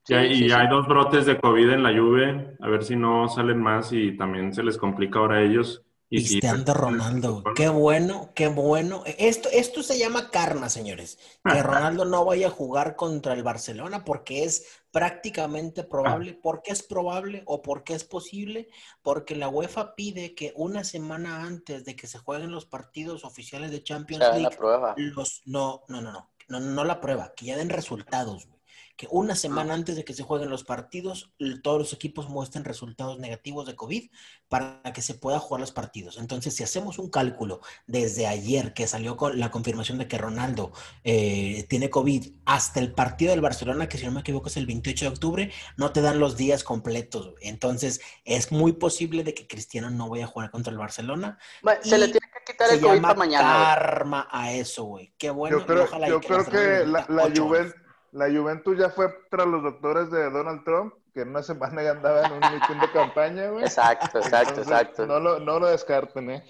y 0.07 0.51
hay 0.51 0.67
dos 0.67 0.87
brotes 0.87 1.25
de 1.25 1.39
COVID 1.39 1.71
en 1.71 1.81
la 1.81 1.89
Juve, 1.89 2.55
a 2.59 2.67
ver 2.67 2.83
si 2.83 2.95
no 2.95 3.27
salen 3.29 3.59
más 3.59 3.91
y 3.91 4.15
también 4.15 4.53
se 4.53 4.61
les 4.61 4.77
complica 4.77 5.17
ahora 5.19 5.37
a 5.37 5.41
ellos. 5.41 5.83
Cristiano 6.13 6.73
Ronaldo, 6.73 7.43
qué 7.55 7.69
bueno, 7.69 8.31
qué 8.35 8.47
bueno. 8.47 9.03
Esto, 9.05 9.49
esto 9.51 9.81
se 9.81 9.97
llama 9.97 10.29
karma, 10.29 10.69
señores. 10.69 11.17
Que 11.43 11.63
Ronaldo 11.63 12.05
no 12.05 12.23
vaya 12.23 12.47
a 12.47 12.51
jugar 12.51 12.95
contra 12.95 13.33
el 13.33 13.41
Barcelona 13.41 14.05
porque 14.05 14.43
es 14.43 14.67
prácticamente 14.91 15.83
probable. 15.83 16.33
¿Por 16.33 16.61
qué 16.61 16.71
es 16.71 16.83
probable 16.83 17.41
o 17.47 17.63
por 17.63 17.83
qué 17.83 17.95
es 17.95 18.03
posible? 18.03 18.67
Porque 19.01 19.35
la 19.35 19.49
UEFA 19.49 19.95
pide 19.95 20.35
que 20.35 20.53
una 20.55 20.83
semana 20.83 21.43
antes 21.43 21.83
de 21.83 21.95
que 21.95 22.05
se 22.05 22.19
jueguen 22.19 22.51
los 22.51 22.67
partidos 22.67 23.25
oficiales 23.25 23.71
de 23.71 23.81
Champions 23.81 24.23
League, 24.35 24.55
los 24.97 25.41
no, 25.45 25.83
no, 25.87 26.01
no, 26.01 26.11
no, 26.11 26.29
no, 26.47 26.59
no 26.59 26.83
la 26.83 27.01
prueba, 27.01 27.33
que 27.35 27.47
ya 27.47 27.57
den 27.57 27.69
resultados 27.69 28.47
que 28.95 29.07
una 29.09 29.35
semana 29.35 29.73
antes 29.73 29.95
de 29.95 30.05
que 30.05 30.13
se 30.13 30.23
jueguen 30.23 30.49
los 30.49 30.63
partidos, 30.63 31.31
todos 31.63 31.79
los 31.79 31.93
equipos 31.93 32.29
muestren 32.29 32.63
resultados 32.63 33.19
negativos 33.19 33.65
de 33.65 33.75
COVID 33.75 34.09
para 34.49 34.81
que 34.93 35.01
se 35.01 35.15
pueda 35.15 35.39
jugar 35.39 35.61
los 35.61 35.71
partidos. 35.71 36.17
Entonces, 36.17 36.55
si 36.55 36.63
hacemos 36.63 36.99
un 36.99 37.09
cálculo 37.09 37.61
desde 37.87 38.27
ayer 38.27 38.73
que 38.73 38.87
salió 38.87 39.17
con 39.17 39.39
la 39.39 39.49
confirmación 39.49 39.97
de 39.97 40.07
que 40.07 40.17
Ronaldo 40.17 40.71
eh, 41.03 41.65
tiene 41.69 41.89
COVID 41.89 42.33
hasta 42.45 42.79
el 42.79 42.93
partido 42.93 43.31
del 43.31 43.41
Barcelona, 43.41 43.89
que 43.89 43.97
si 43.97 44.05
no 44.05 44.11
me 44.11 44.19
equivoco 44.19 44.47
es 44.47 44.57
el 44.57 44.67
28 44.67 45.05
de 45.05 45.09
octubre, 45.09 45.51
no 45.75 45.91
te 45.91 46.01
dan 46.01 46.19
los 46.19 46.37
días 46.37 46.63
completos. 46.63 47.33
Entonces, 47.41 47.99
es 48.25 48.51
muy 48.51 48.73
posible 48.73 49.23
de 49.23 49.33
que 49.33 49.47
Cristiano 49.47 49.89
no 49.89 50.07
vaya 50.09 50.25
a 50.25 50.27
jugar 50.27 50.51
contra 50.51 50.71
el 50.71 50.77
Barcelona. 50.77 51.39
se 51.81 51.97
le 51.97 52.05
tiene 52.09 52.27
que 52.31 52.51
quitar 52.51 52.71
el 52.71 52.79
COVID 52.79 53.01
para 53.01 53.15
mañana. 53.15 53.43
Karma 53.43 54.27
a 54.29 54.53
eso, 54.53 54.83
güey. 54.83 55.13
Qué 55.17 55.31
bueno. 55.31 55.59
Yo 55.59 55.65
creo, 55.65 56.07
yo 56.07 56.21
creo 56.21 56.45
que 56.45 56.85
la, 56.85 57.05
la 57.09 57.31
Juventus 57.35 57.82
la 58.13 58.29
Juventus 58.29 58.77
ya 58.77 58.89
fue 58.89 59.07
tras 59.29 59.47
los 59.47 59.63
doctores 59.63 60.09
de 60.11 60.29
Donald 60.29 60.63
Trump, 60.63 60.93
que 61.13 61.21
en 61.21 61.29
una 61.29 61.41
semana 61.41 61.81
ya 61.81 61.91
andaba 61.91 62.25
en 62.25 62.33
un 62.33 62.39
mitin 62.39 62.79
de 62.79 62.91
campaña, 62.91 63.47
güey. 63.49 63.63
Exacto, 63.63 64.19
exacto, 64.19 64.61
exacto. 64.61 65.07
No 65.07 65.19
lo, 65.19 65.39
no 65.39 65.59
lo 65.59 65.67
descarten, 65.67 66.29
¿eh? 66.29 66.43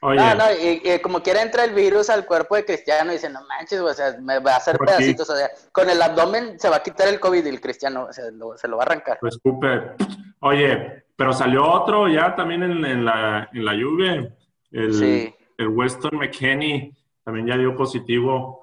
Oye. 0.00 0.18
No, 0.18 0.34
no, 0.34 0.44
y, 0.50 0.98
como 0.98 1.22
quiera 1.22 1.42
entra 1.42 1.64
el 1.64 1.74
virus 1.74 2.10
al 2.10 2.26
cuerpo 2.26 2.56
de 2.56 2.64
Cristiano 2.64 3.12
y 3.12 3.14
dice, 3.14 3.30
no 3.30 3.38
manches, 3.46 3.78
o 3.78 3.94
sea, 3.94 4.16
me 4.20 4.40
va 4.40 4.54
a 4.54 4.56
hacer 4.56 4.76
pedacitos, 4.76 5.30
o 5.30 5.36
sea, 5.36 5.48
con 5.70 5.88
el 5.88 6.02
abdomen 6.02 6.58
se 6.58 6.68
va 6.68 6.76
a 6.76 6.82
quitar 6.82 7.06
el 7.06 7.20
COVID 7.20 7.46
y 7.46 7.48
el 7.48 7.60
Cristiano 7.60 8.06
o 8.10 8.12
sea, 8.12 8.24
se 8.56 8.68
lo 8.68 8.76
va 8.76 8.82
a 8.82 8.86
arrancar. 8.86 9.18
Pues 9.20 9.36
escupe. 9.36 9.92
Oye, 10.40 11.04
pero 11.14 11.32
salió 11.32 11.64
otro 11.70 12.08
ya 12.08 12.34
también 12.34 12.64
en, 12.64 13.04
la, 13.04 13.48
en 13.52 13.64
la 13.64 13.74
lluvia, 13.74 14.34
el, 14.72 14.94
sí. 14.94 15.32
el 15.56 15.68
Weston 15.68 16.18
McKenney 16.18 16.92
también 17.24 17.46
ya 17.46 17.56
dio 17.56 17.76
positivo 17.76 18.61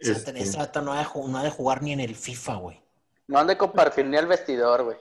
este... 0.00 0.32
no, 0.82 0.92
ha 0.92 1.42
de, 1.42 1.50
jugar 1.50 1.82
ni 1.82 1.92
en 1.92 2.00
el 2.00 2.14
FIFA, 2.14 2.54
güey. 2.56 2.80
No 3.28 3.38
han 3.38 3.46
de 3.46 3.56
compartir 3.56 4.06
ni 4.06 4.16
el 4.16 4.26
vestidor, 4.26 4.84
güey. 4.84 4.96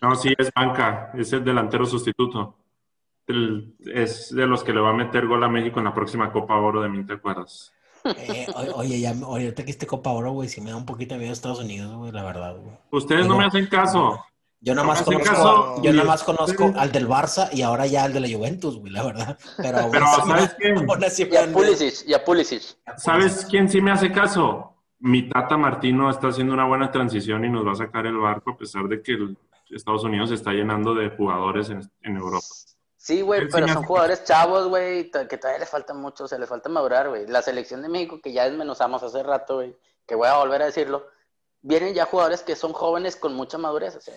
No, 0.00 0.14
sí, 0.14 0.32
es 0.38 0.52
banca, 0.54 1.10
es 1.14 1.32
el 1.32 1.44
delantero 1.44 1.86
sustituto. 1.86 2.56
es 3.26 4.34
de 4.34 4.46
los 4.46 4.62
que 4.62 4.72
le 4.72 4.80
va 4.80 4.90
a 4.90 4.94
meter 4.94 5.26
gol 5.26 5.42
a 5.42 5.48
México 5.48 5.78
en 5.78 5.86
la 5.86 5.94
próxima 5.94 6.30
Copa 6.30 6.56
Oro 6.56 6.82
de 6.82 6.88
mí, 6.88 7.04
¿te 7.04 7.14
acuerdas? 7.14 7.72
Eh, 8.04 8.46
oye, 8.74 9.00
ya, 9.00 9.12
oye, 9.12 9.46
ahorita 9.46 9.64
que 9.64 9.70
este 9.70 9.86
Copa 9.86 10.10
Oro, 10.10 10.32
güey, 10.32 10.48
si 10.48 10.60
me 10.60 10.70
da 10.70 10.76
un 10.76 10.84
poquito 10.84 11.14
de 11.14 11.20
miedo 11.20 11.30
a 11.30 11.32
Estados 11.32 11.60
Unidos, 11.60 11.94
güey, 11.96 12.12
la 12.12 12.22
verdad, 12.22 12.54
güey. 12.56 12.76
Ustedes 12.90 13.26
no 13.26 13.38
me 13.38 13.46
hacen 13.46 13.66
caso. 13.66 14.22
Yo 14.64 14.74
nada 14.74 14.86
más 14.86 15.02
conozco, 15.02 15.82
yo 15.82 15.92
nada 15.92 16.08
más 16.08 16.24
conozco 16.24 16.72
al 16.74 16.90
del 16.90 17.06
Barça 17.06 17.50
y 17.52 17.60
ahora 17.60 17.86
ya 17.86 18.04
al 18.04 18.14
de 18.14 18.20
la 18.20 18.28
Juventus, 18.34 18.78
güey, 18.78 18.94
la 18.94 19.04
verdad. 19.04 19.38
Pero, 19.58 19.78
¿sabes 20.26 20.56
quién? 20.58 20.78
Y 20.78 21.36
a 21.36 21.52
Pulisic, 21.52 22.08
y 22.08 22.14
a 22.14 22.24
Pulisic. 22.24 22.62
¿Sabes 22.96 23.46
quién 23.50 23.68
sí 23.68 23.82
me 23.82 23.90
hace 23.90 24.10
caso? 24.10 24.74
Mi 25.00 25.28
tata 25.28 25.58
Martino 25.58 26.08
está 26.08 26.28
haciendo 26.28 26.54
una 26.54 26.66
buena 26.66 26.90
transición 26.90 27.44
y 27.44 27.50
nos 27.50 27.66
va 27.66 27.72
a 27.72 27.74
sacar 27.74 28.06
el 28.06 28.16
barco 28.16 28.52
a 28.52 28.56
pesar 28.56 28.84
de 28.84 29.02
que 29.02 29.18
Estados 29.68 30.02
Unidos 30.02 30.30
se 30.30 30.36
está 30.36 30.52
llenando 30.52 30.94
de 30.94 31.10
jugadores 31.10 31.68
en, 31.68 32.16
Europa. 32.16 32.46
Sí, 32.96 33.20
güey, 33.20 33.46
pero 33.50 33.68
son 33.68 33.82
jugadores 33.82 34.24
chavos, 34.24 34.68
güey, 34.68 35.10
que 35.10 35.36
todavía 35.36 35.60
les 35.60 35.68
falta 35.68 35.92
mucho, 35.92 36.26
se 36.26 36.38
les 36.38 36.48
falta 36.48 36.70
madurar, 36.70 37.10
güey. 37.10 37.26
La 37.26 37.42
selección 37.42 37.82
de 37.82 37.90
México, 37.90 38.18
que 38.22 38.32
ya 38.32 38.48
desmenuzamos 38.48 39.02
hace 39.02 39.22
rato, 39.22 39.56
güey, 39.56 39.76
que 40.06 40.14
voy 40.14 40.28
a 40.28 40.38
volver 40.38 40.62
a 40.62 40.66
decirlo, 40.66 41.06
vienen 41.60 41.92
ya 41.92 42.06
jugadores 42.06 42.42
que 42.42 42.56
son 42.56 42.72
jóvenes 42.72 43.16
con 43.16 43.34
mucha 43.34 43.58
madurez, 43.58 43.96
o 43.96 44.00
sea, 44.00 44.14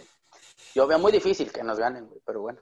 yo 0.77 0.85
veo 0.85 0.99
muy 0.99 1.11
difícil 1.11 1.51
que 1.51 1.63
nos 1.63 1.79
ganen, 1.79 2.05
güey, 2.05 2.21
pero 2.23 2.41
bueno. 2.41 2.59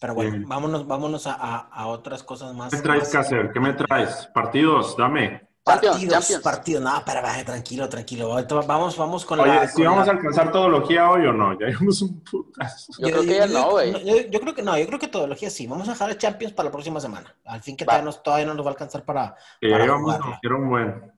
Pero 0.00 0.14
bueno, 0.14 0.48
vámonos, 0.48 0.86
vámonos 0.86 1.26
a, 1.26 1.34
a, 1.34 1.86
otras 1.86 2.22
cosas 2.24 2.54
más. 2.54 2.72
¿Qué 2.72 2.80
traes, 2.80 3.10
Cácer? 3.10 3.52
¿Qué 3.52 3.60
me 3.60 3.74
traes? 3.74 4.28
Partidos, 4.34 4.96
dame. 4.96 5.46
Partidos, 5.62 6.40
partidos. 6.42 6.82
No, 6.82 7.02
pero 7.06 7.22
vaya, 7.22 7.44
tranquilo, 7.44 7.88
tranquilo. 7.88 8.34
Vamos, 8.66 8.96
vamos 8.96 9.24
con 9.26 9.38
Oye, 9.38 9.54
la. 9.54 9.68
¿si 9.68 9.82
vamos 9.82 10.08
a 10.08 10.12
alcanzar 10.12 10.50
todología 10.50 11.08
hoy 11.10 11.26
o 11.26 11.32
no? 11.32 11.56
Ya 11.60 11.66
vimos 11.66 12.00
un 12.02 12.24
putazo. 12.24 12.92
Yo, 12.98 13.08
creo 13.08 13.22
que 13.22 13.36
ya 13.36 13.46
no, 13.46 13.70
güey. 13.72 14.30
Yo, 14.30 14.40
creo 14.40 14.54
que 14.54 14.62
no, 14.62 14.76
yo 14.76 14.86
creo 14.86 14.98
que 14.98 15.08
todología 15.08 15.50
sí. 15.50 15.66
Vamos 15.66 15.86
a 15.88 15.92
dejar 15.92 16.10
el 16.10 16.18
Champions 16.18 16.54
para 16.54 16.68
la 16.68 16.72
próxima 16.72 16.98
semana. 16.98 17.36
Al 17.44 17.62
fin 17.62 17.76
que 17.76 17.84
todavía, 17.84 18.46
no 18.46 18.54
nos 18.54 18.64
va 18.64 18.70
a 18.70 18.72
alcanzar 18.72 19.04
para. 19.04 19.36
para 19.60 19.86
vamos 19.86 20.14
a 20.14 20.56
un 20.56 20.68
buen. 20.70 21.12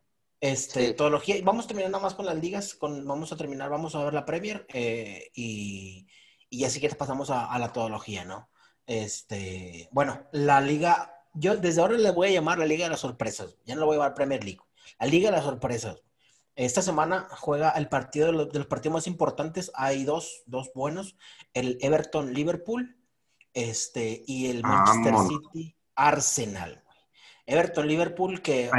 Este, 0.45 0.93
todología. 0.93 1.37
Vamos 1.43 1.65
a 1.65 1.69
terminar 1.69 1.91
nada 1.91 2.03
más 2.03 2.15
con 2.15 2.27
las 2.27 2.37
ligas. 2.37 2.75
Con, 2.75 3.07
vamos 3.07 3.33
a 3.33 3.37
terminar, 3.37 3.71
vamos 3.71 3.95
a 3.95 4.05
ver 4.05 4.13
la 4.13 4.27
Premier 4.27 4.67
eh, 4.73 5.31
y, 5.35 6.07
y 6.51 6.65
así 6.65 6.81
que 6.81 6.89
pasamos 6.91 7.31
a, 7.31 7.47
a 7.47 7.59
la 7.59 7.73
todología, 7.73 8.25
¿no? 8.25 8.51
Este, 8.87 9.89
bueno, 9.93 10.27
la 10.33 10.61
liga 10.61 11.15
yo 11.35 11.57
desde 11.57 11.81
ahora 11.81 11.99
le 11.99 12.11
voy 12.13 12.29
a 12.29 12.33
llamar 12.33 12.59
la 12.59 12.67
Liga 12.67 12.85
de 12.85 12.91
las 12.91 13.01
Sorpresas. 13.01 13.57
Ya 13.67 13.75
no 13.75 13.81
lo 13.81 13.87
voy 13.87 13.97
a 13.97 13.99
llamar 13.99 14.15
Premier 14.15 14.43
League. 14.43 14.61
La 15.01 15.07
Liga 15.07 15.31
de 15.31 15.37
las 15.37 15.45
Sorpresas. 15.45 16.01
Esta 16.55 16.83
semana 16.83 17.27
juega 17.39 17.71
el 17.71 17.89
partido 17.89 18.29
de 18.29 18.33
los, 18.33 18.67
partidos 18.67 18.95
más 18.95 19.07
importantes. 19.09 19.73
Hay 19.75 20.05
dos, 20.05 20.45
dos 20.47 20.71
buenos. 20.75 21.17
El 21.53 21.79
Everton-Liverpool 21.81 22.97
este, 23.53 24.23
y 24.27 24.47
el 24.47 24.63
Manchester 24.63 25.15
City-Arsenal. 25.29 26.84
Everton-Liverpool, 27.47 28.41
que 28.41 28.71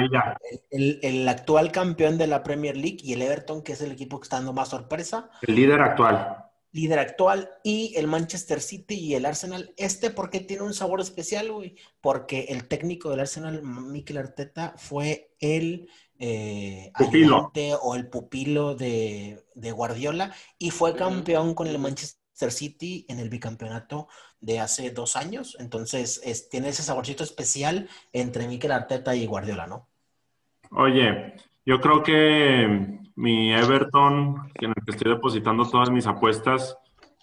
el, 0.71 0.99
el, 1.01 1.27
actual 1.27 1.71
campeón 1.71 2.17
de 2.17 2.27
la 2.27 2.43
Premier 2.43 2.75
League, 2.75 2.97
y 3.01 3.13
el 3.13 3.21
Everton, 3.21 3.61
que 3.61 3.73
es 3.73 3.81
el 3.81 3.91
equipo 3.91 4.19
que 4.19 4.25
está 4.25 4.37
dando 4.37 4.53
más 4.53 4.69
sorpresa. 4.69 5.29
El 5.41 5.55
líder 5.55 5.81
actual 5.81 6.45
líder 6.75 6.99
actual, 6.99 7.49
y 7.63 7.93
el 7.95 8.05
Manchester 8.07 8.59
City 8.59 8.95
y 8.95 9.15
el 9.15 9.25
Arsenal. 9.25 9.73
Este, 9.77 10.09
porque 10.09 10.41
tiene 10.41 10.63
un 10.63 10.73
sabor 10.73 10.99
especial, 10.99 11.49
güey? 11.49 11.77
Porque 12.01 12.47
el 12.49 12.67
técnico 12.67 13.09
del 13.09 13.21
Arsenal, 13.21 13.63
Mikel 13.63 14.17
Arteta, 14.17 14.73
fue 14.75 15.33
el 15.39 15.87
eh, 16.19 16.91
ayudante 16.95 17.73
o 17.81 17.95
el 17.95 18.09
pupilo 18.09 18.75
de, 18.75 19.41
Guardiola 19.55 20.33
y 20.57 20.71
fue 20.71 20.95
campeón 20.95 21.53
con 21.53 21.67
el 21.67 21.79
Manchester 21.79 22.24
City 22.35 23.05
en 23.07 23.19
el 23.19 23.29
bicampeonato 23.29 24.07
de 24.39 24.59
hace 24.59 24.91
dos 24.91 25.15
años. 25.15 25.57
Entonces, 25.59 26.21
tiene 26.49 26.69
ese 26.69 26.83
saborcito 26.83 27.23
especial 27.23 27.89
entre 28.13 28.47
Mikel 28.47 28.71
Arteta 28.71 29.15
y 29.15 29.25
Guardiola, 29.25 29.67
¿no? 29.67 29.87
Oye, 30.71 31.35
yo 31.65 31.79
creo 31.79 32.03
que 32.03 32.99
mi 33.15 33.53
Everton, 33.53 34.51
en 34.55 34.69
el 34.69 34.85
que 34.85 34.91
estoy 34.91 35.13
depositando 35.13 35.67
todas 35.69 35.89
mis 35.89 36.07
apuestas, 36.07 36.77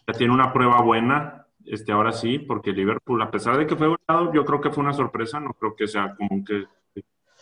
ya 0.07 0.15
tiene 0.15 0.33
una 0.33 0.53
prueba 0.53 0.81
buena, 0.81 1.47
este, 1.65 1.93
ahora 1.93 2.13
sí, 2.13 2.39
porque 2.39 2.73
Liverpool, 2.73 3.23
a 3.23 3.31
pesar 3.31 3.57
de 3.57 3.67
que 3.67 3.77
fue 3.77 3.89
goleado, 3.89 4.33
yo 4.33 4.45
creo 4.45 4.61
que 4.61 4.71
fue 4.71 4.83
una 4.83 4.95
sorpresa, 4.95 5.39
no 5.39 5.53
creo 5.53 5.77
que 5.77 5.87
sea 5.87 6.15
común 6.17 6.45
que, 6.45 6.65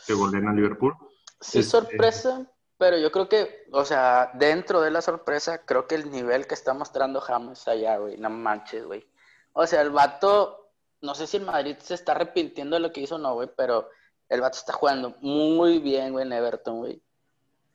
que 0.06 0.12
goleen 0.12 0.48
a 0.48 0.52
Liverpool. 0.52 0.94
Sí, 1.40 1.60
este, 1.60 1.70
sorpresa, 1.70 2.50
pero 2.80 2.96
yo 2.96 3.12
creo 3.12 3.28
que, 3.28 3.66
o 3.72 3.84
sea, 3.84 4.30
dentro 4.32 4.80
de 4.80 4.90
la 4.90 5.02
sorpresa, 5.02 5.66
creo 5.66 5.86
que 5.86 5.96
el 5.96 6.10
nivel 6.10 6.46
que 6.46 6.54
está 6.54 6.72
mostrando 6.72 7.20
James 7.20 7.68
allá, 7.68 7.98
güey, 7.98 8.16
no 8.16 8.30
manches, 8.30 8.86
güey. 8.86 9.06
O 9.52 9.66
sea, 9.66 9.82
el 9.82 9.90
vato, 9.90 10.70
no 11.02 11.14
sé 11.14 11.26
si 11.26 11.36
el 11.36 11.44
Madrid 11.44 11.76
se 11.78 11.92
está 11.92 12.12
arrepintiendo 12.12 12.76
de 12.76 12.80
lo 12.80 12.90
que 12.90 13.02
hizo 13.02 13.16
o 13.16 13.18
no, 13.18 13.34
güey, 13.34 13.50
pero 13.54 13.90
el 14.30 14.40
vato 14.40 14.56
está 14.56 14.72
jugando 14.72 15.14
muy 15.20 15.78
bien, 15.78 16.12
güey, 16.12 16.24
en 16.24 16.32
Everton, 16.32 16.78
güey. 16.78 17.02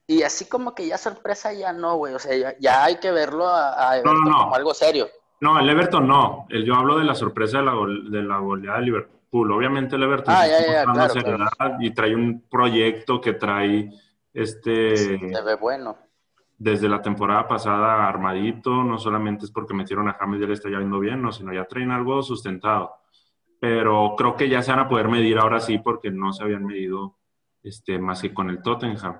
Y 0.08 0.24
así 0.24 0.50
como 0.50 0.74
que 0.74 0.88
ya 0.88 0.98
sorpresa 0.98 1.54
ya 1.54 1.72
no, 1.72 1.98
güey. 1.98 2.16
O 2.16 2.20
sea, 2.20 2.58
ya, 2.60 2.84
hay 2.84 2.96
que 2.96 3.12
verlo 3.12 3.48
a, 3.48 3.98
Everton 3.98 4.24
como 4.24 4.56
algo 4.56 4.74
serio. 4.74 5.08
No, 5.40 5.60
el 5.60 5.70
Everton 5.70 6.08
no. 6.08 6.48
El, 6.50 6.66
yo 6.66 6.74
hablo 6.74 6.98
de 6.98 7.06
la 7.06 7.14
sorpresa 7.14 7.60
de 7.60 7.66
la, 7.66 7.74
de 8.10 8.24
la 8.24 8.40
goleada 8.40 8.80
de 8.80 8.86
Liverpool. 8.86 9.52
Obviamente 9.52 9.98
el 9.98 10.04
Everton 10.04 10.34
ah, 10.36 10.48
ya, 10.48 11.78
y 11.80 11.94
trae 11.94 12.16
un 12.16 12.42
proyecto 12.50 13.22
que 13.22 13.34
trae 13.34 13.92
este... 14.36 14.98
se 14.98 15.18
ve 15.18 15.56
bueno. 15.56 15.98
Desde 16.58 16.88
la 16.88 17.02
temporada 17.02 17.48
pasada 17.48 18.08
armadito, 18.08 18.84
no 18.84 18.98
solamente 18.98 19.46
es 19.46 19.52
porque 19.52 19.74
metieron 19.74 20.08
a 20.08 20.14
James 20.14 20.40
y 20.40 20.44
él 20.44 20.52
está 20.52 20.70
ya 20.70 20.78
viendo 20.78 21.00
bien, 21.00 21.22
no, 21.22 21.32
sino 21.32 21.54
ya 21.54 21.66
traen 21.66 21.92
algo 21.92 22.22
sustentado. 22.22 22.94
Pero 23.60 24.14
creo 24.18 24.36
que 24.36 24.48
ya 24.48 24.62
se 24.62 24.72
van 24.72 24.82
a 24.82 24.90
poder 24.90 25.08
medir 25.08 25.38
ahora 25.38 25.60
sí 25.60 25.80
porque 25.80 26.12
no 26.12 26.32
se 26.34 26.44
habían 26.44 26.66
medido 26.66 27.18
este, 27.64 27.98
más 27.98 28.22
que 28.22 28.34
con 28.34 28.50
el 28.50 28.62
Tottenham. 28.62 29.20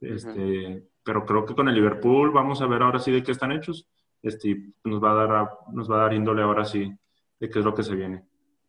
Este, 0.00 0.88
Pero 1.02 1.24
creo 1.24 1.46
que 1.46 1.54
con 1.54 1.68
el 1.68 1.74
Liverpool 1.74 2.30
vamos 2.30 2.60
a 2.60 2.66
ver 2.66 2.82
ahora 2.82 2.98
sí 2.98 3.12
de 3.12 3.22
qué 3.22 3.32
están 3.32 3.52
hechos. 3.52 3.88
Este, 4.22 4.72
nos, 4.84 5.02
va 5.02 5.12
a 5.12 5.26
dar, 5.26 5.50
nos 5.72 5.90
va 5.90 5.96
a 5.96 6.02
dar 6.04 6.14
índole 6.14 6.42
ahora 6.42 6.64
sí 6.64 6.90
de 7.38 7.50
qué 7.50 7.58
es 7.58 7.64
lo 7.64 7.74
que 7.74 7.82
se 7.82 7.94
viene. 7.94 8.24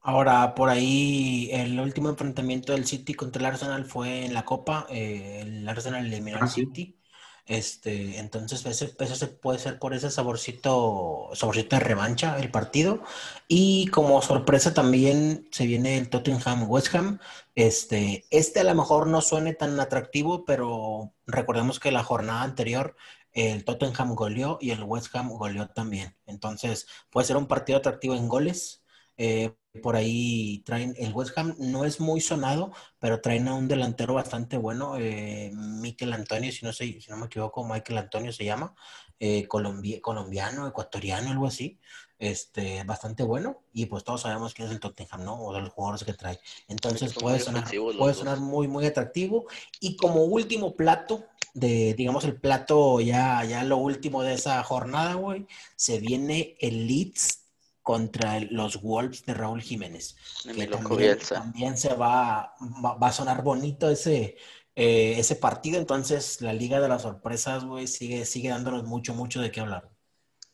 Ahora, 0.07 0.53
por 0.53 0.69
ahí, 0.69 1.49
el 1.51 1.79
último 1.79 2.09
enfrentamiento 2.09 2.73
del 2.73 2.85
City 2.85 3.15
contra 3.15 3.39
el 3.39 3.47
Arsenal 3.47 3.85
fue 3.85 4.25
en 4.25 4.35
la 4.35 4.45
Copa. 4.45 4.85
Eh, 4.91 5.39
el 5.41 5.67
Arsenal 5.67 6.05
eliminó 6.05 6.37
al 6.37 6.43
ah, 6.43 6.47
City. 6.47 6.99
Este, 7.47 8.19
entonces, 8.19 8.63
ese, 8.67 8.87
puede 9.27 9.59
ser 9.59 9.79
por 9.79 9.95
ese 9.95 10.11
saborcito, 10.11 11.31
saborcito 11.33 11.75
de 11.75 11.79
revancha 11.79 12.37
el 12.37 12.51
partido. 12.51 13.01
Y 13.47 13.87
como 13.87 14.21
sorpresa 14.21 14.75
también 14.75 15.47
se 15.51 15.65
viene 15.65 15.97
el 15.97 16.09
Tottenham 16.09 16.69
West 16.69 16.93
Ham. 16.93 17.19
Este, 17.55 18.25
este 18.29 18.59
a 18.59 18.63
lo 18.63 18.75
mejor 18.75 19.07
no 19.07 19.21
suene 19.21 19.53
tan 19.55 19.79
atractivo, 19.79 20.45
pero 20.45 21.13
recordemos 21.25 21.79
que 21.79 21.91
la 21.91 22.03
jornada 22.03 22.43
anterior 22.43 22.95
el 23.31 23.65
Tottenham 23.65 24.13
goleó 24.13 24.59
y 24.61 24.69
el 24.69 24.83
West 24.83 25.15
Ham 25.15 25.29
goleó 25.29 25.67
también. 25.69 26.15
Entonces, 26.27 26.87
puede 27.09 27.25
ser 27.25 27.37
un 27.37 27.47
partido 27.47 27.79
atractivo 27.79 28.13
en 28.13 28.27
goles. 28.27 28.84
Eh, 29.17 29.53
por 29.81 29.95
ahí 29.95 30.63
traen, 30.65 30.95
el 30.97 31.13
West 31.13 31.37
Ham 31.37 31.55
no 31.59 31.85
es 31.85 31.99
muy 31.99 32.21
sonado, 32.21 32.71
pero 32.99 33.21
traen 33.21 33.47
a 33.47 33.55
un 33.55 33.67
delantero 33.67 34.13
bastante 34.13 34.57
bueno, 34.57 34.97
eh, 34.97 35.51
Miquel 35.53 36.13
Antonio, 36.13 36.51
si 36.51 36.65
no, 36.65 36.71
sé, 36.73 36.99
si 37.01 37.09
no 37.09 37.17
me 37.17 37.25
equivoco, 37.25 37.65
Michael 37.65 37.97
Antonio 37.97 38.31
se 38.31 38.45
llama, 38.45 38.73
eh, 39.19 39.47
colombiano, 39.47 40.67
ecuatoriano, 40.67 41.31
algo 41.31 41.47
así, 41.47 41.79
este, 42.17 42.83
bastante 42.85 43.23
bueno, 43.23 43.63
y 43.73 43.85
pues 43.87 44.03
todos 44.03 44.21
sabemos 44.21 44.53
quién 44.53 44.67
es 44.67 44.73
el 44.73 44.79
Tottenham, 44.79 45.23
¿no? 45.23 45.35
O 45.41 45.53
de 45.53 45.61
los 45.61 45.71
jugadores 45.71 46.03
que 46.05 46.13
trae. 46.13 46.39
Entonces 46.67 47.13
puede 47.13 47.39
sonar, 47.39 47.65
puede 47.97 48.13
sonar 48.13 48.39
muy, 48.39 48.67
muy 48.67 48.85
atractivo. 48.85 49.47
Y 49.81 49.97
como 49.97 50.23
último 50.23 50.75
plato, 50.75 51.25
de, 51.53 51.93
digamos, 51.93 52.23
el 52.25 52.39
plato 52.39 53.01
ya, 53.01 53.43
ya 53.43 53.63
lo 53.63 53.77
último 53.77 54.23
de 54.23 54.33
esa 54.33 54.63
jornada, 54.63 55.15
güey, 55.15 55.47
se 55.75 55.99
viene 55.99 56.55
el 56.59 56.87
Leeds 56.87 57.44
contra 57.85 58.39
los 58.49 58.81
Wolves 58.81 59.27
de 59.27 59.35
Raúl 59.35 59.61
Jiménez. 59.61 60.15
Que 60.43 60.65
también, 60.65 61.77
se 61.77 61.93
va, 61.93 62.55
va, 62.83 63.07
a 63.07 63.11
sonar 63.11 63.43
bonito 63.43 63.91
ese, 63.91 64.37
eh, 64.75 65.13
ese 65.19 65.35
partido. 65.35 65.77
Entonces, 65.77 66.41
la 66.41 66.51
Liga 66.51 66.81
de 66.81 66.89
las 66.89 67.03
Sorpresas, 67.03 67.63
güey, 67.63 67.85
sigue, 67.85 68.25
sigue 68.25 68.49
dándonos 68.49 68.85
mucho, 68.85 69.13
mucho 69.13 69.39
de 69.39 69.51
qué 69.51 69.61
hablar. 69.61 69.87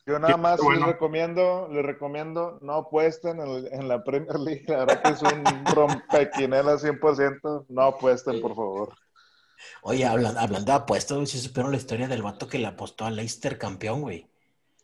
Yo 0.05 0.19
nada 0.19 0.35
más 0.35 0.59
les 0.61 0.85
recomiendo, 0.85 1.69
les 1.71 1.85
recomiendo, 1.85 2.59
no 2.61 2.73
apuesten 2.73 3.39
en, 3.39 3.87
la 3.87 4.03
Premier 4.03 4.37
League, 4.37 4.65
la 4.67 4.79
verdad 4.79 5.01
que 5.01 5.09
es 5.11 5.21
un 5.21 5.43
rompequinela 5.73 6.73
100%, 6.73 7.65
no 7.69 7.81
apuesten, 7.81 8.41
por 8.41 8.55
favor. 8.55 8.93
Oye, 9.83 10.05
hablando, 10.05 10.37
hablando 10.41 10.69
de 10.69 10.77
apuestos, 10.79 11.29
si 11.29 11.39
supieron 11.39 11.71
la 11.71 11.77
historia 11.77 12.09
del 12.09 12.23
vato 12.23 12.49
que 12.49 12.59
le 12.59 12.67
apostó 12.67 13.05
a 13.05 13.11
Leicester 13.11 13.57
campeón, 13.57 14.01
güey 14.01 14.30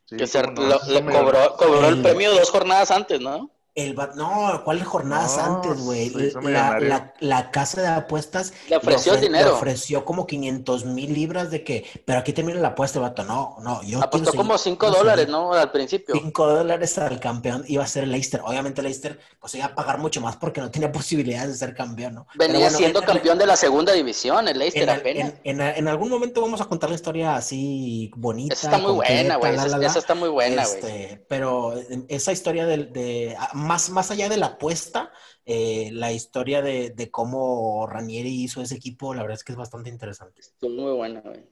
que 0.08 0.28
se, 0.28 0.42
le 0.42 1.06
cobró, 1.06 1.56
cobró 1.58 1.88
el, 1.90 2.02
premio 2.02 2.32
dos 2.32 2.50
jornadas 2.50 2.92
antes, 2.92 3.20
¿no? 3.20 3.52
El, 3.78 3.96
no, 4.16 4.64
¿cuáles 4.66 4.88
jornadas 4.88 5.38
antes, 5.38 5.80
güey? 5.80 6.10
La, 6.42 7.14
la, 7.20 7.52
casa 7.52 7.80
de 7.80 7.88
apuestas 7.88 8.52
le 8.70 8.78
ofreció 8.78 9.16
dinero. 9.18 9.50
Le 9.50 9.52
ofreció 9.54 10.04
como 10.04 10.26
500 10.26 10.86
mil 10.86 11.14
libras 11.14 11.52
de 11.52 11.64
que, 11.64 11.86
pero 12.04 12.18
aquí 12.18 12.34
termina 12.34 12.60
la 12.60 12.70
apuesta, 12.70 13.00
vato. 13.00 13.24
No, 13.24 13.58
no, 13.62 13.84
yo. 13.84 14.02
Apostó 14.02 14.34
como 14.34 14.58
5 14.58 14.90
dólares, 14.90 15.28
¿no? 15.28 15.54
Al 15.54 15.70
principio. 15.72 16.16
5 16.16 16.48
dólares 16.48 16.98
al 16.98 17.20
campeón 17.20 17.66
iba 17.68 17.84
a 17.84 17.88
ser 17.88 18.06
el 18.06 18.14
Leicester. 18.14 18.42
Obviamente, 18.44 18.82
el 18.82 18.86
Leicester 18.86 19.20
pues 19.40 19.54
iba 19.54 19.66
a 19.66 19.76
pagar 19.76 20.00
mucho 20.00 20.22
más 20.22 20.38
porque 20.38 20.60
no 20.60 20.72
tenía 20.72 20.92
posibilidades 20.92 21.52
de 21.52 21.58
ser 21.58 21.76
campeón, 21.76 22.16
¿no? 22.16 22.28
Venía 22.34 22.72
siendo 22.72 23.04
campeón 23.04 23.38
de 23.38 23.46
la 23.46 23.56
segunda 23.56 23.94
división, 23.94 24.48
el 24.48 24.58
Leicester 24.58 24.90
apenas. 24.90 25.34
En, 25.44 25.62
en, 25.62 25.88
algún 25.88 26.10
momento 26.10 26.42
vamos 26.42 26.62
a 26.62 26.66
contar 26.66 26.90
la 26.90 26.96
historia 26.96 27.36
así 27.36 28.12
bonita. 28.16 28.56
Esa 28.56 28.70
está 28.70 28.80
muy 28.80 28.94
buena, 28.94 29.36
güey. 29.36 29.54
Esa, 29.54 30.00
está 30.00 30.16
muy 30.16 30.30
buena, 30.30 30.66
güey. 30.66 30.78
Este, 30.78 31.26
pero 31.28 31.76
esa 32.08 32.32
historia 32.32 32.66
de, 32.66 32.86
de 32.86 33.38
más, 33.68 34.12
allá 34.12 34.30
de 34.30 34.38
la 34.38 34.48
apuesta, 34.48 35.12
eh, 35.46 35.90
la 35.92 36.12
historia 36.12 36.62
de, 36.62 37.10
cómo 37.12 37.86
Ranieri 37.88 38.44
hizo 38.44 38.62
ese 38.62 38.76
equipo, 38.76 39.14
la 39.14 39.22
verdad 39.22 39.38
es 39.38 39.44
que 39.44 39.52
es 39.52 39.58
bastante 39.58 39.90
interesante. 39.90 40.42
Es 40.42 40.54
muy 40.62 40.94
buena, 40.94 41.22
güey. 41.22 41.46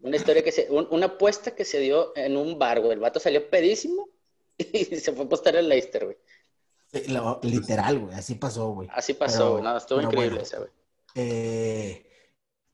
Una 0.00 0.16
historia 0.16 0.44
que 0.44 0.52
se, 0.52 0.68
una 0.70 1.06
apuesta 1.06 1.54
que 1.54 1.64
se 1.64 1.80
dio 1.80 2.14
en 2.16 2.36
un 2.36 2.58
bar, 2.58 2.80
güey. 2.80 2.92
El 2.92 3.00
vato 3.00 3.18
salió 3.18 3.48
pedísimo 3.48 4.08
y 4.58 4.84
se 4.84 5.12
fue 5.12 5.22
a 5.22 5.26
apostar 5.26 5.56
el 5.56 5.68
Leicester, 5.68 6.04
güey. 6.04 6.16
literal, 7.42 7.98
güey, 7.98 8.14
así 8.14 8.34
pasó, 8.34 8.70
güey. 8.70 8.88
Así 8.92 9.14
pasó, 9.14 9.52
güey, 9.52 9.64
no, 9.64 9.76
estuvo 9.76 10.00
increíble 10.00 10.42
ese, 10.42 10.58
güey. 10.58 10.70
Eh, 11.14 12.06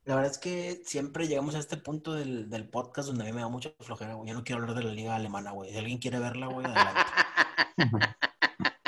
la 0.04 0.16
verdad 0.16 0.32
es 0.32 0.38
que 0.38 0.82
siempre 0.84 1.28
llegamos 1.28 1.54
a 1.54 1.60
este 1.60 1.76
punto 1.76 2.14
del, 2.14 2.50
del, 2.50 2.68
podcast 2.68 3.08
donde 3.08 3.22
a 3.22 3.26
mí 3.26 3.32
me 3.32 3.40
da 3.40 3.48
mucha 3.48 3.72
flojera, 3.78 4.14
güey. 4.14 4.28
Yo 4.28 4.34
no 4.34 4.42
quiero 4.42 4.60
hablar 4.60 4.76
de 4.76 4.82
la 4.82 4.92
liga 4.92 5.14
alemana, 5.14 5.52
güey. 5.52 5.70
Si 5.70 5.78
alguien 5.78 5.98
quiere 5.98 6.18
verla, 6.18 6.48
güey, 6.48 6.66
adelante. 6.66 7.00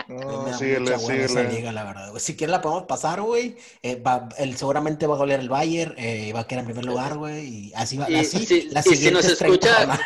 No, 0.08 0.56
síguele, 0.56 1.48
liga, 1.50 1.72
la 1.72 1.84
verdad. 1.84 2.12
Si 2.18 2.36
quieren 2.36 2.52
la 2.52 2.60
podemos 2.60 2.84
pasar, 2.84 3.20
güey. 3.20 3.56
Eh, 3.82 4.02
él 4.38 4.56
seguramente 4.56 5.06
va 5.06 5.14
a 5.14 5.18
golear 5.18 5.40
el 5.40 5.48
Bayern, 5.48 5.94
eh, 5.96 6.32
va 6.34 6.40
a 6.40 6.46
quedar 6.46 6.60
en 6.60 6.66
primer 6.66 6.84
lugar, 6.84 7.16
güey. 7.16 7.44
Y 7.44 7.72
así 7.74 7.96
va. 7.96 8.06
así, 8.06 8.44
si, 8.46 8.62
la 8.70 8.80
y 8.80 8.96
si 8.96 9.10
nos 9.10 9.24
escucha, 9.24 9.98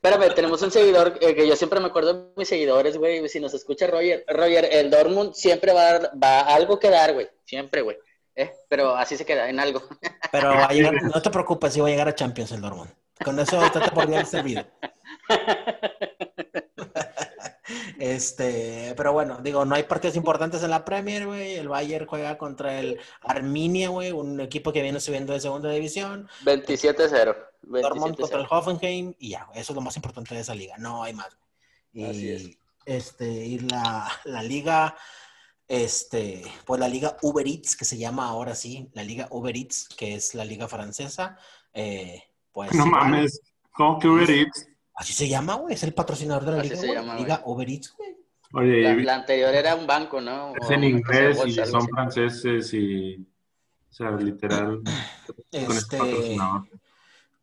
Espérame, 0.00 0.32
tenemos 0.32 0.62
un 0.62 0.70
seguidor 0.70 1.18
eh, 1.20 1.34
que 1.34 1.48
yo 1.48 1.56
siempre 1.56 1.80
me 1.80 1.86
acuerdo 1.86 2.14
de 2.14 2.30
mis 2.36 2.48
seguidores, 2.48 2.96
güey. 2.96 3.28
Si 3.28 3.40
nos 3.40 3.52
escucha 3.52 3.88
Roger, 3.88 4.24
Roger, 4.28 4.68
el 4.70 4.90
Dortmund 4.90 5.34
siempre 5.34 5.72
va 5.72 5.90
a, 5.90 5.98
va 6.14 6.40
a 6.40 6.54
algo 6.54 6.78
que 6.78 6.88
dar, 6.88 7.14
güey. 7.14 7.28
Siempre, 7.44 7.82
güey. 7.82 7.96
¿eh? 8.36 8.52
Pero 8.68 8.94
así 8.94 9.16
se 9.16 9.26
queda, 9.26 9.48
en 9.50 9.58
algo. 9.58 9.82
Pero 10.32 10.50
va 10.50 10.66
a 10.66 10.72
llegar, 10.72 11.02
no 11.02 11.20
te 11.20 11.30
preocupes, 11.30 11.72
si 11.72 11.80
va 11.80 11.88
a 11.88 11.90
llegar 11.90 12.08
a 12.08 12.14
Champions 12.14 12.52
el 12.52 12.60
Dortmund. 12.60 12.90
Con 13.24 13.38
eso 13.40 13.60
te 13.72 13.90
por 13.90 14.06
bien 14.06 14.24
servido. 14.24 14.64
Este, 17.98 18.94
pero 18.96 19.12
bueno, 19.12 19.38
digo, 19.42 19.64
no 19.64 19.74
hay 19.74 19.82
partidos 19.82 20.16
importantes 20.16 20.62
en 20.62 20.70
la 20.70 20.84
Premier, 20.84 21.26
güey. 21.26 21.56
El 21.56 21.68
Bayern 21.68 22.06
juega 22.06 22.38
contra 22.38 22.78
el 22.78 22.98
Arminia, 23.22 23.88
güey, 23.88 24.12
un 24.12 24.40
equipo 24.40 24.72
que 24.72 24.82
viene 24.82 25.00
subiendo 25.00 25.32
de 25.32 25.40
segunda 25.40 25.70
división. 25.70 26.28
27-0. 26.44 27.36
Dortmund 27.62 28.16
contra 28.16 28.38
el 28.38 28.46
Hoffenheim 28.48 29.14
y 29.18 29.30
ya, 29.30 29.48
eso 29.52 29.72
es 29.72 29.76
lo 29.76 29.80
más 29.80 29.96
importante 29.96 30.34
de 30.34 30.42
esa 30.42 30.54
liga, 30.54 30.76
no 30.78 31.02
hay 31.02 31.12
más. 31.12 31.36
Y, 31.92 32.56
este, 32.86 33.26
y 33.26 33.58
la, 33.58 34.10
la 34.24 34.42
liga 34.42 34.96
este, 35.68 36.44
pues 36.64 36.80
la 36.80 36.88
liga 36.88 37.16
Uber 37.20 37.46
Eats, 37.46 37.76
que 37.76 37.84
se 37.84 37.98
llama 37.98 38.28
ahora 38.28 38.54
sí, 38.54 38.88
la 38.94 39.02
liga 39.02 39.28
Uber 39.30 39.54
Eats, 39.54 39.88
que 39.88 40.14
es 40.14 40.34
la 40.34 40.44
liga 40.44 40.66
francesa, 40.66 41.36
eh, 41.74 42.22
pues... 42.52 42.72
No 42.74 42.86
mames, 42.86 43.40
¿cómo 43.72 43.98
que 43.98 44.08
Uber 44.08 44.30
Eats? 44.30 44.67
Así 44.98 45.12
se 45.12 45.28
llama, 45.28 45.54
güey, 45.54 45.74
es 45.74 45.84
el 45.84 45.94
patrocinador 45.94 46.44
de 46.44 46.50
la 46.50 46.62
liga, 46.62 46.74
se 46.74 46.92
llama, 46.92 47.14
liga 47.14 47.40
Uber 47.44 47.70
Eats, 47.70 47.94
güey. 47.96 48.16
Oye, 48.52 49.04
la, 49.04 49.14
anterior 49.14 49.54
era 49.54 49.76
un 49.76 49.86
banco, 49.86 50.20
¿no? 50.20 50.54
Es 50.60 50.68
en 50.70 50.82
inglés 50.82 51.38
y 51.46 51.52
son 51.52 51.86
franceses 51.88 52.74
y... 52.74 53.16
O 53.90 53.92
sea, 53.92 54.10
literal. 54.10 54.80
Este, 55.52 56.36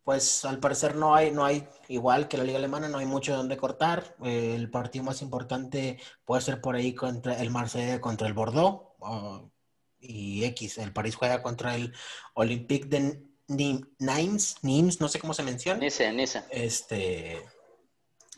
pues 0.04 0.44
al 0.44 0.60
parecer 0.60 0.96
no 0.96 1.16
hay, 1.16 1.32
no 1.32 1.46
hay, 1.46 1.68
igual 1.88 2.28
que 2.28 2.38
la 2.38 2.44
liga 2.44 2.58
alemana, 2.58 2.90
no 2.90 2.98
hay 2.98 3.06
mucho 3.06 3.36
donde 3.36 3.56
cortar. 3.56 4.16
el 4.22 4.70
partido 4.70 5.06
más 5.06 5.22
importante 5.22 5.98
puede 6.26 6.42
ser 6.42 6.60
por 6.60 6.76
ahí 6.76 6.94
contra 6.94 7.42
el 7.42 7.52
Marsella 7.52 8.02
contra 8.02 8.28
el 8.28 8.34
Bordeaux 8.34 8.96
y 10.00 10.44
X. 10.44 10.78
El 10.80 10.92
París 10.92 11.16
juega 11.16 11.42
contra 11.42 11.76
el 11.76 11.94
Olympique 12.34 12.88
de 12.88 13.24
Nimes, 13.48 14.56
Nimes, 14.62 15.00
no 15.02 15.08
sé 15.08 15.20
cómo 15.20 15.34
se 15.34 15.44
menciona. 15.44 15.80
Nice, 15.80 16.12
Nice. 16.12 16.44
Este, 16.50 17.44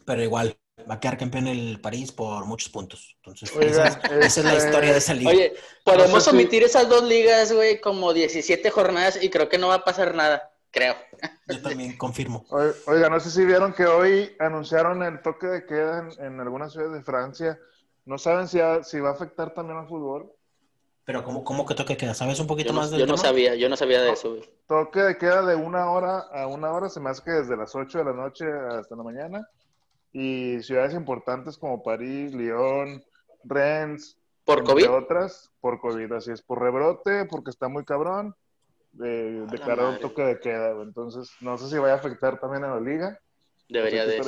pero 0.06 0.24
igual, 0.24 0.58
va 0.90 0.96
a 0.96 1.00
quedar 1.00 1.18
campeón 1.18 1.48
el 1.48 1.80
París 1.82 2.12
por 2.12 2.46
muchos 2.46 2.70
puntos. 2.70 3.16
Entonces, 3.18 3.50
esa, 3.56 3.88
es, 3.88 4.38
la 4.44 4.54
este, 4.54 4.68
historia 4.68 4.92
de 4.92 4.98
esa 4.98 5.14
liga. 5.14 5.32
Oye, 5.32 5.54
podemos 5.84 6.28
omitir 6.28 6.64
esas 6.64 6.90
dos 6.90 7.04
ligas, 7.04 7.52
güey, 7.52 7.80
como 7.80 8.14
17 8.14 8.70
jornadas 8.70 9.22
y 9.22 9.30
creo 9.30 9.50
que 9.50 9.58
no 9.58 9.70
va 9.70 9.76
a 9.76 9.84
pasar 9.84 10.14
nada 10.14 10.52
creo. 10.72 10.96
Yo 11.48 11.62
también 11.62 11.98
confirmo. 11.98 12.46
Oiga, 12.86 13.10
no 13.10 13.20
sé 13.20 13.32
si 13.32 13.46
vieron 13.46 13.74
que 13.74 13.86
hoy 13.86 14.36
anunciaron 14.40 15.02
el 15.04 15.22
toque 15.22 15.48
de 15.48 15.66
queda 15.66 16.10
en, 16.20 16.40
algunas 16.40 16.72
ciudades 16.72 16.94
de 16.94 17.04
Francia. 17.04 17.60
¿No 18.06 18.18
saben 18.18 18.48
si, 18.48 18.60
si 18.84 19.00
va 19.00 19.10
a 19.10 19.14
afectar 19.14 19.54
también 19.54 19.80
al 19.80 19.88
fútbol? 19.88 20.32
Pero 21.08 21.24
¿cómo, 21.24 21.46
cómo 21.46 21.66
que 21.66 21.74
toque 21.74 21.94
de 21.94 21.98
queda? 21.98 22.14
¿Sabes 22.14 22.38
un 22.42 22.48
poquito 22.48 22.74
más 22.74 22.92
de 22.92 22.98
Yo 22.98 23.08
no 23.08 23.16
sabía, 23.16 23.56
yo 23.56 23.70
no 23.70 23.78
sabía 23.78 24.02
de 24.02 24.12
eso. 24.12 24.36
Toque 24.68 25.00
de 25.00 25.18
queda 25.18 25.42
de 25.46 25.56
una 25.56 25.90
hora 25.90 26.20
a 26.34 26.48
una 26.48 26.74
hora, 26.74 26.90
se 26.90 27.00
me 27.00 27.10
hace 27.10 27.24
que 27.24 27.32
desde 27.32 27.56
las 27.56 27.74
8 27.74 28.00
de 28.00 28.04
la 28.04 28.12
noche 28.12 28.44
hasta 28.78 28.94
la 28.94 29.04
mañana. 29.04 29.48
Y 30.12 30.62
ciudades 30.64 30.94
importantes 30.94 31.58
como 31.58 31.82
París, 31.82 32.34
Lyon, 32.34 33.02
Rennes. 33.46 34.18
¿Por 34.44 34.66
COVID? 34.66 34.92
otras, 34.92 35.50
por 35.62 35.80
COVID, 35.80 36.12
así 36.12 36.32
es, 36.32 36.42
por 36.42 36.62
rebrote, 36.62 37.24
porque 37.24 37.52
está 37.52 37.70
muy 37.70 37.86
cabrón 37.86 38.36
de 38.92 39.46
declarar 39.46 39.94
un 39.94 40.00
toque 40.00 40.24
de 40.24 40.40
queda. 40.42 40.72
Entonces, 40.82 41.30
no 41.40 41.58
sé 41.58 41.70
si 41.70 41.78
vaya 41.78 41.94
a 41.94 41.98
afectar 41.98 42.38
también 42.38 42.66
a 42.66 42.76
la 42.76 42.82
liga. 42.82 43.18
Debería 43.70 44.06
de. 44.06 44.22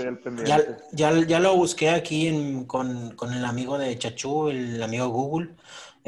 Ya, 0.46 0.60
ya, 0.92 1.26
ya, 1.26 1.40
lo 1.40 1.56
busqué 1.56 1.90
aquí 1.90 2.64
con, 2.68 3.16
con, 3.16 3.34
el 3.34 3.46
amigo 3.46 3.78
de 3.78 3.98
Chachú, 3.98 4.50
el 4.50 4.84
amigo 4.84 5.08
Google. 5.08 5.56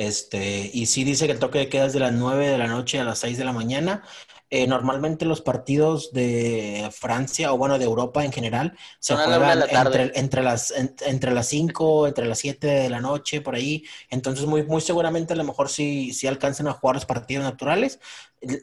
Este, 0.01 0.71
y 0.73 0.87
sí 0.87 1.03
dice 1.03 1.27
que 1.27 1.33
el 1.33 1.39
toque 1.39 1.59
de 1.59 1.69
queda 1.69 1.85
es 1.85 1.93
de 1.93 1.99
las 1.99 2.11
9 2.11 2.47
de 2.49 2.57
la 2.57 2.67
noche 2.67 2.99
a 2.99 3.03
las 3.03 3.19
6 3.19 3.37
de 3.37 3.45
la 3.45 3.53
mañana. 3.53 4.03
Eh, 4.49 4.67
normalmente 4.67 5.25
los 5.25 5.39
partidos 5.39 6.11
de 6.11 6.89
Francia 6.91 7.53
o 7.53 7.57
bueno 7.57 7.79
de 7.79 7.85
Europa 7.85 8.25
en 8.25 8.33
general 8.33 8.77
se 8.99 9.15
juegan 9.15 9.63
entre, 9.69 10.11
entre, 10.15 10.41
las 10.41 10.71
entre 10.71 11.31
las 11.31 11.47
5, 11.47 12.07
entre 12.07 12.25
las 12.25 12.39
7 12.39 12.67
de 12.67 12.89
la 12.89 12.99
noche, 12.99 13.41
por 13.41 13.55
ahí. 13.55 13.85
Entonces 14.09 14.45
muy, 14.47 14.63
muy 14.63 14.81
seguramente 14.81 15.33
a 15.33 15.37
lo 15.37 15.43
mejor 15.43 15.69
sí, 15.69 16.13
sí 16.13 16.27
alcancen 16.27 16.67
a 16.67 16.73
jugar 16.73 16.95
los 16.95 17.05
partidos 17.05 17.45
naturales. 17.45 17.99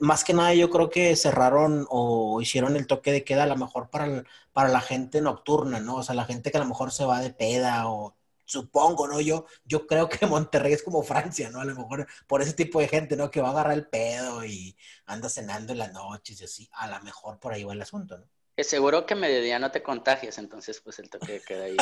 Más 0.01 0.25
que 0.25 0.35
nada 0.35 0.53
yo 0.55 0.69
creo 0.71 0.91
que 0.91 1.15
cerraron 1.17 1.87
o 1.89 2.43
hicieron 2.43 2.77
el 2.77 2.89
toque 2.89 3.13
de 3.13 3.25
queda 3.25 3.45
a 3.45 3.47
lo 3.47 3.57
mejor 3.57 3.91
para, 3.91 4.25
para 4.53 4.69
la 4.71 4.81
gente 4.81 5.23
nocturna, 5.23 5.79
¿no? 5.81 5.97
O 5.97 6.03
sea, 6.03 6.17
la 6.17 6.25
gente 6.25 6.51
que 6.51 6.59
a 6.59 6.61
lo 6.61 6.67
mejor 6.67 6.91
se 6.93 7.05
va 7.05 7.21
de 7.21 7.31
peda 7.31 7.89
o 7.89 8.18
supongo, 8.49 9.07
¿no? 9.07 9.21
Yo, 9.21 9.47
yo 9.65 9.87
creo 9.87 10.09
que 10.09 10.27
Monterrey 10.27 10.73
es 10.73 10.83
como 10.83 11.03
Francia, 11.03 11.51
¿no? 11.51 11.61
A 11.61 11.65
lo 11.65 11.75
mejor 11.75 12.07
por 12.27 12.43
ese 12.43 12.55
tipo 12.55 12.81
de 12.81 12.89
gente, 12.89 13.17
¿no? 13.17 13.31
Que 13.31 13.41
va 13.41 13.49
a 13.49 13.51
agarrar 13.53 13.75
el 13.75 13.87
pedo 13.87 14.45
y 14.45 14.77
anda 15.07 15.29
cenando 15.29 15.73
en 15.73 15.79
las 15.79 15.93
noches 15.93 16.41
y 16.41 16.45
así. 16.45 16.69
A 16.73 16.89
lo 16.89 17.01
mejor 17.03 17.39
por 17.39 17.53
ahí 17.53 17.63
va 17.63 17.75
el 17.75 17.83
asunto, 17.83 18.19
¿no? 18.19 18.29
Que 18.57 18.65
seguro 18.65 19.07
que 19.07 19.15
mediodía 19.15 19.59
no 19.59 19.71
te 19.71 19.83
contagias, 19.83 20.39
entonces 20.39 20.81
pues 20.81 20.99
el 20.99 21.11
toque 21.11 21.41
queda 21.47 21.65
ahí. 21.65 21.77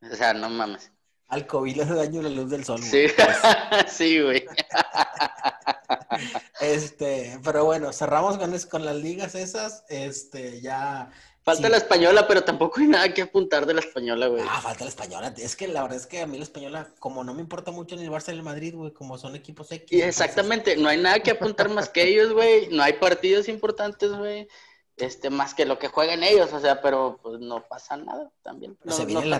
o 0.00 0.16
sea, 0.16 0.32
no 0.32 0.48
mames. 0.48 0.92
Al 1.28 1.46
COVID 1.46 1.76
le 1.76 1.82
hace 1.82 1.94
daño 1.94 2.22
la 2.22 2.28
luz 2.28 2.50
del 2.50 2.64
sol. 2.64 2.82
Sí, 2.82 3.06
sí, 3.88 4.20
güey. 4.20 4.46
este, 6.60 7.38
pero 7.44 7.64
bueno, 7.64 7.92
cerramos 7.92 8.38
con, 8.38 8.56
con 8.70 8.84
las 8.84 8.96
ligas 8.96 9.34
esas. 9.34 9.84
Este, 9.88 10.60
ya 10.60 11.10
Falta 11.54 11.68
la 11.68 11.76
española, 11.76 12.26
pero 12.28 12.44
tampoco 12.44 12.80
hay 12.80 12.86
nada 12.86 13.12
que 13.12 13.22
apuntar 13.22 13.66
de 13.66 13.74
la 13.74 13.80
española, 13.80 14.28
güey. 14.28 14.44
Ah, 14.48 14.60
falta 14.60 14.84
la 14.84 14.90
española. 14.90 15.34
Es 15.36 15.56
que 15.56 15.68
la 15.68 15.82
verdad 15.82 15.98
es 15.98 16.06
que 16.06 16.20
a 16.20 16.26
mí 16.26 16.36
la 16.36 16.44
española, 16.44 16.88
como 16.98 17.24
no 17.24 17.34
me 17.34 17.40
importa 17.40 17.70
mucho 17.70 17.96
ni 17.96 18.04
el 18.04 18.10
Barça 18.10 18.28
ni 18.28 18.38
el 18.38 18.42
Madrid, 18.42 18.74
güey, 18.74 18.92
como 18.92 19.18
son 19.18 19.34
equipos 19.34 19.70
X. 19.72 19.90
Y 19.90 20.02
exactamente, 20.02 20.76
no 20.76 20.88
hay 20.88 20.98
nada 20.98 21.20
que 21.20 21.32
apuntar 21.32 21.68
más 21.68 21.88
que 21.88 22.04
ellos, 22.04 22.32
güey. 22.32 22.68
No 22.68 22.82
hay 22.82 22.94
partidos 22.94 23.48
importantes, 23.48 24.12
güey. 24.12 24.48
Este, 24.96 25.30
más 25.30 25.54
que 25.54 25.64
lo 25.64 25.78
que 25.78 25.88
juegan 25.88 26.22
ellos, 26.22 26.52
o 26.52 26.60
sea, 26.60 26.82
pero 26.82 27.18
pues 27.22 27.40
no 27.40 27.66
pasa 27.66 27.96
nada 27.96 28.30
también. 28.42 28.76
No, 28.84 28.92
se 28.92 29.06
viene, 29.06 29.24
el, 29.24 29.32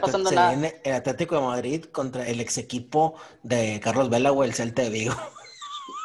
Atlético 0.94 1.34
de 1.34 1.42
Madrid 1.42 1.84
contra 1.84 2.26
el 2.26 2.40
ex 2.40 2.56
equipo 2.56 3.14
de 3.42 3.78
Carlos 3.82 4.08
Vela, 4.08 4.30
güey, 4.30 4.48
el 4.48 4.54
Celta 4.54 4.82
de 4.82 4.90
Vigo. 4.90 5.14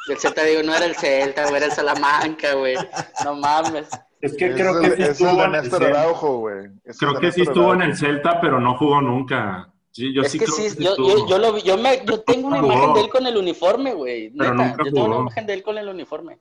El 0.10 0.20
Celta 0.20 0.44
de 0.44 0.52
Vigo 0.52 0.64
no 0.64 0.76
era 0.76 0.86
el 0.86 0.96
Celta, 0.96 1.44
güey, 1.44 1.56
era 1.56 1.66
el 1.68 1.72
Salamanca, 1.72 2.54
güey. 2.54 2.76
No 3.24 3.36
mames. 3.36 3.88
Es 4.26 4.38
que 4.38 4.54
creo 4.54 4.82
que 4.82 4.96
sí 4.96 5.04
estuvo 5.04 5.44
en 5.44 5.56
el 5.56 5.70
Celta. 5.70 6.12
güey. 6.12 6.70
Creo 7.00 7.20
que 7.20 7.32
sí 7.32 7.42
estuvo 7.42 7.74
en 7.74 7.82
el 7.82 7.96
Celta, 7.96 8.42
pero 8.42 8.60
no 8.60 8.78
jugó 8.78 9.02
nunca. 9.02 9.72
Sí, 9.92 10.14
yo 10.14 10.24
sí 10.24 10.40
que 10.40 10.46
creo 10.46 10.58
sí, 10.58 10.76
que 10.76 10.84
yo, 10.84 10.98
yo, 10.98 11.28
yo, 11.28 11.38
lo, 11.38 11.58
yo, 11.58 11.78
me, 11.78 12.04
yo 12.06 12.22
tengo 12.22 12.48
una 12.48 12.58
imagen 12.58 12.94
de 12.94 13.02
él 13.02 13.10
con 13.10 13.28
el 13.28 13.38
uniforme, 13.38 13.94
güey. 13.94 14.32
Neta, 14.32 14.76
yo 14.78 14.92
tengo 14.92 15.06
una 15.06 15.18
imagen 15.18 15.46
de 15.46 15.54
él 15.54 15.64
con 15.64 15.78
el 15.78 15.88
uniforme. 15.88 16.40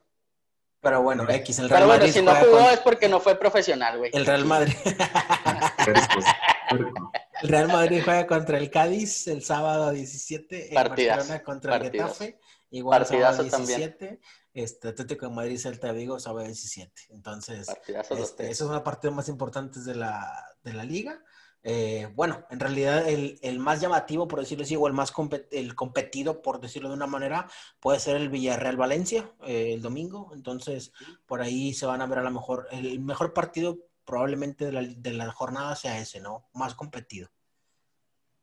Pero 0.81 1.01
bueno, 1.01 1.25
X, 1.27 1.59
el 1.59 1.69
Real 1.69 1.79
Pero 1.79 1.87
bueno, 1.87 1.99
Madrid 1.99 2.13
si 2.13 2.21
no 2.21 2.35
jugó 2.35 2.69
es 2.69 2.79
porque 2.79 3.07
no 3.07 3.19
fue 3.19 3.35
profesional, 3.35 3.97
güey. 3.97 4.11
El 4.13 4.25
Real 4.25 4.45
Madrid. 4.45 4.73
el 7.41 7.49
Real 7.49 7.67
Madrid 7.69 8.01
juega 8.03 8.27
contra 8.27 8.57
el 8.57 8.69
Cádiz 8.69 9.27
el 9.27 9.41
sábado 9.41 9.91
17. 9.91 10.71
Partidas. 10.73 11.17
Barcelona 11.17 11.43
contra 11.43 11.75
el 11.77 11.83
Getafe. 11.83 12.39
Igual 12.71 13.05
sábado 13.05 13.41
17. 13.41 13.97
También. 13.97 14.19
Este, 14.55 14.87
Atlético 14.87 15.27
de 15.27 15.35
Madrid, 15.35 15.57
Celta 15.57 15.87
de 15.87 15.99
Vigo, 15.99 16.17
sábado 16.17 16.45
17. 16.45 17.07
Entonces, 17.09 17.67
este, 17.87 18.49
esa 18.49 18.63
es 18.63 18.69
una 18.69 18.85
parte 18.85 19.11
más 19.11 19.27
importante 19.27 19.81
de 19.81 19.95
la, 19.95 20.47
de 20.63 20.71
la 20.71 20.85
liga. 20.85 21.21
Eh, 21.61 22.07
bueno, 22.15 22.45
en 22.49 22.61
realidad 22.61 23.09
el, 23.09 23.37
el, 23.41 23.59
más 23.59 23.81
llamativo, 23.81 24.29
por 24.29 24.39
decirlo 24.39 24.63
así, 24.63 24.77
o 24.77 24.87
el 24.87 24.93
más 24.93 25.11
el 25.51 25.75
competido, 25.75 26.41
por 26.41 26.61
decirlo 26.61 26.87
de 26.87 26.95
una 26.95 27.05
manera, 27.05 27.49
puede 27.81 27.99
ser 27.99 28.15
el 28.15 28.29
Villarreal 28.29 28.77
Valencia 28.77 29.29
eh, 29.45 29.73
el 29.73 29.81
domingo. 29.81 30.31
Entonces, 30.33 30.93
por 31.25 31.41
ahí 31.41 31.73
se 31.73 31.85
van 31.85 32.01
a 32.01 32.07
ver 32.07 32.19
a 32.19 32.23
lo 32.23 32.31
mejor, 32.31 32.69
el 32.71 33.01
mejor 33.01 33.33
partido 33.33 33.79
probablemente 34.05 34.65
de 34.67 34.71
la, 34.71 34.83
de 34.83 35.11
la 35.11 35.29
jornada 35.33 35.75
sea 35.75 35.99
ese, 35.99 36.21
¿no? 36.21 36.47
Más 36.53 36.75
competido. 36.75 37.29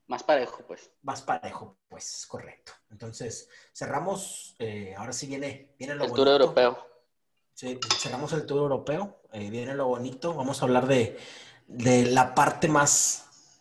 Más 0.07 0.23
parejo, 0.23 0.63
pues. 0.67 0.91
Más 1.03 1.23
parejo, 1.23 1.77
pues, 1.89 2.27
correcto. 2.27 2.73
Entonces, 2.91 3.49
cerramos, 3.73 4.57
eh, 4.59 4.95
ahora 4.97 5.13
sí 5.13 5.27
viene, 5.27 5.75
viene 5.79 5.95
lo 5.95 6.05
El 6.05 6.13
tour 6.13 6.29
europeo. 6.29 6.79
Sí, 7.55 7.79
cerramos 7.99 8.33
el 8.33 8.47
tour 8.47 8.63
europeo, 8.63 9.21
eh, 9.33 9.51
viene 9.51 9.75
lo 9.75 9.87
bonito. 9.87 10.35
Vamos 10.35 10.61
a 10.61 10.65
hablar 10.65 10.87
de, 10.87 11.19
de, 11.67 12.07
la 12.07 12.35
parte 12.35 12.69
más, 12.69 13.61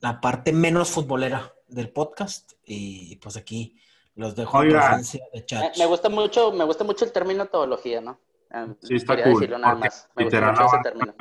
la 0.00 0.20
parte 0.20 0.52
menos 0.52 0.90
futbolera 0.90 1.52
del 1.68 1.90
podcast 1.90 2.52
y 2.64 3.16
pues 3.16 3.36
aquí 3.36 3.78
los 4.14 4.34
dejo 4.34 4.58
a 4.58 4.60
presencia 4.62 5.24
de 5.32 5.44
chat. 5.44 5.76
Me, 5.76 5.86
gusta 5.86 6.08
mucho, 6.08 6.52
me 6.52 6.64
gusta 6.64 6.84
mucho 6.84 7.04
el 7.04 7.12
término 7.12 7.46
teología, 7.46 8.00
¿no? 8.00 8.18
Ah, 8.50 8.66
sí, 8.80 8.96
está 8.96 9.22
cool. 9.22 9.50
nada 9.50 9.74
más. 9.74 10.08
Me 10.14 10.24
gusta 10.24 10.52
mucho 10.52 10.66
ese 10.66 10.78
término. 10.82 11.14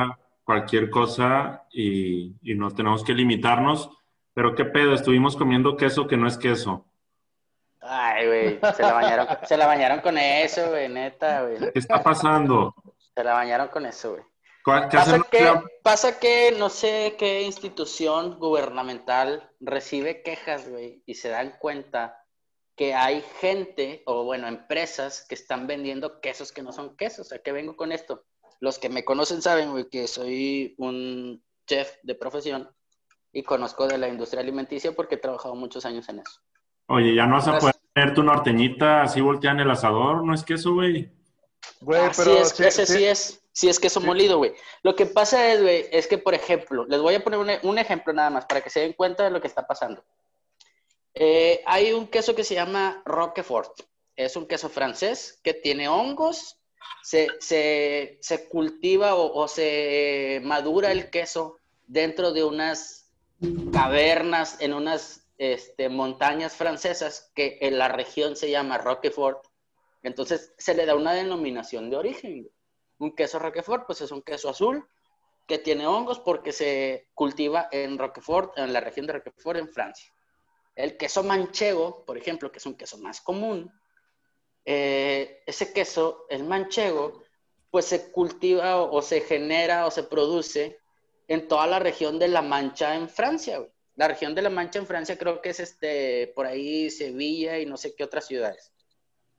Cualquier 0.44 0.90
cosa 0.90 1.66
y, 1.72 2.36
y 2.42 2.56
no 2.56 2.72
tenemos 2.72 3.04
que 3.04 3.14
limitarnos. 3.14 3.90
Pero 4.36 4.54
qué 4.54 4.66
pedo, 4.66 4.94
estuvimos 4.94 5.36
comiendo 5.36 5.78
queso 5.78 6.08
que 6.08 6.18
no 6.18 6.28
es 6.28 6.38
queso. 6.38 6.86
Ay, 7.80 8.28
güey, 8.28 8.60
se 8.76 8.84
la 8.84 8.94
bañaron, 8.94 9.28
se 9.48 9.58
la 9.58 9.66
bañaron 9.66 10.02
con 10.02 10.18
eso, 10.18 10.70
güey, 10.70 10.90
neta, 10.90 11.44
güey. 11.44 11.72
¿Qué 11.72 11.80
está 11.80 12.04
pasando? 12.04 12.76
Se 13.16 13.24
la 13.24 13.34
bañaron 13.34 13.70
con 13.70 13.86
eso, 13.86 14.12
güey. 14.12 14.24
Pasa 14.66 15.20
que, 15.32 15.54
pasa 15.84 16.20
que 16.20 16.54
no 16.58 16.70
sé 16.70 17.16
qué 17.18 17.44
institución 17.44 18.38
gubernamental 18.40 19.52
recibe 19.60 20.22
quejas, 20.22 20.68
güey, 20.68 21.02
y 21.06 21.14
se 21.14 21.30
dan 21.30 21.56
cuenta 21.60 22.22
que 22.76 22.94
hay 22.94 23.24
gente, 23.40 24.04
o 24.06 24.26
bueno, 24.26 24.48
empresas 24.48 25.26
que 25.30 25.36
están 25.36 25.66
vendiendo 25.68 26.20
quesos 26.20 26.52
que 26.52 26.62
no 26.64 26.74
son 26.74 26.98
quesos. 26.98 27.32
¿A 27.32 27.40
qué 27.40 27.54
vengo 27.54 27.78
con 27.78 27.94
esto? 27.94 28.26
Los 28.60 28.80
que 28.80 28.90
me 28.90 29.06
conocen 29.06 29.42
saben, 29.42 29.72
güey, 29.72 29.88
que 29.88 30.08
soy 30.08 30.76
un 30.78 31.42
chef 31.68 31.96
de 32.04 32.16
profesión 32.16 32.75
y 33.36 33.44
conozco 33.44 33.86
de 33.86 33.98
la 33.98 34.08
industria 34.08 34.42
alimenticia 34.42 34.94
porque 34.94 35.16
he 35.16 35.18
trabajado 35.18 35.56
muchos 35.56 35.86
años 35.86 36.08
en 36.08 36.20
eso. 36.20 36.40
Oye, 36.88 37.14
ya 37.14 37.28
no 37.28 37.36
vas 37.36 37.48
a 37.50 37.60
poder 37.60 37.76
tener 37.94 38.14
tu 38.14 38.24
norteñita 38.24 39.02
así 39.02 39.20
volteada 39.20 39.56
en 39.56 39.60
el 39.60 39.72
asador, 39.72 40.24
¿no 40.24 40.34
es 40.34 40.46
queso, 40.46 40.74
güey? 40.74 41.12
Güey, 41.82 42.10
pero... 42.16 42.38
es, 42.38 42.58
ese 42.58 42.86
sí 42.86 43.04
es, 43.04 43.44
sí 43.52 43.68
es 43.68 43.78
queso 43.78 44.00
molido, 44.00 44.38
güey. 44.38 44.54
Lo 44.84 44.96
que 44.96 45.06
pasa 45.06 45.52
es, 45.52 45.62
güey, 45.62 45.86
es 45.92 46.08
que, 46.08 46.18
por 46.18 46.34
ejemplo, 46.34 46.86
les 46.86 47.02
voy 47.02 47.16
a 47.16 47.24
poner 47.26 47.60
un, 47.62 47.78
ejemplo 47.78 48.14
nada 48.14 48.30
más 48.30 48.46
para 48.46 48.62
que 48.62 48.70
se 48.70 48.80
den 48.80 48.94
cuenta 48.94 49.26
de 49.26 49.32
lo 49.32 49.42
que 49.42 49.48
está 49.48 49.68
pasando. 49.68 50.02
Eh, 51.14 51.62
hay 51.66 51.92
un 51.92 52.08
queso 52.08 52.36
que 52.36 52.46
se 52.46 52.56
llama 52.56 53.02
Roquefort. 53.04 53.82
Es 54.16 54.38
un 54.38 54.48
queso 54.48 54.70
francés 54.70 55.42
que 55.44 55.54
tiene 55.54 55.90
hongos, 55.90 56.62
se, 57.04 57.28
se, 57.42 58.48
cultiva 58.48 59.16
o, 59.16 59.34
o, 59.34 59.50
se 59.50 60.40
madura 60.46 60.94
el 60.94 61.10
queso 61.10 61.58
dentro 61.86 62.32
de 62.32 62.46
unas 62.46 63.05
cavernas, 63.72 64.60
en 64.62 64.74
unas 64.74 65.28
este, 65.38 65.90
montañas 65.90 66.56
francesas 66.56 67.32
que 67.36 67.58
en 67.62 67.78
la 67.78 67.88
región 67.88 68.36
se 68.36 68.50
llama 68.50 68.78
Roquefort. 68.78 69.46
Entonces 70.04 70.54
se 70.58 70.76
le 70.76 70.86
da 70.86 70.96
una 70.96 71.14
denominación 71.14 71.90
de 71.90 71.98
origen. 71.98 72.50
Un 73.00 73.16
queso 73.16 73.40
Roquefort, 73.40 73.86
pues 73.86 74.02
es 74.02 74.12
un 74.12 74.22
queso 74.22 74.50
azul 74.50 74.88
que 75.48 75.60
tiene 75.60 75.86
hongos 75.86 76.20
porque 76.20 76.52
se 76.52 77.10
cultiva 77.14 77.68
en 77.72 77.98
Roquefort, 77.98 78.58
en 78.58 78.74
la 78.74 78.80
región 78.80 79.06
de 79.06 79.14
Roquefort, 79.14 79.60
en 79.60 79.70
Francia. 79.70 80.12
El 80.76 80.98
queso 80.98 81.24
manchego, 81.24 82.04
por 82.06 82.18
ejemplo, 82.18 82.52
que 82.52 82.58
es 82.58 82.66
un 82.66 82.76
queso 82.76 82.98
más 82.98 83.22
común, 83.22 83.72
eh, 84.66 85.44
ese 85.46 85.72
queso, 85.72 86.26
el 86.30 86.44
manchego, 86.44 87.24
pues 87.70 87.86
se 87.86 88.12
cultiva 88.12 88.82
o, 88.82 89.02
se 89.02 89.22
genera 89.22 89.86
o 89.86 89.92
se 89.92 90.04
produce 90.04 90.80
en 91.28 91.48
toda 91.48 91.68
la 91.68 91.80
región 91.80 92.20
de 92.20 92.28
La 92.28 92.42
Mancha 92.42 92.96
en 92.96 93.10
Francia. 93.10 93.66
La 93.96 94.08
región 94.08 94.36
de 94.36 94.42
La 94.42 94.50
Mancha 94.50 94.80
en 94.80 94.88
Francia 94.88 95.18
creo 95.18 95.42
que 95.42 95.50
es 95.50 95.60
este, 95.60 96.32
por 96.36 96.46
ahí 96.46 96.90
Sevilla 96.90 97.60
y 97.60 97.66
no 97.66 97.78
sé 97.78 97.96
qué 97.96 98.04
otras 98.04 98.28
ciudades. 98.28 98.74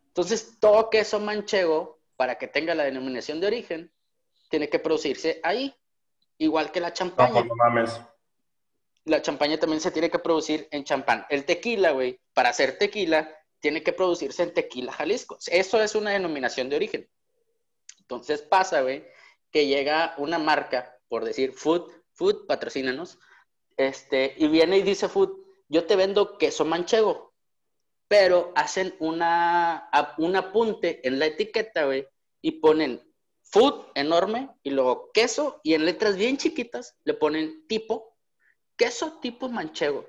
Entonces, 0.08 0.58
todo 0.60 0.88
queso 0.88 1.20
manchego, 1.20 2.00
para 2.16 2.38
que 2.38 2.48
tenga 2.48 2.74
la 2.74 2.84
denominación 2.84 3.40
de 3.40 3.48
origen, 3.48 3.92
tiene 4.48 4.70
que 4.70 4.78
producirse 4.78 5.40
ahí, 5.42 5.74
igual 6.38 6.72
que 6.72 6.80
la 6.80 6.92
champaña. 6.92 7.44
No, 7.44 7.54
mames. 7.54 8.00
La 9.04 9.20
champaña 9.20 9.58
también 9.58 9.80
se 9.80 9.90
tiene 9.90 10.10
que 10.10 10.18
producir 10.18 10.68
en 10.70 10.84
champán. 10.84 11.26
El 11.28 11.44
tequila, 11.44 11.90
güey, 11.90 12.18
para 12.32 12.48
hacer 12.48 12.78
tequila, 12.78 13.30
tiene 13.60 13.82
que 13.82 13.92
producirse 13.92 14.42
en 14.42 14.54
Tequila, 14.54 14.92
Jalisco. 14.92 15.38
Eso 15.46 15.82
es 15.82 15.94
una 15.94 16.10
denominación 16.10 16.68
de 16.68 16.76
origen. 16.76 17.08
Entonces 17.98 18.42
pasa, 18.42 18.82
güey, 18.82 19.04
que 19.50 19.66
llega 19.66 20.14
una 20.18 20.38
marca, 20.38 20.95
por 21.08 21.24
decir 21.24 21.52
Food, 21.52 21.90
Food, 22.12 22.46
patrocínanos, 22.46 23.18
este, 23.76 24.34
y 24.36 24.48
viene 24.48 24.78
y 24.78 24.82
dice 24.82 25.08
Food, 25.08 25.38
yo 25.68 25.84
te 25.86 25.96
vendo 25.96 26.38
queso 26.38 26.64
manchego, 26.64 27.34
pero 28.08 28.52
hacen 28.54 28.94
una, 29.00 29.90
un 30.18 30.36
apunte 30.36 31.06
en 31.06 31.18
la 31.18 31.26
etiqueta, 31.26 31.84
güey, 31.84 32.06
y 32.40 32.52
ponen 32.52 33.02
food 33.42 33.86
enorme 33.94 34.50
y 34.62 34.70
luego 34.70 35.10
queso 35.12 35.60
y 35.62 35.74
en 35.74 35.84
letras 35.84 36.16
bien 36.16 36.36
chiquitas 36.36 36.96
le 37.04 37.14
ponen 37.14 37.66
tipo, 37.66 38.16
queso 38.76 39.18
tipo 39.20 39.48
manchego. 39.48 40.06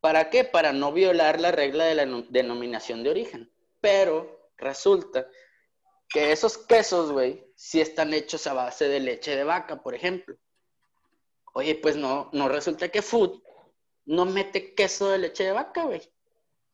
¿Para 0.00 0.30
qué? 0.30 0.44
Para 0.44 0.72
no 0.72 0.92
violar 0.92 1.40
la 1.40 1.50
regla 1.50 1.84
de 1.84 1.94
la 1.94 2.06
denominación 2.28 3.02
de 3.02 3.10
origen. 3.10 3.52
Pero 3.80 4.50
resulta 4.56 5.28
que 6.08 6.32
esos 6.32 6.58
quesos, 6.58 7.12
güey, 7.12 7.44
sí 7.54 7.80
están 7.80 8.14
hechos 8.14 8.46
a 8.46 8.54
base 8.54 8.88
de 8.88 9.00
leche 9.00 9.36
de 9.36 9.44
vaca, 9.44 9.82
por 9.82 9.94
ejemplo. 9.94 10.36
Oye, 11.54 11.74
pues 11.74 11.96
no, 11.96 12.30
no 12.32 12.48
resulta 12.48 12.88
que 12.88 13.02
Food 13.02 13.42
no 14.06 14.24
mete 14.24 14.74
queso 14.74 15.10
de 15.10 15.18
leche 15.18 15.44
de 15.44 15.52
vaca, 15.52 15.84
güey. 15.84 16.00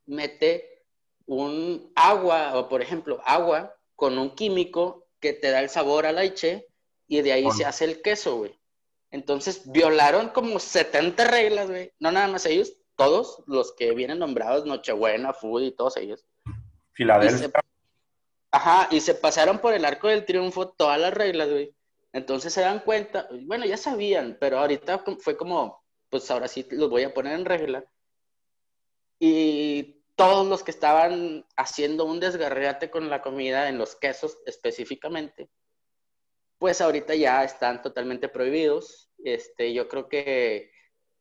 Mete 0.06 0.85
un 1.27 1.90
agua, 1.97 2.56
o 2.59 2.69
por 2.69 2.82
ejemplo, 2.82 3.20
agua 3.24 3.74
con 3.97 4.19
un 4.19 4.35
químico 4.35 5.09
que 5.20 5.32
te 5.32 5.51
da 5.51 5.61
el 5.61 5.70
sabor 5.70 6.06
a 6.06 6.12
la 6.12 6.23
leche 6.23 6.69
y 7.09 7.23
de 7.23 7.32
ahí 7.32 7.51
se 7.51 7.65
hace 7.65 7.86
el 7.86 8.02
queso, 8.02 8.36
güey. 8.36 8.59
Entonces 9.11 9.70
violaron 9.70 10.28
como 10.28 10.59
70 10.59 11.24
reglas, 11.24 11.69
güey. 11.69 11.93
No 11.98 12.12
nada 12.12 12.28
más 12.28 12.47
ellos, 12.47 12.77
todos 12.97 13.43
los 13.47 13.73
que 13.73 13.93
vienen 13.93 14.19
nombrados, 14.19 14.66
Nochebuena, 14.66 15.32
Food 15.32 15.62
y 15.62 15.73
todos 15.73 15.97
ellos. 15.97 16.24
Filadelfia. 16.93 17.51
Ajá, 18.55 18.87
y 18.93 19.01
se 19.01 19.17
pasaron 19.17 19.59
por 19.59 19.75
el 19.75 19.85
arco 19.85 20.07
del 20.07 20.25
triunfo 20.25 20.69
todas 20.69 21.01
las 21.01 21.13
reglas, 21.13 21.51
güey. 21.51 21.75
Entonces 22.13 22.53
se 22.53 22.61
dan 22.61 22.79
cuenta, 22.79 23.27
bueno, 23.47 23.67
ya 23.67 23.77
sabían, 23.77 24.39
pero 24.41 24.61
ahorita 24.61 25.05
fue 25.19 25.37
como, 25.37 25.85
pues 26.09 26.31
ahora 26.31 26.47
sí 26.47 26.65
los 26.71 26.89
voy 26.89 27.03
a 27.03 27.13
poner 27.13 27.33
en 27.33 27.47
regla. 27.47 27.85
Y 29.19 30.05
todos 30.15 30.47
los 30.47 30.63
que 30.63 30.71
estaban 30.71 31.45
haciendo 31.57 32.05
un 32.05 32.21
desgarreate 32.21 32.93
con 32.93 33.11
la 33.11 33.23
comida 33.23 33.69
en 33.69 33.77
los 33.77 33.97
quesos 33.97 34.39
específicamente, 34.47 35.51
pues 36.59 36.81
ahorita 36.81 37.17
ya 37.17 37.43
están 37.43 37.83
totalmente 37.83 38.29
prohibidos. 38.29 39.11
Este, 39.25 39.75
yo 39.75 39.89
creo 39.89 40.09
que 40.09 40.71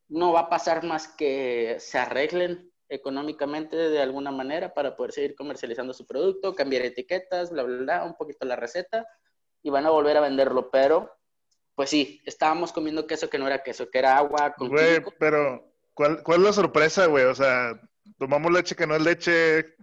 no 0.08 0.34
va 0.34 0.42
a 0.42 0.50
pasar 0.50 0.84
más 0.84 1.08
que 1.08 1.78
se 1.80 1.98
arreglen 1.98 2.72
económicamente 2.94 3.76
de 3.76 4.02
alguna 4.02 4.32
manera 4.32 4.74
para 4.74 4.96
poder 4.96 5.12
seguir 5.12 5.36
comercializando 5.36 5.94
su 5.94 6.06
producto, 6.06 6.54
cambiar 6.54 6.84
etiquetas, 6.84 7.52
bla, 7.52 7.64
bla, 7.64 7.78
bla, 7.78 8.04
un 8.04 8.16
poquito 8.16 8.46
la 8.46 8.56
receta 8.56 9.08
y 9.64 9.70
van 9.70 9.86
a 9.86 9.90
volver 9.90 10.18
a 10.18 10.22
venderlo, 10.22 10.70
pero 10.70 11.12
pues 11.76 11.90
sí, 11.90 12.22
estábamos 12.26 12.72
comiendo 12.72 13.08
queso 13.08 13.30
que 13.30 13.40
no 13.40 13.48
era 13.48 13.64
queso, 13.64 13.90
que 13.90 13.98
era 13.98 14.18
agua 14.18 14.54
con 14.56 14.70
Güey, 14.70 15.02
pero 15.18 15.74
¿cuál, 15.96 16.22
¿cuál 16.22 16.42
es 16.42 16.46
la 16.46 16.54
sorpresa, 16.54 17.08
güey? 17.08 17.26
O 17.26 17.34
sea, 17.34 17.82
tomamos 18.20 18.52
leche 18.52 18.76
que 18.76 18.86
no 18.86 18.96
es 18.96 19.02
leche, 19.02 19.76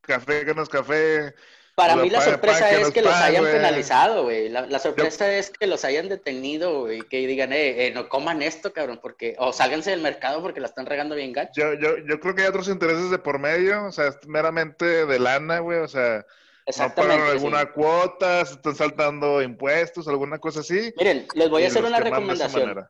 café 0.00 0.44
que 0.44 0.54
no 0.54 0.62
es 0.62 0.68
café. 0.68 1.34
Para 1.74 1.96
mí 1.96 2.08
la 2.08 2.20
sorpresa 2.20 2.70
es 2.70 2.90
que, 2.90 3.02
los 3.02 3.14
hayan 3.14 3.44
penalizado, 3.44 4.24
güey. 4.24 4.48
La, 4.48 4.78
sorpresa 4.78 5.32
es 5.32 5.50
que 5.50 5.66
los 5.66 5.84
hayan 5.84 6.08
detenido, 6.08 6.82
güey. 6.82 7.02
Que 7.02 7.26
digan, 7.26 7.52
eh, 7.52 7.86
eh, 7.86 7.90
no 7.92 8.08
coman 8.08 8.42
esto, 8.42 8.72
cabrón, 8.72 9.00
porque... 9.02 9.34
O 9.38 9.52
sálganse 9.52 9.90
del 9.90 10.00
mercado 10.00 10.40
porque 10.40 10.60
la 10.60 10.68
están 10.68 10.86
regando 10.86 11.14
bien 11.14 11.32
gacho. 11.32 11.52
Yo, 11.56 11.74
yo, 11.74 11.96
yo 12.06 12.20
creo 12.20 12.34
que 12.34 12.42
hay 12.42 12.48
otros 12.48 12.68
intereses 12.68 13.10
de 13.10 13.18
por 13.18 13.38
medio, 13.38 13.86
o 13.86 13.92
sea, 13.92 14.08
es 14.08 14.18
meramente 14.26 15.06
de 15.06 15.18
lana, 15.18 15.58
güey, 15.58 15.78
o 15.78 15.88
sea... 15.88 16.24
¿No 16.66 17.02
alguna 17.12 17.72
cuota? 17.72 18.44
¿Se 18.46 18.54
están 18.54 18.74
saltando 18.74 19.42
impuestos? 19.42 20.08
¿Alguna 20.08 20.38
cosa 20.38 20.60
así? 20.60 20.94
Miren, 20.96 21.26
les 21.34 21.50
voy 21.50 21.64
a 21.64 21.66
hacer 21.66 21.84
una 21.84 22.00
recomendación. 22.00 22.88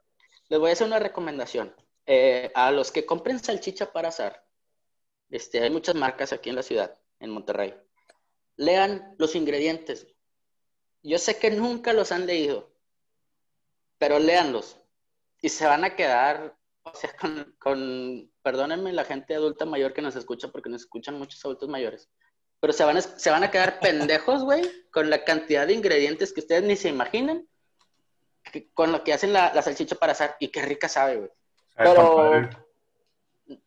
Les 0.48 0.60
voy 0.60 0.70
a 0.70 0.72
hacer 0.74 0.86
una 0.86 1.00
recomendación. 1.00 1.74
Eh, 2.06 2.52
a 2.54 2.70
los 2.70 2.92
que 2.92 3.04
compren 3.04 3.42
salchicha 3.42 3.92
para 3.92 4.08
asar, 4.08 4.44
este, 5.30 5.60
hay 5.60 5.70
muchas 5.70 5.94
marcas 5.94 6.32
aquí 6.32 6.50
en 6.50 6.56
la 6.56 6.62
ciudad, 6.62 6.96
en 7.18 7.30
Monterrey. 7.30 7.74
Lean 8.56 9.14
los 9.18 9.34
ingredientes. 9.34 10.06
Yo 11.02 11.18
sé 11.18 11.38
que 11.38 11.50
nunca 11.50 11.92
los 11.92 12.12
han 12.12 12.26
leído, 12.26 12.72
pero 13.98 14.18
léanlos. 14.18 14.78
Y 15.40 15.48
se 15.50 15.66
van 15.66 15.84
a 15.84 15.94
quedar, 15.96 16.56
o 16.82 16.94
sea, 16.94 17.14
con, 17.16 17.54
con 17.58 18.32
perdónenme 18.42 18.92
la 18.92 19.04
gente 19.04 19.34
adulta 19.34 19.66
mayor 19.66 19.92
que 19.92 20.02
nos 20.02 20.16
escucha, 20.16 20.48
porque 20.48 20.70
nos 20.70 20.82
escuchan 20.82 21.18
muchos 21.18 21.44
adultos 21.44 21.68
mayores 21.68 22.08
pero 22.64 22.72
se 22.72 22.82
van 22.82 22.96
a, 22.96 23.02
se 23.02 23.28
van 23.28 23.44
a 23.44 23.50
quedar 23.50 23.78
pendejos, 23.80 24.42
güey, 24.42 24.62
con 24.90 25.10
la 25.10 25.22
cantidad 25.22 25.66
de 25.66 25.74
ingredientes 25.74 26.32
que 26.32 26.40
ustedes 26.40 26.62
ni 26.62 26.76
se 26.76 26.88
imaginan, 26.88 27.46
con 28.72 28.90
lo 28.90 29.04
que 29.04 29.12
hacen 29.12 29.34
la, 29.34 29.60
salchicha 29.60 29.96
para 29.96 30.12
asar, 30.12 30.36
y 30.40 30.48
qué 30.48 30.62
rica 30.62 30.88
sabe, 30.88 31.16
güey. 31.16 31.30
Pero... 31.76 32.48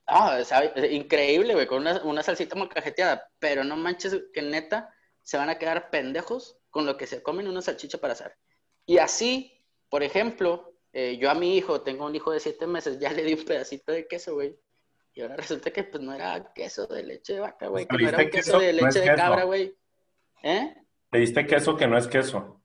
Ah, 0.05 0.43
sabe, 0.43 0.93
increíble, 0.93 1.53
güey, 1.53 1.67
con 1.67 1.81
una, 1.81 2.01
una 2.03 2.23
salsita 2.23 2.55
cajeteada, 2.69 3.29
pero 3.39 3.63
no 3.63 3.75
manches 3.75 4.15
que 4.33 4.41
neta 4.41 4.93
se 5.21 5.37
van 5.37 5.49
a 5.49 5.57
quedar 5.57 5.89
pendejos 5.89 6.57
con 6.69 6.85
lo 6.85 6.97
que 6.97 7.07
se 7.07 7.21
comen 7.21 7.47
una 7.47 7.61
salchicha 7.61 7.97
para 7.97 8.13
asar. 8.13 8.35
Y 8.85 8.97
así, 8.97 9.63
por 9.89 10.03
ejemplo, 10.03 10.73
eh, 10.93 11.17
yo 11.17 11.29
a 11.29 11.35
mi 11.35 11.57
hijo, 11.57 11.81
tengo 11.81 12.05
un 12.05 12.15
hijo 12.15 12.31
de 12.31 12.39
siete 12.39 12.65
meses, 12.65 12.99
ya 12.99 13.11
le 13.11 13.23
di 13.23 13.33
un 13.33 13.45
pedacito 13.45 13.91
de 13.91 14.07
queso, 14.07 14.33
güey. 14.33 14.57
Y 15.13 15.21
ahora 15.21 15.35
resulta 15.35 15.71
que 15.71 15.83
pues 15.83 16.01
no 16.01 16.13
era 16.13 16.53
queso 16.53 16.87
de 16.87 17.03
leche 17.03 17.33
de 17.33 17.39
vaca, 17.39 17.67
güey, 17.67 17.85
que 17.87 17.97
no 17.97 18.09
era 18.09 18.29
queso, 18.29 18.59
de 18.59 18.73
leche 18.73 18.99
de 19.01 19.15
cabra, 19.15 19.43
güey. 19.43 19.75
¿Eh? 20.43 20.75
Le 21.11 21.19
diste 21.19 21.45
queso 21.45 21.75
que 21.75 21.87
no 21.87 21.97
es 21.97 22.07
queso. 22.07 22.56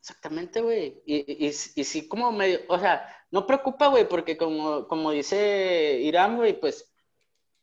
Exactamente, 0.00 0.62
güey. 0.62 1.02
Y, 1.04 1.46
y, 1.46 1.48
y, 1.48 1.84
sí, 1.84 2.08
como 2.08 2.32
medio, 2.32 2.60
o 2.68 2.78
sea, 2.78 3.06
no 3.30 3.46
preocupa, 3.46 3.88
güey, 3.88 4.08
porque 4.08 4.36
como, 4.36 4.88
como 4.88 5.10
dice 5.10 5.98
Irán, 6.00 6.36
güey, 6.36 6.58
pues, 6.58 6.90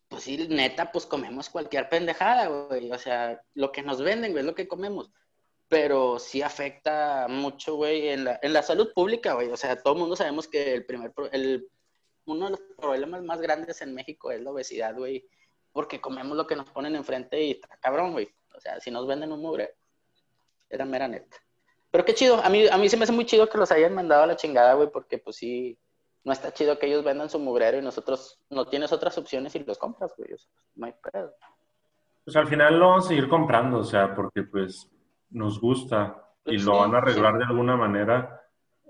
pues 0.07 0.23
sí, 0.23 0.47
neta, 0.49 0.91
pues 0.91 1.05
comemos 1.05 1.49
cualquier 1.49 1.89
pendejada, 1.89 2.47
güey. 2.47 2.91
O 2.91 2.99
sea, 2.99 3.41
lo 3.55 3.72
que 3.72 3.81
nos 3.81 4.01
venden, 4.01 4.31
güey, 4.31 4.41
es 4.41 4.45
lo 4.45 4.55
que 4.55 4.68
comemos. 4.68 5.11
Pero 5.68 6.19
sí 6.19 6.41
afecta 6.41 7.27
mucho, 7.30 7.76
güey, 7.76 8.09
en 8.09 8.26
la, 8.26 8.39
en 8.41 8.53
la 8.53 8.64
salud 8.64 8.93
pública, 8.93 9.34
güey. 9.34 9.49
O 9.49 9.57
sea, 9.57 9.81
todo 9.81 9.93
el 9.93 9.99
mundo 9.99 10.15
sabemos 10.15 10.47
que 10.47 10.73
el 10.76 10.85
primer, 10.85 11.14
el 11.31 11.68
uno 12.26 12.45
de 12.45 12.51
los 12.51 12.61
problemas 12.77 13.23
más 13.23 13.41
grandes 13.41 13.81
en 13.81 13.93
México 13.95 14.31
es 14.31 14.41
la 14.41 14.51
obesidad, 14.51 14.95
güey, 14.95 15.26
porque 15.72 16.01
comemos 16.01 16.38
lo 16.38 16.45
que 16.47 16.55
nos 16.55 16.69
ponen 16.69 16.95
enfrente 16.95 17.41
y 17.43 17.51
está 17.51 17.77
cabrón, 17.77 18.11
güey. 18.11 18.30
O 18.55 18.59
sea, 18.61 18.80
si 18.80 18.91
nos 18.91 19.07
venden 19.07 19.31
un 19.31 19.41
mugre, 19.41 19.76
era 20.69 20.85
mera 20.85 21.07
neta. 21.07 21.38
Pero 21.91 22.05
qué 22.05 22.14
chido, 22.14 22.43
a 22.43 22.49
mí, 22.49 22.68
a 22.68 22.77
mí 22.77 22.89
se 22.89 22.97
me 22.97 23.03
hace 23.03 23.14
muy 23.14 23.26
chido 23.26 23.49
que 23.49 23.57
los 23.57 23.72
hayan 23.72 23.95
mandado 23.95 24.23
a 24.23 24.27
la 24.27 24.35
chingada, 24.35 24.73
güey, 24.73 24.89
porque 24.91 25.18
pues 25.18 25.38
sí, 25.38 25.77
no 26.23 26.34
está 26.34 26.53
chido 26.53 26.77
que 26.77 26.88
ellos 26.88 27.03
vendan 27.03 27.30
su 27.30 27.39
mugrero 27.39 27.77
y 27.77 27.81
nosotros 27.81 28.39
no 28.49 28.65
tienes 28.65 28.91
otras 28.91 29.18
opciones 29.18 29.55
y 29.55 29.59
los 29.59 29.77
compras, 29.77 30.14
güey. 30.18 30.34
O 30.34 30.38
sea, 30.38 30.51
no 30.76 30.85
hay 30.88 30.93
pedo. 31.11 31.34
Pues 32.26 32.35
al 32.35 32.47
final 32.47 32.77
lo 32.77 32.89
vamos 32.89 33.05
a 33.05 33.07
seguir 33.09 33.30
comprando, 33.30 33.80
o 33.80 33.84
sea, 33.84 34.14
porque 34.14 34.43
pues 34.43 34.89
nos 35.30 35.59
gusta 35.61 36.23
y 36.45 36.57
lo 36.57 36.77
van 36.77 36.95
a 36.95 36.97
arreglar 36.99 37.38
de 37.38 37.45
alguna 37.45 37.77
manera 37.77 38.38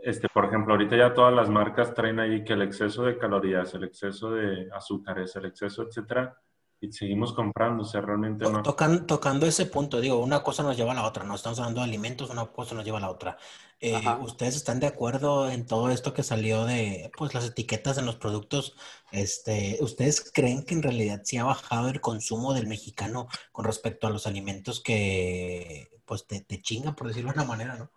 este, 0.01 0.27
por 0.29 0.45
ejemplo, 0.45 0.73
ahorita 0.73 0.95
ya 0.95 1.13
todas 1.13 1.33
las 1.33 1.49
marcas 1.49 1.93
traen 1.93 2.19
ahí 2.19 2.43
que 2.43 2.53
el 2.53 2.61
exceso 2.61 3.03
de 3.03 3.17
calorías, 3.17 3.73
el 3.73 3.83
exceso 3.83 4.31
de 4.31 4.69
azúcares, 4.71 5.35
el 5.35 5.45
exceso, 5.45 5.83
etcétera, 5.83 6.37
y 6.79 6.91
seguimos 6.91 7.33
comprando, 7.33 7.83
o 7.83 7.85
sea, 7.85 8.01
realmente 8.01 8.45
no. 8.49 8.61
tocando 8.61 9.45
ese 9.47 9.65
punto, 9.65 9.99
digo, 9.99 10.17
una 10.19 10.43
cosa 10.43 10.61
nos 10.61 10.77
lleva 10.77 10.91
a 10.91 10.95
la 10.95 11.05
otra, 11.05 11.23
no 11.23 11.33
estamos 11.33 11.59
hablando 11.59 11.81
de 11.81 11.87
alimentos, 11.87 12.29
una 12.29 12.45
cosa 12.45 12.75
nos 12.75 12.85
lleva 12.85 12.99
a 12.99 13.01
la 13.01 13.09
otra. 13.09 13.37
Eh, 13.79 14.01
¿Ustedes 14.21 14.55
están 14.55 14.79
de 14.79 14.87
acuerdo 14.87 15.49
en 15.49 15.65
todo 15.65 15.89
esto 15.89 16.13
que 16.13 16.23
salió 16.23 16.65
de, 16.65 17.11
pues, 17.17 17.33
las 17.33 17.45
etiquetas 17.45 17.97
en 17.97 18.05
los 18.05 18.15
productos? 18.15 18.75
Este, 19.11 19.77
¿Ustedes 19.81 20.31
creen 20.31 20.63
que 20.63 20.75
en 20.75 20.83
realidad 20.83 21.21
sí 21.23 21.37
ha 21.37 21.43
bajado 21.43 21.89
el 21.89 22.01
consumo 22.01 22.53
del 22.53 22.67
mexicano 22.67 23.27
con 23.51 23.65
respecto 23.65 24.07
a 24.07 24.11
los 24.11 24.27
alimentos 24.27 24.79
que, 24.81 26.01
pues, 26.05 26.27
te, 26.27 26.41
te 26.41 26.61
chingan, 26.61 26.95
por 26.95 27.07
decirlo 27.07 27.31
de 27.31 27.39
una 27.39 27.47
manera, 27.47 27.75
¿no? 27.75 27.89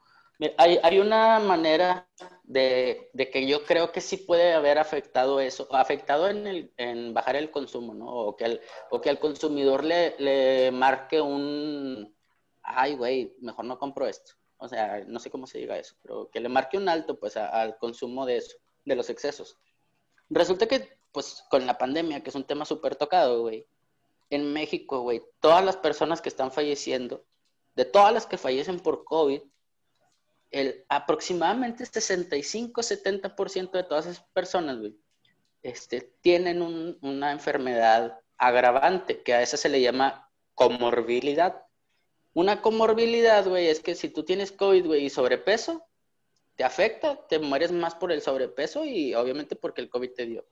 Hay, 0.57 0.79
hay 0.83 0.99
una 0.99 1.39
manera 1.39 2.09
de, 2.45 3.11
de, 3.13 3.31
que 3.31 3.47
yo 3.47 3.65
creo 3.65 3.93
que 3.93 4.01
sí 4.01 4.17
puede 4.17 4.55
haber 4.55 4.79
afectado 4.79 5.39
eso, 5.39 5.69
afectado 5.75 6.29
en, 6.29 6.47
el, 6.47 6.73
en 6.79 7.13
bajar 7.13 7.37
el 7.37 7.51
consumo, 7.51 7.93
¿no? 7.93 8.07
O 8.07 8.37
que 8.37 8.45
al, 8.47 8.61
o 8.91 9.01
que 9.01 9.19
consumidor 9.19 9.85
le, 9.85 10.17
le 10.19 10.71
marque 10.71 11.21
un, 11.21 12.15
ay, 12.63 12.97
güey, 12.97 13.37
mejor 13.41 13.67
no 13.67 13.79
compro 13.79 14.07
esto. 14.07 14.33
O 14.57 14.69
sea, 14.69 15.05
no 15.07 15.19
sé 15.19 15.31
cómo 15.31 15.47
se 15.47 15.59
diga 15.59 15.79
eso, 15.79 15.95
pero 16.03 16.31
que 16.31 16.41
le 16.41 16.49
marque 16.49 16.77
un 16.77 16.89
alto, 16.89 17.19
pues, 17.19 17.37
al 17.37 17.79
consumo 17.79 18.27
de 18.27 18.39
eso, 18.39 18.57
de 18.85 18.95
los 18.95 19.11
excesos. 19.11 19.59
Resulta 20.29 20.67
que, 20.67 21.01
pues, 21.13 21.45
con 21.51 21.67
la 21.67 21.79
pandemia, 21.79 22.23
que 22.23 22.31
es 22.31 22.37
un 22.37 22.45
tema 22.45 22.65
súper 22.65 22.97
tocado, 22.97 23.43
güey, 23.43 23.67
en 24.29 24.53
México, 24.53 25.01
güey, 25.01 25.23
todas 25.41 25.65
las 25.65 25.77
personas 25.77 26.21
que 26.21 26.29
están 26.29 26.53
falleciendo, 26.53 27.25
de 27.75 27.85
todas 27.85 28.13
las 28.13 28.27
que 28.27 28.39
fallecen 28.39 28.81
por 28.81 29.05
COVID, 29.05 29.43
el 30.51 30.85
aproximadamente 30.89 31.85
65-70% 31.85 33.71
de 33.71 33.85
todas 33.85 34.07
esas 34.07 34.25
personas, 34.33 34.79
güey, 34.79 34.97
este, 35.63 36.13
tienen 36.21 36.63
una 37.03 37.33
enfermedad 37.33 38.21
agravante, 38.37 39.23
que 39.23 39.35
a 39.35 39.43
esa 39.43 39.57
se 39.57 39.69
le 39.69 39.81
llama 39.81 40.31
comorbilidad. 40.55 41.63
Una 42.33 42.63
comorbilidad, 42.63 43.47
güey, 43.47 43.69
es 43.69 43.81
que 43.81 43.95
si 43.95 44.09
tú 44.09 44.25
tienes 44.25 44.53
COVID, 44.53 44.87
güey, 44.87 45.05
y 45.05 45.11
sobrepeso, 45.11 45.85
te 46.57 46.65
afecta, 46.65 47.27
te 47.27 47.39
mueres 47.39 47.73
más 47.73 47.95
por 47.95 48.13
el 48.13 48.23
sobrepeso 48.23 48.85
y 48.85 49.15
obviamente 49.15 49.57
porque 49.57 49.81
el 49.81 49.91
COVID 49.91 50.13
te 50.13 50.27
dio. 50.27 50.45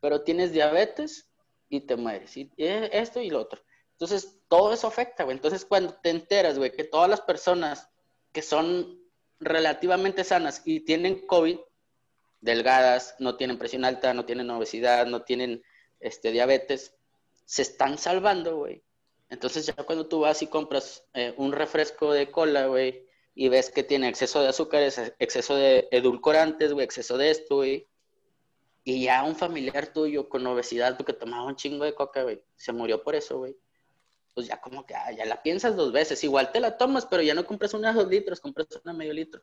Pero 0.00 0.22
tienes 0.22 0.52
diabetes 0.52 1.28
y 1.68 1.80
te 1.80 1.96
mueres, 1.96 2.36
y 2.36 2.50
esto 2.56 3.20
y 3.20 3.30
lo 3.30 3.40
otro. 3.40 3.62
Entonces, 3.92 4.38
todo 4.48 4.72
eso 4.72 4.86
afecta, 4.86 5.24
güey. 5.24 5.36
Entonces, 5.36 5.64
cuando 5.64 5.94
te 5.94 6.10
enteras, 6.10 6.58
güey, 6.58 6.72
que 6.72 6.84
todas 6.84 7.08
las 7.08 7.20
personas 7.20 7.88
que 8.32 8.42
son 8.42 8.99
relativamente 9.40 10.22
sanas 10.24 10.62
y 10.64 10.80
tienen 10.80 11.26
COVID, 11.26 11.58
delgadas, 12.40 13.16
no 13.18 13.36
tienen 13.36 13.58
presión 13.58 13.84
alta, 13.84 14.14
no 14.14 14.24
tienen 14.24 14.50
obesidad, 14.50 15.06
no 15.06 15.22
tienen 15.22 15.62
este, 15.98 16.30
diabetes, 16.30 16.94
se 17.44 17.62
están 17.62 17.98
salvando, 17.98 18.56
güey. 18.56 18.82
Entonces 19.28 19.66
ya 19.66 19.74
cuando 19.74 20.06
tú 20.06 20.20
vas 20.20 20.42
y 20.42 20.46
compras 20.46 21.04
eh, 21.14 21.34
un 21.36 21.52
refresco 21.52 22.12
de 22.12 22.30
cola, 22.30 22.66
güey, 22.66 23.06
y 23.34 23.48
ves 23.48 23.70
que 23.70 23.82
tiene 23.82 24.08
exceso 24.08 24.42
de 24.42 24.48
azúcares, 24.48 25.00
exceso 25.18 25.54
de 25.54 25.88
edulcorantes, 25.90 26.72
güey, 26.72 26.84
exceso 26.84 27.16
de 27.16 27.30
esto, 27.30 27.56
güey, 27.56 27.86
y 28.82 29.04
ya 29.04 29.22
un 29.22 29.36
familiar 29.36 29.92
tuyo 29.92 30.28
con 30.28 30.46
obesidad, 30.46 30.96
porque 30.96 31.12
tomaba 31.12 31.44
un 31.44 31.56
chingo 31.56 31.84
de 31.84 31.94
coca, 31.94 32.22
güey, 32.22 32.42
se 32.56 32.72
murió 32.72 33.02
por 33.02 33.14
eso, 33.14 33.38
güey 33.38 33.56
pues 34.34 34.46
ya 34.46 34.60
como 34.60 34.86
que 34.86 34.94
ah, 34.94 35.12
ya 35.12 35.24
la 35.24 35.42
piensas 35.42 35.76
dos 35.76 35.92
veces. 35.92 36.22
Igual 36.24 36.52
te 36.52 36.60
la 36.60 36.76
tomas, 36.76 37.06
pero 37.06 37.22
ya 37.22 37.34
no 37.34 37.46
compras 37.46 37.74
una 37.74 37.92
dos 37.92 38.08
litros, 38.08 38.40
compras 38.40 38.68
una 38.84 38.92
medio 38.92 39.12
litro. 39.12 39.42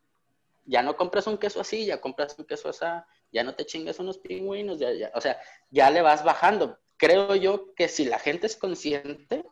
Ya 0.66 0.82
no 0.82 0.98
compras 0.98 1.28
un 1.28 1.38
queso 1.38 1.62
así, 1.62 1.86
ya 1.86 2.02
compras 2.02 2.38
un 2.38 2.46
queso 2.46 2.70
así, 2.70 2.86
ya 3.32 3.44
no 3.44 3.56
te 3.56 3.66
chingas 3.66 4.00
unos 4.00 4.18
pingüinos, 4.18 4.80
ya, 4.80 4.92
ya, 4.92 5.12
o 5.16 5.22
sea, 5.22 5.40
ya 5.70 5.90
le 5.90 6.02
vas 6.02 6.24
bajando. 6.24 6.78
Creo 6.98 7.36
yo 7.36 7.74
que 7.74 7.88
si 7.88 8.06
la 8.06 8.20
gente 8.20 8.48
es 8.48 8.58
consciente, 8.58 9.46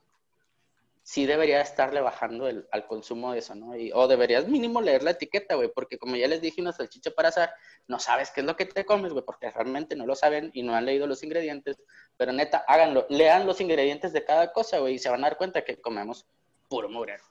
sí 1.06 1.28
debería 1.28 1.62
estarle 1.62 2.02
bajando 2.02 2.48
el, 2.48 2.68
al 2.72 2.88
consumo 2.88 3.32
de 3.32 3.38
eso, 3.38 3.54
¿no? 3.54 3.78
Y, 3.78 3.92
o 3.94 4.08
deberías 4.08 4.48
mínimo 4.48 4.82
leer 4.82 5.04
la 5.04 5.12
etiqueta, 5.12 5.54
güey, 5.54 5.72
porque 5.72 6.00
como 6.00 6.16
ya 6.16 6.28
les 6.28 6.42
dije, 6.42 6.62
una 6.62 6.74
salchicha 6.74 7.12
para 7.12 7.30
asar, 7.30 7.54
no 7.88 8.00
sabes 8.00 8.32
qué 8.32 8.42
es 8.42 8.48
lo 8.48 8.56
que 8.56 8.66
te 8.66 8.86
comes, 8.86 9.14
güey, 9.14 9.24
porque 9.24 9.52
realmente 9.52 9.96
no 9.96 10.08
lo 10.08 10.16
saben 10.16 10.50
y 10.56 10.64
no 10.64 10.74
han 10.74 10.88
leído 10.88 11.06
los 11.06 11.22
ingredientes, 11.22 11.78
pero 12.18 12.32
neta, 12.32 12.64
háganlo, 12.68 13.06
lean 13.10 13.46
los 13.46 13.60
ingredientes 13.62 14.14
de 14.14 14.24
cada 14.24 14.52
cosa, 14.54 14.80
güey, 14.80 14.96
y 14.96 15.00
se 15.00 15.10
van 15.10 15.24
a 15.24 15.30
dar 15.30 15.38
cuenta 15.38 15.64
que 15.64 15.82
comemos 15.82 16.26
puro 16.70 16.90
mugrero. 16.90 17.24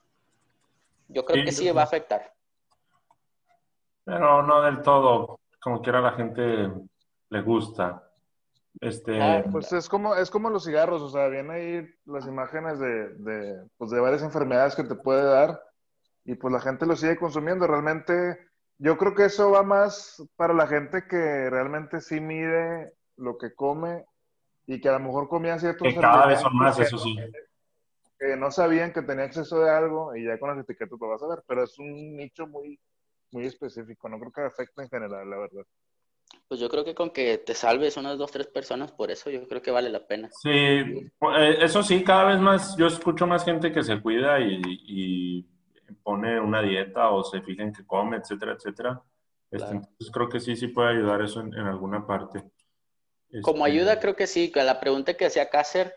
Yo 1.09 1.24
creo 1.24 1.44
que 1.44 1.52
sí 1.52 1.70
va 1.70 1.82
a 1.82 1.85
afectar. 1.85 2.32
Pero 4.05 4.43
no 4.43 4.62
del 4.62 4.82
todo, 4.82 5.40
como 5.62 5.81
quiera 5.81 6.01
la 6.01 6.12
gente 6.12 6.70
le 7.31 7.43
gusta. 7.43 8.11
Este... 8.81 9.20
Ah, 9.20 9.44
pues 9.51 9.73
es 9.73 9.89
como, 9.89 10.15
es 10.15 10.31
como 10.31 10.51
los 10.51 10.65
cigarros, 10.65 11.01
o 11.01 11.09
sea, 11.09 11.28
vienen 11.28 11.51
ahí 11.51 11.89
las 12.05 12.27
imágenes 12.27 12.78
de, 12.78 13.09
de, 13.15 13.69
pues 13.77 13.90
de 13.90 14.01
varias 14.01 14.23
enfermedades 14.23 14.74
que 14.74 14.85
te 14.85 14.94
puede 14.94 15.24
dar 15.24 15.61
y 16.24 16.35
pues 16.35 16.52
la 16.52 16.61
gente 16.61 16.86
lo 16.86 16.97
sigue 16.97 17.16
consumiendo. 17.16 17.66
Realmente 17.66 18.39
yo 18.78 18.97
creo 18.98 19.15
que 19.15 19.27
eso 19.27 19.51
va 19.51 19.62
más 19.62 20.23
para 20.36 20.55
la 20.55 20.66
gente 20.66 21.06
que 21.09 21.48
realmente 21.48 22.01
sí 22.01 22.20
mide 22.20 22.93
lo 23.16 23.39
que 23.39 23.55
come 23.55 24.05
y 24.66 24.81
que 24.81 24.89
a 24.89 24.93
lo 24.93 25.01
mejor 25.01 25.28
comía 25.28 25.59
ciertos... 25.59 25.89
Que 25.89 26.01
cada 26.01 26.27
vez 26.27 26.41
son 26.41 26.57
más, 26.57 26.78
eso 26.78 26.99
sí. 26.99 27.16
Que 28.19 28.36
no 28.36 28.51
sabían 28.51 28.93
que 28.93 29.03
tenía 29.03 29.24
acceso 29.24 29.61
de 29.61 29.70
algo 29.70 30.15
y 30.16 30.24
ya 30.24 30.39
con 30.39 30.51
las 30.51 30.59
etiquetas 30.65 30.99
lo 31.01 31.09
vas 31.09 31.23
a 31.23 31.28
ver, 31.28 31.43
pero 31.47 31.65
es 31.65 31.78
un 31.78 32.16
nicho 32.16 32.47
muy, 32.47 32.78
muy 33.32 33.47
específico, 33.47 34.09
no 34.09 34.19
creo 34.19 34.32
que 34.32 34.43
afecte 34.43 34.82
en 34.82 34.89
general, 34.89 35.28
la 35.28 35.39
verdad. 35.39 35.65
Pues 36.49 36.61
yo 36.61 36.69
creo 36.69 36.85
que 36.85 36.95
con 36.95 37.11
que 37.11 37.39
te 37.39 37.55
salves 37.55 37.97
unas 37.97 38.19
dos, 38.19 38.31
tres 38.31 38.47
personas, 38.47 38.93
por 38.93 39.11
eso 39.11 39.31
yo 39.31 39.47
creo 39.49 39.62
que 39.62 39.70
vale 39.70 39.91
la 39.91 40.07
pena. 40.07 40.28
Sí, 40.32 40.51
eh, 40.51 41.11
eso 41.61 41.82
sí, 41.82 42.05
cada 42.05 42.24
vez 42.24 42.39
más, 42.39 42.77
yo 42.77 42.86
escucho 42.86 43.27
más 43.27 43.45
gente 43.45 43.73
que 43.73 43.82
se 43.82 44.01
cuida 44.01 44.41
y, 44.41 45.49
pone 46.03 46.39
una 46.39 46.61
dieta 46.61 47.11
o 47.11 47.24
se 47.24 47.41
fija 47.41 47.62
en 47.62 47.73
que 47.73 47.86
come, 47.86 48.19
etcétera, 48.19 48.53
etcétera. 48.53 49.03
Este, 49.51 49.70
entonces 49.70 50.11
creo 50.12 50.28
que 50.28 50.41
sí, 50.41 50.55
sí 50.55 50.69
puede 50.69 50.91
ayudar 50.91 51.23
eso 51.23 51.41
en, 51.41 51.55
alguna 51.55 52.07
parte. 52.07 52.43
Como 53.43 53.66
este, 53.66 53.78
ayuda, 53.78 54.01
creo 54.01 54.16
que 54.16 54.27
sí. 54.27 54.52
La 54.55 54.81
pregunta 54.81 55.15
que 55.15 55.27
hacía 55.27 55.51
Cácer, 55.51 55.94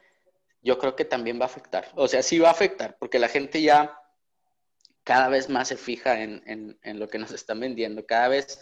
yo 0.61 0.77
creo 0.77 0.95
que 0.95 1.05
también 1.05 1.39
va 1.39 1.43
a 1.43 1.47
afectar. 1.47 1.87
O 1.95 2.07
sea, 2.07 2.23
sí 2.23 2.39
va 2.39 2.49
a 2.49 2.51
afectar, 2.51 2.97
porque 2.99 3.19
la 3.19 3.27
gente 3.27 3.61
ya 3.61 3.97
cada 5.03 5.29
vez 5.29 5.49
más 5.49 5.69
se 5.69 5.77
fija 5.77 6.21
en, 6.21 6.41
en, 6.45 6.77
en 6.83 6.99
lo 6.99 7.07
que 7.07 7.19
nos 7.19 7.31
están 7.31 7.59
vendiendo. 7.59 8.05
Cada 8.05 8.27
vez 8.27 8.61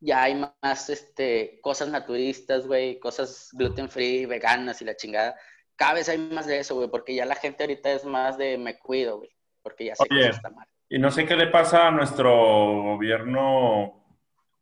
ya 0.00 0.22
hay 0.22 0.34
más 0.34 0.90
este, 0.90 1.58
cosas 1.62 1.88
naturistas, 1.88 2.66
güey, 2.66 2.98
cosas 2.98 3.50
gluten 3.52 3.88
free, 3.88 4.26
veganas 4.26 4.80
y 4.82 4.84
la 4.84 4.96
chingada. 4.96 5.34
Cada 5.76 5.94
vez 5.94 6.08
hay 6.08 6.18
más 6.18 6.46
de 6.46 6.58
eso, 6.58 6.76
güey, 6.76 6.88
porque 6.88 7.14
ya 7.14 7.24
la 7.24 7.34
gente 7.34 7.64
ahorita 7.64 7.90
es 7.90 8.04
más 8.04 8.38
de 8.38 8.58
me 8.58 8.78
cuido, 8.78 9.18
güey, 9.18 9.30
porque 9.62 9.86
ya 9.86 9.96
sé 9.96 10.04
que 10.08 10.28
está 10.28 10.50
mal. 10.50 10.66
Y 10.88 10.98
no 10.98 11.10
sé 11.10 11.26
qué 11.26 11.36
le 11.36 11.46
pasa 11.46 11.88
a 11.88 11.90
nuestro 11.90 12.82
gobierno, 12.82 14.04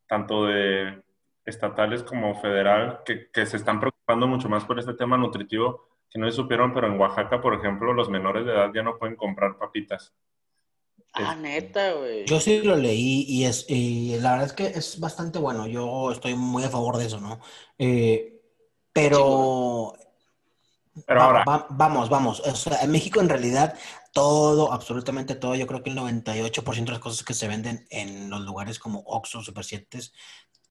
tanto 0.06 0.46
de 0.46 1.02
estatales 1.44 2.02
como 2.02 2.40
federal, 2.40 3.00
que, 3.04 3.30
que 3.30 3.46
se 3.46 3.56
están 3.56 3.80
preocupando 3.80 4.26
mucho 4.26 4.48
más 4.48 4.64
por 4.64 4.78
este 4.78 4.94
tema 4.94 5.16
nutritivo, 5.16 5.88
que 6.08 6.18
no 6.18 6.30
se 6.30 6.36
supieron, 6.36 6.74
pero 6.74 6.86
en 6.86 6.98
Oaxaca, 7.00 7.40
por 7.40 7.54
ejemplo, 7.54 7.92
los 7.92 8.10
menores 8.10 8.44
de 8.44 8.52
edad 8.52 8.70
ya 8.74 8.82
no 8.82 8.98
pueden 8.98 9.16
comprar 9.16 9.56
papitas. 9.58 10.12
Ah, 11.14 11.34
neta, 11.34 11.92
güey. 11.92 12.24
Yo 12.24 12.40
sí 12.40 12.62
lo 12.62 12.76
leí 12.76 13.24
y, 13.28 13.44
es, 13.44 13.66
y 13.68 14.18
la 14.20 14.32
verdad 14.32 14.46
es 14.46 14.52
que 14.54 14.66
es 14.66 14.98
bastante 14.98 15.38
bueno. 15.38 15.66
Yo 15.66 16.10
estoy 16.10 16.34
muy 16.34 16.64
a 16.64 16.70
favor 16.70 16.96
de 16.96 17.06
eso, 17.06 17.20
¿no? 17.20 17.40
Eh, 17.78 18.40
Pero 18.92 19.94
Pero 21.06 21.22
ahora, 21.22 21.44
vamos, 21.70 22.08
vamos. 22.08 22.40
O 22.40 22.54
sea, 22.54 22.80
en 22.82 22.90
México 22.90 23.20
en 23.20 23.28
realidad 23.28 23.74
todo, 24.12 24.72
absolutamente 24.72 25.34
todo, 25.34 25.54
yo 25.54 25.66
creo 25.66 25.82
que 25.82 25.90
el 25.90 25.96
98% 25.96 26.84
de 26.84 26.92
las 26.92 27.00
cosas 27.00 27.24
que 27.24 27.34
se 27.34 27.48
venden 27.48 27.86
en 27.90 28.30
los 28.30 28.40
lugares 28.40 28.78
como 28.78 29.00
Oxxo, 29.00 29.42
Super 29.42 29.64
7, 29.64 29.98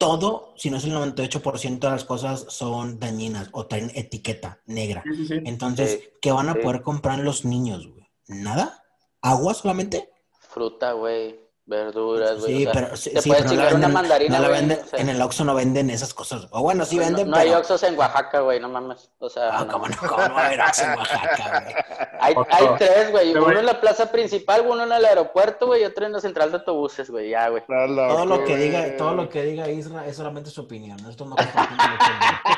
todo, 0.02 0.56
si 0.58 0.72
no 0.72 0.78
es 0.78 0.84
el 0.86 0.94
98% 0.94 1.80
de 1.88 1.94
las 1.94 2.06
cosas 2.06 2.46
son 2.50 3.00
dañinas 3.00 3.50
o 3.52 3.68
traen 3.68 3.92
etiqueta 3.94 4.60
negra. 4.66 5.04
sí, 5.06 5.16
sí, 5.16 5.28
sí. 5.28 5.42
Entonces, 5.46 6.10
¿qué 6.20 6.32
van 6.32 6.50
a 6.50 6.54
Sí. 6.56 6.60
poder 6.64 6.82
comprar 6.82 7.20
los 7.20 7.46
niños, 7.46 7.88
güey? 7.88 8.10
¿Nada? 8.28 8.84
¿Agua 9.22 9.54
solamente? 9.54 10.10
Fruta, 10.40 10.94
güey. 10.94 11.40
Verduras, 11.72 12.40
güey. 12.42 12.58
Sí, 12.58 12.68
o 12.68 12.72
sea, 12.74 12.82
pero, 12.84 12.98
sí, 12.98 13.10
te 13.14 13.22
sí, 13.22 13.30
puedes 13.30 13.46
pero 13.52 13.70
no 13.72 13.76
una 13.78 13.88
mandarina, 13.88 14.36
no 14.36 14.42
la 14.44 14.50
güey, 14.50 14.62
venden- 14.62 14.80
o 14.84 14.88
sea, 14.88 15.00
en 15.00 15.10
el 15.10 15.22
Oxxo 15.22 15.46
no 15.46 15.56
venden 15.56 15.90
esas 15.90 16.14
cosas. 16.14 16.48
O 16.52 16.62
bueno, 16.62 16.84
sí 16.84 17.00
venden, 17.00 17.30
no, 17.30 17.36
no 17.36 17.42
hay. 17.42 17.50
Oxxos 17.52 17.82
en 17.84 17.98
Oaxaca, 17.98 18.42
güey, 18.42 18.60
no 18.60 18.68
mames. 18.68 19.10
O 19.20 19.30
sea, 19.30 19.50
Ah, 19.60 19.64
no. 19.66 19.72
¿cómo 19.72 19.88
no? 19.88 19.96
¿Cómo 19.98 20.28
no 20.28 20.34
va 20.36 20.42
a 20.42 20.46
haber 20.48 20.60
Oxxo 20.62 20.84
en 20.84 20.98
Oaxaca, 21.00 21.62
güey? 21.64 21.76
Hay, 22.20 22.36
tres, 22.78 23.12
güey. 23.12 23.32
Uno 23.32 23.46
voy- 23.46 23.56
en 23.58 23.66
la 23.66 23.80
plaza 23.80 24.12
principal, 24.12 24.64
uno 24.68 24.84
en 24.84 24.92
el 24.92 25.06
aeropuerto, 25.06 25.68
güey, 25.68 25.82
y 25.82 25.86
otro 25.86 26.06
en 26.06 26.12
la 26.12 26.20
central 26.20 26.52
de 26.52 26.58
autobuses, 26.58 27.10
güey. 27.10 27.30
Ya, 27.30 27.48
güey. 27.50 27.64
Todo 27.66 28.26
lo 28.26 28.40
que 28.44 28.52
güey. 28.58 28.64
diga, 28.70 28.98
todo 28.98 29.14
lo 29.16 29.30
que 29.30 29.44
diga 29.44 29.70
Isra 29.70 30.06
es 30.06 30.18
solamente 30.18 30.50
su 30.50 30.62
opinión. 30.62 31.00
Esto 31.10 31.26
no. 31.26 31.36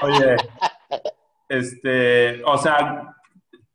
Oye, 0.02 0.36
este, 1.50 2.44
o 2.46 2.58
sea, 2.58 3.16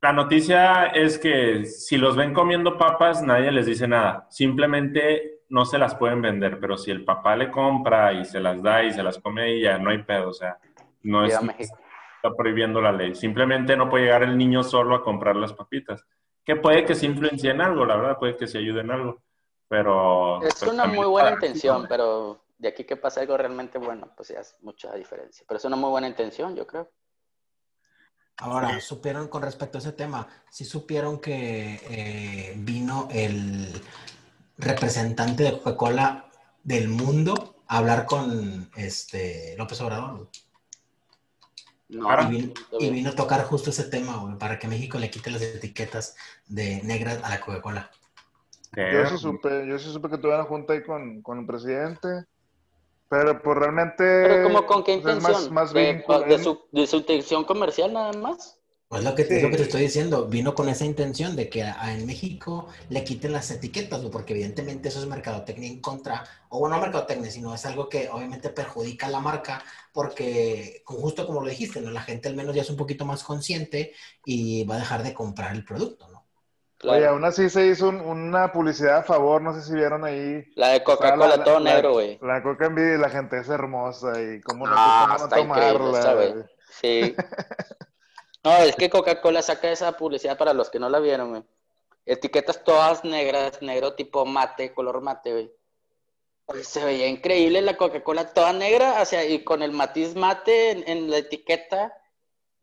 la 0.00 0.12
noticia 0.12 0.86
es 0.86 1.18
que 1.18 1.64
si 1.64 1.96
los 1.96 2.14
ven 2.14 2.32
comiendo 2.32 2.78
papas, 2.78 3.22
nadie 3.22 3.50
les 3.50 3.66
dice 3.66 3.88
nada. 3.88 4.26
Simplemente 4.30 5.42
no 5.48 5.64
se 5.64 5.78
las 5.78 5.94
pueden 5.96 6.22
vender, 6.22 6.60
pero 6.60 6.76
si 6.76 6.90
el 6.90 7.04
papá 7.04 7.34
le 7.34 7.50
compra 7.50 8.12
y 8.12 8.24
se 8.24 8.38
las 8.38 8.62
da 8.62 8.84
y 8.84 8.92
se 8.92 9.02
las 9.02 9.18
come 9.18 9.42
ahí, 9.42 9.62
ya 9.62 9.78
no 9.78 9.90
hay 9.90 10.02
pedo. 10.02 10.28
O 10.28 10.32
sea, 10.32 10.58
no 11.02 11.24
es, 11.24 11.34
está 11.34 12.36
prohibiendo 12.36 12.80
la 12.80 12.92
ley. 12.92 13.14
Simplemente 13.14 13.76
no 13.76 13.90
puede 13.90 14.04
llegar 14.04 14.22
el 14.22 14.38
niño 14.38 14.62
solo 14.62 14.94
a 14.94 15.02
comprar 15.02 15.34
las 15.36 15.52
papitas. 15.52 16.04
Que 16.44 16.56
puede 16.56 16.84
que 16.84 16.94
se 16.94 17.06
influencie 17.06 17.50
en 17.50 17.60
algo, 17.60 17.84
la 17.84 17.96
verdad, 17.96 18.18
puede 18.18 18.36
que 18.36 18.46
se 18.46 18.58
ayude 18.58 18.80
en 18.80 18.90
algo. 18.90 19.22
Pero. 19.68 20.40
Es 20.42 20.60
pues, 20.60 20.72
una 20.72 20.86
muy 20.86 21.06
buena 21.06 21.32
intención, 21.32 21.86
pero 21.88 22.44
de 22.56 22.68
aquí 22.68 22.84
que 22.84 22.96
pasa 22.96 23.20
algo 23.20 23.36
realmente 23.36 23.78
bueno, 23.78 24.12
pues 24.16 24.28
ya 24.28 24.40
es 24.40 24.56
mucha 24.62 24.94
diferencia. 24.94 25.44
Pero 25.46 25.58
es 25.58 25.64
una 25.64 25.76
muy 25.76 25.90
buena 25.90 26.08
intención, 26.08 26.54
yo 26.54 26.66
creo. 26.66 26.88
Ahora, 28.40 28.80
supieron 28.80 29.28
con 29.28 29.42
respecto 29.42 29.78
a 29.78 29.80
ese 29.80 29.92
tema, 29.92 30.28
sí 30.48 30.64
supieron 30.64 31.20
que 31.20 31.80
eh, 31.90 32.54
vino 32.58 33.08
el 33.10 33.82
representante 34.56 35.42
de 35.42 35.52
Coca-Cola 35.52 36.30
del 36.62 36.88
mundo 36.88 37.62
a 37.66 37.78
hablar 37.78 38.06
con 38.06 38.70
este 38.76 39.56
López 39.58 39.80
Obrador. 39.80 40.28
No. 41.88 42.22
Y 42.22 42.26
vino, 42.26 42.52
y 42.78 42.90
vino 42.90 43.10
a 43.10 43.14
tocar 43.16 43.44
justo 43.44 43.70
ese 43.70 43.84
tema, 43.84 44.18
güey, 44.18 44.38
para 44.38 44.58
que 44.58 44.68
México 44.68 44.98
le 44.98 45.10
quite 45.10 45.30
las 45.30 45.42
etiquetas 45.42 46.14
de 46.46 46.82
negras 46.84 47.20
a 47.24 47.30
la 47.30 47.40
Coca-Cola. 47.40 47.90
Yo 48.76 49.06
sí 49.08 49.18
supe, 49.18 49.66
yo 49.66 49.78
sí 49.78 49.90
supe 49.90 50.10
que 50.10 50.18
tuve 50.18 50.34
una 50.34 50.44
junta 50.44 50.74
ahí 50.74 50.82
con, 50.84 51.22
con 51.22 51.40
el 51.40 51.46
presidente, 51.46 52.26
pero 53.08 53.42
pues 53.42 53.58
realmente... 53.58 54.04
Pero 54.28 54.42
como 54.44 54.66
con 54.66 54.84
qué 54.84 54.98
pues, 55.02 55.16
es 55.16 55.22
intención? 55.22 55.52
más, 55.54 55.72
más 55.72 55.72
¿De, 55.74 55.92
vínculo. 55.92 56.20
de 56.20 56.38
su, 56.38 56.60
de 56.72 56.86
su 56.86 56.96
intención 56.96 57.44
comercial 57.44 57.92
nada 57.92 58.12
más? 58.12 58.58
Pues 58.88 59.04
lo 59.04 59.14
que, 59.14 59.24
Sí. 59.24 59.34
es 59.34 59.42
lo 59.42 59.50
que 59.50 59.56
te 59.58 59.62
estoy 59.64 59.82
diciendo, 59.82 60.26
vino 60.28 60.54
con 60.54 60.68
esa 60.70 60.84
intención 60.86 61.36
de 61.36 61.50
que 61.50 61.62
a- 61.62 61.92
en 61.92 62.06
México 62.06 62.68
le 62.88 63.04
quiten 63.04 63.32
las 63.32 63.50
etiquetas, 63.50 64.00
porque 64.06 64.32
evidentemente 64.32 64.88
eso 64.88 65.00
es 65.00 65.06
mercadotecnia 65.06 65.68
en 65.68 65.80
contra, 65.82 66.24
o 66.48 66.58
bueno, 66.60 66.76
no 66.76 66.82
mercadotecnia, 66.82 67.30
sino 67.30 67.54
es 67.54 67.66
algo 67.66 67.88
que 67.90 68.08
obviamente 68.08 68.48
perjudica 68.48 69.06
a 69.06 69.10
la 69.10 69.20
marca, 69.20 69.62
porque 69.92 70.82
justo 70.86 71.26
como 71.26 71.42
lo 71.42 71.48
dijiste, 71.50 71.80
¿no? 71.82 71.90
La 71.90 72.00
gente 72.02 72.28
al 72.28 72.34
menos 72.36 72.54
ya 72.54 72.62
es 72.62 72.70
un 72.70 72.76
poquito 72.78 73.04
más 73.04 73.24
consciente 73.24 73.92
y 74.24 74.64
va 74.64 74.76
a 74.76 74.78
dejar 74.78 75.02
de 75.02 75.12
comprar 75.14 75.54
el 75.54 75.64
producto, 75.64 76.08
¿no? 76.08 76.17
Oye, 76.84 77.06
aún 77.06 77.24
así 77.24 77.50
se 77.50 77.66
hizo 77.66 77.88
un- 77.88 78.00
una 78.00 78.52
publicidad 78.52 78.98
a 78.98 79.02
favor, 79.02 79.42
no 79.42 79.52
sé 79.52 79.62
si 79.62 79.74
vieron 79.74 80.04
ahí. 80.04 80.44
La 80.54 80.68
de 80.68 80.84
Coca-Cola, 80.84 81.36
La- 81.36 81.44
todo 81.44 81.58
la- 81.58 81.74
negro, 81.74 81.92
güey. 81.94 82.18
La 82.22 82.42
coca 82.42 82.66
en 82.66 82.74
vida 82.76 82.94
y 82.94 82.98
la 82.98 83.10
gente 83.10 83.38
es 83.38 83.48
hermosa 83.48 84.12
y 84.22 84.40
cómo 84.42 84.66
no, 84.66 84.74
Ah, 84.76 85.16
cómo 85.18 85.24
no 85.24 85.28
tomarla. 85.74 86.46
Sí. 86.70 87.16
No, 88.44 88.56
es 88.58 88.76
que 88.76 88.88
Coca-Cola 88.88 89.42
saca 89.42 89.70
esa 89.70 89.92
publicidad 89.96 90.38
para 90.38 90.52
los 90.52 90.70
que 90.70 90.78
no 90.78 90.88
la 90.88 91.00
vieron, 91.00 91.30
güey. 91.30 91.42
Etiquetas 92.06 92.62
todas 92.62 93.04
negras, 93.04 93.60
negro 93.60 93.94
tipo 93.94 94.24
mate, 94.24 94.72
color 94.72 95.00
mate, 95.02 95.32
güey. 95.32 95.52
Se 96.62 96.82
veía 96.84 97.08
increíble 97.08 97.60
la 97.60 97.76
Coca-Cola 97.76 98.32
toda 98.32 98.52
negra, 98.52 99.02
o 99.02 99.04
sea, 99.04 99.24
y 99.24 99.42
con 99.44 99.60
el 99.62 99.72
matiz 99.72 100.14
mate 100.14 100.70
en, 100.70 100.84
en 100.88 101.10
la 101.10 101.18
etiqueta. 101.18 101.92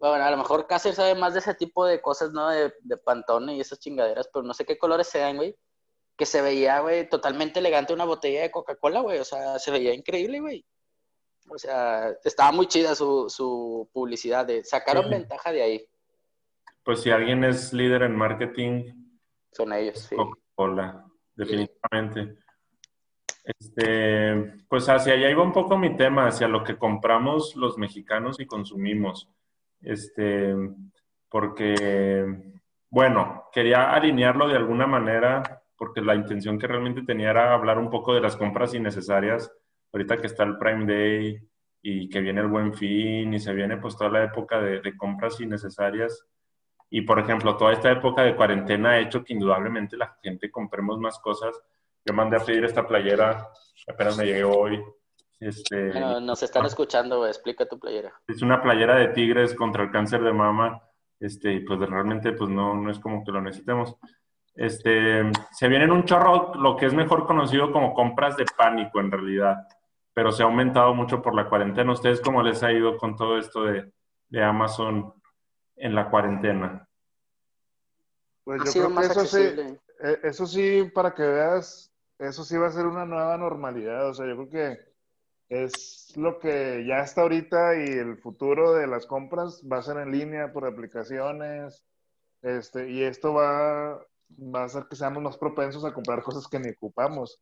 Bueno, 0.09 0.25
a 0.25 0.31
lo 0.31 0.37
mejor 0.37 0.67
Cáceres 0.67 0.97
sabe 0.97 1.15
más 1.15 1.33
de 1.33 1.39
ese 1.39 1.53
tipo 1.55 1.85
de 1.85 2.01
cosas, 2.01 2.31
¿no? 2.31 2.49
De, 2.49 2.73
de 2.81 2.97
Pantone 2.97 3.55
y 3.55 3.61
esas 3.61 3.79
chingaderas, 3.79 4.29
pero 4.31 4.43
no 4.43 4.53
sé 4.53 4.65
qué 4.65 4.77
colores 4.77 5.07
sean, 5.07 5.37
güey. 5.37 5.55
Que 6.17 6.25
se 6.25 6.41
veía, 6.41 6.79
güey, 6.79 7.09
totalmente 7.09 7.59
elegante 7.59 7.93
una 7.93 8.05
botella 8.05 8.41
de 8.41 8.51
Coca-Cola, 8.51 9.01
güey. 9.01 9.19
O 9.19 9.25
sea, 9.25 9.59
se 9.59 9.71
veía 9.71 9.93
increíble, 9.93 10.39
güey. 10.39 10.65
O 11.49 11.57
sea, 11.57 12.09
estaba 12.23 12.51
muy 12.51 12.67
chida 12.67 12.95
su, 12.95 13.29
su 13.29 13.89
publicidad. 13.93 14.45
De, 14.45 14.63
sacaron 14.63 15.05
Sí. 15.05 15.09
ventaja 15.09 15.51
de 15.51 15.61
ahí. 15.61 15.87
Pues 16.83 17.01
si 17.01 17.11
alguien 17.11 17.43
es 17.43 17.73
líder 17.73 18.03
en 18.03 18.15
marketing, 18.15 18.93
Son 19.51 19.73
ellos, 19.73 19.99
sí. 19.99 20.15
Coca-Cola, 20.15 21.05
definitivamente. 21.35 22.37
Este, 23.43 24.63
pues 24.69 24.87
hacia 24.89 25.13
allá 25.13 25.29
iba 25.29 25.43
un 25.43 25.53
poco 25.53 25.77
mi 25.77 25.95
tema, 25.95 26.27
hacia 26.27 26.47
lo 26.47 26.63
que 26.63 26.77
compramos 26.77 27.55
los 27.55 27.77
mexicanos 27.77 28.39
y 28.39 28.45
consumimos. 28.45 29.29
Este, 29.81 30.55
porque, 31.29 32.53
bueno, 32.89 33.45
quería 33.51 33.91
alinearlo 33.91 34.47
de 34.47 34.55
alguna 34.55 34.87
manera, 34.87 35.63
porque 35.77 36.01
la 36.01 36.15
intención 36.15 36.57
que 36.57 36.67
realmente 36.67 37.03
tenía 37.03 37.31
era 37.31 37.53
hablar 37.53 37.77
un 37.77 37.89
poco 37.89 38.13
de 38.13 38.21
las 38.21 38.35
compras 38.35 38.73
innecesarias, 38.73 39.51
ahorita 39.91 40.17
que 40.17 40.27
está 40.27 40.43
el 40.43 40.57
Prime 40.57 40.85
Day 40.85 41.39
y 41.81 42.09
que 42.09 42.21
viene 42.21 42.41
el 42.41 42.47
Buen 42.47 42.73
Fin 42.73 43.33
y 43.33 43.39
se 43.39 43.53
viene 43.53 43.77
pues 43.77 43.95
toda 43.95 44.09
la 44.09 44.23
época 44.23 44.59
de, 44.59 44.97
compras 44.97 45.39
innecesarias. 45.39 46.25
Y 46.89 47.01
por 47.01 47.19
ejemplo, 47.19 47.57
toda 47.57 47.73
esta 47.73 47.91
época 47.91 48.23
de 48.23 48.35
cuarentena 48.35 48.91
ha 48.91 48.99
hecho 48.99 49.23
que 49.23 49.33
indudablemente 49.33 49.97
la 49.97 50.17
gente 50.23 50.49
compremos 50.49 50.99
más 50.99 51.19
cosas. 51.19 51.59
Yo 52.05 52.13
mandé 52.13 52.37
a 52.37 52.39
pedir 52.39 52.63
esta 52.63 52.87
playera, 52.87 53.49
apenas 53.87 54.17
me 54.17 54.25
llegó 54.25 54.57
hoy. 54.57 54.81
Este, 55.39 55.91
Bueno, 55.91 56.19
nos 56.19 56.41
están 56.43 56.65
escuchando, 56.65 57.19
güey. 57.19 57.29
Explica 57.29 57.65
tu 57.65 57.79
playera. 57.79 58.13
es 58.27 58.41
una 58.41 58.61
playera 58.61 58.95
de 58.95 59.09
tigres 59.09 59.53
contra 59.53 59.83
el 59.83 59.91
cáncer 59.91 60.21
de 60.23 60.33
mama. 60.33 60.81
Este, 61.19 61.53
y 61.53 61.59
pues 61.61 61.79
realmente 61.79 62.33
pues 62.33 62.49
no, 62.49 62.75
no 62.75 62.91
es 62.91 62.99
como 62.99 63.23
que 63.23 63.31
lo 63.31 63.41
necesitemos. 63.41 63.95
Este, 64.53 65.29
se 65.51 65.67
vienen 65.67 65.91
un 65.91 66.05
chorro, 66.05 66.53
lo 66.55 66.77
que 66.77 66.85
es 66.85 66.93
mejor 66.93 67.25
conocido 67.25 67.71
como 67.71 67.93
compras 67.93 68.37
de 68.37 68.45
pánico 68.57 68.99
en 68.99 69.11
realidad, 69.11 69.67
pero 70.13 70.31
se 70.31 70.43
ha 70.43 70.45
aumentado 70.45 70.93
mucho 70.93 71.21
por 71.21 71.35
la 71.35 71.49
cuarentena. 71.49 71.91
¿Ustedes 71.91 72.21
cómo 72.21 72.41
les 72.41 72.63
ha 72.63 72.71
ido 72.71 72.97
con 72.97 73.17
todo 73.17 73.37
esto 73.37 73.63
de, 73.63 73.91
de 74.29 74.43
Amazon 74.43 75.13
en 75.75 75.93
la 75.93 76.09
cuarentena? 76.09 76.87
Pues 78.45 78.61
Ha 78.61 78.65
yo 78.65 78.87
creo 78.87 78.95
que 78.95 79.05
eso 79.07 79.25
sí, 79.25 79.43
eh, 80.03 80.19
eso 80.23 80.45
sí, 80.45 80.89
para 80.93 81.13
que 81.13 81.23
veas, 81.23 81.91
eso 82.17 82.43
sí 82.45 82.55
va 82.57 82.67
a 82.67 82.71
ser 82.71 82.85
una 82.85 83.05
nueva 83.05 83.37
normalidad. 83.37 84.09
O 84.09 84.13
sea, 84.13 84.25
yo 84.25 84.35
creo 84.35 84.49
que 84.49 84.94
es 85.49 86.13
lo 86.15 86.39
que 86.39 86.85
ya 86.87 86.99
está 86.99 87.21
ahorita 87.21 87.75
y 87.75 87.89
el 87.89 88.17
futuro 88.17 88.73
de 88.73 88.87
las 88.87 89.05
compras 89.05 89.61
va 89.71 89.77
a 89.77 89.83
ser 89.83 89.97
en 89.97 90.11
línea 90.11 90.51
por 90.51 90.65
aplicaciones. 90.65 91.85
Este, 92.41 92.89
y 92.89 93.03
esto 93.03 93.33
va, 93.33 93.95
va 94.29 94.61
a 94.61 94.65
hacer 94.65 94.85
que 94.89 94.95
seamos 94.95 95.21
más 95.21 95.37
propensos 95.37 95.85
a 95.85 95.93
comprar 95.93 96.23
cosas 96.23 96.47
que 96.47 96.59
ni 96.59 96.69
ocupamos. 96.69 97.41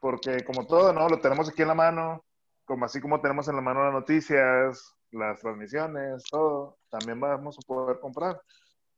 Porque 0.00 0.44
como 0.44 0.66
todo, 0.66 0.92
¿no? 0.92 1.08
Lo 1.08 1.20
tenemos 1.20 1.48
aquí 1.48 1.62
en 1.62 1.68
la 1.68 1.74
mano, 1.74 2.24
como 2.64 2.84
así 2.84 3.00
como 3.00 3.20
tenemos 3.20 3.48
en 3.48 3.56
la 3.56 3.62
mano 3.62 3.84
las 3.84 3.92
noticias, 3.94 4.94
las 5.10 5.40
transmisiones, 5.40 6.22
todo, 6.30 6.78
también 6.90 7.18
vamos 7.18 7.56
a 7.58 7.66
poder 7.66 7.98
comprar. 7.98 8.40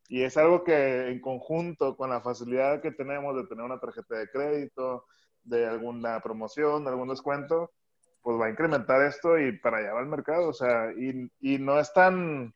Y 0.08 0.22
es 0.24 0.36
algo 0.36 0.64
que 0.64 1.08
en 1.08 1.20
conjunto 1.20 1.96
con 1.96 2.10
la 2.10 2.20
facilidad 2.20 2.82
que 2.82 2.90
tenemos 2.90 3.36
de 3.36 3.46
tener 3.46 3.64
una 3.64 3.78
tarjeta 3.78 4.16
de 4.16 4.28
crédito, 4.28 5.06
de 5.44 5.66
alguna 5.66 6.20
promoción, 6.20 6.84
de 6.84 6.90
algún 6.90 7.08
descuento, 7.08 7.70
pues 8.22 8.38
va 8.40 8.46
a 8.46 8.50
incrementar 8.50 9.02
esto 9.02 9.38
y 9.38 9.58
para 9.58 9.78
allá 9.78 9.94
va 9.94 10.00
el 10.00 10.06
mercado. 10.06 10.48
O 10.48 10.52
sea, 10.52 10.92
y, 10.92 11.30
y 11.40 11.58
no 11.58 11.78
es 11.78 11.92
tan, 11.92 12.54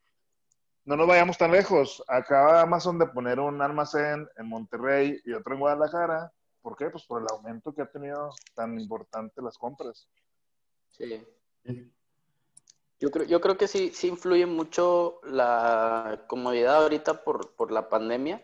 no 0.85 0.97
nos 0.97 1.07
vayamos 1.07 1.39
tan 1.39 1.53
lejos. 1.53 2.03
Acaba 2.09 2.61
Amazon 2.61 2.99
de 2.99 3.07
poner 3.07 3.41
un 3.41 3.61
almacén 3.62 4.28
en 4.36 4.49
Monterrey 4.49 5.20
y 5.24 5.32
otro 5.32 5.55
en 5.55 5.61
Guadalajara. 5.61 6.32
¿Por 6.62 6.77
qué? 6.77 6.91
Pues 6.91 7.05
por 7.05 7.20
el 7.20 7.28
aumento 7.31 7.74
que 7.74 7.82
ha 7.82 7.91
tenido 7.91 8.31
tan 8.55 8.78
importante 8.78 9.43
las 9.43 9.59
compras. 9.59 10.09
Sí. 10.91 11.27
Yo 13.01 13.11
creo, 13.11 13.27
yo 13.27 13.41
creo 13.41 13.57
que 13.59 13.69
sí, 13.69 13.91
sí 13.93 14.09
influye 14.09 14.47
mucho 14.47 15.20
la 15.24 16.24
comodidad 16.27 16.82
ahorita 16.82 17.24
por, 17.24 17.55
por 17.55 17.70
la 17.70 17.89
pandemia. 17.89 18.43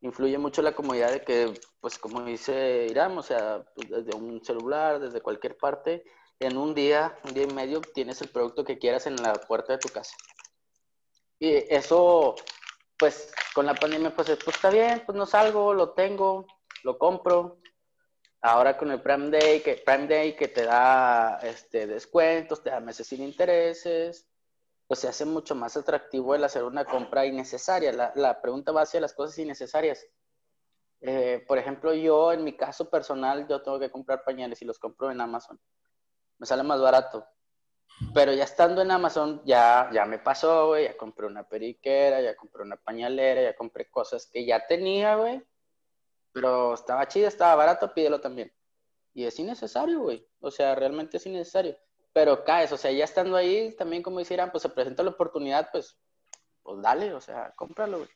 Influye 0.00 0.38
mucho 0.38 0.62
la 0.62 0.74
comodidad 0.74 1.12
de 1.12 1.22
que, 1.22 1.54
pues 1.80 1.98
como 1.98 2.22
dice 2.24 2.86
Irán, 2.90 3.16
o 3.16 3.22
sea, 3.22 3.64
pues, 3.74 3.88
desde 3.88 4.16
un 4.16 4.44
celular, 4.44 4.98
desde 4.98 5.20
cualquier 5.20 5.56
parte, 5.56 6.04
en 6.40 6.56
un 6.56 6.74
día, 6.74 7.18
un 7.24 7.34
día 7.34 7.44
y 7.44 7.54
medio, 7.54 7.80
tienes 7.80 8.20
el 8.20 8.28
producto 8.28 8.64
que 8.64 8.78
quieras 8.78 9.06
en 9.06 9.16
la 9.16 9.32
puerta 9.34 9.72
de 9.72 9.78
tu 9.78 9.88
casa. 9.88 10.14
Y 11.38 11.54
eso, 11.72 12.34
pues, 12.98 13.32
con 13.54 13.66
la 13.66 13.74
pandemia, 13.74 14.14
pues, 14.14 14.28
pues 14.44 14.56
está 14.56 14.70
bien, 14.70 15.02
pues 15.04 15.16
no 15.16 15.26
salgo, 15.26 15.74
lo 15.74 15.90
tengo, 15.90 16.46
lo 16.82 16.98
compro. 16.98 17.58
Ahora 18.42 18.76
con 18.76 18.90
el 18.90 19.00
Prime 19.00 19.30
Day, 19.30 19.60
que, 19.60 19.82
Prime 19.84 20.06
Day 20.06 20.36
que 20.36 20.48
te 20.48 20.64
da 20.64 21.38
este, 21.42 21.86
descuentos, 21.86 22.62
te 22.62 22.70
da 22.70 22.80
meses 22.80 23.06
sin 23.06 23.22
intereses, 23.22 24.28
pues 24.86 25.00
se 25.00 25.08
hace 25.08 25.24
mucho 25.24 25.54
más 25.54 25.76
atractivo 25.76 26.34
el 26.34 26.44
hacer 26.44 26.62
una 26.62 26.84
compra 26.84 27.26
innecesaria. 27.26 27.92
La, 27.92 28.12
la 28.14 28.40
pregunta 28.40 28.72
va 28.72 28.82
hacia 28.82 29.00
las 29.00 29.14
cosas 29.14 29.38
innecesarias. 29.38 30.06
Eh, 31.00 31.44
por 31.46 31.58
ejemplo, 31.58 31.92
yo 31.94 32.32
en 32.32 32.44
mi 32.44 32.56
caso 32.56 32.88
personal, 32.88 33.46
yo 33.48 33.62
tengo 33.62 33.78
que 33.78 33.90
comprar 33.90 34.22
pañales 34.24 34.62
y 34.62 34.64
los 34.64 34.78
compro 34.78 35.10
en 35.10 35.20
Amazon. 35.20 35.60
Me 36.38 36.46
sale 36.46 36.62
más 36.62 36.80
barato. 36.80 37.26
Pero 38.12 38.32
ya 38.32 38.44
estando 38.44 38.82
en 38.82 38.90
Amazon, 38.90 39.42
ya, 39.44 39.88
ya 39.92 40.04
me 40.04 40.18
pasó, 40.18 40.68
güey, 40.68 40.84
ya 40.84 40.96
compré 40.96 41.26
una 41.26 41.48
periquera, 41.48 42.20
ya 42.20 42.36
compré 42.36 42.62
una 42.62 42.76
pañalera, 42.76 43.42
ya 43.42 43.56
compré 43.56 43.88
cosas 43.90 44.26
que 44.26 44.44
ya 44.44 44.66
tenía, 44.66 45.16
güey. 45.16 45.42
Pero 46.32 46.74
estaba 46.74 47.08
chido, 47.08 47.28
estaba 47.28 47.54
barato, 47.54 47.94
pídelo 47.94 48.20
también. 48.20 48.52
Y 49.14 49.24
es 49.24 49.38
innecesario, 49.38 50.00
güey. 50.00 50.28
O 50.40 50.50
sea, 50.50 50.74
realmente 50.74 51.16
es 51.16 51.24
innecesario. 51.24 51.76
Pero 52.12 52.44
caes, 52.44 52.70
o 52.72 52.76
sea, 52.76 52.90
ya 52.92 53.04
estando 53.04 53.36
ahí, 53.36 53.74
también 53.76 54.02
como 54.02 54.20
hicieran, 54.20 54.50
pues 54.50 54.62
se 54.62 54.68
presenta 54.68 55.02
la 55.02 55.10
oportunidad, 55.10 55.70
pues, 55.72 55.98
pues 56.62 56.82
dale, 56.82 57.14
o 57.14 57.20
sea, 57.20 57.54
cómpralo, 57.56 57.98
güey. 57.98 58.10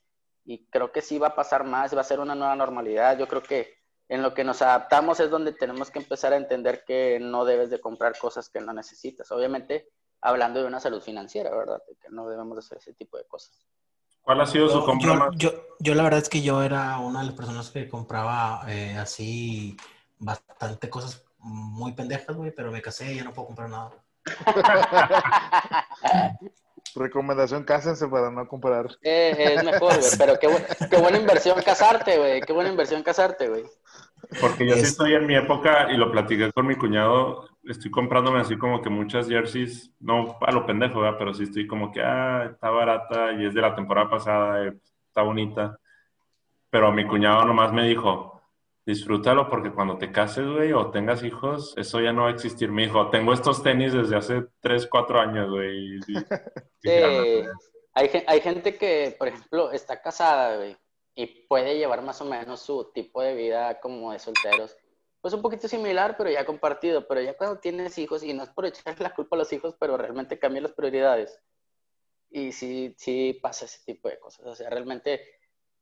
Y 0.45 0.67
creo 0.67 0.93
que 0.93 1.01
sí 1.01 1.19
va 1.19 1.29
a 1.29 1.35
pasar 1.35 1.65
más, 1.65 1.97
va 1.97 2.03
a 2.03 2.05
ser 2.05 2.21
una 2.21 2.35
nueva 2.35 2.55
normalidad. 2.57 3.19
Yo 3.19 3.27
creo 3.29 3.43
que 3.43 3.80
en 4.11 4.23
lo 4.23 4.35
que 4.35 4.43
nos 4.43 4.61
adaptamos 4.61 5.21
es 5.21 5.31
donde 5.31 5.53
tenemos 5.53 5.93
que 5.93 6.01
empezar 6.01 6.33
a 6.33 6.37
entender 6.37 6.83
que 6.85 7.21
no 7.21 7.45
debes 7.45 7.71
de 7.71 7.81
comprar 7.81 8.19
cosas 8.19 8.51
que 8.51 8.61
no 8.61 8.73
necesitas. 8.73 9.31
Obviamente, 9.31 9.89
hablando 10.21 10.61
de 10.61 10.67
una 10.67 10.81
salud 10.81 11.01
financiera, 11.01 11.55
¿verdad? 11.55 11.81
Que 12.03 12.09
no 12.11 12.29
debemos 12.29 12.57
de 12.57 12.59
hacer 12.59 12.79
ese 12.79 12.93
tipo 12.93 13.17
de 13.17 13.25
cosas. 13.27 13.65
¿Cuál 14.21 14.41
ha 14.41 14.47
sido 14.47 14.69
su 14.69 14.85
compra 14.85 15.13
yo, 15.13 15.15
más? 15.15 15.29
Yo, 15.37 15.53
yo, 15.79 15.95
la 15.95 16.03
verdad 16.03 16.19
es 16.19 16.29
que 16.29 16.43
yo 16.43 16.61
era 16.65 16.99
una 16.99 17.21
de 17.21 17.27
las 17.27 17.37
personas 17.37 17.71
que 17.71 17.89
compraba 17.89 18.65
eh, 18.69 18.97
así 18.99 19.77
bastante 20.19 20.91
cosas 20.91 21.25
muy 21.39 21.93
pendejas, 21.93 22.37
güey, 22.37 22.51
pero 22.51 22.73
me 22.73 22.83
casé 22.83 23.13
y 23.13 23.17
ya 23.19 23.25
no 23.25 23.33
puedo 23.33 23.47
comprar 23.47 23.71
nada. 23.71 23.93
Recomendación, 26.95 27.65
cásense 27.65 28.09
para 28.09 28.31
no 28.31 28.47
comprar. 28.47 28.87
Eh, 29.03 29.55
es 29.57 29.65
mejor, 29.65 29.97
güey, 29.99 30.11
pero 30.19 30.39
qué, 30.39 30.49
qué, 30.91 30.97
buena 30.97 31.19
inversión 31.19 31.61
casarte, 31.63 32.19
güey. 32.19 32.41
Qué 32.41 32.53
buena 32.53 32.71
inversión 32.71 33.03
casarte, 33.03 33.49
güey. 33.49 33.65
Porque 34.41 34.67
yo 34.67 34.75
sí 34.75 34.83
estoy 34.83 35.15
en 35.15 35.27
mi 35.27 35.35
época 35.35 35.91
y 35.91 35.97
lo 35.97 36.11
platiqué 36.13 36.53
con 36.53 36.67
mi 36.67 36.77
cuñado. 36.77 37.49
Estoy 37.65 37.91
comprándome 37.91 38.41
así 38.41 38.57
como 38.57 38.81
que 38.83 38.91
muchas 38.91 39.29
jerseys, 39.29 39.93
no 40.01 40.37
a 40.41 40.53
lo 40.53 40.67
pendejo, 40.67 41.01
¿verdad? 41.01 41.19
pero 41.19 41.35
sí 41.35 41.45
estoy 41.45 41.67
como 41.67 41.93
que, 41.93 42.01
ah, 42.03 42.49
está 42.51 42.71
barata 42.71 43.33
y 43.33 43.47
es 43.47 43.55
de 43.55 43.61
la 43.61 43.75
temporada 43.75 44.09
pasada, 44.09 44.67
eh, 44.67 44.75
está 45.09 45.23
bonita. 45.23 45.79
Pero 46.71 46.93
mi 46.93 47.07
cuñado 47.07 47.45
nomás 47.45 47.73
me 47.73 47.87
dijo, 47.87 48.40
disfrútalo 48.87 49.49
porque 49.49 49.73
cuando 49.73 49.99
te 49.99 50.11
cases, 50.13 50.47
güey, 50.47 50.73
o 50.73 50.91
tengas 50.91 51.23
hijos, 51.23 51.75
eso 51.77 52.01
ya 52.01 52.13
no 52.13 52.23
va 52.23 52.29
a 52.29 52.33
existir. 52.33 52.71
Mi 52.71 52.85
hijo, 52.85 53.11
tengo 53.11 53.33
estos 53.33 53.63
tenis 53.63 53.93
desde 53.93 54.17
hace 54.17 54.47
3, 54.61 54.87
4 54.87 55.21
años, 55.21 55.51
güey. 55.51 55.97
Y, 55.97 56.01
sí, 56.83 56.91
hay, 57.95 58.25
hay 58.27 58.41
gente 58.41 58.77
que, 58.77 59.15
por 59.19 59.29
ejemplo, 59.29 59.71
está 59.73 60.01
casada, 60.01 60.57
güey, 60.57 60.77
y 61.15 61.27
puede 61.47 61.77
llevar 61.77 62.03
más 62.03 62.21
o 62.21 62.25
menos 62.25 62.61
su 62.61 62.91
tipo 62.93 63.23
de 63.23 63.35
vida 63.35 63.81
como 63.81 64.13
de 64.13 64.19
solteros. 64.19 64.77
Pues 65.21 65.35
un 65.35 65.43
poquito 65.43 65.69
similar, 65.69 66.17
pero 66.17 66.31
ya 66.31 66.47
compartido. 66.47 67.07
Pero 67.07 67.21
ya 67.21 67.37
cuando 67.37 67.59
tienes 67.59 67.99
hijos, 67.99 68.23
y 68.23 68.33
no 68.33 68.43
es 68.43 68.51
por 68.51 68.65
echarle 68.65 69.03
la 69.03 69.15
culpa 69.15 69.37
a 69.37 69.41
los 69.41 69.53
hijos, 69.53 69.77
pero 69.79 69.97
realmente 69.97 70.39
cambian 70.39 70.63
las 70.63 70.73
prioridades. 70.73 71.39
Y 72.31 72.53
sí, 72.53 72.95
sí 72.97 73.39
pasa 73.43 73.67
ese 73.67 73.85
tipo 73.85 74.09
de 74.09 74.19
cosas. 74.19 74.47
O 74.47 74.55
sea, 74.55 74.71
realmente 74.71 75.40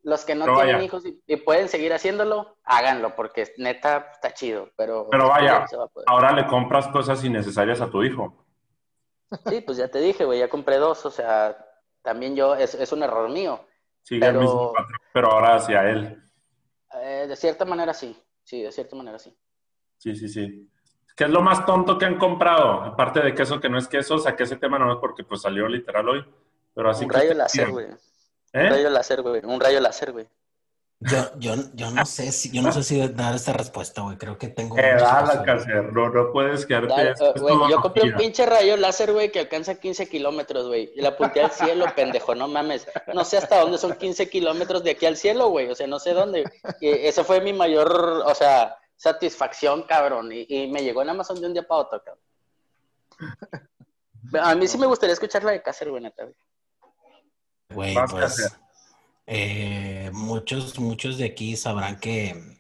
los 0.08 0.24
que 0.24 0.34
no 0.34 0.44
Pero 0.46 0.56
tienen 0.56 0.74
vaya. 0.76 0.84
hijos 0.86 1.04
y, 1.06 1.20
y 1.26 1.36
pueden 1.36 1.68
seguir 1.68 1.92
haciéndolo, 1.92 2.56
háganlo, 2.64 3.14
porque 3.14 3.46
neta 3.58 4.10
está 4.12 4.32
chido. 4.32 4.70
Pero, 4.76 5.06
Pero 5.10 5.28
vaya, 5.28 5.66
va 5.78 5.88
ahora 6.06 6.32
le 6.32 6.46
compras 6.46 6.88
cosas 6.88 7.22
innecesarias 7.24 7.80
a 7.80 7.90
tu 7.90 8.02
hijo. 8.02 8.44
Sí, 9.46 9.60
pues 9.60 9.76
ya 9.76 9.88
te 9.88 10.00
dije, 10.00 10.24
güey, 10.24 10.38
ya 10.38 10.48
compré 10.48 10.76
dos. 10.78 11.04
O 11.04 11.10
sea, 11.10 11.56
también 12.02 12.34
yo, 12.34 12.54
es, 12.54 12.74
es 12.74 12.90
un 12.92 13.02
error 13.02 13.28
mío. 13.28 13.60
Sigue 14.02 14.24
el 14.26 14.32
Pero- 14.32 14.40
mismo 14.40 14.72
patrón, 14.72 14.98
pero 15.12 15.32
ahora 15.32 15.56
hacia 15.56 15.88
él. 15.90 16.22
Eh, 16.94 17.26
de 17.28 17.36
cierta 17.36 17.64
manera 17.66 17.92
sí. 17.92 18.16
Sí, 18.42 18.62
de 18.62 18.72
cierta 18.72 18.96
manera 18.96 19.18
sí. 19.18 19.36
Sí, 19.98 20.16
sí, 20.16 20.28
sí. 20.28 20.70
¿Qué 21.14 21.24
es 21.24 21.30
lo 21.30 21.42
más 21.42 21.66
tonto 21.66 21.98
que 21.98 22.06
han 22.06 22.16
comprado? 22.16 22.82
Aparte 22.84 23.20
de 23.20 23.34
queso 23.34 23.60
que 23.60 23.68
no 23.68 23.76
es 23.76 23.86
queso, 23.88 24.16
saqué 24.18 24.44
ese 24.44 24.56
tema 24.56 24.78
nomás 24.78 24.96
porque 24.98 25.24
pues 25.24 25.42
salió 25.42 25.68
literal 25.68 26.08
hoy. 26.08 26.24
Pero 26.72 26.88
así 26.90 27.04
un 27.04 27.10
que 27.10 27.16
rayo 27.18 27.34
láser, 27.34 27.68
Un 28.54 28.60
¿Eh? 28.60 28.68
rayo 28.70 28.90
láser, 28.90 29.22
güey. 29.22 29.40
Un 29.44 29.60
rayo 29.60 29.80
láser, 29.80 30.12
güey. 30.12 30.26
Yo, 31.00 31.16
yo, 31.38 31.54
yo 31.74 31.92
no 31.92 32.04
sé 32.04 32.32
si, 32.32 32.50
yo 32.50 32.60
no 32.60 32.72
sé 32.72 32.82
si 32.82 33.06
dar 33.10 33.32
esta 33.32 33.52
respuesta, 33.52 34.02
güey. 34.02 34.16
Creo 34.16 34.36
que 34.36 34.48
tengo. 34.48 34.76
Eh. 34.78 34.96
Cacer, 35.44 35.92
no, 35.92 36.08
no 36.08 36.32
puedes 36.32 36.66
quedarte. 36.66 36.88
Dale, 36.88 37.10
es- 37.12 37.20
es 37.20 37.40
güey, 37.40 37.54
yo 37.70 37.80
compré 37.80 38.02
un 38.10 38.16
pinche 38.16 38.44
rayo 38.46 38.76
láser, 38.76 39.12
güey, 39.12 39.30
que 39.30 39.38
alcanza 39.38 39.76
15 39.78 40.08
kilómetros, 40.08 40.66
güey. 40.66 40.90
Y 40.96 41.00
la 41.00 41.10
apunté 41.10 41.40
al 41.40 41.52
cielo, 41.52 41.86
pendejo, 41.94 42.34
no 42.34 42.48
mames. 42.48 42.88
No 43.14 43.24
sé 43.24 43.36
hasta 43.36 43.60
dónde 43.60 43.78
son 43.78 43.92
15 43.94 44.28
kilómetros 44.28 44.82
de 44.82 44.90
aquí 44.90 45.06
al 45.06 45.16
cielo, 45.16 45.50
güey. 45.50 45.70
O 45.70 45.74
sea, 45.76 45.86
no 45.86 46.00
sé 46.00 46.14
dónde. 46.14 46.42
Y 46.80 46.88
esa 46.88 47.22
fue 47.22 47.40
mi 47.40 47.52
mayor, 47.52 48.24
o 48.26 48.34
sea, 48.34 48.76
satisfacción, 48.96 49.84
cabrón. 49.84 50.32
Y, 50.32 50.46
y 50.48 50.66
me 50.66 50.82
llegó 50.82 51.02
en 51.02 51.10
Amazon 51.10 51.40
de 51.40 51.46
un 51.46 51.52
día 51.52 51.62
para 51.62 51.82
otro, 51.82 52.02
cabrón. 52.02 52.24
A 54.40 54.54
mí 54.56 54.66
sí 54.66 54.78
me 54.78 54.86
gustaría 54.86 55.12
escuchar 55.14 55.44
la 55.44 55.52
de 55.52 55.62
Cácer, 55.62 55.90
güey, 55.90 56.02
neta, 56.02 56.24
güey. 56.24 56.34
Güey, 57.70 57.94
pues 58.10 58.50
eh, 59.26 60.10
muchos, 60.14 60.78
muchos 60.78 61.18
de 61.18 61.26
aquí 61.26 61.54
sabrán 61.56 62.00
que, 62.00 62.58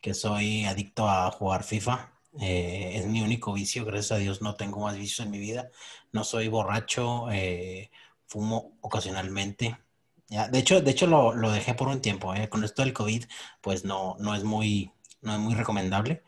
que 0.00 0.14
soy 0.14 0.64
adicto 0.64 1.08
a 1.08 1.30
jugar 1.30 1.62
FIFA. 1.62 2.12
Eh, 2.40 2.92
es 2.94 3.06
mi 3.06 3.22
único 3.22 3.52
vicio, 3.52 3.84
gracias 3.84 4.12
a 4.12 4.16
Dios 4.16 4.42
no 4.42 4.54
tengo 4.54 4.80
más 4.80 4.96
vicios 4.96 5.20
en 5.20 5.30
mi 5.30 5.38
vida. 5.38 5.70
No 6.12 6.24
soy 6.24 6.48
borracho, 6.48 7.30
eh, 7.30 7.90
fumo 8.26 8.78
ocasionalmente. 8.80 9.76
Ya, 10.28 10.48
de 10.48 10.58
hecho, 10.58 10.80
de 10.80 10.90
hecho 10.90 11.06
lo, 11.06 11.34
lo 11.34 11.50
dejé 11.50 11.74
por 11.74 11.88
un 11.88 12.00
tiempo. 12.00 12.32
Con 12.48 12.64
esto 12.64 12.82
del 12.82 12.94
COVID, 12.94 13.24
pues 13.60 13.84
no, 13.84 14.16
no 14.18 14.34
es 14.34 14.42
muy, 14.42 14.90
no 15.20 15.34
es 15.34 15.38
muy 15.38 15.54
recomendable. 15.54 16.22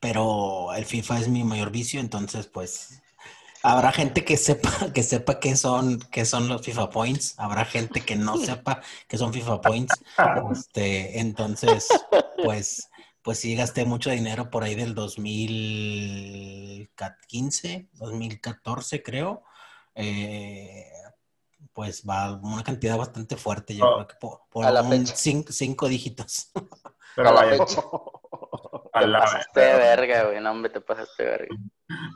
Pero 0.00 0.72
el 0.72 0.84
FIFA 0.86 1.18
es 1.20 1.28
mi 1.28 1.44
mayor 1.44 1.70
vicio, 1.70 2.00
entonces 2.00 2.46
pues 2.46 3.02
Habrá 3.62 3.92
gente 3.92 4.24
que 4.24 4.36
sepa, 4.36 4.70
que 4.94 5.02
sepa 5.02 5.38
qué 5.40 5.56
son, 5.56 5.98
qué 6.10 6.24
son 6.24 6.48
los 6.48 6.62
FIFA 6.62 6.90
Points. 6.90 7.34
Habrá 7.38 7.64
gente 7.64 8.00
que 8.00 8.16
no 8.16 8.36
sepa 8.38 8.80
qué 9.08 9.18
son 9.18 9.32
FIFA 9.32 9.60
Points. 9.60 9.94
Este, 10.52 11.20
entonces, 11.20 11.88
pues, 12.44 12.88
pues 13.22 13.38
sí 13.40 13.54
gasté 13.56 13.84
mucho 13.84 14.10
dinero 14.10 14.50
por 14.50 14.64
ahí 14.64 14.74
del 14.74 14.94
2015, 14.94 17.88
2014, 17.92 19.02
creo. 19.02 19.42
Eh, 19.94 20.86
pues 21.72 22.04
va 22.08 22.32
una 22.42 22.62
cantidad 22.64 22.96
bastante 22.96 23.36
fuerte, 23.36 23.74
yo 23.76 23.84
Oh. 23.86 23.94
creo 23.96 24.06
que 24.08 24.14
por, 24.16 24.40
por 24.50 24.64
A 24.66 24.70
la 24.70 24.82
un 24.82 24.90
fecha. 24.90 25.14
cin- 25.14 25.46
cinco 25.50 25.88
dígitos. 25.88 26.50
Pero 27.14 27.28
a 27.28 27.32
la 27.32 27.42
vaya, 27.44 27.64
fecha. 27.66 27.80
a 28.92 29.00
Te 29.00 29.06
la- 29.06 29.20
pasaste 29.20 29.60
de 29.60 29.74
verga, 29.76 30.24
güey. 30.24 30.40
No, 30.40 30.50
hombre, 30.50 30.70
te 30.70 30.80
pasaste 30.80 31.22
de 31.22 31.28
verga. 31.30 31.56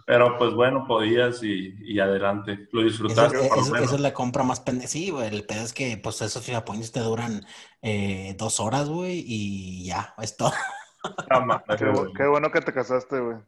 Pero 0.06 0.36
pues 0.38 0.52
bueno, 0.54 0.86
podías 0.86 1.42
y, 1.42 1.74
y 1.80 1.98
adelante. 2.00 2.68
Lo 2.72 2.82
disfrutaste 2.82 3.46
esa- 3.46 3.78
es 3.80 4.00
la 4.00 4.12
compra 4.14 4.42
más 4.42 4.60
pendeja. 4.60 4.88
Sí, 4.88 5.10
güey, 5.10 5.28
el 5.34 5.46
pedo 5.46 5.62
es 5.62 5.72
que 5.72 5.96
pues 5.96 6.20
esos 6.22 6.44
FIFA 6.44 6.64
Points 6.64 6.92
te 6.92 7.00
duran 7.00 7.44
eh, 7.82 8.34
dos 8.38 8.60
horas, 8.60 8.88
güey, 8.88 9.24
y 9.26 9.84
ya, 9.86 10.14
es 10.18 10.36
todo. 10.36 10.52
Qué, 12.16 12.26
bueno 12.26 12.50
que 12.50 12.60
te 12.60 12.72
casaste, 12.72 13.18
güey. 13.20 13.38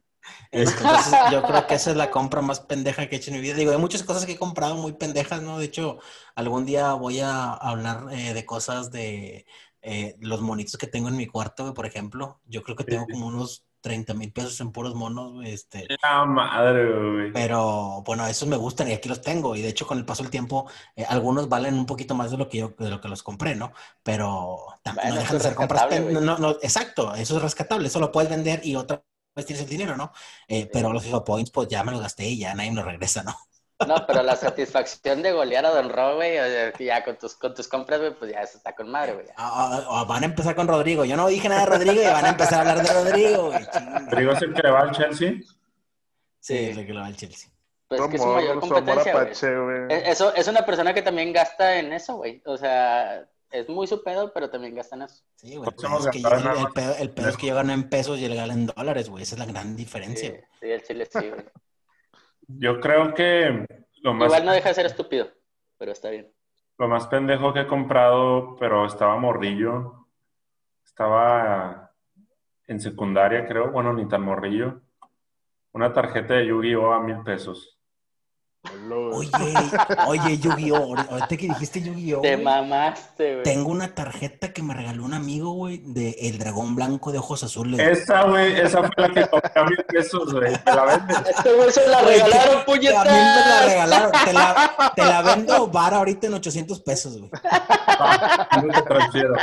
Entonces, 0.51 1.13
yo 1.31 1.43
creo 1.43 1.67
que 1.67 1.75
esa 1.75 1.91
es 1.91 1.97
la 1.97 2.11
compra 2.11 2.41
más 2.41 2.59
pendeja 2.61 3.07
que 3.07 3.15
he 3.15 3.19
hecho 3.19 3.31
en 3.31 3.37
mi 3.37 3.41
vida. 3.41 3.55
Digo, 3.55 3.71
hay 3.71 3.77
muchas 3.77 4.03
cosas 4.03 4.25
que 4.25 4.33
he 4.33 4.37
comprado 4.37 4.75
muy 4.75 4.93
pendejas, 4.93 5.41
¿no? 5.41 5.59
De 5.59 5.65
hecho, 5.65 5.99
algún 6.35 6.65
día 6.65 6.93
voy 6.93 7.19
a 7.19 7.53
hablar 7.53 8.07
eh, 8.11 8.33
de 8.33 8.45
cosas 8.45 8.91
de 8.91 9.45
eh, 9.81 10.15
los 10.19 10.41
monitos 10.41 10.77
que 10.77 10.87
tengo 10.87 11.09
en 11.09 11.17
mi 11.17 11.27
cuarto, 11.27 11.63
güey, 11.63 11.73
por 11.75 11.85
ejemplo. 11.85 12.41
Yo 12.45 12.63
creo 12.63 12.75
que 12.75 12.83
Sí, 12.85 12.91
tengo 12.91 13.05
sí. 13.05 13.11
como 13.13 13.27
unos 13.27 13.66
30 13.81 14.13
mil 14.13 14.31
pesos 14.31 14.59
en 14.61 14.71
puros 14.71 14.95
monos, 14.95 15.33
güey, 15.33 15.53
este. 15.53 15.87
Ah, 16.03 16.25
madre, 16.25 16.85
güey. 16.85 17.31
Pero 17.33 18.01
bueno, 18.05 18.25
esos 18.25 18.47
me 18.47 18.57
gustan 18.57 18.89
y 18.89 18.93
aquí 18.93 19.07
los 19.09 19.21
tengo. 19.21 19.55
Y 19.55 19.61
de 19.61 19.69
hecho, 19.69 19.85
con 19.85 19.97
el 19.97 20.05
paso 20.05 20.23
del 20.23 20.31
tiempo, 20.31 20.69
eh, 20.95 21.05
algunos 21.07 21.47
valen 21.49 21.75
un 21.75 21.85
poquito 21.85 22.15
más 22.15 22.31
de 22.31 22.37
lo 22.37 22.49
que 22.49 22.57
yo, 22.59 22.69
de 22.77 22.89
lo 22.89 22.99
que 22.99 23.07
los 23.09 23.21
compré, 23.21 23.55
¿no? 23.55 23.73
Pero 24.03 24.65
no 24.85 25.15
dejan 25.15 25.37
de 25.37 25.43
ser 25.43 25.55
compras. 25.55 25.87
No, 26.21 26.37
no, 26.37 26.51
exacto, 26.61 27.13
eso 27.15 27.37
es 27.37 27.41
rescatable, 27.43 27.87
eso 27.87 27.99
lo 27.99 28.11
puedes 28.11 28.29
vender 28.29 28.61
y 28.65 28.75
otra 28.75 29.03
vez 29.35 29.45
tienes 29.45 29.63
el 29.63 29.69
dinero, 29.69 29.95
¿no? 29.95 30.11
Eh, 30.47 30.67
Pero 30.71 30.91
los 30.91 31.03
FIFA 31.03 31.23
Points, 31.23 31.51
pues 31.51 31.67
ya 31.67 31.83
me 31.83 31.91
los 31.91 32.01
gasté 32.01 32.27
y 32.27 32.39
ya 32.39 32.55
nadie 32.55 32.71
me 32.71 32.77
los 32.77 32.85
regresa, 32.85 33.23
¿no? 33.23 33.35
No, 33.85 33.95
pero 34.07 34.23
la 34.23 34.35
satisfacción 34.35 35.21
de 35.21 35.31
golear 35.31 35.63
a 35.65 35.69
Don 35.69 35.89
Ro, 35.89 36.15
güey, 36.15 36.39
o 36.39 36.45
sea, 36.45 36.71
que 36.71 36.85
ya 36.85 37.03
con 37.03 37.15
tus, 37.15 37.35
con 37.35 37.53
tus 37.53 37.67
compras, 37.67 37.99
güey, 37.99 38.15
pues 38.15 38.31
ya 38.31 38.41
eso 38.41 38.57
está 38.57 38.73
con 38.73 38.89
madre, 38.89 39.13
güey. 39.13 39.27
Ah, 39.37 39.69
ah, 39.71 39.87
ah, 39.87 40.03
van 40.05 40.23
a 40.23 40.25
empezar 40.25 40.55
con 40.55 40.67
Rodrigo. 40.67 41.05
Yo 41.05 41.15
no 41.15 41.27
dije 41.27 41.47
nada 41.47 41.61
de 41.61 41.67
Rodrigo 41.67 42.01
y 42.01 42.05
van 42.05 42.25
a 42.25 42.29
empezar 42.29 42.55
a 42.55 42.71
hablar 42.71 42.85
de 42.85 42.93
Rodrigo, 42.93 43.51
güey. 43.51 43.65
¿Rodrigo 44.09 44.31
es 44.31 44.41
el 44.41 44.53
que 44.55 44.63
le 44.63 44.71
va 44.71 44.79
al 44.79 44.91
Chelsea? 44.91 45.33
Sí, 46.39 46.57
es 46.57 46.77
el 46.77 46.87
que 46.87 46.93
lo 46.93 47.01
va 47.01 47.07
al 47.07 47.15
Chelsea. 47.15 47.49
Pues 47.87 48.01
es 48.01 48.07
que 48.07 48.15
es 48.15 48.21
su 48.21 48.27
mayor 48.27 48.59
competencia, 48.59 49.59
güey. 49.59 49.77
E, 49.89 50.09
eso 50.09 50.33
es 50.33 50.47
una 50.47 50.65
persona 50.65 50.93
que 50.93 51.03
también 51.03 51.31
gasta 51.31 51.77
en 51.77 51.93
eso, 51.93 52.15
güey. 52.15 52.41
O 52.45 52.57
sea, 52.57 53.27
es 53.51 53.69
muy 53.69 53.85
su 53.85 54.03
pedo, 54.03 54.33
pero 54.33 54.49
también 54.49 54.73
gasta 54.73 54.95
en 54.95 55.03
eso. 55.03 55.23
Sí, 55.35 55.55
güey. 55.55 55.69
Pues 55.69 56.05
es 56.05 56.09
que 56.09 56.17
el, 56.17 56.67
pedo, 56.73 56.95
el 56.95 57.11
pedo 57.11 57.29
es 57.29 57.37
que 57.37 57.47
yo 57.47 57.55
gano 57.55 57.73
en 57.73 57.89
pesos 57.89 58.17
y 58.17 58.25
él 58.25 58.35
gana 58.35 58.53
en 58.53 58.65
dólares, 58.65 59.07
güey. 59.07 59.21
Esa 59.21 59.35
es 59.35 59.39
la 59.39 59.45
gran 59.45 59.75
diferencia. 59.75 60.31
Sí, 60.31 60.37
sí 60.61 60.71
el 60.71 60.83
chile 60.83 61.07
sí, 61.11 61.29
güey. 61.29 61.45
Yo 62.47 62.79
creo 62.79 63.13
que 63.13 63.65
lo 64.01 64.13
más... 64.13 64.27
Igual 64.27 64.45
no 64.45 64.51
deja 64.53 64.69
de 64.69 64.75
ser 64.75 64.85
estúpido, 64.85 65.27
pero 65.77 65.91
está 65.91 66.09
bien. 66.09 66.33
Lo 66.77 66.87
más 66.87 67.07
pendejo 67.07 67.53
que 67.53 67.61
he 67.61 67.67
comprado, 67.67 68.55
pero 68.59 68.85
estaba 68.85 69.17
morrillo. 69.17 70.07
Estaba 70.85 71.91
en 72.67 72.79
secundaria, 72.79 73.45
creo. 73.47 73.71
Bueno, 73.71 73.93
ni 73.93 74.07
tan 74.07 74.21
morrillo. 74.21 74.81
Una 75.73 75.91
tarjeta 75.93 76.35
de 76.35 76.47
Yu-Gi-Oh! 76.47 76.93
a 76.93 77.01
mil 77.01 77.23
pesos. 77.23 77.76
Oye, 78.91 79.29
oye, 80.07 80.37
Yu-Gi-Oh! 80.37 80.95
Ahorita 80.97 81.27
que 81.27 81.47
dijiste 81.47 81.81
Yu-Gi-Oh! 81.81 82.21
Te 82.21 82.37
mamaste, 82.37 83.33
güey. 83.33 83.43
Tengo 83.43 83.69
una 83.69 83.93
tarjeta 83.93 84.53
que 84.53 84.61
me 84.63 84.73
regaló 84.73 85.03
un 85.03 85.13
amigo, 85.13 85.51
güey, 85.51 85.81
de 85.83 86.15
El 86.21 86.37
Dragón 86.39 86.75
Blanco 86.75 87.11
de 87.11 87.19
Ojos 87.19 87.43
Azules. 87.43 87.79
Esa, 87.79 88.23
güey, 88.23 88.59
esa 88.59 88.83
fue 88.83 88.91
la 88.97 89.09
que 89.09 89.27
compré 89.27 89.51
a 89.55 89.63
mil 89.63 89.83
pesos, 89.87 90.33
güey. 90.33 90.53
Te 90.53 90.75
la 90.75 90.85
venden. 90.85 91.17
Este 91.29 91.53
güey 91.53 91.71
se 91.71 91.87
la 91.87 92.01
regalaron, 92.01 92.65
puñetas. 92.65 93.07
A 93.07 93.11
mí 93.11 93.11
me 93.11 93.49
la 93.49 93.61
regalaron. 93.65 94.11
Te 94.25 94.33
la, 94.33 94.93
te 94.95 95.05
la 95.05 95.21
vendo 95.21 95.67
bar 95.67 95.93
ahorita 95.93 96.27
en 96.27 96.33
800 96.35 96.81
pesos, 96.81 97.17
güey. 97.17 97.31
no 98.63 98.73
te 98.73 98.81
transfiero. 98.81 99.35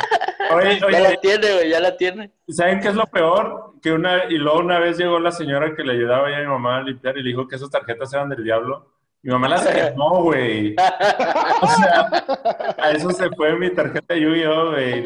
Oye, 0.52 0.84
oye, 0.84 0.92
ya 0.92 1.00
la 1.00 1.16
tiene, 1.16 1.52
güey, 1.52 1.70
ya 1.70 1.80
la 1.80 1.96
tiene. 1.96 2.30
¿Saben 2.48 2.80
qué 2.80 2.88
es 2.88 2.94
lo 2.94 3.06
peor? 3.06 3.74
Que 3.82 3.92
una, 3.92 4.24
y 4.24 4.34
luego 4.34 4.60
una 4.60 4.78
vez 4.78 4.98
llegó 4.98 5.18
la 5.18 5.32
señora 5.32 5.74
que 5.74 5.82
le 5.82 5.92
ayudaba 5.92 6.28
a 6.28 6.40
mi 6.40 6.46
mamá 6.46 6.78
a 6.78 6.82
limpiar 6.82 7.16
y 7.18 7.22
le 7.22 7.30
dijo 7.30 7.48
que 7.48 7.56
esas 7.56 7.70
tarjetas 7.70 8.12
eran 8.12 8.28
del 8.28 8.44
diablo. 8.44 8.92
Mi 9.24 9.32
mamá 9.32 9.48
las 9.48 9.66
quemó, 9.66 10.22
güey. 10.22 10.76
O 11.62 11.66
sea, 11.66 12.74
a 12.76 12.90
eso 12.90 13.10
se 13.10 13.30
fue 13.30 13.58
mi 13.58 13.70
tarjeta 13.70 14.12
de 14.12 14.20
Yu-Gi-Oh, 14.20 14.72
güey. 14.72 15.02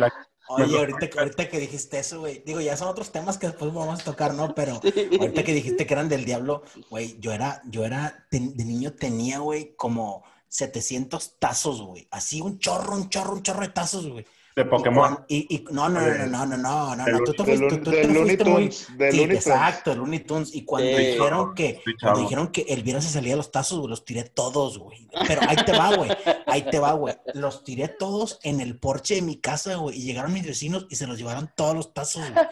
Oye, 0.49 0.77
ahorita, 0.77 1.09
ahorita, 1.21 1.49
que 1.49 1.61
dijiste 1.61 2.01
eso, 2.01 2.19
güey, 2.19 2.43
digo, 2.45 2.61
ya 2.61 2.77
son 2.77 2.89
otros 2.89 3.13
temas 3.13 3.39
que 3.39 3.47
después 3.47 3.73
vamos 3.73 4.01
a 4.01 4.05
tocar, 4.05 4.35
¿no? 4.35 4.57
Pero 4.57 4.81
ahorita 5.21 5.45
que 5.45 5.53
dijiste 5.55 5.87
que 5.87 5.95
eran 5.95 6.09
del 6.09 6.25
diablo, 6.25 6.65
güey, 6.91 7.17
yo 7.21 7.33
era, 7.33 7.63
yo 7.67 7.85
era, 7.85 8.27
de 8.33 8.41
niño 8.41 8.93
tenía, 8.95 9.39
güey, 9.39 9.77
como 9.77 10.25
700 10.49 11.39
tazos, 11.39 11.83
güey. 11.83 12.09
Así 12.11 12.41
un 12.41 12.59
chorro, 12.59 12.97
un 12.97 13.09
chorro, 13.09 13.35
un 13.35 13.43
chorro 13.45 13.61
de 13.61 13.69
tazos, 13.69 14.09
güey. 14.09 14.27
De 14.59 14.65
Pokémon. 14.65 15.25
Y, 15.29 15.55
y, 15.55 15.65
no, 15.71 15.89
no, 15.89 16.01
no, 16.01 16.27
no, 16.27 16.45
no, 16.45 16.57
no, 16.57 16.97
no, 16.97 17.07
no, 17.07 17.19
tú 17.21 17.33
te 17.33 17.45
fuiste, 17.45 17.79
tú, 17.79 17.91
te 17.93 18.09
fuiste 18.09 18.45
muy... 18.45 18.73
Sí, 18.73 19.23
exacto, 19.23 19.93
el 19.93 19.99
Looney 19.99 20.19
Tunes. 20.19 20.53
Y 20.53 20.65
cuando 20.65 20.99
dijeron 20.99 21.55
que, 21.55 21.81
cuando 22.01 22.23
dijeron 22.23 22.49
que 22.49 22.63
Elvira 22.63 23.01
se 23.01 23.09
salía 23.09 23.35
de 23.35 23.37
los 23.37 23.53
tazos, 23.53 23.79
güey, 23.79 23.89
los 23.89 24.05
tiré 24.05 24.25
todos, 24.25 24.79
güey. 24.81 25.07
Pero 25.29 25.43
ahí 25.47 25.55
te 25.65 25.71
va, 25.71 25.95
güey, 25.95 26.11
ahí 26.47 26.63
te 26.63 26.81
va, 26.81 26.93
güey. 26.95 27.15
Los 27.35 27.63
tiré 27.63 27.87
todos 27.87 28.41
en 28.43 28.61
el 28.61 28.81
porche 28.81 29.15
de 29.15 29.23
mi 29.23 29.37
casa, 29.37 29.77
güey, 29.77 29.97
y 29.97 30.03
llegaron 30.03 30.33
mis 30.33 30.45
vecinos 30.45 30.89
y 30.91 30.97
se 30.97 31.07
los 31.07 31.19
llevaron 31.19 31.49
todos 31.55 31.77
los 31.77 31.95
tazos, 31.95 32.29
güey. 32.33 32.47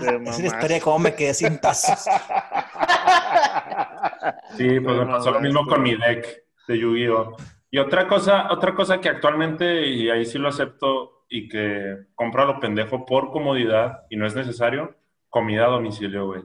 Esa 0.24 0.30
es 0.30 0.40
la 0.40 0.46
historia 0.46 0.76
de 0.78 0.80
cómo 0.80 0.98
me 0.98 1.14
quedé 1.14 1.32
sin 1.32 1.60
tazos. 1.60 2.06
Sí, 4.56 4.80
pues 4.80 4.96
me 4.96 5.06
pasó 5.06 5.30
lo 5.30 5.40
mismo 5.40 5.64
con 5.64 5.80
mi 5.80 5.94
deck 5.96 6.42
de 6.66 6.76
Yu-Gi-Oh! 6.76 7.36
Y 7.70 7.78
otra 7.78 8.08
cosa, 8.08 8.48
otra 8.50 8.74
cosa 8.74 9.00
que 9.00 9.08
actualmente, 9.08 9.86
y 9.86 10.10
ahí 10.10 10.24
sí 10.24 10.38
lo 10.38 10.48
acepto, 10.48 11.15
y 11.28 11.48
que 11.48 12.06
compra 12.14 12.44
lo 12.44 12.60
pendejo 12.60 13.04
por 13.04 13.30
comodidad 13.30 14.06
y 14.10 14.16
no 14.16 14.26
es 14.26 14.34
necesario, 14.34 14.96
comida 15.28 15.66
a 15.66 15.70
domicilio, 15.70 16.26
güey. 16.26 16.42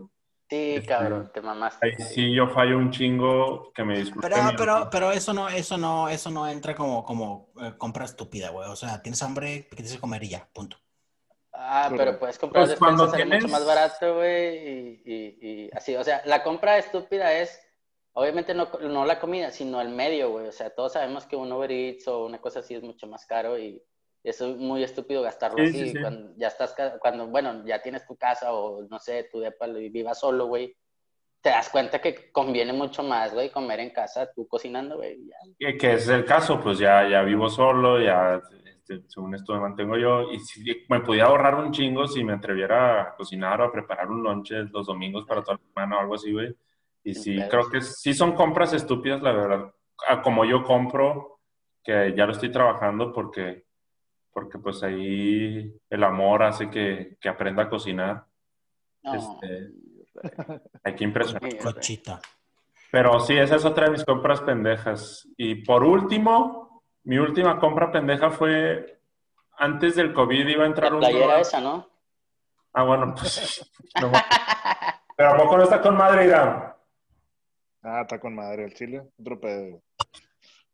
Sí, 0.52 0.76
este, 0.76 0.90
cabrón, 0.90 1.32
te 1.34 1.42
mamaste. 1.42 1.88
Ahí 1.88 1.94
sí 1.96 2.34
yo 2.34 2.50
fallo 2.50 2.78
un 2.78 2.92
chingo 2.92 3.72
que 3.74 3.86
me 3.86 3.98
disculpe. 3.98 4.28
Pero, 4.28 4.50
pero, 4.58 4.90
pero 4.92 5.12
eso 5.14 5.34
no, 5.34 5.48
eso 5.48 5.78
no, 5.78 6.10
eso 6.10 6.30
no 6.30 6.46
entra 6.46 6.76
como, 6.76 7.06
como 7.06 7.54
eh, 7.62 7.74
compra 7.78 8.04
estúpida, 8.04 8.50
güey. 8.50 8.68
O 8.70 8.76
sea, 8.76 9.02
tienes 9.02 9.24
hambre, 9.24 9.68
¿qué 9.70 9.78
tienes 9.78 9.94
que 9.94 10.02
comer 10.02 10.24
y 10.24 10.30
ya, 10.30 10.50
punto. 10.52 10.76
Ah, 11.54 11.90
pero 11.96 12.20
puedes 12.20 12.38
comprar 12.38 12.66
pues 12.66 12.78
cuando 12.78 13.10
tienes... 13.12 13.44
mucho 13.44 13.54
más 13.54 13.66
barato, 13.66 14.16
güey, 14.16 15.02
y, 15.06 15.38
y, 15.42 15.70
así. 15.74 15.96
O 15.96 16.04
sea, 16.04 16.22
la 16.26 16.44
compra 16.44 16.78
estúpida 16.78 17.32
es, 17.32 17.58
obviamente 18.12 18.54
no, 18.54 18.70
no 18.82 19.06
la 19.06 19.20
comida, 19.20 19.52
sino 19.52 19.80
el 19.80 19.88
medio, 19.88 20.32
güey. 20.32 20.48
O 20.48 20.52
sea, 20.52 20.70
todos 20.70 20.92
sabemos 20.92 21.26
que 21.26 21.38
un 21.38 21.50
Uber 21.50 21.72
Eats 21.72 22.10
o 22.10 22.26
una 22.26 22.42
cosa 22.42 22.60
así 22.60 22.76
es 22.76 22.84
mucho 22.84 23.08
más 23.08 23.26
caro 23.26 23.58
y 23.58 23.82
es 24.24 24.42
muy 24.42 24.84
estúpido 24.84 25.22
gastarlo 25.22 25.64
así. 25.64 25.94
Cuando 26.00 26.34
ya 26.38 26.48
estás, 26.48 26.76
cuando, 27.00 27.28
bueno, 27.28 27.66
ya 27.66 27.82
tienes 27.82 28.06
tu 28.06 28.16
casa 28.16 28.54
o 28.54 28.84
no 28.90 29.00
sé, 29.00 29.28
tu 29.32 29.40
depa 29.40 29.68
y 29.68 29.90
vivas 29.90 30.20
solo, 30.20 30.48
güey. 30.48 30.76
Te 31.42 31.50
das 31.50 31.70
cuenta 31.70 32.00
que 32.00 32.32
conviene 32.32 32.72
mucho 32.72 33.02
más, 33.02 33.34
güey, 33.34 33.50
comer 33.50 33.80
en 33.80 33.90
casa, 33.90 34.32
tú 34.32 34.48
cocinando, 34.48 34.98
güey. 34.98 35.18
Que, 35.58 35.76
que 35.76 35.94
es 35.94 36.08
el 36.08 36.24
caso, 36.24 36.60
pues 36.60 36.78
ya, 36.78 37.10
ya 37.10 37.24
vivo 37.24 37.50
solo, 37.50 38.00
ya, 38.00 38.40
este, 38.64 39.02
según 39.08 39.34
esto 39.34 39.54
me 39.54 39.62
mantengo 39.62 39.98
yo. 39.98 40.32
Y 40.32 40.40
si 40.40 40.64
me 40.88 41.00
pudiera 41.00 41.30
ahorrar 41.30 41.56
un 41.56 41.72
chingo 41.72 42.08
si 42.08 42.24
me 42.24 42.34
atreviera 42.34 43.02
a 43.02 43.16
cocinar 43.16 43.60
o 43.62 43.66
a 43.66 43.72
preparar 43.72 44.12
un 44.12 44.22
lonche 44.22 44.64
los 44.72 44.86
domingos 44.86 45.26
para 45.26 45.42
toda 45.44 45.58
la 45.58 45.68
semana 45.68 45.98
o 45.98 46.00
algo 46.02 46.16
así, 46.16 46.32
güey. 46.32 46.56
Y 47.04 47.16
sí, 47.16 47.40
creo 47.50 47.68
que 47.68 47.82
sí 47.82 48.14
son 48.14 48.34
compras 48.34 48.74
estúpidas, 48.74 49.24
la 49.24 49.32
verdad. 49.32 49.74
Como 50.24 50.46
yo 50.46 50.64
compro, 50.64 51.40
que 51.84 52.14
ya 52.16 52.28
lo 52.28 52.34
estoy 52.34 52.52
trabajando 52.52 53.12
porque 53.12 53.66
porque 54.32 54.58
pues 54.58 54.84
ahí 54.84 55.74
el 55.90 56.04
amor 56.04 56.44
hace 56.44 56.70
que, 56.70 57.18
que 57.20 57.30
aprenda 57.30 57.64
a 57.64 57.70
cocinar. 57.70 58.26
Este, 59.04 59.72
hay 60.84 60.96
que 60.96 61.04
impresionar. 61.04 61.58
Cochita. 61.58 62.20
Pero 62.92 63.20
sí, 63.20 63.38
esa 63.38 63.56
es 63.56 63.66
otra 63.66 63.86
de 63.86 63.92
mis 63.92 64.06
compras 64.06 64.42
pendejas. 64.42 65.28
Y 65.38 65.64
por 65.64 65.84
último, 65.84 66.84
mi 67.04 67.18
última 67.18 67.60
compra 67.60 67.92
pendeja 67.92 68.30
fue 68.30 69.00
antes 69.58 69.96
del 69.96 70.14
COVID 70.14 70.48
iba 70.48 70.64
a 70.64 70.68
entrar 70.68 70.92
La 70.92 71.00
playera 71.00 71.40
esa, 71.40 71.62
¿no? 71.62 71.88
Ah, 72.74 72.84
bueno, 72.84 73.14
pues. 73.16 73.72
Pero 75.18 75.30
¿a 75.30 75.38
poco 75.38 75.58
no 75.58 75.64
está 75.64 75.82
con 75.82 75.96
madre, 75.96 76.26
Irán? 76.26 76.74
Ah, 77.84 78.02
está 78.02 78.20
con 78.20 78.36
madre 78.36 78.66
el 78.66 78.74
chile. 78.74 79.04
Otro 79.20 79.40
pedo. 79.40 79.82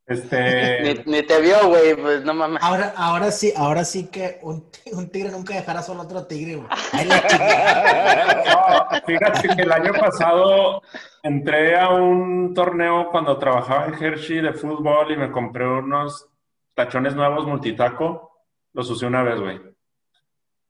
Este... 0.07 0.95
Ni, 1.05 1.21
te 1.23 1.41
vio, 1.41 1.67
güey, 1.67 1.95
pues 1.95 2.23
no 2.23 2.33
mames. 2.33 2.63
Ahora, 2.63 2.93
ahora 2.95 3.29
sí, 3.29 3.51
ahora 3.55 3.83
sí 3.83 4.07
que 4.07 4.39
un, 4.41 4.65
un 4.93 5.09
tigre 5.09 5.31
nunca 5.31 5.53
dejará 5.53 5.81
solo 5.81 6.03
otro 6.03 6.25
tigre, 6.25 6.55
güey. 6.55 6.67
fíjate 9.05 9.55
que 9.55 9.61
el 9.61 9.71
año 9.71 9.91
pasado 9.93 10.81
entré 11.23 11.77
a 11.77 11.89
un 11.89 12.53
torneo 12.53 13.09
cuando 13.11 13.37
trabajaba 13.37 13.87
en 13.87 14.01
Hershey 14.01 14.39
de 14.39 14.53
fútbol 14.53 15.11
y 15.11 15.17
me 15.17 15.29
compré 15.29 15.67
unos 15.67 16.29
tachones 16.73 17.13
nuevos 17.13 17.45
multitaco. 17.45 18.31
Los 18.71 18.89
usé 18.89 19.07
una 19.07 19.23
vez, 19.23 19.41
güey. 19.41 19.59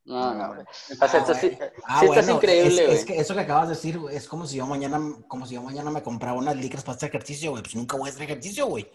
No, 0.05 0.33
no, 0.33 0.47
güey. 0.47 0.61
O 0.61 1.07
sea, 1.07 1.35
sí, 1.35 1.55
ah, 1.85 1.99
sí 1.99 2.05
estás 2.05 2.29
increíble, 2.29 2.85
güey. 2.85 2.97
Es, 2.97 3.05
que 3.05 3.19
eso 3.19 3.35
que 3.35 3.41
acabas 3.41 3.67
de 3.67 3.75
decir, 3.75 3.99
güey, 3.99 4.15
es 4.15 4.27
como 4.27 4.47
si 4.47 4.57
yo 4.57 4.65
mañana, 4.65 4.99
como 5.27 5.45
si 5.45 5.53
yo 5.55 5.61
mañana 5.61 5.91
me 5.91 6.01
compraba 6.01 6.39
unas 6.39 6.55
licras 6.55 6.83
para 6.83 6.95
hacer 6.95 7.09
ejercicio, 7.09 7.51
güey. 7.51 7.61
Pues 7.61 7.75
nunca 7.75 7.97
voy 7.97 8.09
a 8.09 8.13
hacer 8.13 8.23
ejercicio, 8.23 8.65
güey. 8.67 8.89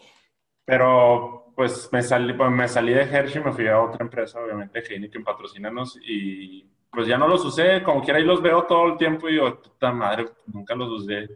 Pero 0.65 1.53
pues 1.55 1.89
me 1.91 2.01
salí, 2.01 2.33
pues, 2.33 2.51
me 2.51 2.67
salí 2.67 2.93
de 2.93 3.03
Hershey, 3.03 3.43
me 3.43 3.51
fui 3.51 3.67
a 3.67 3.81
otra 3.81 4.03
empresa, 4.03 4.39
obviamente 4.39 4.79
Heineken 4.79 5.23
patrocinanos 5.23 5.99
y 6.01 6.67
pues 6.89 7.07
ya 7.07 7.17
no 7.17 7.27
los 7.27 7.43
usé, 7.43 7.81
como 7.83 8.01
quiera 8.01 8.19
ahí 8.19 8.25
los 8.25 8.41
veo 8.41 8.63
todo 8.63 8.87
el 8.87 8.97
tiempo 8.97 9.27
y 9.27 9.37
yo, 9.37 9.61
puta 9.61 9.91
madre, 9.91 10.25
nunca 10.45 10.75
los 10.75 10.89
usé 10.89 11.27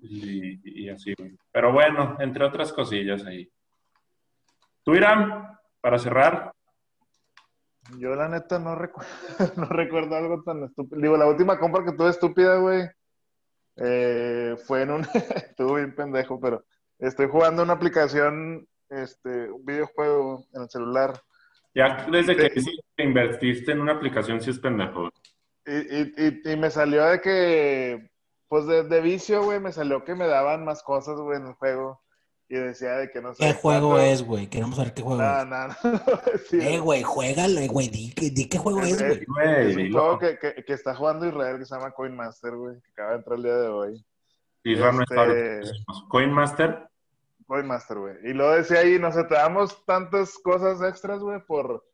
y, 0.00 0.88
así. 0.88 1.14
Pero 1.52 1.72
bueno, 1.72 2.16
entre 2.20 2.44
otras 2.44 2.72
cosillas 2.72 3.24
ahí. 3.24 3.50
¿Tú, 4.82 4.94
Irán, 4.94 5.58
para 5.80 5.98
cerrar? 5.98 6.52
Yo 7.98 8.14
la 8.14 8.28
neta 8.28 8.58
no, 8.58 8.74
recuerdo, 8.74 9.10
no 9.56 9.66
recuerdo 9.66 10.16
algo 10.16 10.42
tan 10.42 10.64
estúpido. 10.64 11.00
Digo, 11.00 11.16
la 11.16 11.26
última 11.26 11.58
compra 11.58 11.84
que 11.84 11.92
tuve 11.92 12.10
estúpida, 12.10 12.56
güey, 12.56 12.88
eh, 13.76 14.56
fue 14.66 14.82
en 14.82 14.90
un... 14.90 15.00
Estuvo 15.36 15.74
bien 15.74 15.94
pendejo, 15.94 16.40
pero 16.40 16.64
estoy 16.98 17.28
jugando 17.28 17.62
una 17.62 17.74
aplicación 17.74 18.66
este, 19.02 19.50
un 19.50 19.64
videojuego 19.64 20.46
en 20.52 20.62
el 20.62 20.70
celular. 20.70 21.20
Ya 21.74 22.06
desde 22.10 22.36
que 22.36 22.52
invertiste 22.98 23.72
en 23.72 23.80
una 23.80 23.92
aplicación, 23.92 24.40
sí 24.40 24.50
es 24.50 24.58
pendejo. 24.58 25.10
Y, 25.66 26.50
y, 26.52 26.56
me 26.56 26.70
salió 26.70 27.04
de 27.06 27.20
que, 27.20 28.10
pues 28.48 28.66
de, 28.66 29.00
vicio, 29.00 29.42
güey, 29.42 29.60
me 29.60 29.72
salió 29.72 30.04
que 30.04 30.14
me 30.14 30.26
daban 30.26 30.64
más 30.64 30.82
cosas, 30.82 31.18
güey, 31.18 31.38
en 31.38 31.48
el 31.48 31.54
juego. 31.54 32.02
Y 32.46 32.56
decía 32.56 32.92
de 32.96 33.10
que 33.10 33.22
no 33.22 33.32
sé. 33.32 33.42
¿Qué 33.42 33.54
juego 33.54 33.98
es, 33.98 34.22
güey? 34.22 34.48
Queremos 34.48 34.76
saber 34.76 34.92
qué 34.92 35.02
juego 35.02 35.22
es. 35.22 35.46
No, 35.46 35.68
no, 35.68 35.74
eh, 36.52 36.78
güey, 36.78 37.02
juégale, 37.02 37.66
güey. 37.66 37.88
Di, 37.88 38.12
qué 38.48 38.58
juego 38.58 38.82
es, 38.82 39.02
güey. 39.02 39.24
Es, 39.42 39.76
un 39.76 39.92
juego 39.92 40.18
que, 40.18 40.38
que, 40.38 40.62
que, 40.62 40.72
está 40.74 40.94
jugando 40.94 41.26
Israel 41.26 41.58
que 41.58 41.64
se 41.64 41.74
llama 41.74 41.92
Coin 41.92 42.14
Master, 42.14 42.54
güey. 42.54 42.76
Que 42.82 42.90
acaba 42.92 43.10
de 43.12 43.16
entrar 43.16 43.36
el 43.38 43.42
día 43.42 43.56
de 43.56 43.68
hoy. 43.68 44.06
Israel 44.64 44.96
no 44.96 45.02
está 45.02 45.24
este, 45.26 45.84
Coin 46.08 46.30
Master. 46.30 46.88
Master, 47.48 47.98
güey. 47.98 48.16
Y 48.24 48.32
lo 48.32 48.50
decía 48.50 48.80
ahí, 48.80 48.98
no 48.98 49.12
sé, 49.12 49.24
te 49.24 49.34
damos 49.34 49.84
tantas 49.84 50.38
cosas 50.38 50.82
extras, 50.82 51.20
güey, 51.20 51.40
por, 51.44 51.84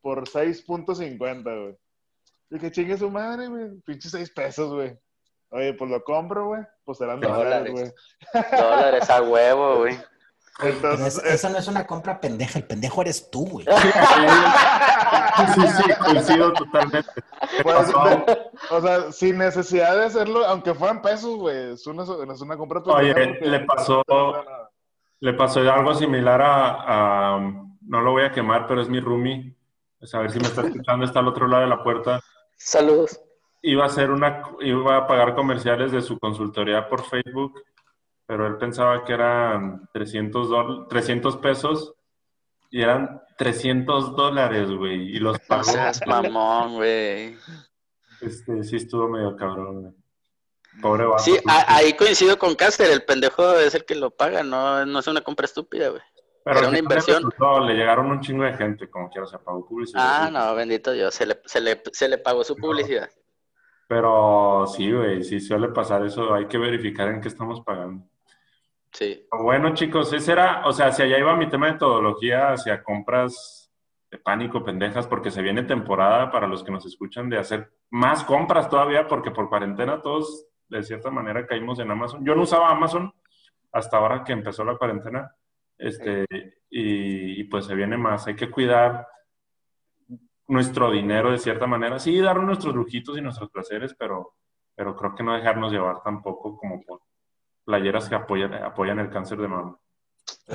por 0.00 0.28
6.50, 0.28 1.42
güey. 1.42 1.78
Y 2.50 2.58
que 2.58 2.70
chingue 2.70 2.96
su 2.96 3.10
madre, 3.10 3.48
güey. 3.48 3.80
Pinche 3.84 4.08
6 4.08 4.30
pesos, 4.30 4.72
güey. 4.72 4.98
Oye, 5.50 5.74
pues 5.74 5.90
lo 5.90 6.02
compro, 6.02 6.46
güey. 6.46 6.62
Pues 6.84 6.98
serán 6.98 7.20
dólares, 7.20 7.72
güey. 7.72 7.92
Dólares 8.52 9.10
a 9.10 9.22
huevo, 9.22 9.78
güey. 9.78 9.98
Entonces, 10.60 11.22
eso 11.24 11.48
no 11.50 11.58
es 11.58 11.68
una 11.68 11.86
compra 11.86 12.20
pendeja, 12.20 12.58
el 12.58 12.64
pendejo 12.64 13.02
eres 13.02 13.30
tú, 13.30 13.46
güey. 13.46 13.66
Sí, 15.54 15.60
sí, 15.68 15.92
coincido 16.04 16.52
totalmente. 16.52 17.08
Pues, 17.62 17.92
o 18.70 18.80
sea, 18.82 19.12
sin 19.12 19.38
necesidad 19.38 19.96
de 19.96 20.06
hacerlo, 20.06 20.44
aunque 20.44 20.74
fueran 20.74 21.00
pesos, 21.00 21.36
güey, 21.36 21.74
es 21.74 21.86
una, 21.86 22.02
es 22.02 22.40
una 22.40 22.56
compra 22.56 22.82
pendeja. 22.82 23.20
Oye, 23.20 23.38
le 23.40 23.60
pasó, 23.60 24.02
le 25.20 25.32
pasó 25.34 25.60
algo 25.60 25.94
similar 25.94 26.40
a, 26.42 27.34
a, 27.36 27.40
no 27.80 28.00
lo 28.00 28.12
voy 28.12 28.24
a 28.24 28.32
quemar, 28.32 28.66
pero 28.66 28.80
es 28.80 28.88
mi 28.88 29.00
roomie. 29.00 29.54
Pues 29.98 30.14
a 30.14 30.20
ver 30.20 30.30
si 30.30 30.38
me 30.38 30.46
está 30.46 30.62
escuchando, 30.62 31.04
está 31.04 31.18
al 31.20 31.28
otro 31.28 31.48
lado 31.48 31.62
de 31.62 31.68
la 31.68 31.82
puerta. 31.82 32.20
Saludos. 32.56 33.20
Iba 33.62 33.84
a 33.84 33.86
hacer 33.86 34.10
una, 34.10 34.42
iba 34.60 34.96
a 34.96 35.06
pagar 35.06 35.34
comerciales 35.34 35.90
de 35.90 36.00
su 36.00 36.18
consultoría 36.18 36.88
por 36.88 37.02
Facebook 37.04 37.60
pero 38.28 38.46
él 38.46 38.58
pensaba 38.58 39.06
que 39.06 39.14
eran 39.14 39.88
300, 39.90 40.86
300 40.86 41.36
pesos 41.38 41.94
y 42.70 42.82
eran 42.82 43.22
300 43.38 44.14
dólares, 44.14 44.70
güey. 44.70 45.16
Y 45.16 45.18
los 45.18 45.38
pagó. 45.40 45.64
seas 45.64 46.06
mamón, 46.06 46.74
güey. 46.74 47.38
Este, 48.20 48.62
sí 48.64 48.76
estuvo 48.76 49.08
medio 49.08 49.34
cabrón, 49.34 49.80
güey. 49.80 49.94
Pobre 50.80 51.04
vato. 51.04 51.22
Sí, 51.22 51.36
ahí 51.46 51.94
coincido 51.94 52.38
con 52.38 52.54
Caster, 52.54 52.90
el 52.90 53.04
pendejo 53.04 53.54
es 53.54 53.74
el 53.74 53.84
que 53.84 53.94
lo 53.94 54.10
paga, 54.10 54.42
no, 54.42 54.84
no 54.86 54.98
es 54.98 55.06
una 55.06 55.22
compra 55.22 55.46
estúpida, 55.46 55.88
güey. 55.88 56.02
Pero 56.44 56.60
Era 56.60 56.68
una 56.68 56.78
inversión. 56.78 57.22
Le 57.66 57.74
llegaron 57.74 58.10
un 58.10 58.20
chingo 58.20 58.44
de 58.44 58.54
gente, 58.54 58.88
como 58.88 59.10
quiera, 59.10 59.26
se 59.26 59.38
pagó 59.38 59.66
publicidad. 59.66 60.02
Ah, 60.02 60.30
no, 60.30 60.54
bendito 60.54 60.92
Dios, 60.92 61.14
se 61.14 61.26
le, 61.26 61.40
se 61.44 61.60
le, 61.60 61.82
se 61.92 62.08
le 62.08 62.18
pagó 62.18 62.44
su 62.44 62.56
publicidad. 62.56 63.10
Pero 63.86 64.66
sí, 64.66 64.92
güey, 64.92 65.24
sí 65.24 65.40
suele 65.40 65.68
pasar 65.68 66.04
eso, 66.04 66.34
hay 66.34 66.46
que 66.46 66.58
verificar 66.58 67.08
en 67.08 67.20
qué 67.20 67.28
estamos 67.28 67.62
pagando. 67.62 68.06
Sí. 68.92 69.26
Bueno, 69.30 69.74
chicos, 69.74 70.12
ese 70.12 70.32
era, 70.32 70.62
o 70.66 70.72
sea, 70.72 70.86
hacia 70.86 71.04
allá 71.04 71.18
iba 71.18 71.36
mi 71.36 71.48
tema 71.48 71.66
de 71.66 71.72
metodología, 71.72 72.52
hacia 72.52 72.82
compras 72.82 73.70
de 74.10 74.18
pánico, 74.18 74.64
pendejas, 74.64 75.06
porque 75.06 75.30
se 75.30 75.42
viene 75.42 75.62
temporada 75.62 76.30
para 76.30 76.46
los 76.46 76.64
que 76.64 76.72
nos 76.72 76.86
escuchan 76.86 77.28
de 77.28 77.38
hacer 77.38 77.70
más 77.90 78.24
compras 78.24 78.70
todavía, 78.70 79.06
porque 79.06 79.30
por 79.30 79.48
cuarentena 79.48 80.00
todos 80.00 80.47
de 80.68 80.82
cierta 80.82 81.10
manera 81.10 81.46
caímos 81.46 81.78
en 81.78 81.90
Amazon. 81.90 82.24
Yo 82.24 82.34
no 82.34 82.42
usaba 82.42 82.70
Amazon 82.70 83.12
hasta 83.72 83.96
ahora 83.96 84.24
que 84.24 84.32
empezó 84.32 84.64
la 84.64 84.76
cuarentena, 84.76 85.34
este, 85.76 86.24
y, 86.70 87.40
y 87.40 87.44
pues 87.44 87.66
se 87.66 87.74
viene 87.74 87.96
más. 87.96 88.26
Hay 88.26 88.36
que 88.36 88.50
cuidar 88.50 89.06
nuestro 90.48 90.90
dinero 90.90 91.30
de 91.30 91.38
cierta 91.38 91.66
manera, 91.66 91.98
sí, 91.98 92.18
darnos 92.20 92.46
nuestros 92.46 92.74
lujitos 92.74 93.16
y 93.18 93.20
nuestros 93.20 93.50
placeres, 93.50 93.94
pero, 93.98 94.34
pero 94.74 94.96
creo 94.96 95.14
que 95.14 95.22
no 95.22 95.34
dejarnos 95.34 95.70
llevar 95.70 96.02
tampoco 96.02 96.56
como 96.56 96.82
por 96.82 97.02
playeras 97.64 98.08
que 98.08 98.14
apoyan, 98.14 98.54
apoyan 98.54 98.98
el 98.98 99.10
cáncer 99.10 99.38
de 99.38 99.48
mama. 99.48 99.78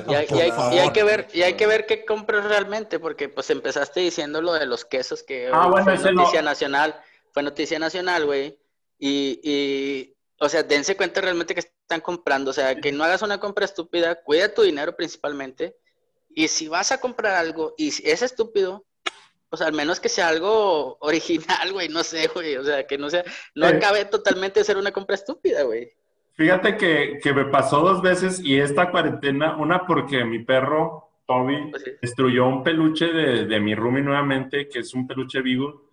Y 0.08 0.14
hay, 0.14 0.26
que 0.26 1.04
ver, 1.04 1.28
y 1.32 1.42
hay 1.42 1.54
que 1.54 1.66
ver 1.66 1.86
qué 1.86 2.04
compras 2.04 2.44
realmente, 2.44 2.98
porque 2.98 3.28
pues 3.28 3.48
empezaste 3.50 4.00
diciendo 4.00 4.42
lo 4.42 4.52
de 4.52 4.66
los 4.66 4.84
quesos 4.84 5.22
que 5.22 5.48
ah, 5.52 5.68
bueno, 5.68 5.96
fue 5.96 6.12
noticia 6.12 6.42
nacional, 6.42 7.00
fue 7.32 7.42
noticia 7.44 7.78
nacional, 7.78 8.26
güey. 8.26 8.58
Y, 8.98 9.40
y, 9.42 10.14
o 10.38 10.48
sea, 10.48 10.62
dense 10.62 10.96
cuenta 10.96 11.20
realmente 11.20 11.54
que 11.54 11.60
están 11.60 12.00
comprando, 12.00 12.50
o 12.50 12.54
sea, 12.54 12.74
que 12.80 12.92
no 12.92 13.04
hagas 13.04 13.22
una 13.22 13.38
compra 13.38 13.64
estúpida, 13.64 14.22
cuida 14.22 14.54
tu 14.54 14.62
dinero 14.62 14.96
principalmente, 14.96 15.76
y 16.28 16.48
si 16.48 16.68
vas 16.68 16.92
a 16.92 17.00
comprar 17.00 17.34
algo 17.34 17.74
y 17.76 17.88
es 17.88 18.22
estúpido, 18.22 18.84
pues 19.48 19.62
al 19.62 19.72
menos 19.72 20.00
que 20.00 20.08
sea 20.08 20.28
algo 20.28 20.96
original, 21.00 21.72
güey, 21.72 21.88
no 21.88 22.02
sé, 22.02 22.28
güey, 22.28 22.56
o 22.56 22.64
sea, 22.64 22.86
que 22.86 22.98
no 22.98 23.10
sea, 23.10 23.24
no 23.54 23.66
acabe 23.66 24.04
totalmente 24.04 24.60
de 24.60 24.64
ser 24.64 24.76
una 24.76 24.92
compra 24.92 25.14
estúpida, 25.14 25.62
güey. 25.62 25.92
Fíjate 26.32 26.76
que, 26.76 27.20
que, 27.22 27.32
me 27.32 27.44
pasó 27.44 27.80
dos 27.80 28.02
veces 28.02 28.40
y 28.40 28.58
esta 28.58 28.90
cuarentena, 28.90 29.56
una 29.56 29.86
porque 29.86 30.24
mi 30.24 30.40
perro, 30.40 31.10
Toby, 31.26 31.70
pues 31.70 31.84
destruyó 32.02 32.48
un 32.48 32.64
peluche 32.64 33.06
de, 33.06 33.44
de, 33.44 33.60
mi 33.60 33.76
roomie 33.76 34.02
nuevamente, 34.02 34.68
que 34.68 34.80
es 34.80 34.92
un 34.94 35.06
peluche 35.06 35.40
vivo, 35.42 35.83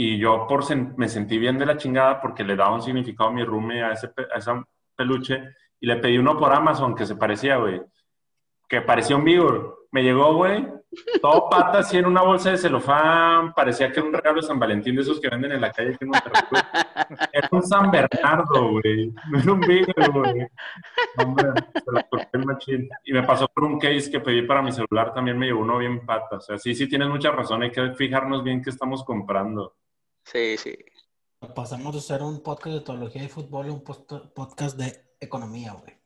y 0.00 0.16
yo 0.16 0.46
por 0.46 0.62
me 0.96 1.08
sentí 1.08 1.38
bien 1.38 1.58
de 1.58 1.66
la 1.66 1.76
chingada 1.76 2.20
porque 2.20 2.44
le 2.44 2.54
daba 2.54 2.72
un 2.72 2.82
significado 2.82 3.30
a 3.30 3.32
mi 3.32 3.42
roomie 3.42 3.82
a 3.82 3.90
ese, 3.90 4.08
a 4.32 4.38
ese 4.38 4.52
peluche 4.94 5.42
y 5.80 5.88
le 5.88 5.96
pedí 5.96 6.18
uno 6.18 6.38
por 6.38 6.52
Amazon 6.52 6.94
que 6.94 7.04
se 7.04 7.16
parecía, 7.16 7.56
güey, 7.56 7.82
que 8.68 8.80
parecía 8.80 9.16
un 9.16 9.24
vivo. 9.24 9.78
Me 9.90 10.04
llegó, 10.04 10.34
güey, 10.34 10.64
todo 11.20 11.48
pata 11.50 11.80
así 11.80 11.98
en 11.98 12.06
una 12.06 12.22
bolsa 12.22 12.52
de 12.52 12.58
celofán, 12.58 13.52
parecía 13.54 13.90
que 13.90 13.98
era 13.98 14.08
un 14.08 14.14
regalo 14.14 14.40
de 14.40 14.46
San 14.46 14.60
Valentín 14.60 14.94
de 14.94 15.02
esos 15.02 15.18
que 15.18 15.30
venden 15.30 15.50
en 15.50 15.62
la 15.62 15.72
calle 15.72 15.96
que 15.98 16.06
no 16.06 16.12
Era 17.32 17.48
un 17.50 17.62
San 17.64 17.90
Bernardo, 17.90 18.70
güey. 18.70 19.12
No 19.32 19.38
era 19.40 19.52
un 19.52 19.60
Beagle, 19.60 20.08
güey. 20.12 20.46
Hombre, 21.16 21.48
se 21.74 21.90
lo 21.90 22.08
corté 22.08 22.38
el 22.38 22.46
machín. 22.46 22.88
Y 23.04 23.12
me 23.12 23.24
pasó 23.24 23.48
por 23.48 23.64
un 23.64 23.80
case 23.80 24.12
que 24.12 24.20
pedí 24.20 24.42
para 24.42 24.62
mi 24.62 24.70
celular, 24.70 25.12
también 25.12 25.36
me 25.36 25.46
llevó 25.46 25.62
uno 25.62 25.78
bien 25.78 26.06
pata. 26.06 26.36
O 26.36 26.40
sea, 26.40 26.56
sí, 26.56 26.72
sí 26.72 26.88
tienes 26.88 27.08
mucha 27.08 27.32
razón, 27.32 27.64
hay 27.64 27.72
que 27.72 27.94
fijarnos 27.94 28.44
bien 28.44 28.62
qué 28.62 28.70
estamos 28.70 29.02
comprando. 29.02 29.74
Sí, 30.30 30.56
sí. 30.58 30.76
Pasamos 31.54 31.94
de 31.94 32.02
ser 32.02 32.22
un 32.22 32.42
podcast 32.42 32.76
de 32.76 32.80
teología 32.82 33.24
y 33.24 33.28
fútbol 33.28 33.68
a 33.68 33.72
un 33.72 33.82
podcast 33.82 34.76
de 34.76 35.14
economía, 35.18 35.72
güey. 35.72 35.96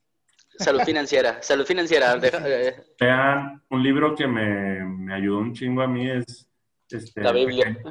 Salud 0.59 0.83
financiera, 0.83 1.43
salud 1.43 1.65
financiera. 1.67 2.15
Eh. 2.23 2.85
Vean, 3.01 3.65
un 3.71 3.83
libro 3.83 4.15
que 4.15 4.29
me, 4.29 4.85
me, 4.85 5.13
ayudó 5.15 5.39
un 5.39 5.53
chingo 5.53 5.83
a 5.83 5.89
mí 5.89 6.09
es... 6.09 6.49
Este, 6.89 7.21
la 7.21 7.33
Biblia. 7.33 7.77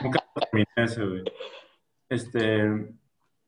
nunca 0.00 0.24
terminé 0.34 0.66
ese, 0.76 1.04
güey. 1.04 1.24
Este, 2.08 2.88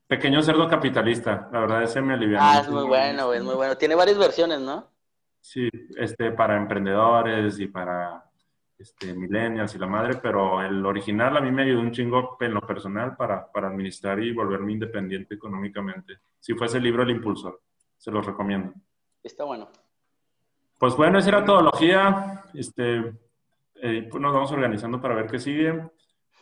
Pequeño 0.05 0.43
Cerdo 0.43 0.67
Capitalista, 0.67 1.49
la 1.51 1.61
verdad 1.61 1.81
ese 1.81 1.99
me 2.01 2.13
alivió. 2.13 2.37
Ah, 2.39 2.59
es 2.61 2.69
muy 2.69 2.85
bueno, 2.85 3.25
güey, 3.25 3.39
es 3.39 3.43
muy 3.43 3.55
bueno. 3.55 3.75
Tiene 3.75 3.95
varias 3.95 4.19
versiones, 4.19 4.59
¿no? 4.59 4.91
Sí, 5.39 5.67
este, 5.97 6.31
para 6.31 6.57
emprendedores 6.57 7.59
y 7.59 7.65
para 7.65 8.30
este, 8.81 9.13
millennials 9.13 9.75
y 9.75 9.77
la 9.77 9.87
madre, 9.87 10.15
pero 10.15 10.61
el 10.61 10.85
original 10.85 11.37
a 11.37 11.41
mí 11.41 11.51
me 11.51 11.63
ayudó 11.63 11.81
un 11.81 11.91
chingo 11.91 12.37
en 12.39 12.53
lo 12.53 12.61
personal 12.61 13.15
para, 13.15 13.51
para 13.51 13.67
administrar 13.67 14.19
y 14.19 14.33
volverme 14.33 14.73
independiente 14.73 15.35
económicamente. 15.35 16.19
Si 16.39 16.53
fuese 16.53 16.77
el 16.77 16.83
libro 16.83 17.03
El 17.03 17.11
Impulsor, 17.11 17.61
se 17.97 18.11
los 18.11 18.25
recomiendo. 18.25 18.73
Está 19.23 19.43
bueno. 19.43 19.69
Pues 20.79 20.95
bueno, 20.95 21.19
esa 21.19 21.29
era 21.29 21.45
todología. 21.45 22.43
Este, 22.55 23.13
eh, 23.75 24.07
pues 24.09 24.21
nos 24.21 24.33
vamos 24.33 24.51
organizando 24.51 24.99
para 24.99 25.13
ver 25.13 25.27
qué 25.27 25.39
sigue. 25.39 25.79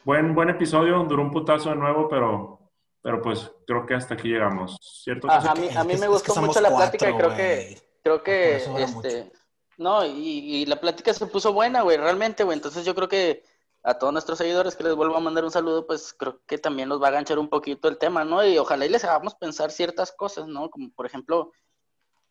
Buen, 0.05 0.33
buen 0.33 0.49
episodio, 0.49 1.03
duró 1.03 1.23
un 1.23 1.31
putazo 1.31 1.71
de 1.71 1.75
nuevo, 1.75 2.07
pero, 2.07 2.71
pero 3.01 3.21
pues 3.21 3.51
creo 3.67 3.85
que 3.85 3.95
hasta 3.95 4.13
aquí 4.13 4.29
llegamos, 4.29 4.77
¿cierto? 5.03 5.29
a, 5.29 5.53
mí, 5.55 5.67
a 5.75 5.83
mí 5.83 5.97
me 5.97 6.07
gustó 6.07 6.41
mucho 6.41 6.61
la 6.61 6.73
plática 6.73 7.09
y 7.09 7.13
creo 7.15 7.35
que, 7.35 7.81
creo 8.01 8.23
que 8.23 8.55
este, 8.55 9.31
no, 9.80 10.06
y, 10.06 10.65
la 10.65 10.80
plática 10.80 11.14
se 11.14 11.26
puso 11.26 11.53
buena, 11.53 11.81
güey, 11.84 11.95
realmente, 11.95 12.43
güey. 12.43 12.57
Entonces 12.57 12.85
yo 12.85 12.93
creo 12.93 13.07
que 13.07 13.43
a 13.81 13.93
todos 13.97 14.11
nuestros 14.11 14.38
seguidores 14.38 14.76
que 14.76 14.84
les 14.84 14.93
vuelvo 14.93 15.15
a 15.15 15.22
mandar 15.22 15.45
un 15.45 15.51
saludo, 15.51 15.88
pues 15.88 16.14
creo 16.14 16.41
que 16.45 16.57
también 16.57 16.89
nos 16.89 17.01
va 17.01 17.07
a 17.07 17.11
ganchar 17.11 17.39
un 17.39 17.47
poquito 17.47 17.88
el 17.88 17.97
tema, 17.97 18.26
¿no? 18.26 18.45
Y 18.45 18.57
ojalá 18.57 18.85
y 18.85 18.89
les 18.89 19.06
hagamos 19.06 19.35
pensar 19.35 19.72
ciertas 19.72 20.11
cosas, 20.11 20.47
¿no? 20.47 20.69
Como 20.69 20.91
por 20.91 21.06
ejemplo, 21.06 21.53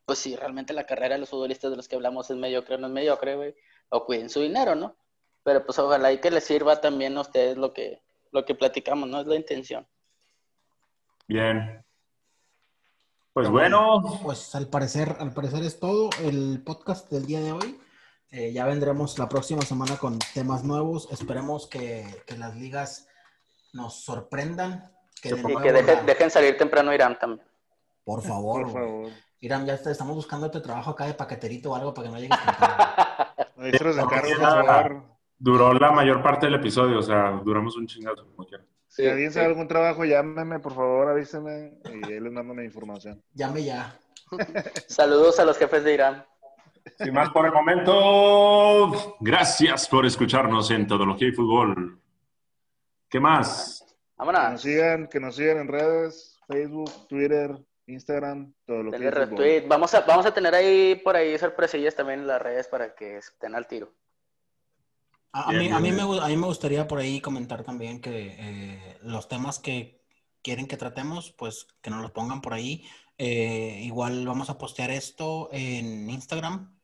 pues 0.04 0.18
si 0.18 0.36
realmente 0.36 0.74
la 0.74 0.84
carrera 0.84 1.14
de 1.14 1.20
los 1.20 1.30
futbolistas 1.30 1.70
de 1.70 1.78
los 1.78 1.88
que 1.88 1.96
hablamos 1.96 2.30
es 2.30 2.36
mediocre 2.36 2.74
o 2.74 2.78
no 2.78 2.88
es 2.88 2.92
mediocre, 2.92 3.36
güey, 3.36 3.54
o 3.88 4.04
cuiden 4.04 4.28
su 4.28 4.40
dinero, 4.42 4.74
¿no? 4.74 4.94
Pero 5.42 5.64
pues 5.64 5.78
ojalá 5.78 6.12
y 6.12 6.20
que 6.20 6.30
les 6.30 6.44
sirva 6.44 6.82
también 6.82 7.16
a 7.16 7.22
ustedes 7.22 7.56
lo 7.56 7.72
que, 7.72 8.02
lo 8.30 8.44
que 8.44 8.54
platicamos, 8.54 9.08
¿no? 9.08 9.22
Es 9.22 9.26
la 9.26 9.36
intención. 9.36 9.88
Bien, 11.26 11.82
pues 13.38 13.50
bueno. 13.50 14.02
Pues 14.22 14.54
al 14.56 14.66
parecer, 14.66 15.16
al 15.20 15.32
parecer 15.32 15.62
es 15.62 15.78
todo 15.78 16.10
el 16.24 16.60
podcast 16.64 17.08
del 17.08 17.24
día 17.24 17.40
de 17.40 17.52
hoy. 17.52 17.78
Eh, 18.32 18.52
ya 18.52 18.66
vendremos 18.66 19.16
la 19.16 19.28
próxima 19.28 19.62
semana 19.62 19.96
con 19.96 20.18
temas 20.34 20.64
nuevos. 20.64 21.06
Esperemos 21.12 21.68
que, 21.68 22.04
las 22.36 22.56
ligas 22.56 23.06
nos 23.72 24.02
sorprendan. 24.02 24.90
Que 25.22 25.28
y 25.28 25.56
que 25.62 25.72
dejen, 25.72 26.32
salir 26.32 26.58
temprano 26.58 26.92
Irán 26.92 27.16
también. 27.16 27.46
Por 28.02 28.22
favor. 28.22 28.62
Por 28.62 28.72
favor. 28.72 29.12
Irán, 29.38 29.66
ya 29.66 29.74
estamos 29.74 30.16
buscando 30.16 30.46
este 30.46 30.60
trabajo 30.60 30.90
acá 30.90 31.06
de 31.06 31.14
paqueterito 31.14 31.70
o 31.70 31.76
algo 31.76 31.94
para 31.94 32.08
que 32.08 32.12
no 32.12 32.18
llegues 32.18 32.38
Duró 35.38 35.72
la 35.74 35.92
mayor 35.92 36.24
parte 36.24 36.46
del 36.46 36.56
episodio, 36.56 36.98
o 36.98 37.02
sea, 37.02 37.40
duramos 37.44 37.76
un 37.76 37.86
chingazo 37.86 38.26
como 38.26 38.48
quiera. 38.48 38.64
Si 38.88 39.06
alguien 39.06 39.30
sabe 39.30 39.46
algún 39.46 39.68
trabajo, 39.68 40.04
llámeme, 40.04 40.58
por 40.58 40.74
favor, 40.74 41.08
avíseme 41.10 41.74
y 41.84 42.12
él 42.12 42.24
les 42.24 42.32
mando 42.32 42.54
mi 42.54 42.64
información. 42.64 43.22
Llame 43.34 43.62
ya. 43.62 43.98
Saludos 44.88 45.38
a 45.38 45.44
los 45.44 45.58
jefes 45.58 45.84
de 45.84 45.94
Irán. 45.94 46.26
Sin 46.96 47.12
más 47.12 47.30
por 47.30 47.44
el 47.44 47.52
momento, 47.52 49.16
gracias 49.20 49.86
por 49.88 50.06
escucharnos 50.06 50.70
en 50.70 50.86
Todología 50.86 51.28
y 51.28 51.32
Fútbol. 51.32 52.00
¿Qué 53.10 53.20
más? 53.20 53.84
Vámonos. 54.16 54.40
Que 54.40 54.50
nos 54.50 54.62
sigan, 54.62 55.06
que 55.06 55.20
nos 55.20 55.36
sigan 55.36 55.58
en 55.58 55.68
redes, 55.68 56.38
Facebook, 56.48 56.90
Twitter, 57.08 57.56
Instagram, 57.86 58.52
Todología 58.64 59.08
y 59.08 59.26
Fútbol. 59.26 59.64
Vamos 59.68 59.94
a, 59.94 60.00
vamos 60.00 60.26
a 60.26 60.32
tener 60.32 60.54
ahí 60.54 60.96
por 60.96 61.14
ahí 61.14 61.36
sorpresillas 61.38 61.94
también 61.94 62.20
en 62.20 62.26
las 62.26 62.40
redes 62.40 62.66
para 62.68 62.94
que 62.94 63.18
estén 63.18 63.54
al 63.54 63.66
tiro. 63.66 63.92
A, 65.32 65.52
mí, 65.52 65.68
a, 65.68 65.78
mí, 65.78 65.92
me, 65.92 66.02
a 66.02 66.26
mí 66.26 66.36
me 66.36 66.46
gustaría 66.46 66.88
por 66.88 66.98
ahí 66.98 67.20
comentar 67.20 67.62
también 67.62 68.00
que 68.00 68.36
eh, 68.38 68.98
los 69.02 69.28
temas 69.28 69.58
que 69.58 70.02
quieren 70.42 70.66
que 70.66 70.76
tratemos, 70.76 71.32
pues 71.32 71.66
que 71.82 71.90
nos 71.90 72.00
los 72.00 72.12
pongan 72.12 72.40
por 72.40 72.54
ahí. 72.54 72.84
Eh, 73.18 73.80
igual 73.82 74.26
vamos 74.26 74.48
a 74.48 74.58
postear 74.58 74.90
esto 74.90 75.48
en 75.52 76.08
Instagram, 76.08 76.78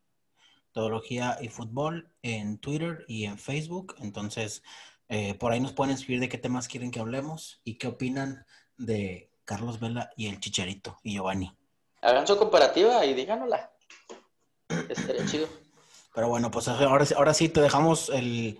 Teología 0.72 1.38
y 1.40 1.48
Fútbol, 1.48 2.12
en 2.22 2.58
Twitter 2.58 3.04
y 3.08 3.24
en 3.24 3.38
Facebook. 3.38 3.94
Entonces, 3.98 4.62
eh, 5.08 5.34
por 5.34 5.52
ahí 5.52 5.60
nos 5.60 5.72
pueden 5.72 5.94
escribir 5.94 6.20
de 6.20 6.28
qué 6.28 6.38
temas 6.38 6.68
quieren 6.68 6.90
que 6.90 7.00
hablemos 7.00 7.60
y 7.64 7.78
qué 7.78 7.86
opinan 7.86 8.44
de 8.76 9.30
Carlos 9.44 9.80
Vela 9.80 10.10
y 10.16 10.26
el 10.26 10.40
Chicharito 10.40 10.98
y 11.02 11.14
Giovanni. 11.14 11.56
Hagan 12.02 12.26
su 12.26 12.36
comparativa 12.36 13.06
y 13.06 13.14
díganosla. 13.14 13.72
Estaría 14.88 15.24
chido. 15.24 15.63
Pero 16.14 16.28
bueno, 16.28 16.50
pues 16.50 16.68
ahora, 16.68 17.04
ahora 17.16 17.34
sí 17.34 17.48
te 17.48 17.60
dejamos 17.60 18.08
el, 18.08 18.58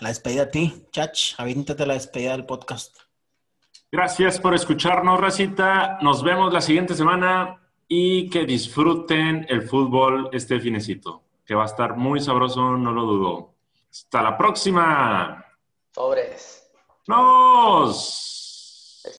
la 0.00 0.08
despedida 0.08 0.44
a 0.44 0.50
ti, 0.50 0.86
Chach. 0.90 1.34
Avíntate 1.38 1.84
la 1.84 1.94
despedida 1.94 2.32
del 2.32 2.46
podcast. 2.46 2.96
Gracias 3.92 4.40
por 4.40 4.54
escucharnos, 4.54 5.20
Racita. 5.20 5.98
Nos 6.00 6.22
vemos 6.22 6.52
la 6.52 6.62
siguiente 6.62 6.94
semana 6.94 7.60
y 7.86 8.30
que 8.30 8.46
disfruten 8.46 9.44
el 9.48 9.62
fútbol 9.62 10.30
este 10.32 10.58
finecito, 10.58 11.24
que 11.44 11.54
va 11.54 11.64
a 11.64 11.66
estar 11.66 11.96
muy 11.96 12.20
sabroso, 12.20 12.76
no 12.76 12.92
lo 12.92 13.02
dudo. 13.02 13.54
Hasta 13.90 14.22
la 14.22 14.38
próxima. 14.38 15.44
Sobres. 15.92 16.70
¡Nos! 17.08 18.39